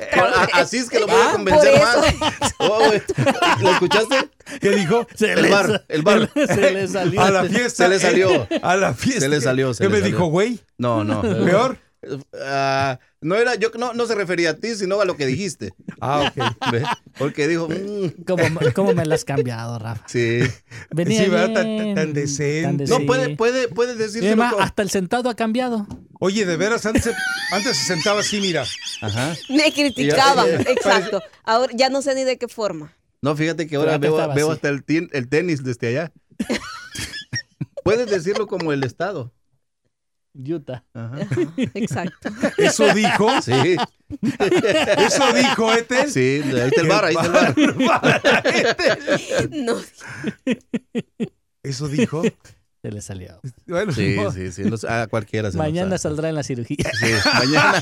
[0.52, 2.54] así es que lo voy a Ah, convencer más.
[2.58, 3.02] Oh, güey.
[3.62, 4.16] ¿Lo escuchaste?
[4.60, 5.06] ¿Qué dijo?
[5.14, 6.30] Se El le bar, el bar.
[6.46, 7.20] Se le salió.
[7.20, 7.84] A la fiesta.
[7.84, 8.48] Se le salió.
[8.62, 9.20] A la fiesta.
[9.20, 10.14] Se le salió, se ¿Qué le me salió.
[10.16, 10.58] dijo, güey?
[10.78, 11.22] No, no.
[11.22, 11.78] ¿Peor?
[12.40, 15.72] Ah, no era, yo no, no se refería a ti, sino a lo que dijiste.
[16.00, 16.56] Ah, ok.
[16.72, 16.82] ¿Ve?
[17.16, 20.04] Porque dijo, mm, ¿Cómo, me- cómo me la has cambiado, Rafa?
[20.08, 20.40] sí.
[20.90, 21.54] Venía Sí, ¿verdad?
[21.54, 22.84] Tan- tan decente.
[22.86, 25.86] No, puede, puede, puede además, hasta el sentado ha cambiado.
[26.18, 27.14] Oye, de veras, antes, se-
[27.52, 28.64] antes se sentaba así, mira.
[29.00, 29.34] Ajá.
[29.48, 31.22] Me criticaban, ya- exacto.
[31.44, 32.92] Ahora ya no sé ni de qué forma.
[33.20, 34.82] No, fíjate que ahora veo, veo hasta el,
[35.12, 36.12] el tenis desde allá.
[37.84, 39.32] Puedes decirlo como el estado.
[40.34, 40.82] Utah.
[40.94, 41.16] Ajá.
[41.74, 42.30] Exacto.
[42.56, 43.42] ¿Eso dijo?
[43.42, 43.76] Sí.
[44.98, 46.10] ¿Eso dijo, Ethel?
[46.10, 48.22] Sí, ahí está el bar, ahí está el bar.
[49.50, 49.76] No,
[51.62, 52.22] ¿Eso dijo?
[52.82, 53.40] Se le salió.
[53.66, 54.32] Bueno, Sí, no.
[54.32, 54.64] sí, sí.
[54.76, 56.90] sé, a cualquiera se Mañana saldrá en la cirugía.
[56.98, 57.06] Sí,
[57.38, 57.80] mañana.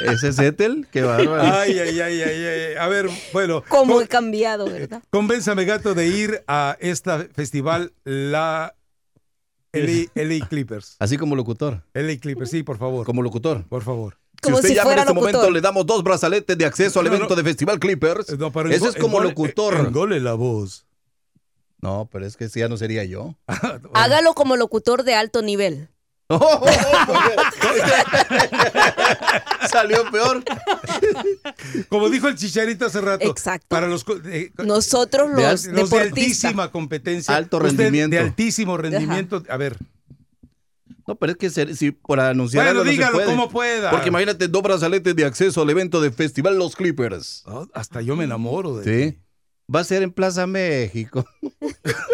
[0.00, 0.86] ¿Ese es Ethel?
[0.92, 1.42] Qué bárbaro.
[1.42, 2.76] Ay, ay, ay, ay, ay.
[2.78, 3.64] A ver, bueno.
[3.68, 5.02] cómo con- he cambiado, ¿verdad?
[5.10, 8.74] Convénzame, gato, de ir a esta festival, la
[9.72, 10.96] LA, LA Clippers.
[10.98, 11.82] Así como locutor.
[11.94, 13.06] LA Clippers, sí, por favor.
[13.06, 13.64] Como locutor.
[13.68, 14.16] Por favor.
[14.42, 15.32] Como si usted si llama en este locutor.
[15.34, 17.16] momento, le damos dos brazaletes de acceso al No, no.
[17.18, 18.38] evento de Festival Clippers.
[18.38, 19.74] No, pero Ese engole- es como locutor.
[19.74, 20.86] Engole la voz.
[21.82, 23.36] No, pero es que ese ya no sería yo.
[23.94, 25.88] Hágalo como locutor de alto nivel.
[29.70, 30.42] Salió peor.
[31.88, 33.28] Como dijo el chicharito hace rato.
[33.28, 33.66] Exacto.
[33.68, 36.44] Para los, eh, Nosotros De los, al- los de deportistas.
[36.44, 37.36] altísima competencia.
[37.36, 38.14] Alto rendimiento.
[38.14, 39.42] De altísimo rendimiento.
[39.48, 39.76] A ver.
[41.06, 43.26] No, pero es que ser- si por anunciar Bueno, algo no se dígalo puede.
[43.26, 43.90] como pueda.
[43.90, 47.42] Porque imagínate dos brazaletes de acceso al evento de Festival Los Clippers.
[47.46, 49.18] Oh, hasta yo me enamoro de Sí.
[49.74, 51.24] Va a ser en Plaza México.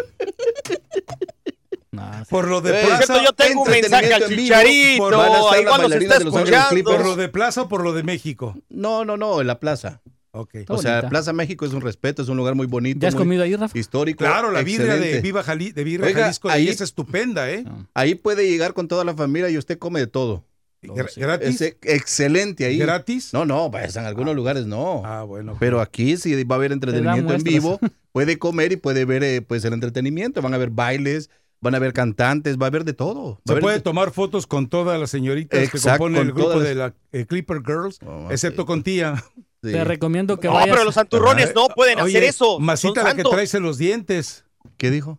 [1.97, 3.25] No, Por lo de Eh, plaza.
[3.25, 4.47] Yo tengo un mensaje al entretenimiento en vivo.
[4.47, 6.85] Chicharito, Por- van a estar ahí las cuando se está bailarinas de Los Ángeles escuchando.
[6.85, 7.05] ¿Por Clippers.
[7.17, 8.57] lo de plaza o por lo de México?
[8.69, 10.01] No, no, no, en la plaza.
[10.33, 10.55] Ok.
[10.69, 11.09] O sea, bonita.
[11.09, 13.01] Plaza México es un respeto, es un lugar muy bonito.
[13.01, 13.79] ¿Ya has muy comido ahí, Rafa?
[13.79, 14.19] Histórico.
[14.19, 15.21] Claro, la birria de.
[15.23, 17.65] Viva Jali, de Oiga, Jalisco ahí- ahí es estupenda, ¿eh?
[17.95, 20.45] Ahí puede llegar con toda la familia y usted come de todo.
[20.83, 21.61] Gra- ¿Gratis?
[21.63, 22.79] Es excelente ahí.
[22.79, 23.33] ¿Gratis?
[23.33, 25.03] No, no, pues en algunos lugares no.
[25.05, 25.57] Ah, bueno.
[25.59, 27.81] Pero aquí sí va a haber entretenimiento en vivo.
[28.13, 30.41] Puede comer y puede ver eh, pues el entretenimiento.
[30.43, 31.29] Van a haber bailes,
[31.61, 33.41] van a haber cantantes, va a haber de todo.
[33.47, 36.95] Se puede de- tomar fotos con todas las señoritas que componen el grupo de la
[37.13, 37.99] eh, Clipper Girls,
[38.31, 39.23] excepto con tía.
[39.63, 39.73] Sí.
[39.73, 40.71] Te recomiendo que No, vayas.
[40.71, 42.61] pero los santurrones no pueden Oye, hacer eso.
[42.61, 44.45] Masita la que traes en los dientes.
[44.77, 45.19] ¿qué dijo?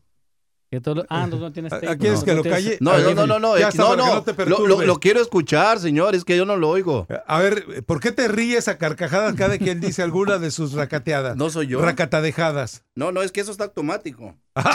[0.70, 2.64] Que todo- Ah, no, no tienes ¿A- tape, a quieres no, que no lo tienes-
[2.64, 2.78] calle?
[2.82, 5.00] No, no, ver, no, no, no, ya está, no, no, no te lo, lo- lo
[5.00, 7.08] quiero escuchar, señor, es que yo no lo oigo.
[7.26, 11.36] A ver, ¿por qué te ríes a carcajadas cada quien dice alguna de sus racateadas?
[11.38, 11.82] No soy yo.
[11.82, 12.84] Racatadejadas.
[12.96, 14.36] No, no, es que eso está automático.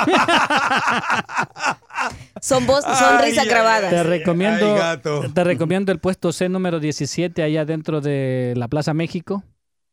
[2.41, 3.91] Son voz, Ay, sonrisas ay, grabadas.
[3.91, 4.99] Te recomiendo, Ay,
[5.33, 9.45] te recomiendo el puesto C número 17 allá dentro de la Plaza México.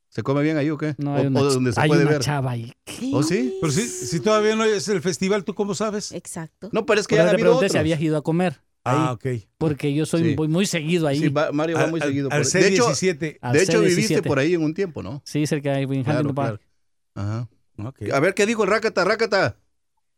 [0.09, 0.95] ¿Se come bien ahí o qué?
[0.97, 2.21] No, o, hay una, o donde se hay puede una ver.
[2.21, 2.73] chava ahí.
[3.13, 3.55] ¿O sí?
[3.61, 6.11] Pero si, si todavía no es el festival, ¿tú cómo sabes?
[6.11, 6.69] Exacto.
[6.71, 7.71] No, pero es que Por ya habido pregunté otros.
[7.73, 8.59] si habías ido a comer.
[8.83, 9.43] Ah, ahí, ok.
[9.57, 10.35] Porque yo soy Sí.
[10.35, 11.19] muy, muy seguido ahí.
[11.19, 12.29] Sí, va- Mario va Al- muy al- seguido.
[12.31, 12.51] al por.
[12.51, 13.37] De hecho, C17.
[13.41, 13.85] Al de hecho C17.
[13.87, 15.21] viviste por ahí en un tiempo, ¿no?
[15.25, 16.61] Sí, cerca de en Claro, Huntington Park.
[17.13, 17.29] claro.
[17.29, 17.49] Ajá.
[18.15, 19.57] A ver, ¿qué dijo el Rácata, Rácata?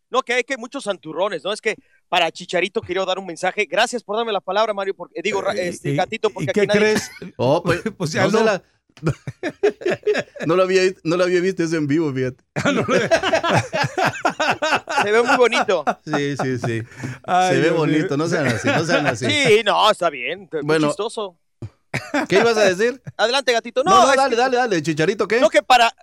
[0.10, 1.53] No, que hay que muchos santurrones, ¿no?
[1.53, 1.76] Es que
[2.10, 3.66] para Chicharito quería dar un mensaje.
[3.66, 4.94] Gracias por darme la palabra, Mario.
[4.95, 7.10] Porque, digo, Eh, este, ¿y- gatito, ¿Y porque qué aquí nadie- crees?
[7.38, 8.44] Oh, pues, Pues ya no, se no.
[8.45, 8.64] la-
[10.46, 12.44] no lo había, no lo había visto eso en vivo, fíjate.
[15.04, 15.84] se ve muy bonito.
[16.06, 16.84] Sí, sí, sí.
[17.24, 19.26] Ay, se ve Dios bonito, no sean así, no sean así.
[19.30, 20.50] Sí, no, está bien.
[20.52, 20.88] Muy Bueno.
[20.88, 21.38] chistoso.
[22.30, 23.02] ¿Qué ibas a decir?
[23.18, 23.84] Adelante, gatito.
[23.84, 24.82] No, No, dale, que- dale, dale.
[24.82, 25.40] ¿Chicharito qué?
[25.40, 25.94] No, que para,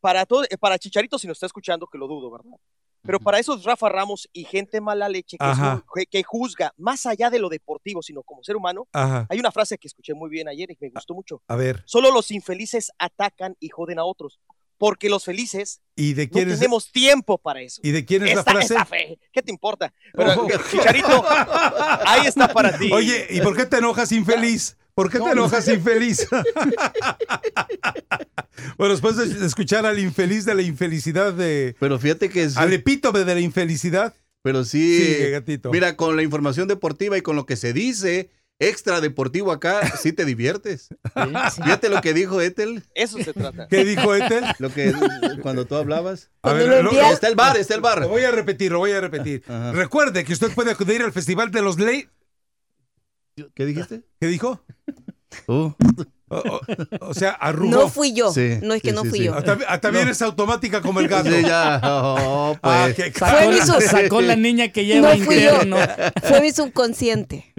[0.00, 2.56] para, todo, para Chicharito, si nos está escuchando, que lo dudo, ¿verdad?
[3.04, 7.30] Pero para esos Rafa Ramos y gente mala leche que, son- que- juzga más allá
[7.30, 9.26] de lo deportivo, sino como ser humano, Ajá.
[9.28, 11.42] hay una frase que escuché muy bien ayer y me gustó mucho.
[11.48, 14.38] A ver, Solo los infelices atacan y joden a otros,
[14.78, 16.58] porque los felices ¿y de no quién es?
[16.60, 17.80] tenemos tiempo para eso.
[17.84, 18.74] ¿Y de quién es la Esta- frase?
[18.74, 19.92] esta fe, ¿Qué te importa?
[20.12, 20.48] Pero, Oh.
[20.70, 21.24] Chicharito,
[22.06, 22.90] ahí está para ti.
[22.92, 24.76] Oye, ¿y por qué te enojas infeliz?
[24.94, 26.26] ¿Por qué te enojas infeliz?
[28.78, 31.76] bueno, después de escuchar al infeliz de la infelicidad de...
[31.80, 34.14] Pero fíjate que sí, Al epítome de la infelicidad.
[34.42, 34.98] pero sí.
[34.98, 35.70] Sigue, gatito.
[35.70, 40.12] Mira, con la información deportiva y con lo que se dice extra deportivo acá, sí
[40.12, 40.88] te diviertes.
[41.56, 43.66] Fíjate lo que dijo Ethel, Eso se trata.
[43.68, 44.44] ¿Qué dijo Ethel?
[44.60, 44.92] lo que
[45.42, 46.30] cuando tú hablabas.
[46.42, 48.06] A ver, lo lo- envías- Está el bar, está el lo bar.
[48.06, 49.42] voy a repetir, lo voy a repetir.
[49.48, 49.72] Ajá.
[49.72, 52.08] Recuerde que usted puede acudir al Festival de los Ley...
[53.54, 54.02] ¿Qué dijiste?
[54.20, 54.64] ¿Qué dijo?
[55.46, 55.70] Uh,
[56.28, 56.60] O, o-
[57.10, 57.70] o sea, arrugó.
[57.70, 58.32] No fui yo.
[58.32, 59.24] Sí, no es que sí, no fui sí.
[59.24, 59.34] yo.
[59.34, 61.30] Ah, también, ah, también es automática como el gato.
[61.30, 61.78] sí, ya.
[61.84, 62.96] oh, Ah, pues.
[62.96, 65.60] qué Sacó, Fue mi su- sacó la niña que lleva No fui yo.
[66.22, 67.52] Fue mi subconsciente.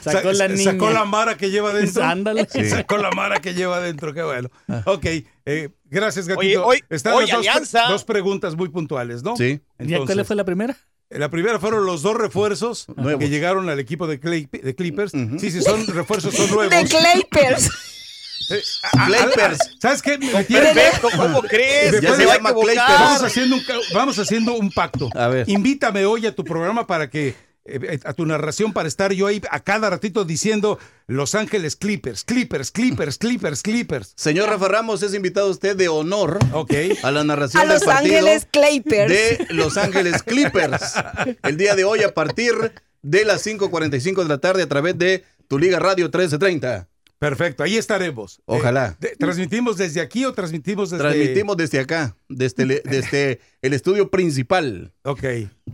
[0.00, 0.72] Sacó la niña.
[0.72, 2.02] Sacó la mara que lleva dentro.
[2.02, 2.48] Ándale.
[2.50, 2.68] Sí.
[2.68, 4.50] Sacó la mara que lleva dentro, qué bueno.
[4.86, 5.06] Ok,
[5.46, 6.40] eh, gracias, Gatito.
[6.40, 7.82] Oye, hoy- Están hoy las dos, Alianza.
[7.88, 9.36] dos preguntas muy puntuales, ¿no?
[9.36, 9.60] Sí.
[9.78, 10.76] ¿Y cuál Entonces, fue la primera?
[11.10, 13.20] La primera fueron los dos refuerzos Nuevos.
[13.20, 15.12] que llegaron al equipo de, Clay- de Clippers.
[15.38, 16.70] Sí, sí, son refuerzos, son nuevos.
[16.70, 17.70] De Clapers.
[18.50, 18.60] Eh,
[18.92, 19.58] a- a- Clippers.
[19.80, 20.18] ¿Sabes qué?
[20.18, 21.98] Perfecto, ¿cómo crees?
[22.02, 22.76] Ya se llama Clapers.
[22.76, 23.62] Vamos haciendo, un,
[23.94, 25.08] vamos haciendo un pacto.
[25.14, 25.48] A ver.
[25.48, 27.34] Invítame hoy a tu programa para que,
[27.66, 32.24] eh, a tu narración, para estar yo ahí a cada ratito diciendo Los Ángeles Clippers,
[32.24, 34.12] Clippers, Clippers, Clippers, Clippers.
[34.16, 36.72] Señor Rafa Ramos, es invitado usted de honor Ok.
[37.02, 39.08] a la narración A del Los partido Ángeles Clapers.
[39.10, 40.94] de Los Ángeles Clippers.
[41.42, 42.54] El día de hoy a partir
[43.02, 46.88] de las 5.45 de la tarde a través de Tu Liga Radio 1330.
[47.18, 48.42] Perfecto, ahí estaremos.
[48.44, 48.96] Ojalá.
[49.00, 51.02] Eh, de- ¿Transmitimos desde aquí o transmitimos desde...?
[51.04, 54.92] Transmitimos desde acá, desde el, desde el estudio principal.
[55.04, 55.22] Ok,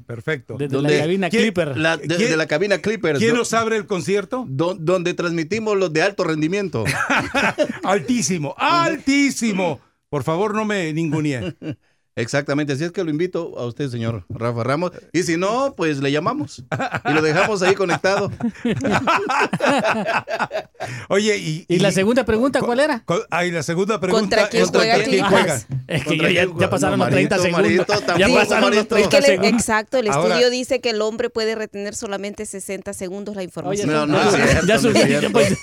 [0.06, 0.56] perfecto.
[0.58, 1.76] Desde la cabina ¿Quién- Clipper.
[1.76, 3.18] La- de, ¿Quién- de la cabina Clippers.
[3.18, 4.44] ¿Quién nos abre el concierto?
[4.48, 6.84] do- donde transmitimos los de alto rendimiento.
[7.82, 9.80] Altísimo, altísimo.
[10.08, 11.54] Por favor, no me ningunee.
[12.16, 14.90] Exactamente, así es que lo invito a usted, señor Rafa Ramos.
[15.12, 16.62] Y si no, pues le llamamos
[17.08, 18.30] y lo dejamos ahí conectado.
[21.08, 21.64] Oye, y...
[21.68, 23.02] ¿Y la segunda pregunta cuál era?
[23.04, 25.56] co- ah, y la segunda pregunta ¿Contra quién contra juega quién juega.
[25.86, 27.86] Es que ¿Contra ya, ya- pasaron No, los 30 Marito, segundos.
[27.96, 28.94] Marito, ya pasaron los Marito.
[28.94, 29.60] 30 Es que le- segundos.
[29.60, 33.44] exacto, el Ahora- estudio dice que el hombre puede retener solamente 60 segundos la Oye,
[33.46, 33.90] información.
[33.90, 35.56] No, no ya, es cierto, ya no subió, pues-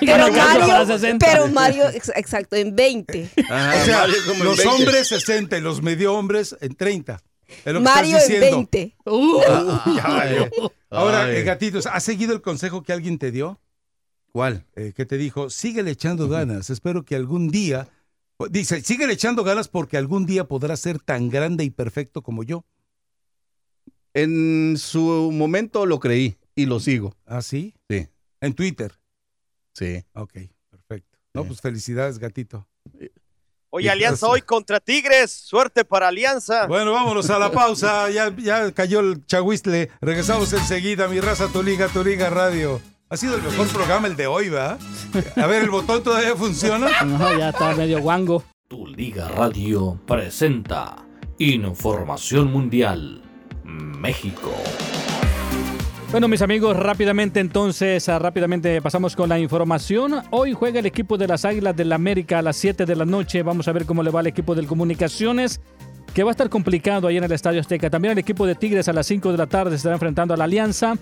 [0.00, 1.26] pero no Mario, 60.
[1.26, 3.28] pero Mario, ex- exacto, en 20.
[3.50, 4.74] Ajá, O sea, Mario como en los 20.
[4.74, 7.22] hombres 60 y los medio hombres en 30.
[7.64, 8.56] Es lo que Mario estás en diciendo.
[8.70, 8.96] 20.
[9.04, 9.40] Uh,
[9.96, 10.50] Ya valió.
[10.90, 11.36] Ahora, Ay.
[11.36, 13.60] eh, gatitos, ¿has seguido el consejo que alguien te dio?
[14.32, 14.64] ¿Cuál?
[14.76, 16.70] Eh, que te dijo, síguele echando ganas.
[16.70, 17.88] Espero que algún día.
[18.50, 22.64] Dice, síguele echando ganas porque algún día podrás ser tan grande y perfecto como yo.
[24.14, 27.14] En su momento lo creí y lo sigo.
[27.26, 27.74] ¿Ah, sí?
[27.88, 28.08] Sí.
[28.40, 28.92] En Twitter.
[29.74, 30.04] Sí.
[30.14, 30.32] Ok,
[30.70, 31.18] perfecto.
[31.34, 32.66] No, pues felicidades, gatito.
[33.74, 35.30] Oye, Alianza hoy contra Tigres.
[35.30, 36.66] Suerte para Alianza.
[36.66, 38.10] Bueno, vámonos a la pausa.
[38.10, 39.90] Ya, ya cayó el chahuistle.
[40.02, 41.08] Regresamos enseguida.
[41.08, 42.82] Mi raza, tu liga, tu liga radio.
[43.08, 44.78] Ha sido el mejor programa el de hoy, ¿verdad?
[45.36, 46.90] A ver, ¿el botón todavía funciona?
[47.06, 48.44] No, ya está medio guango.
[48.68, 50.96] Tu Liga Radio presenta
[51.38, 53.22] Información Mundial
[53.64, 54.52] México.
[56.12, 60.20] Bueno, mis amigos, rápidamente entonces, ah, rápidamente pasamos con la información.
[60.28, 63.06] Hoy juega el equipo de las Águilas del la América a las 7 de la
[63.06, 63.42] noche.
[63.42, 65.62] Vamos a ver cómo le va al equipo del Comunicaciones,
[66.12, 67.88] que va a estar complicado ahí en el Estadio Azteca.
[67.88, 70.36] También el equipo de Tigres a las 5 de la tarde se estará enfrentando a
[70.36, 70.98] la Alianza.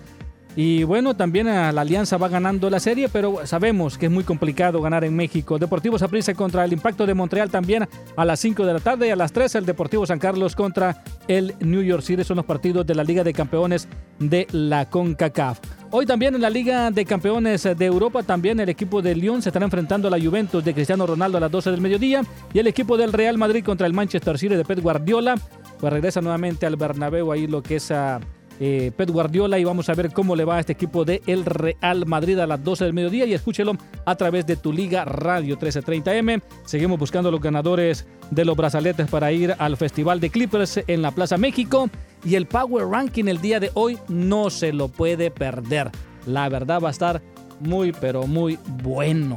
[0.56, 4.24] Y bueno, también a la Alianza va ganando la serie, pero sabemos que es muy
[4.24, 5.58] complicado ganar en México.
[5.58, 9.10] Deportivo Saprissa contra el Impacto de Montreal también a las 5 de la tarde y
[9.10, 12.24] a las 3 el Deportivo San Carlos contra el New York City.
[12.24, 13.88] Son los partidos de la Liga de Campeones
[14.18, 15.60] de la CONCACAF.
[15.92, 19.48] Hoy también en la Liga de Campeones de Europa, también el equipo de Lyon se
[19.48, 22.22] estará enfrentando a la Juventus de Cristiano Ronaldo a las 12 del mediodía
[22.52, 25.36] y el equipo del Real Madrid contra el Manchester City de Pep Guardiola.
[25.78, 28.20] Pues regresa nuevamente al Bernabéu ahí lo que es a
[28.60, 31.47] eh, Pep Guardiola y vamos a ver cómo le va a este equipo de el
[31.47, 33.72] Real Madrid a las 12 del mediodía y escúchelo
[34.05, 36.42] a través de tu liga Radio 1330M.
[36.66, 41.10] Seguimos buscando los ganadores de los brazaletes para ir al Festival de Clippers en la
[41.10, 41.89] Plaza México
[42.22, 45.90] y el Power Ranking el día de hoy no se lo puede perder.
[46.26, 47.22] La verdad va a estar
[47.60, 49.36] muy pero muy bueno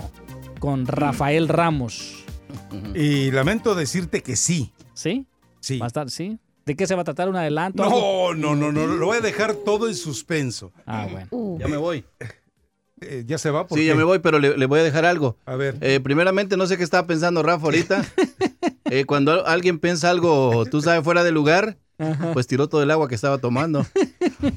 [0.60, 2.26] con Rafael Ramos.
[2.94, 4.72] Y lamento decirte que sí.
[4.94, 5.26] ¿Sí?
[5.60, 5.80] Sí.
[5.80, 6.38] Va a estar, sí.
[6.66, 7.28] ¿De qué se va a tratar?
[7.30, 7.84] ¿Un adelanto?
[7.84, 10.72] No, no, no, no, lo voy a dejar todo en suspenso.
[10.86, 11.58] Ah, bueno.
[11.60, 12.06] Ya me voy.
[13.02, 13.68] Eh, ya se va.
[13.68, 15.38] ¿por Sí, ya me voy, pero le, le voy a dejar algo.
[15.46, 15.78] A ver.
[15.82, 18.06] Eh, primeramente, no sé qué estaba pensando Rafa ahorita.
[18.86, 21.78] Eh, cuando alguien piensa algo, tú sabes, fuera de lugar,
[22.34, 23.86] pues tiró todo el agua que estaba tomando.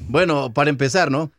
[0.09, 1.31] Bueno, para empezar, ¿no?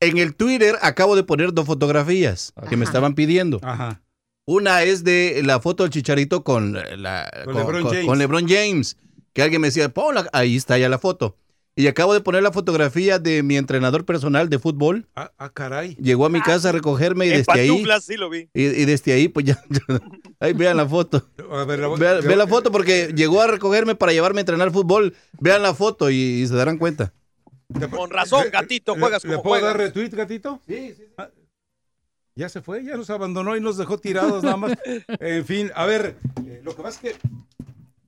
[0.00, 3.58] En el Twitter acabo de poner dos fotografías que me estaban pidiendo.
[3.62, 4.02] Ajá.
[4.44, 8.06] Una es de la foto del chicharito con, la, Con LeBron James.
[8.06, 8.96] con LeBron James.
[9.38, 9.92] Que alguien me decía,
[10.32, 11.36] ahí está ya la foto.
[11.76, 15.06] Y acabo de poner la fotografía de mi entrenador personal de fútbol.
[15.14, 15.94] Ah, ah, caray.
[16.02, 17.84] Llegó a mi casa a recogerme y En desde ahí.
[18.00, 18.48] sí lo vi.
[18.52, 19.62] Y, y desde ahí, pues ya.
[19.70, 20.00] ya-
[20.40, 21.24] ahí vean la foto.
[21.52, 24.72] A ver, la- Vean, vean la foto porque llegó a recogerme para llevarme a entrenar
[24.72, 25.14] fútbol.
[25.38, 27.12] Vean la foto y, y se darán cuenta.
[27.92, 29.78] Con razón, gatito, juegas ¿Le como puedo juegas.
[29.78, 30.60] dar retweet, gatito?
[30.66, 31.04] Sí, sí.
[32.34, 34.72] ya se fue, ya nos abandonó y nos dejó tirados nada más.
[35.20, 37.28] En fin, a ver, eh, lo que pasa es que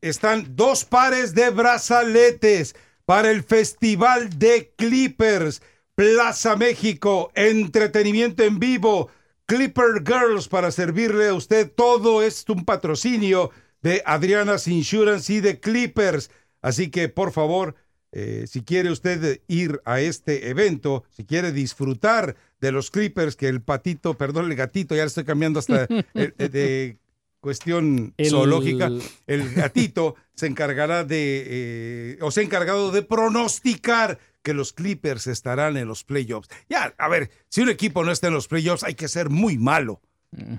[0.00, 5.62] están dos pares de brazaletes para el Festival de Clippers.
[5.94, 9.10] Plaza México, entretenimiento en vivo,
[9.46, 11.70] Clipper Girls para servirle a usted.
[11.70, 13.50] Todo es un patrocinio
[13.82, 16.30] de Adriana's Insurance y de Clippers.
[16.62, 17.74] Así que, por favor,
[18.12, 23.48] eh, si quiere usted ir a este evento, si quiere disfrutar de los Clippers, que
[23.48, 26.99] el patito, perdón, el gatito, ya le estoy cambiando hasta eh, de
[27.40, 28.90] cuestión El- zoológica,
[29.26, 35.26] el gatito se encargará de, eh, o se ha encargado de pronosticar que los Clippers
[35.26, 36.48] estarán en los playoffs.
[36.68, 39.58] Ya, a ver, si un equipo no está en los playoffs, hay que ser muy
[39.58, 40.00] malo.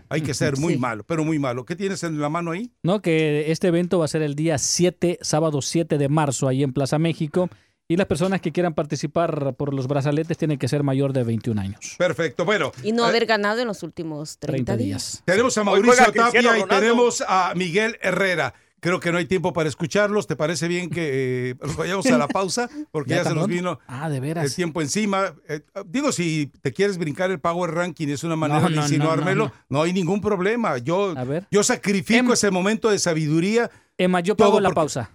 [0.09, 0.79] Hay que ser muy Sí.
[0.79, 1.63] malo, pero muy malo.
[1.65, 2.73] ¿Qué tienes en la mano ahí?
[2.83, 6.61] No, que este evento va a ser el día 7, sábado 7 de marzo, ahí
[6.61, 7.49] en Plaza México.
[7.91, 11.59] Y las personas que quieran participar por los brazaletes tienen que ser mayor de 21
[11.59, 11.95] años.
[11.97, 12.71] Perfecto, bueno.
[12.83, 15.11] Y no haber ganado en los últimos 30, 30 días.
[15.11, 15.23] días.
[15.25, 18.53] Tenemos a Mauricio Tapia y tenemos a Miguel Herrera.
[18.79, 20.25] Creo que no hay tiempo para escucharlos.
[20.25, 22.69] ¿Te parece bien que eh, nos vayamos a la pausa?
[22.91, 24.45] Porque ya, ¿Ya se nos vino Ah, de veras.
[24.45, 25.35] el tiempo encima.
[25.49, 28.81] Eh, digo, si te quieres brincar el Power Ranking, es una manera No, de no,
[28.81, 29.45] no, insinuármelo.
[29.47, 30.77] No, no, hay ningún problema.
[30.77, 31.45] Yo, A ver.
[31.51, 33.69] yo sacrifico ese momento de sabiduría.
[33.97, 35.11] Emma, yo pago la porque- pausa.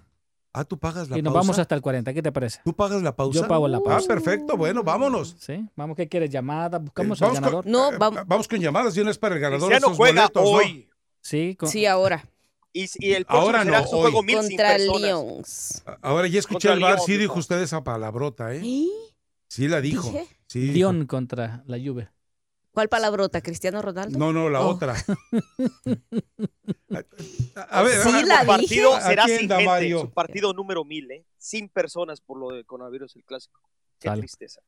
[0.58, 1.44] Ah, tú pagas la Y nos pausa.
[1.44, 2.14] vamos hasta el 40.
[2.14, 2.60] ¿Qué te parece?
[2.64, 3.40] ¿Tú pagas la pausa?
[3.42, 4.04] Yo pago la pausa.
[4.04, 4.56] Ah, perfecto.
[4.56, 5.36] Bueno, vámonos.
[5.38, 6.30] Sí, vamos, ¿qué quieres?
[6.30, 6.78] ¿Llamada?
[6.78, 7.62] Buscamos Eh, al ganador.
[7.64, 8.22] con- No, eh, vamos.
[8.26, 8.96] vamos con llamadas.
[8.96, 9.68] Y una es para el ganador.
[9.68, 10.50] Cristiano estos juega boletos, ¿no?
[10.50, 10.88] hoy.
[11.20, 12.24] Sí, con- Sí, ahora.
[12.72, 14.02] Y, y el Ahora será no, su hoy.
[14.02, 14.78] juego mil Contra.
[14.78, 15.82] Lions.
[16.02, 18.62] Ahora ya escuché al bar, sí dijo usted esa palabrota, ¿eh?
[19.48, 20.10] Sí la dijo.
[20.10, 20.26] ¿Dije?
[20.46, 20.60] Sí.
[20.60, 20.74] dijo.
[20.92, 22.08] León contra la Juve.
[22.76, 23.40] ¿Cuál palabrota?
[23.40, 24.18] ¿Cristiano Ronaldo?
[24.18, 24.68] No, no, la Oh.
[24.74, 24.94] otra.
[27.70, 29.02] A ver, Sí, la Su partido dije.
[29.08, 29.64] será sin gente.
[29.64, 30.00] Mario.
[30.02, 31.24] Su partido número mil, ¿eh?
[31.38, 33.62] Sin personas por lo de coronavirus, el clásico.
[33.98, 34.60] Qué tristeza.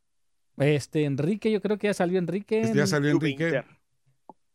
[0.56, 2.62] Este, Enrique, yo creo que ya salió Enrique.
[2.62, 3.62] Este ya salió Enrique.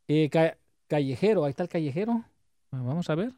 [0.07, 0.57] Eh, Ca-
[0.87, 2.25] Callejero, ahí está el Callejero.
[2.71, 3.33] Vamos a ver.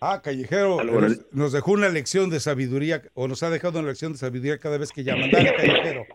[0.00, 4.12] Ah, Callejero nos, nos dejó una lección de sabiduría, o nos ha dejado una lección
[4.12, 5.30] de sabiduría cada vez que llaman.
[5.30, 6.06] Dale, Callejero.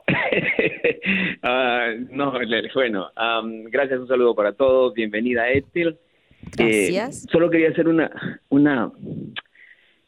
[1.44, 2.34] Ah, no,
[2.74, 5.98] bueno, am, gracias, un saludo para todos, bienvenida Ethel.
[6.60, 7.26] Eh, Gracias.
[7.32, 8.10] solo quería hacer una,
[8.50, 8.92] una,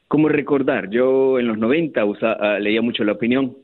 [0.08, 0.90] como recordar.
[0.90, 3.58] Yo en los 90 usa- ah, leía mucho La Opinión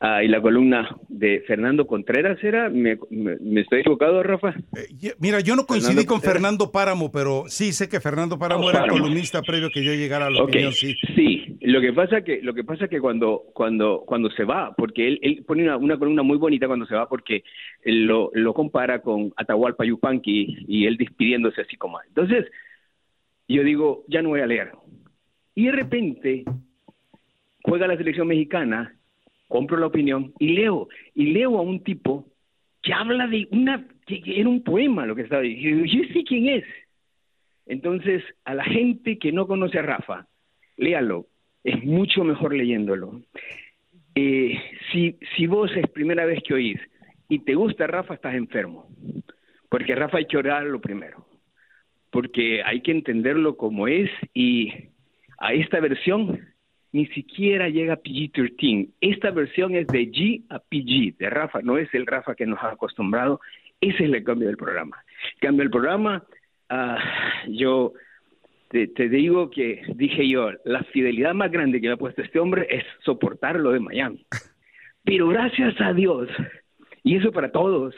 [0.00, 4.54] ah, y la columna de Fernando Contreras era, ¿me, me- me estoy equivocado, Rafa?
[5.00, 6.34] Y- Mira, yo no coincidí Fernando con Contreras.
[6.34, 8.98] Fernando Páramo, pero sí sé que Fernando Páramo Oh, era Páramo.
[9.00, 10.94] columnista previo que yo llegara a la Ok, opinión, sí.
[11.14, 11.39] sí.
[11.70, 15.44] Lo que pasa que lo que pasa que cuando cuando cuando se va, porque él,
[15.46, 17.44] pone una, columna muy bonita cuando se va porque
[17.84, 22.02] lo, lo compara con Atahualpa Yupanqui y él despidiéndose así como.
[22.02, 22.46] Entonces
[23.46, 24.72] yo digo ya no voy a leer
[25.54, 26.44] y de repente
[27.62, 28.96] juega la selección mexicana,
[29.46, 32.26] compro la opinión y leo y leo a un tipo
[32.82, 35.84] que habla de una que, era un poema lo que estaba diciendo.
[35.84, 36.64] Yo sé quién es.
[37.66, 40.26] Entonces, a la gente que no conoce a Rafa,
[40.76, 41.29] léalo.
[41.64, 43.20] Es mucho mejor leyéndolo.
[44.14, 44.60] Eh,
[44.92, 46.80] si, si vos es primera vez que oís
[47.28, 48.88] y te gusta Rafa, estás enfermo.
[49.68, 51.26] Porque Rafa hay que orarlo primero.
[52.10, 54.72] Porque hay que entenderlo como es y
[55.38, 56.40] a esta versión
[56.92, 58.90] ni siquiera llega a PG-13.
[59.00, 62.58] Esta versión es de G a PG, de Rafa, no es el Rafa que nos
[62.62, 63.40] ha acostumbrado.
[63.80, 65.02] Ese es el cambio del programa.
[65.40, 66.24] Cambio del programa,
[66.68, 66.98] ah,
[67.48, 67.92] yo
[68.70, 72.38] te, te digo que, dije yo, la fidelidad más grande que me ha puesto este
[72.38, 74.24] hombre es soportar lo de Miami.
[75.04, 76.28] Pero gracias a Dios,
[77.02, 77.94] y eso para todos,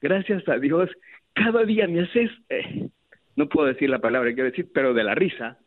[0.00, 0.90] gracias a Dios,
[1.34, 2.88] cada día me haces, eh,
[3.36, 5.58] no puedo decir la palabra que quiero decir, pero de la risa,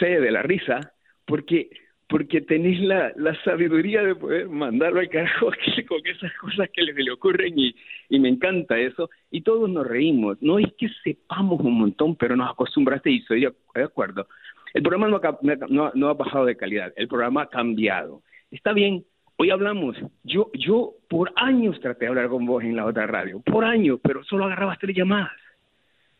[0.00, 0.80] sé de la risa,
[1.24, 1.70] porque
[2.12, 5.46] porque tenéis la, la sabiduría de poder mandarlo al carajo
[5.88, 7.74] con esas cosas que le, le ocurren y,
[8.10, 9.08] y me encanta eso.
[9.30, 10.36] Y todos nos reímos.
[10.42, 14.26] No es que sepamos un montón, pero nos acostumbraste y estoy de acuerdo.
[14.74, 15.38] El programa no ha,
[15.70, 18.20] no, no ha bajado de calidad, el programa ha cambiado.
[18.50, 19.06] Está bien,
[19.38, 19.96] hoy hablamos.
[20.22, 24.00] Yo, yo por años traté de hablar con vos en la otra radio, por años,
[24.02, 25.32] pero solo agarrabas tres llamadas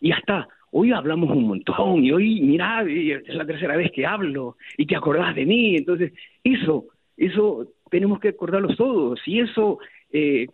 [0.01, 0.49] y ya está.
[0.75, 4.97] Hoy hablamos un montón y hoy, mira, es la tercera vez que hablo y te
[4.97, 5.77] acordás de mí.
[5.77, 6.87] Entonces, eso,
[7.17, 9.21] eso tenemos que acordarlos todos.
[9.27, 9.79] Y eso,
[10.13, 10.47] eh,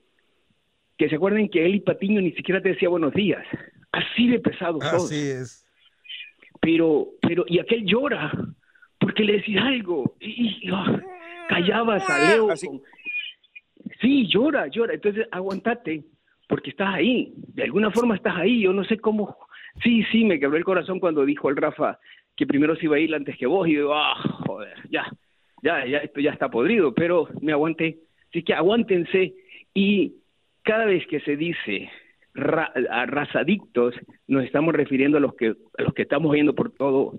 [0.97, 3.45] que se acuerden que él y Patiño ni siquiera te decía buenos días.
[3.93, 4.97] Así de pesado todo.
[4.97, 5.65] Así es.
[6.61, 8.33] Pero, pero, y aquel llora
[8.99, 11.01] porque le decís algo y, y, ah,
[11.49, 12.49] callabas a Leo.
[12.49, 12.83] con-
[14.01, 14.95] Sí, llora, llora.
[14.95, 16.03] Entonces, aguantate,
[16.49, 17.33] porque estás ahí.
[17.55, 18.63] De alguna forma estás ahí.
[18.63, 19.37] Yo no sé cómo.
[19.83, 21.99] Sí, sí, me quebró el corazón cuando dijo el Rafa
[22.37, 23.67] que primero se iba a ir antes que vos.
[23.69, 24.15] Y digo, ah,
[24.47, 25.05] joder, ya,
[25.63, 26.95] ya, ya, esto ya está podrido.
[26.95, 27.99] Pero me aguanté.
[28.29, 29.35] Así que aguántense.
[29.75, 30.15] Y
[30.63, 31.91] cada vez que se dice
[32.35, 33.95] ra- a razadictos,
[34.27, 37.19] nos estamos refiriendo a los que, a los que estamos oyendo por todo,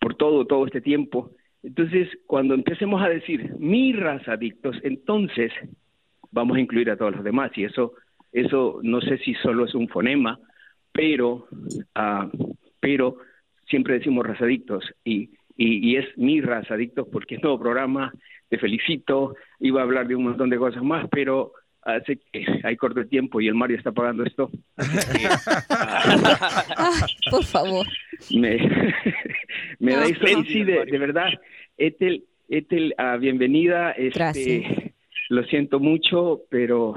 [0.00, 1.30] por todo, todo este tiempo.
[1.62, 5.52] Entonces, cuando empecemos a decir mi razadictos, entonces
[6.30, 7.94] vamos a incluir a todos los demás y eso
[8.32, 10.38] eso no sé si solo es un fonema
[10.98, 11.46] pero
[11.94, 12.28] ah,
[12.80, 13.18] pero
[13.68, 18.12] siempre decimos razadictos y, y y es mi razadictos porque es nuevo programa
[18.48, 21.52] te felicito iba a hablar de un montón de cosas más pero
[21.82, 24.50] hace que hay corto tiempo y el Mario está pagando esto
[27.30, 27.86] por favor.
[28.34, 28.58] me,
[29.78, 30.42] me No, dais no.
[30.44, 31.28] sí, de, de verdad,
[31.76, 33.92] Ethel, Ethel, ah, bienvenida.
[33.92, 34.64] Este, Gracias.
[35.28, 36.94] Lo siento mucho, pero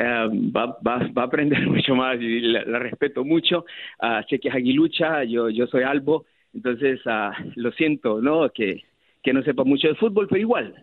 [0.00, 3.64] ah, va, va, va a aprender mucho más y la, la respeto mucho.
[4.00, 8.50] Ah, sé que es aguilucha, yo, yo soy albo, entonces ah, lo siento, ¿no?
[8.50, 8.82] Que,
[9.22, 10.74] que no sepa mucho de fútbol, pero igual.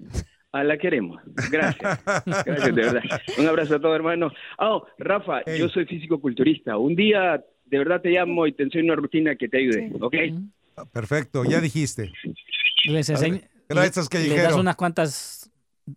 [0.54, 1.22] ah, la queremos.
[1.52, 2.04] Gracias.
[2.46, 3.02] Gracias, de verdad.
[3.38, 4.32] Un abrazo a todos, hermanos.
[4.60, 6.78] Oh, Rafa, yo soy físico-culturista.
[6.78, 10.16] Un día, de verdad, te llamo y te enseño una rutina que te ayude, ¿ok?
[10.94, 12.12] Perfecto, ya dijiste.
[12.86, 15.52] Les enseño- Gracias, le- le das unas cuantas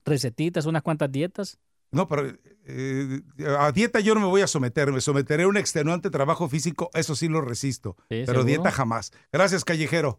[0.05, 1.59] recetitas, unas cuantas dietas.
[1.93, 2.33] No, pero
[2.67, 3.21] eh,
[3.59, 6.89] a dieta yo no me voy a someter, me someteré a un extenuante trabajo físico,
[6.95, 8.45] eso sí lo resisto, pero ¿seguro?
[8.45, 9.13] dieta jamás.
[9.33, 10.17] Gracias, callejero.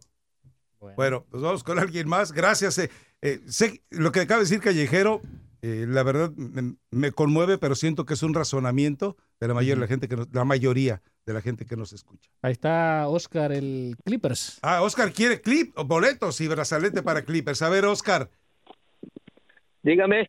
[0.96, 1.24] Bueno.
[1.30, 2.32] pues vamos con alguien más.
[2.32, 2.76] Gracias.
[2.78, 2.90] eh,
[3.22, 5.22] eh, sé lo que acaba de decir Callejero,
[5.62, 9.74] eh, la verdad me, me conmueve, pero siento que es un razonamiento de la mayoría
[9.76, 12.28] de la gente que nos- la mayoría de la gente que nos escucha.
[12.42, 14.58] Ahí está Oscar, el Clippers.
[14.62, 17.62] Ah, Oscar quiere clip, boletos y brazalete para Clippers.
[17.62, 18.28] A ver, Oscar.
[19.84, 20.28] Dígame.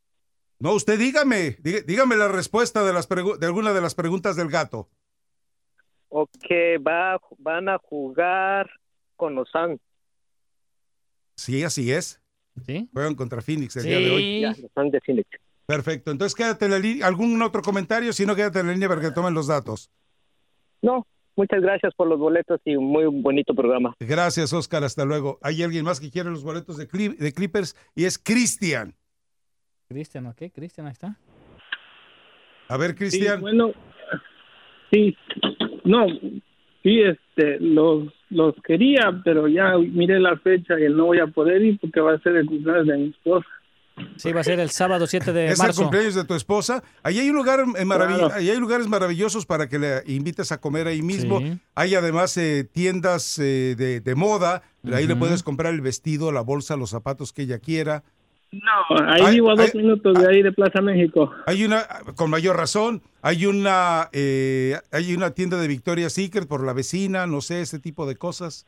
[0.59, 4.49] No, usted dígame, Dí- dígame la respuesta de las de alguna de las preguntas del
[4.49, 4.89] gato.
[6.09, 8.69] O que va, van a jugar
[9.15, 9.79] con los Suns.
[11.35, 12.21] Sí, así es.
[12.65, 12.87] ¿Sí?
[12.93, 14.41] Juegan contra Phoenix el día de hoy.
[14.41, 15.27] Ya, los Suns de Phoenix.
[15.65, 16.11] Perfecto.
[16.11, 17.07] Entonces quédate en la línea.
[17.07, 18.13] ¿Algún otro comentario?
[18.13, 19.89] Si no, quédate en la línea para que tomen los datos.
[20.81, 23.95] No, muchas gracias por los boletos y un muy bonito programa.
[23.99, 24.83] Gracias, Oscar.
[24.83, 25.39] Hasta luego.
[25.41, 28.95] Hay alguien más que quiere los boletos de Clippers y es Cristian.
[29.93, 30.41] Cristian, ¿ok?
[30.53, 31.15] Cristian, ahí está.
[32.67, 33.35] A ver, Cristian.
[33.37, 33.71] Sí, bueno,
[34.91, 35.15] sí,
[35.83, 36.05] no,
[36.81, 41.61] sí, este, los, los quería, pero ya miré la fecha y no voy a poder
[41.61, 43.47] ir porque va a ser el cumpleaños de mi esposa.
[44.15, 45.81] Sí, va a ser el sábado 7 de es el marzo.
[45.83, 46.83] cumpleaños de tu esposa.
[47.03, 48.31] Ahí hay un lugar eh, Claro.
[48.33, 51.37] ahí hay lugares maravillosos para que le invites a comer ahí mismo.
[51.39, 51.59] Sí.
[51.75, 54.63] Hay además eh, tiendas eh, de, de moda.
[54.91, 58.03] Ahí le puedes comprar el vestido, la bolsa, los zapatos que ella quiera.
[58.53, 61.31] No, ahí Hay- vivo a dos hay- minutos de ahí de Plaza México.
[61.47, 66.63] Hay una, con mayor razón, hay una, eh, hay una tienda de Victoria's Secret por
[66.65, 68.65] la vecina, no sé, ese tipo de cosas.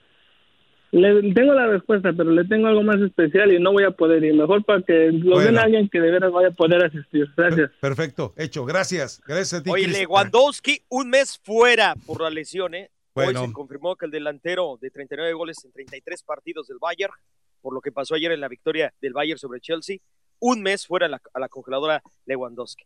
[0.91, 4.23] Le tengo la respuesta, pero le tengo algo más especial y no voy a poder
[4.23, 4.33] ir.
[4.33, 5.41] Mejor para que lo Bueno.
[5.51, 7.27] den a alguien que de veras vaya a poder asistir.
[7.35, 7.71] Gracias.
[7.81, 9.21] Perfecto, hecho, gracias.
[9.27, 9.87] Gracias a ti, Oye.
[9.87, 12.91] Lewandowski, un mes fuera por la lesión, ¿eh?
[13.13, 13.41] Bueno.
[13.41, 17.13] Hoy se confirmó que el delantero de 39 goles en 33 partidos del Bayern,
[17.65, 19.97] por lo que pasó ayer en la victoria del Bayern sobre Chelsea,
[20.37, 22.85] un mes fuera a la, a la congeladora Lewandowski.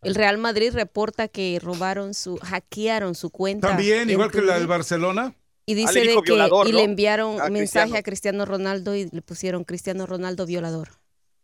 [0.00, 3.68] El Real Madrid reporta que robaron su, hackearon su cuenta.
[3.68, 5.34] También, igual que la del Barcelona.
[5.66, 6.78] Y Ah, dice de que violador, y ¿no?
[6.78, 7.96] le enviaron A mensaje Cristiano.
[7.98, 10.88] a Cristiano Ronaldo y le pusieron Cristiano Ronaldo violador.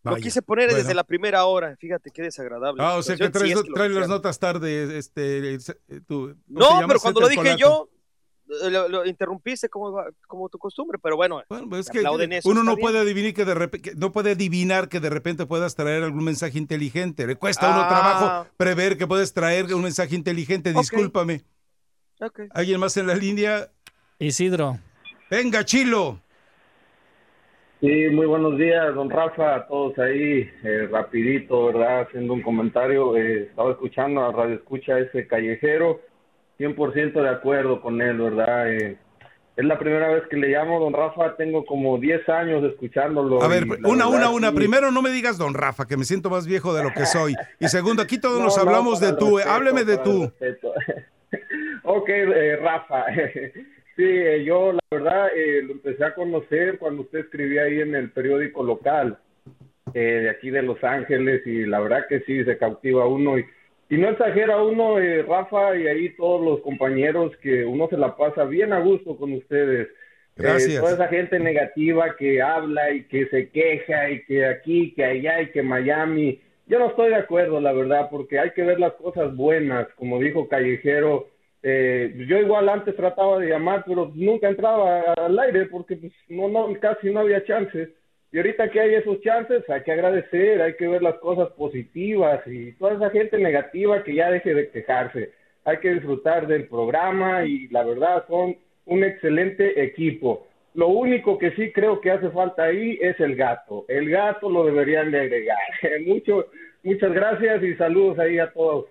[0.04, 0.78] Lo quise poner bueno.
[0.78, 2.82] desde la primera hora, fíjate qué desagradable.
[2.82, 5.58] Ah, o sea que traes, si es que lo traes las notas tarde, este, eh,
[6.06, 7.58] tú, ¿cómo te No, pero cuando lo dije Colato.
[7.58, 7.88] yo,
[8.70, 11.40] lo, lo interrumpiste como, va- como tu costumbre, pero bueno,
[11.78, 12.80] Es te que aplauden eso, uno no bien.
[12.84, 16.58] puede adivinar que de repente, no puede adivinar que de repente puedas traer algún mensaje
[16.58, 17.26] inteligente.
[17.26, 17.88] Le cuesta a uno Ah.
[17.88, 20.72] trabajo prever que puedes traer un mensaje inteligente.
[20.72, 21.42] Discúlpame.
[22.20, 22.40] Ok.
[22.54, 23.68] ¿Alguien más en la línea?
[24.18, 24.78] Isidro.
[25.30, 26.20] Venga, Chilo.
[27.80, 32.02] Sí, muy buenos días, don Rafa, a todos ahí, eh, rapidito, ¿verdad?
[32.02, 36.00] Haciendo un comentario, eh, estaba escuchando a Radio Escucha ese callejero,
[36.62, 38.72] 100% de acuerdo con él, ¿verdad?
[38.72, 38.96] Eh,
[39.56, 43.42] es la primera vez que le llamo, don Rafa, tengo como 10 años escuchándolo.
[43.42, 44.48] A ver, una, una, una.
[44.50, 47.04] sí, Primero, no me digas don Rafa, que me siento más viejo de lo que
[47.04, 47.34] soy.
[47.60, 49.38] Y segundo, aquí todos No, nos no, hablamos de tú.
[49.38, 49.42] eh.
[49.44, 50.32] respeto, Hábleme de tú.
[51.84, 53.04] ok, eh, Rafa.
[53.96, 57.94] sí, eh, yo la verdad eh, lo empecé a conocer cuando usted escribía ahí en
[57.94, 59.18] el periódico local
[59.94, 63.44] eh, de aquí de Los Ángeles y la verdad que sí, se cautiva uno y,
[63.92, 68.16] y no exagera uno, eh, Rafa, y ahí todos los compañeros que uno se la
[68.16, 69.86] pasa bien a gusto con ustedes.
[69.88, 69.90] Eh,
[70.34, 70.80] Gracias.
[70.80, 75.42] toda esa gente negativa que habla y que se queja y que aquí, que allá
[75.42, 76.40] y que Miami.
[76.66, 80.18] Yo no estoy de acuerdo, la verdad, porque hay que ver las cosas buenas, como
[80.18, 81.28] dijo Callejero.
[81.62, 86.48] Eh, yo igual antes trataba de llamar, pero nunca entraba al aire porque pues, no,
[86.48, 87.90] no, casi no había chances.
[88.32, 92.40] Y ahorita que hay esos chances, hay que agradecer, hay que ver las cosas positivas
[92.46, 95.32] y toda esa gente negativa que ya deje de quejarse.
[95.64, 100.46] Hay que disfrutar del programa y la verdad son un excelente equipo.
[100.74, 103.84] Lo único que sí creo que hace falta ahí es el gato.
[103.88, 105.58] El gato lo deberían de agregar.
[106.06, 106.46] Mucho,
[106.82, 108.86] muchas gracias y saludos ahí a todos.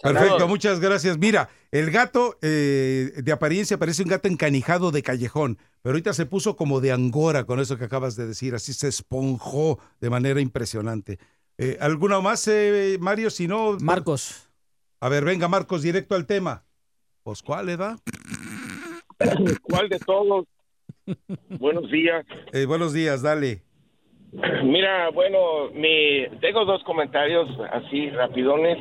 [0.00, 1.18] Perfecto, muchas gracias.
[1.18, 6.26] Mira, el gato eh, de apariencia parece un gato encanijado de callejón, pero ahorita se
[6.26, 10.40] puso como de angora con eso que acabas de decir, así se esponjó de manera
[10.40, 11.18] impresionante.
[11.58, 13.30] Eh, ¿Alguna más, eh, Mario?
[13.30, 13.76] Si no...
[13.80, 14.48] Marcos.
[15.00, 16.64] A ver, venga, Marcos, directo al tema.
[17.24, 17.98] Pues, ¿cuál, Eva?
[19.62, 20.46] ¿Cuál de todos?
[21.58, 22.24] Buenos días.
[22.52, 23.62] Eh, buenos días, dale.
[24.64, 28.78] Mira, bueno, mi, tengo dos comentarios así rapidones.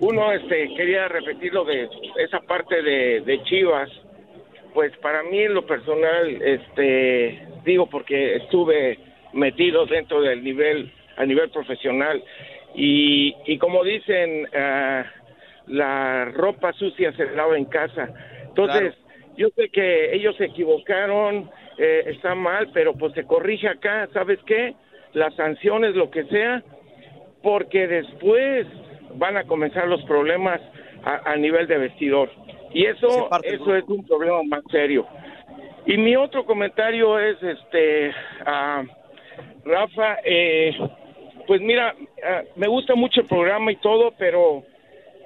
[0.00, 3.90] Uno, este, quería repetir lo de esa parte de, de Chivas.
[4.74, 8.98] Pues para mí en lo personal, este, digo porque estuve
[9.32, 12.22] metido dentro del nivel, a nivel profesional
[12.74, 15.04] y, y como dicen, ah,
[15.66, 18.10] la ropa sucia se lava en casa.
[18.44, 18.94] Entonces,
[19.36, 24.38] yo sé que ellos se equivocaron, eh, está mal, pero pues se corrige acá, ¿sabes
[24.46, 24.74] qué?
[25.12, 26.62] Las sanciones, lo que sea,
[27.42, 28.66] porque después
[29.14, 30.60] van a comenzar los problemas
[31.04, 32.30] a, a nivel de vestidor.
[32.72, 35.06] Y eso, eso es un problema más serio.
[35.86, 38.12] Y mi otro comentario es, este,
[38.46, 38.84] ah,
[39.64, 40.76] Rafa, eh,
[41.46, 44.62] pues mira, ah, me gusta mucho el programa y todo, pero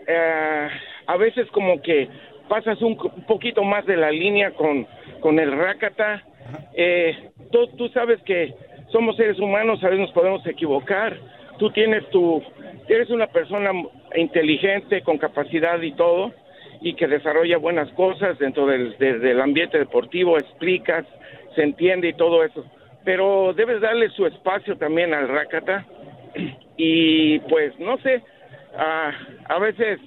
[0.07, 0.69] eh,
[1.07, 2.09] a veces como que
[2.49, 4.87] pasas un, un poquito más de la línea con,
[5.21, 6.23] con el Rakata.
[6.75, 8.55] Eh, tú, tú sabes que
[8.91, 11.19] somos seres humanos, a veces nos podemos equivocar.
[11.59, 12.43] Tú tienes tu,
[12.89, 13.71] eres una persona
[14.15, 16.33] inteligente, con capacidad y todo,
[16.85, 21.05] y que desarrolla buenas cosas dentro del, de- del ambiente deportivo, explicas,
[21.57, 22.65] se entiende y todo eso.
[23.05, 25.85] Pero debes darle su espacio también al Rakata.
[26.77, 28.21] Y pues, no sé,
[28.77, 29.13] ah,
[29.49, 30.01] a veces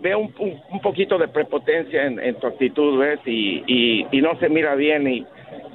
[0.00, 3.20] veo un, un- un poquito de prepotencia en, en tu actitud, ¿ves?
[3.24, 5.06] Y, y, y no se mira bien.
[5.08, 5.24] Y,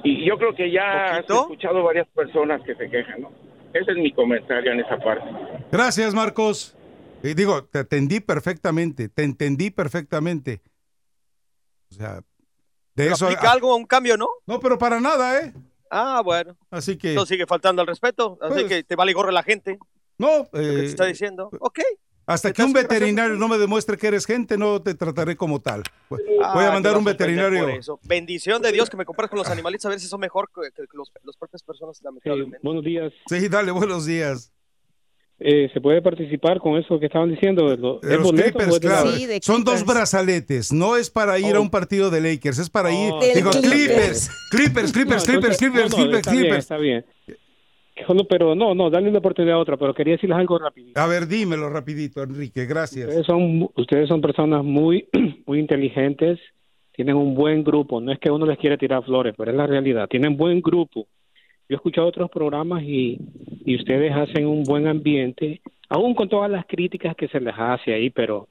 [0.02, 3.30] y yo creo que ya has escuchado varias personas que se quejan, ¿no?
[3.72, 5.24] Ese es mi comentario en esa parte.
[5.72, 6.76] Gracias, Marcos.
[7.24, 10.60] Y digo, te atendí perfectamente, te entendí perfectamente.
[11.90, 12.20] O sea,
[12.94, 13.24] De eso.
[13.26, 14.28] ¿Aplica algo, un cambio, no?
[14.46, 15.52] No, pero para nada, ¿eh?
[15.90, 16.56] Ah, bueno.
[16.70, 17.14] Así que.
[17.14, 18.38] No sigue faltando al respeto.
[18.42, 19.78] Así Pues- que te vale gorro la gente.
[20.18, 21.48] No, Lo que te eh, está diciendo.
[21.60, 21.80] Ok.
[22.26, 25.82] hasta que un veterinario no me demuestre que eres gente, no te trataré como tal.
[26.08, 27.68] Voy Ah, voy a mandar un a veterinario.
[27.68, 27.98] eso.
[28.04, 30.70] Bendición de Dios que me compares con los animalitos a ver si son mejor que,
[30.72, 32.60] que los, las propias personas, lamentablemente.
[32.62, 33.12] buenos días.
[33.26, 34.53] Sí, dale, buenos días.
[35.46, 37.70] Eh, ¿Se puede participar con eso que estaban diciendo?
[37.70, 39.40] ¿Es lo- De es los boleto o Clippers, de.
[39.42, 40.72] Son dos brazaletes.
[40.72, 43.12] No es para ir a un partido de Lakers, es para ir.
[43.12, 43.20] Oh.
[43.20, 46.58] Digo, Clippers, Clippers, Clippers, No, Clippers, entonces- Clippers, no, no, Clippers, está bien, Clippers.
[46.64, 47.04] está bien.
[48.28, 50.88] Pero no, no, dale una oportunidad a otra, pero quería decirles algo rápido.
[50.94, 53.08] A ver, dímelo rapidito, Enrique, gracias.
[53.08, 55.06] Ustedes son, ustedes son personas muy,
[55.46, 56.38] muy inteligentes,
[56.96, 59.66] tienen un buen grupo, no es que uno les quiera tirar flores, pero es la
[59.66, 61.06] realidad, tienen buen grupo.
[61.68, 63.18] Yo he escuchado otros programas y,
[63.64, 67.94] y ustedes hacen un buen ambiente, aún con todas las críticas que se les hace
[67.94, 68.48] ahí, pero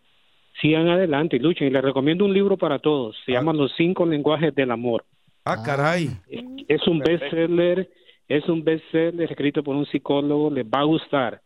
[0.61, 1.67] sigan adelante y luchen.
[1.67, 5.03] Y les recomiendo un libro para todos, se llama Los cinco lenguajes del amor.
[5.45, 6.07] Ah, caray.
[6.67, 7.89] Es un bestseller,
[8.27, 11.41] es un bestseller escrito por un psicólogo, les va a gustar.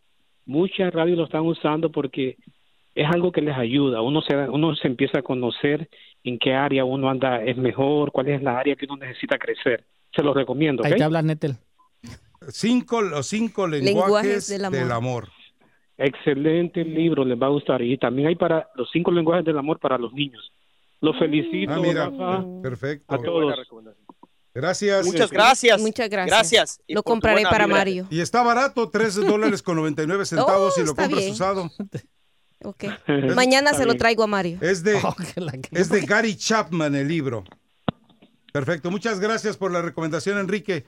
[0.46, 2.38] Muchas radios lo están usando porque
[2.96, 4.02] es algo que les ayuda.
[4.02, 5.90] Uno se da- uno se empieza a conocer
[6.24, 9.84] en qué área uno anda es mejor, cuál es la área que uno necesita crecer.
[10.16, 10.84] Se los recomiendo.
[10.84, 10.98] Ahí ¿ok?
[10.98, 11.58] te habla Netel.
[12.50, 15.26] Cinco, los cinco lenguajes, Lenguajes del del amor.
[15.26, 15.30] amor.
[15.98, 17.82] Excelente libro, les va a gustar.
[17.82, 20.52] Y también hay para los cinco lenguajes del amor para los niños.
[21.02, 23.14] Los felicito, Ah, mira, Rafa, perfecto.
[23.14, 23.54] a todos.
[24.54, 25.06] Gracias.
[25.06, 25.82] Muchas gracias.
[25.82, 26.36] Muchas gracias.
[26.38, 26.82] Gracias.
[26.88, 27.68] Lo compraré para.
[27.68, 28.08] Mario.
[28.10, 31.32] Y está barato, 3 dólares con 99 centavos Oh, y lo compras bien.
[31.32, 31.70] usado.
[32.64, 32.86] Ok.
[33.36, 34.58] Mañana se lo traigo a Mario.
[34.62, 35.00] Es de,
[35.72, 37.44] es de Gary Chapman el libro.
[38.58, 40.84] Perfecto, muchas gracias por la recomendación, Enrique.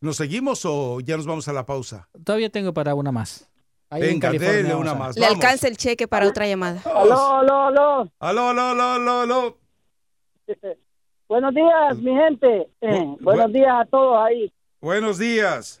[0.00, 2.08] ¿Nos seguimos o ya nos vamos a la pausa?
[2.24, 3.48] Todavía tengo para una más.
[3.88, 5.14] Ahí Venga, dele una más.
[5.14, 5.36] Le vamos.
[5.36, 6.82] alcanza el cheque para otra llamada.
[6.84, 8.12] Aló, aló, aló.
[8.18, 9.58] Aló, aló, aló, aló, aló.
[11.28, 12.68] Buenos días, mi gente.
[12.80, 14.52] Eh, buenos días a todos ahí.
[14.80, 15.80] Buenos días.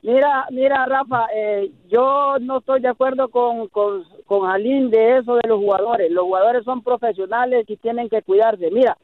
[0.00, 5.34] Mira, mira, Rafa, eh, yo no estoy de acuerdo con, con, con Alín de eso
[5.34, 6.10] de los jugadores.
[6.10, 8.70] Los jugadores son profesionales y tienen que cuidarse.
[8.70, 8.96] Mira,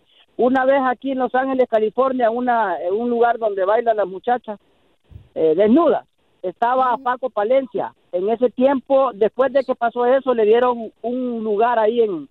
[0.42, 4.58] una vez aquí en Los Ángeles, California, una, en un lugar donde bailan las muchachas
[5.34, 6.06] eh, desnudas,
[6.42, 7.92] estaba Paco Palencia.
[8.12, 12.28] En ese tiempo, después de que pasó eso, le dieron un lugar ahí en,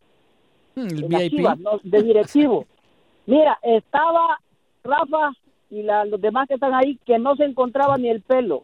[0.76, 1.36] El en las VIP.
[1.36, 1.80] Chivas, ¿no?
[1.84, 2.66] de directivo.
[3.28, 4.40] Mira, estaba
[4.84, 5.32] Rafa
[5.70, 8.64] y la- los demás que están ahí que no se encontraba ni el pelo.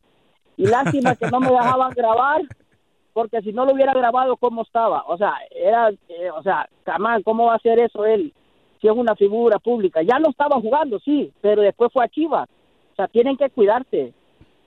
[0.57, 2.41] Y lástima que no me dejaban grabar,
[3.13, 5.03] porque si no lo hubiera grabado, ¿cómo estaba?
[5.07, 8.33] O sea, era, eh, o sea, jamás, ¿cómo va a hacer eso él?
[8.81, 10.01] Si es una figura pública.
[10.01, 12.47] Ya no estaba jugando, sí, pero después fue a Chivas.
[12.93, 14.13] O sea, tienen que cuidarse.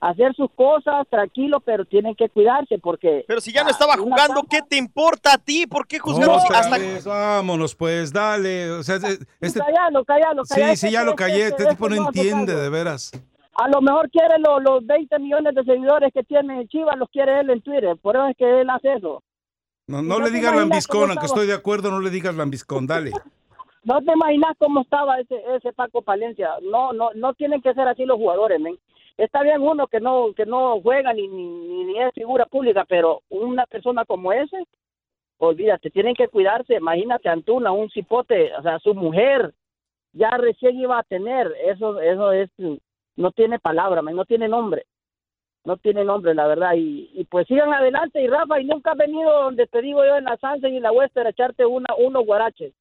[0.01, 3.25] Hacer sus cosas tranquilo, pero tienen que cuidarse porque...
[3.27, 5.67] Pero si ya no estaba jugando, ¿qué te importa a ti?
[5.67, 8.71] ¿Por qué juzgamos Otra hasta vez, vámonos, pues, dale.
[8.71, 11.43] O sea, este, Cállalo, cállalo, sí, sí, ya lo este- callé.
[11.47, 13.11] este- Este tipo no este hace entiende, de veras.
[13.55, 17.41] A lo mejor quiere lo- los 20 millones de seguidores que tiene Chivas, los quiere
[17.41, 17.97] él en Twitter.
[18.01, 19.21] Por eso es que él hace eso.
[19.87, 22.87] No, ¿Y no no le digas lambiscón, aunque estoy de acuerdo, no le digas lambiscón,
[22.87, 23.11] dale.
[23.83, 26.51] No te imaginas cómo estaba ese, ese Paco Palencia.
[26.61, 28.59] No, no, no tienen que ser así los jugadores.
[29.17, 33.21] Está bien uno que no, que no juega ni, ni, ni- es figura pública, pero
[33.29, 34.63] una persona como ese,
[35.37, 36.75] olvídate, tienen que cuidarse.
[36.75, 39.53] Imagínate Antuna, un cipote, o sea, su mujer
[40.13, 41.53] ya recién iba a tener.
[41.65, 42.49] Eso, eso es,
[43.15, 44.85] no tiene palabra, no tiene nombre.
[45.65, 46.73] No tiene nombre, la verdad.
[46.75, 48.21] Y, y pues sigan adelante.
[48.21, 50.91] Y Rafa, y nunca has venido donde te digo yo en la Sansen y la
[50.91, 52.73] Western a echarte una, unos guaraches.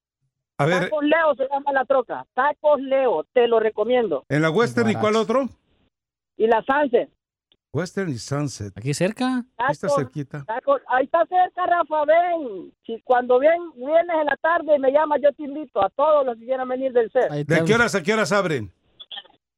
[0.59, 2.27] A ver, Tacos Leo se llama la troca.
[2.35, 4.25] Tacos Leo, te lo recomiendo.
[4.29, 5.49] en la Western, ¿y cuál otro?
[6.37, 7.09] Y la Sansen.
[7.73, 8.77] Western y Sunset.
[8.77, 9.45] ¿Aquí cerca?
[9.59, 10.45] Ahí está Tacos, cerquita.
[10.47, 12.73] tacos- ahí está cerca, Rafa, ven.
[12.87, 16.25] Si cuando ven, vienes en la tarde y me llamas, yo te invito a todos
[16.25, 17.31] los que quieran venir del CER.
[17.45, 18.73] ¿De qué horas a qué horas abren?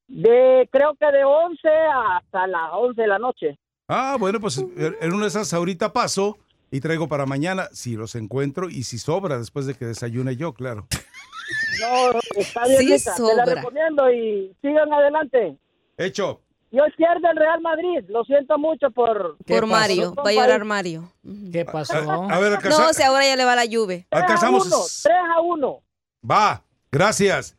[0.08, 1.68] De, creo que de 11
[2.16, 3.58] hasta las 11 de la noche.
[3.88, 6.36] Ah, bueno, pues en una de esas ahorita paso
[6.70, 10.52] y traigo para mañana, si los encuentro y si sobra después de que desayune yo,
[10.54, 10.86] claro.
[11.80, 13.44] No, está bien, Sí rica, te la sobra.
[13.56, 15.56] recomiendo y sigan adelante.
[15.96, 16.40] Hecho.
[16.72, 19.36] Y hoy pierde el Real Madrid, lo siento mucho por...
[19.44, 20.14] Por Mario.
[20.14, 21.12] Va a llorar Mario.
[21.50, 21.94] ¿Qué pasó?
[22.30, 24.06] A ver, alcanza- No, si ahora ya le va la lluvia.
[24.10, 24.68] alcanzamos.
[25.02, 25.82] 3 a 1.
[26.30, 27.56] Va, gracias.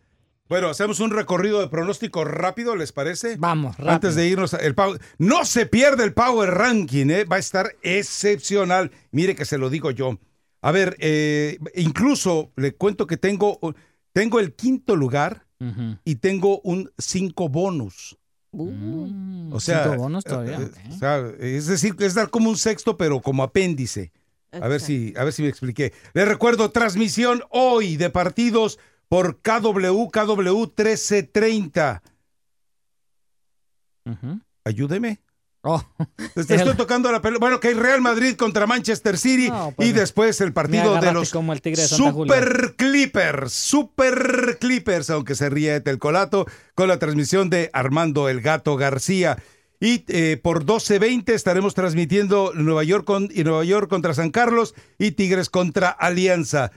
[0.52, 3.38] Bueno, hacemos un recorrido de pronóstico rápido, ¿les parece?
[3.38, 3.90] Vamos, rápido.
[3.94, 7.24] Antes de irnos, el Power- no se pierde el Power Ranking, ¿eh?
[7.24, 8.92] va a estar excepcional.
[9.12, 10.20] Mire que se lo digo yo.
[10.62, 13.60] A ver, eh, incluso le cuento que tengo,
[14.12, 15.46] tengo el quinto lugar
[16.04, 18.18] y tengo un cinco bonus.
[18.52, 20.94] O sea, Cinco bonos todavía, eh, ok.
[20.94, 24.12] o sea, es decir, es dar como un sexto, pero como apéndice.
[24.52, 25.94] A ver si, a ver si me expliqué.
[26.14, 28.80] Les recuerdo, transmisión hoy de partidos
[29.12, 32.02] por KW, KW 1330.
[34.64, 35.20] Ayúdeme.
[36.34, 37.42] Te estoy El- tocando la pelota.
[37.42, 41.12] Bueno, que hay Real Madrid contra Manchester City No, pues, y después el partido de
[41.12, 42.34] los como el tigre de Santa Julia.
[42.34, 48.40] Super Clippers, Super Clippers, aunque se ríe el colato, con la transmisión de Armando El
[48.40, 49.44] Gato García.
[49.82, 54.74] Y eh, por 12.20 estaremos transmitiendo Nueva York, con, y Nueva York contra San Carlos
[54.98, 56.72] y Tigres contra Alianza.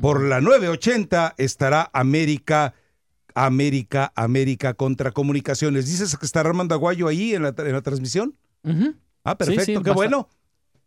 [0.00, 2.74] Por la 9.80 estará América,
[3.34, 5.86] América, América contra Comunicaciones.
[5.86, 8.36] ¿Dices que estará Armando Aguayo ahí en la, en la transmisión?
[9.24, 10.28] Ah, perfecto, Sí, sí, qué bueno.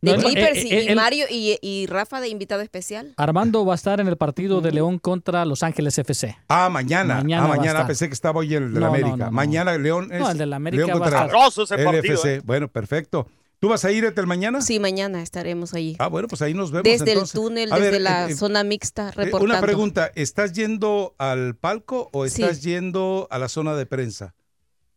[0.01, 3.14] De No, Clippers eh, y, eh, y Mario y, y Rafa de invitado especial.
[3.17, 6.38] Armando va a estar en el partido de León contra Los Ángeles FC.
[6.48, 7.16] Ah, mañana.
[7.16, 7.88] Mañana ah, mañana.
[7.88, 9.16] Pensé que estaba hoy el de No, la no, América.
[9.17, 9.32] no, no.
[9.32, 10.19] Mañana León es.
[10.19, 11.85] No, el de la América León va a contra estar.
[11.85, 12.25] Partido, LFC.
[12.25, 12.42] ¿eh?
[12.45, 13.27] Bueno, perfecto.
[13.59, 14.61] ¿Tú vas a ir el mañana?
[14.61, 15.95] Sí, mañana estaremos allí.
[16.00, 16.84] Ah, bueno, pues ahí nos vemos.
[16.84, 17.35] desde entonces.
[17.35, 19.45] el túnel, A desde ver, la eh, eh, zona mixta, eh, reportando.
[19.53, 22.43] Una pregunta, ¿estás yendo al palco o Sí.
[22.43, 24.35] estás yendo a la zona de prensa?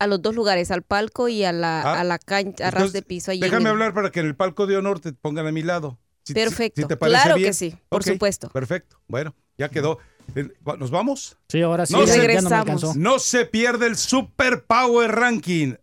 [0.00, 2.92] A los dos lugares, al palco y a la, Ah, a la cancha, a ras
[2.92, 3.30] de piso.
[3.30, 5.62] Allí Déjame el- hablar para que en el palco de honor te pongan a mi
[5.62, 5.98] lado.
[6.24, 7.48] Si- Perfecto, si te parece claro bien.
[7.48, 8.50] que sí, por supuesto.
[8.50, 9.98] Perfecto, bueno, ya quedó.
[10.34, 10.46] Eh,
[10.78, 11.38] ¿Nos vamos?
[11.48, 12.96] Sí, ahora sí, No ya, se- ya no me regresamos.
[12.96, 15.74] No se pierde el Super Power Ranking.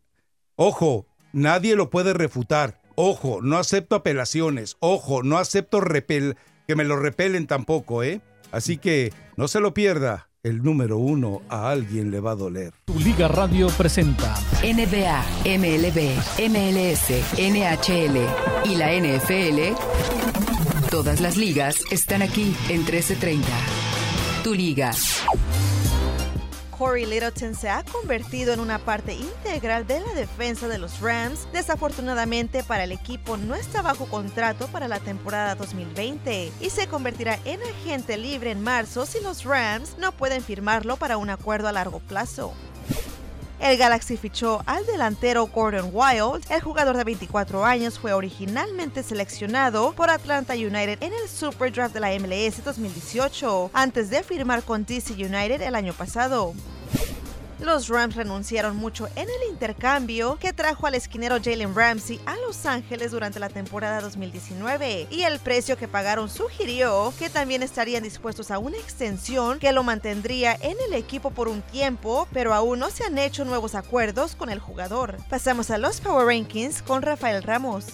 [0.55, 2.79] Ojo, nadie lo puede refutar.
[2.95, 4.77] Ojo, no acepto apelaciones.
[4.79, 8.21] Ojo, no acepto repel que me lo repelen tampoco, ¿eh?
[8.51, 10.29] Así que no se lo pierda.
[10.43, 12.73] El número uno a alguien le va a doler.
[12.85, 15.25] Tu Liga Radio presenta NBA,
[15.57, 16.15] MLB,
[16.49, 19.75] MLS, NHL y la NFL.
[20.89, 23.47] Todas las ligas están aquí en 1330.
[24.43, 24.91] Tu liga.
[26.77, 31.47] Corey Littleton se ha convertido en una parte integral de la defensa de los Rams.
[31.53, 37.39] Desafortunadamente para el equipo no está bajo contrato para la temporada 2020 y se convertirá
[37.45, 41.71] en agente libre en marzo si los Rams no pueden firmarlo para un acuerdo a
[41.71, 42.53] largo plazo.
[43.59, 46.45] El Galaxy fichó al delantero Gordon Wild.
[46.49, 51.93] El jugador de 24 años fue originalmente seleccionado por Atlanta United en el Super Draft
[51.93, 56.53] de la MLS 2018, antes de firmar con DC United el año pasado.
[57.59, 62.65] Los Rams renunciaron mucho en el intercambio que trajo al esquinero Jalen Ramsey a Los
[62.65, 68.51] Ángeles durante la temporada 2019 y el precio que pagaron sugirió que también estarían dispuestos
[68.51, 72.89] a una extensión que lo mantendría en el equipo por un tiempo, pero aún no
[72.89, 75.17] se han hecho nuevos acuerdos con el jugador.
[75.29, 77.85] Pasamos a los Power Rankings con Rafael Ramos.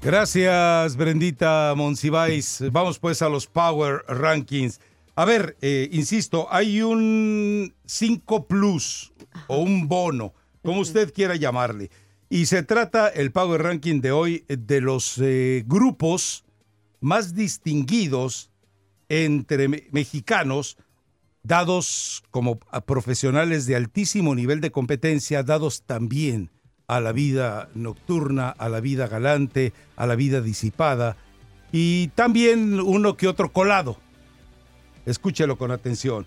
[0.00, 2.62] Gracias, Brendita Monsiváis.
[2.72, 4.80] Vamos pues a los Power Rankings.
[5.16, 9.12] A ver, eh, insisto, hay un 5 Plus
[9.48, 11.90] o un bono, como usted quiera llamarle.
[12.30, 16.44] Y se trata el Power Ranking de hoy de los eh, grupos
[17.00, 18.50] más distinguidos
[19.08, 20.76] entre me- mexicanos,
[21.42, 26.50] dados como a profesionales de altísimo nivel de competencia, dados también
[26.88, 31.18] a la vida nocturna, a la vida galante, a la vida disipada
[31.70, 33.98] y también uno que otro colado.
[35.04, 36.26] Escúchelo con atención.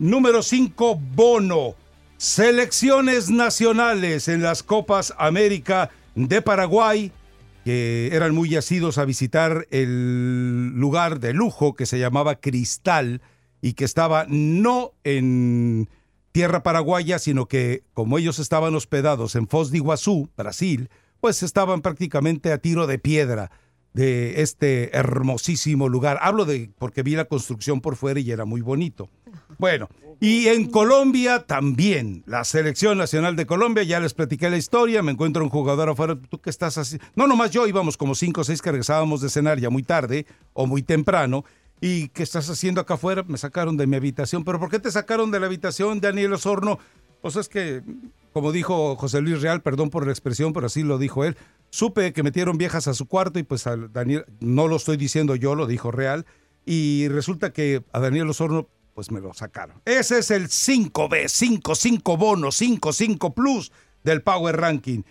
[0.00, 1.76] Número 5, Bono.
[2.16, 7.12] Selecciones nacionales en las Copas América de Paraguay,
[7.64, 13.22] que eran muy asidos a visitar el lugar de lujo que se llamaba Cristal
[13.62, 15.88] y que estaba no en
[16.32, 20.90] tierra paraguaya, sino que como ellos estaban hospedados en Foz de Iguazú, Brasil,
[21.20, 23.50] pues estaban prácticamente a tiro de piedra
[23.94, 26.18] de este hermosísimo lugar.
[26.22, 29.10] Hablo de porque vi la construcción por fuera y era muy bonito.
[29.58, 29.88] Bueno,
[30.20, 35.12] y en Colombia también, la selección nacional de Colombia, ya les platiqué la historia, me
[35.12, 37.06] encuentro un jugador afuera, ¿tú qué estás haciendo?
[37.14, 40.26] No, nomás yo íbamos como cinco o seis que regresábamos de cenar ya muy tarde
[40.52, 41.44] o muy temprano.
[41.80, 43.24] ¿Y qué estás haciendo acá afuera?
[43.26, 44.44] Me sacaron de mi habitación.
[44.44, 46.78] ¿Pero por qué te sacaron de la habitación, Daniel Osorno?
[47.22, 47.82] Pues es que,
[48.32, 51.36] como dijo José Luis Real, perdón por la expresión, pero así lo dijo él,
[51.70, 55.34] supe que metieron viejas a su cuarto y pues a Daniel, no lo estoy diciendo
[55.34, 56.26] yo, lo dijo Real,
[56.64, 59.80] y resulta que a Daniel Osorno pues me lo sacaron.
[59.84, 65.02] Ese es el 5B, 55 bono, 55 plus del Power Ranking.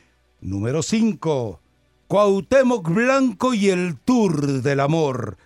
[0.41, 1.61] Número 5,
[2.07, 5.37] Cuauhtémoc Blanco y el Tour del Amor.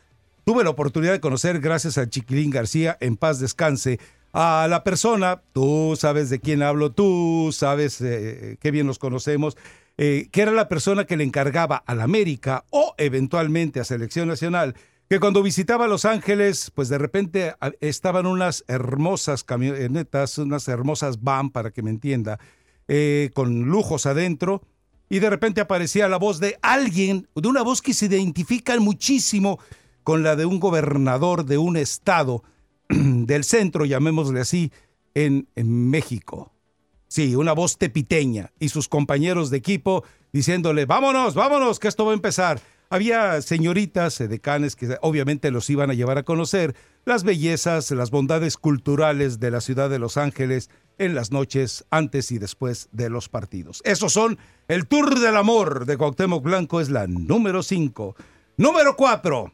[0.44, 4.00] Tuve la oportunidad de conocer, gracias a Chiquilín García, en paz descanse,
[4.34, 9.58] a la persona, tú sabes de quién hablo, tú sabes eh, qué bien los conocemos,
[9.98, 14.28] eh, que era la persona que le encargaba a la América o eventualmente a Selección
[14.28, 14.76] Nacional,
[15.10, 21.50] que cuando visitaba Los Ángeles, pues de repente estaban unas hermosas camionetas, unas hermosas van,
[21.50, 22.40] para que me entienda,
[22.88, 24.61] eh, con lujos adentro,
[25.10, 29.60] y de repente aparecía la voz de alguien, de una voz que se identifica muchísimo
[30.04, 32.44] con la de un gobernador de un estado
[32.90, 34.72] del centro, llamémosle así,
[35.14, 36.54] en, México.
[37.08, 42.12] Sí, una voz tepiteña y sus compañeros de equipo diciéndole, vámonos, vámonos, que esto va
[42.12, 42.62] a empezar.
[42.90, 48.58] Había señoritas, decanes que obviamente los iban a llevar a conocer las bellezas, las bondades
[48.58, 53.30] culturales de la ciudad de Los Ángeles en las noches antes y después de los
[53.30, 53.82] partidos.
[53.86, 58.16] Esos son el Tour del Amor de Cuauhtémoc Blanco, es la número 5.
[58.58, 59.54] Número 4,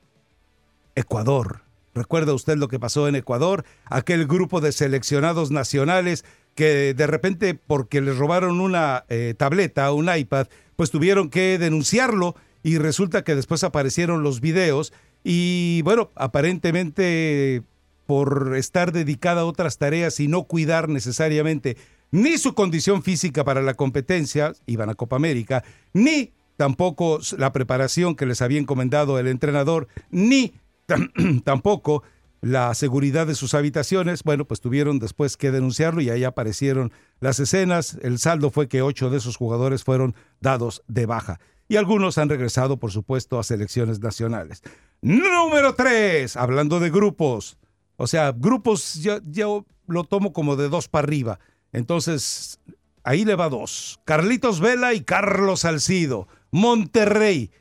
[0.98, 1.62] Ecuador.
[1.94, 3.64] ¿Recuerda usted lo que pasó en Ecuador?
[3.86, 10.10] Aquel grupo de seleccionados nacionales que de repente, porque les robaron una eh, tableta, un
[10.14, 14.92] iPad, pues tuvieron que denunciarlo y resulta que después aparecieron los videos
[15.24, 17.62] y bueno, aparentemente
[18.08, 21.78] por estar dedicada a otras tareas y no cuidar necesariamente
[22.10, 28.16] ni su condición física para la competencia, iban a Copa América, ni tampoco la preparación
[28.16, 30.54] que les había encomendado el entrenador, ni
[31.44, 32.04] tampoco
[32.42, 37.40] la seguridad de sus habitaciones, bueno, pues tuvieron después que denunciarlo y ahí aparecieron las
[37.40, 37.98] escenas.
[38.02, 42.30] El saldo fue que ocho de esos jugadores fueron dados de baja y algunos han
[42.30, 44.62] regresado, por supuesto, a selecciones nacionales.
[45.02, 47.58] Número tres, hablando de grupos.
[47.98, 51.40] O sea, grupos yo, lo tomo como de dos para arriba.
[51.74, 52.60] Entonces,
[53.04, 54.00] ahí le va dos.
[54.06, 56.28] Carlitos Vela y Carlos Salcido.
[56.52, 57.52] Monterrey.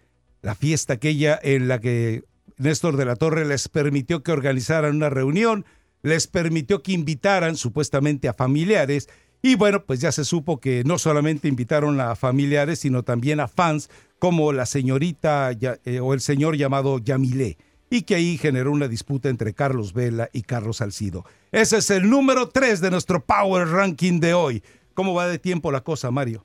[0.42, 2.24] La fiesta aquella en la que
[2.58, 5.66] Néstor de la Torre les permitió que organizaran una reunión,
[6.02, 9.08] les permitió que invitaran supuestamente a familiares
[9.42, 13.48] y bueno, pues ya se supo que no solamente invitaron a familiares, sino también a
[13.48, 17.58] fans como la señorita eh, o el señor llamado Yamilé
[17.90, 21.24] y que ahí generó una disputa entre Carlos Vela y Carlos Salcido.
[21.52, 24.64] Ese es el número 3 de nuestro Power Ranking de hoy.
[24.94, 26.44] ¿Cómo va de tiempo la cosa, Mario?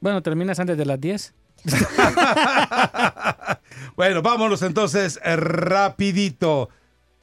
[0.00, 1.34] Bueno, terminas antes de las 10.
[3.96, 6.68] bueno, vámonos entonces eh, rapidito,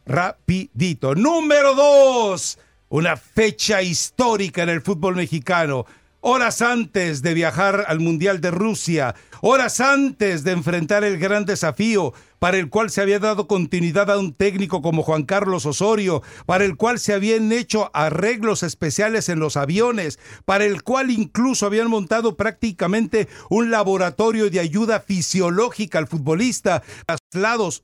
[0.05, 1.15] rapidito.
[1.15, 5.85] Número 2, una fecha histórica en el fútbol mexicano.
[6.21, 12.13] Horas antes de viajar al Mundial de Rusia, horas antes de enfrentar el gran desafío
[12.39, 16.65] para el cual se había dado continuidad a un técnico como Juan Carlos Osorio, para
[16.65, 21.89] el cual se habían hecho arreglos especiales en los aviones, para el cual incluso habían
[21.89, 27.83] montado prácticamente un laboratorio de ayuda fisiológica al futbolista, traslados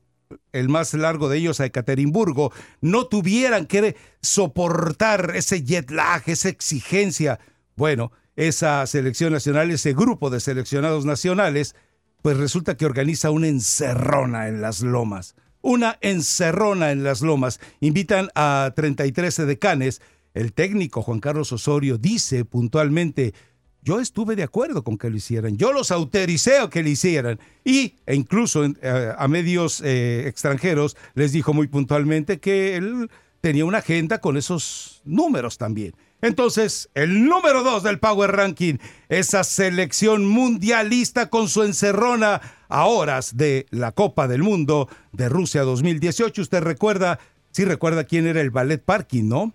[0.52, 6.50] el más largo de ellos a Ekaterimburgo, no tuvieran que soportar ese jet lag, esa
[6.50, 7.40] exigencia.
[7.76, 11.76] Bueno, esa selección nacional, ese grupo de seleccionados nacionales,
[12.22, 15.36] pues resulta que organiza una encerrona en las lomas.
[15.62, 17.60] Una encerrona en las lomas.
[17.80, 20.02] Invitan a 33 decanes.
[20.34, 23.34] El técnico Juan Carlos Osorio dice puntualmente,
[23.82, 27.40] yo estuve de acuerdo con que lo hicieran, yo los autoricé que lo hicieran.
[27.64, 33.10] Y e incluso eh, a medios eh, extranjeros les dijo muy puntualmente que él
[33.42, 35.94] tenía una agenda con esos números también.
[36.22, 38.76] Entonces, el número dos del Power Ranking,
[39.08, 45.62] esa selección mundialista con su encerrona a horas de la Copa del Mundo de Rusia
[45.62, 46.42] 2018.
[46.42, 47.20] Usted recuerda,
[47.52, 49.54] sí recuerda quién era el ballet parking, ¿no?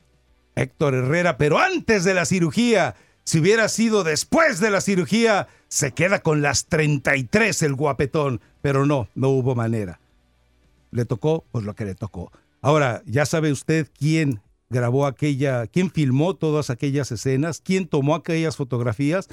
[0.54, 2.94] Héctor Herrera, pero antes de la cirugía.
[3.24, 8.84] Si hubiera sido después de la cirugía, se queda con las 33 el guapetón, pero
[8.84, 10.00] no, no hubo manera.
[10.90, 12.32] Le tocó pues lo que le tocó.
[12.60, 14.40] Ahora, ya sabe usted quién
[14.72, 19.28] grabó aquella, quién filmó todas aquellas escenas, quién tomó aquellas fotografías,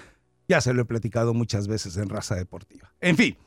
[0.47, 2.93] ya se lo he platicado muchas veces en Raza Deportiva.
[2.99, 3.37] En fin,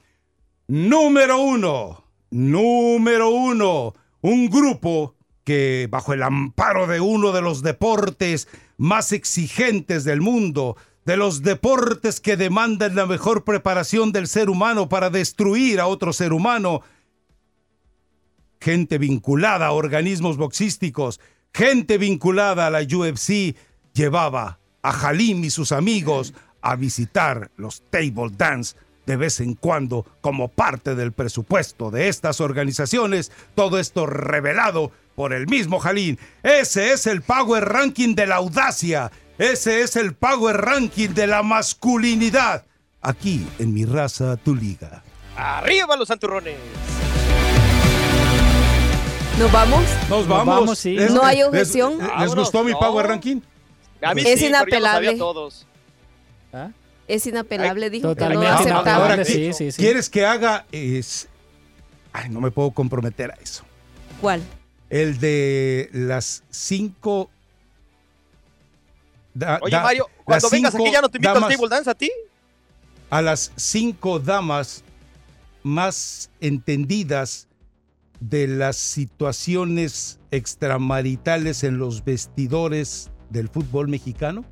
[0.67, 5.15] número uno, número uno, un grupo
[5.45, 8.49] que bajo el amparo de uno de los deportes
[8.79, 14.89] más exigentes del mundo, de los deportes que demandan la mejor preparación del ser humano
[14.89, 16.81] para destruir a otro ser humano,
[18.61, 21.21] gente vinculada a organismos boxísticos,
[21.53, 23.57] gente vinculada a la UFC
[23.93, 30.07] llevaba a Halim y sus amigos a visitar los table dance de vez en cuando
[30.21, 36.17] como parte del presupuesto de estas organizaciones, todo esto revelado por el mismo Halim.
[36.43, 41.43] Ese es el Power Ranking de la audacia, ese es el Power Ranking de la
[41.43, 42.65] masculinidad,
[43.01, 45.03] aquí en mi raza, tu liga.
[45.37, 46.57] ¡Arriba los santurrones!
[49.39, 49.83] ¿Nos vamos?
[50.09, 50.47] Nos vamos.
[50.57, 50.95] vamos, sí.
[50.95, 51.99] ¿Les- ¿No hay objeción?
[52.19, 52.79] ¿Les, gustó mi no.
[52.79, 53.41] Power Ranking?
[54.03, 55.19] A mí Es sí, pero ya lo inapelable.
[55.19, 55.67] todos.
[57.09, 59.25] Es inapelable, dijo que no aceptaba.
[59.25, 59.83] sí, ¿qué- sí, sí.
[59.83, 60.67] ¿Quieres que haga?
[60.71, 61.29] Es...
[62.13, 63.65] Ay, no me puedo comprometer a eso.
[64.21, 64.43] ¿Cuál?
[64.91, 67.31] El de las cinco
[69.35, 71.91] da- Oye, da- Mario, cuando vengas aquí ya no te invito damas- al table dance
[71.91, 72.11] a ti.
[73.11, 74.85] a las cinco damas
[75.63, 77.47] más entendidas
[78.23, 84.45] de las situaciones extramaritales en los vestidores del fútbol mexicano?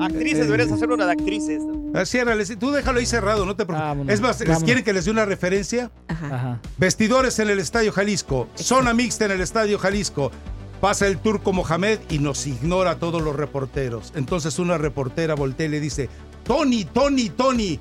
[0.00, 1.62] Actrices, deberías hacer una de actrices.
[1.62, 1.92] ¿no?
[1.94, 2.04] Ah,
[2.58, 4.14] tú déjalo ahí cerrado, no te preocupes.
[4.14, 4.64] Es más, ¿les vámonos.
[4.64, 5.90] quieren que les dé una referencia?
[6.78, 10.30] Vestidores en el Estadio Jalisco, zona mixta en el Estadio Jalisco.
[10.80, 14.12] Pasa el turco Mohamed y nos ignora a todos los reporteros.
[14.16, 16.08] Entonces una reportera voltea y le dice,
[16.42, 17.78] Tony, Tony, Tony.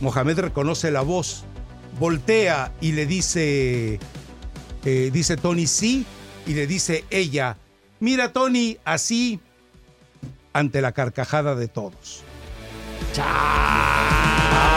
[0.00, 1.44] Mohamed reconoce la voz,
[1.98, 3.98] voltea y le dice,
[4.84, 6.04] eh, dice Tony sí,
[6.46, 7.56] y le dice ella,
[8.00, 9.40] mira Tony, así,
[10.52, 12.22] ante la carcajada de todos.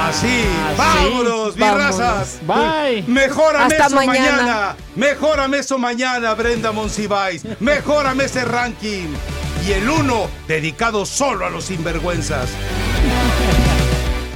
[0.07, 0.43] Así,
[0.77, 1.97] vámonos, vámonos.
[1.97, 2.39] razas.
[2.45, 3.03] Bye.
[3.07, 4.37] Mejórame Hasta eso mañana.
[4.37, 4.75] mañana.
[4.95, 7.43] Mejórame eso mañana, Brenda Monsiváis.
[7.59, 9.07] Mejórame ese ranking.
[9.67, 12.49] Y el uno dedicado solo a los sinvergüenzas.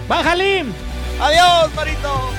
[0.08, 0.74] ¡Bajalim!
[1.22, 2.32] Adiós, Marito.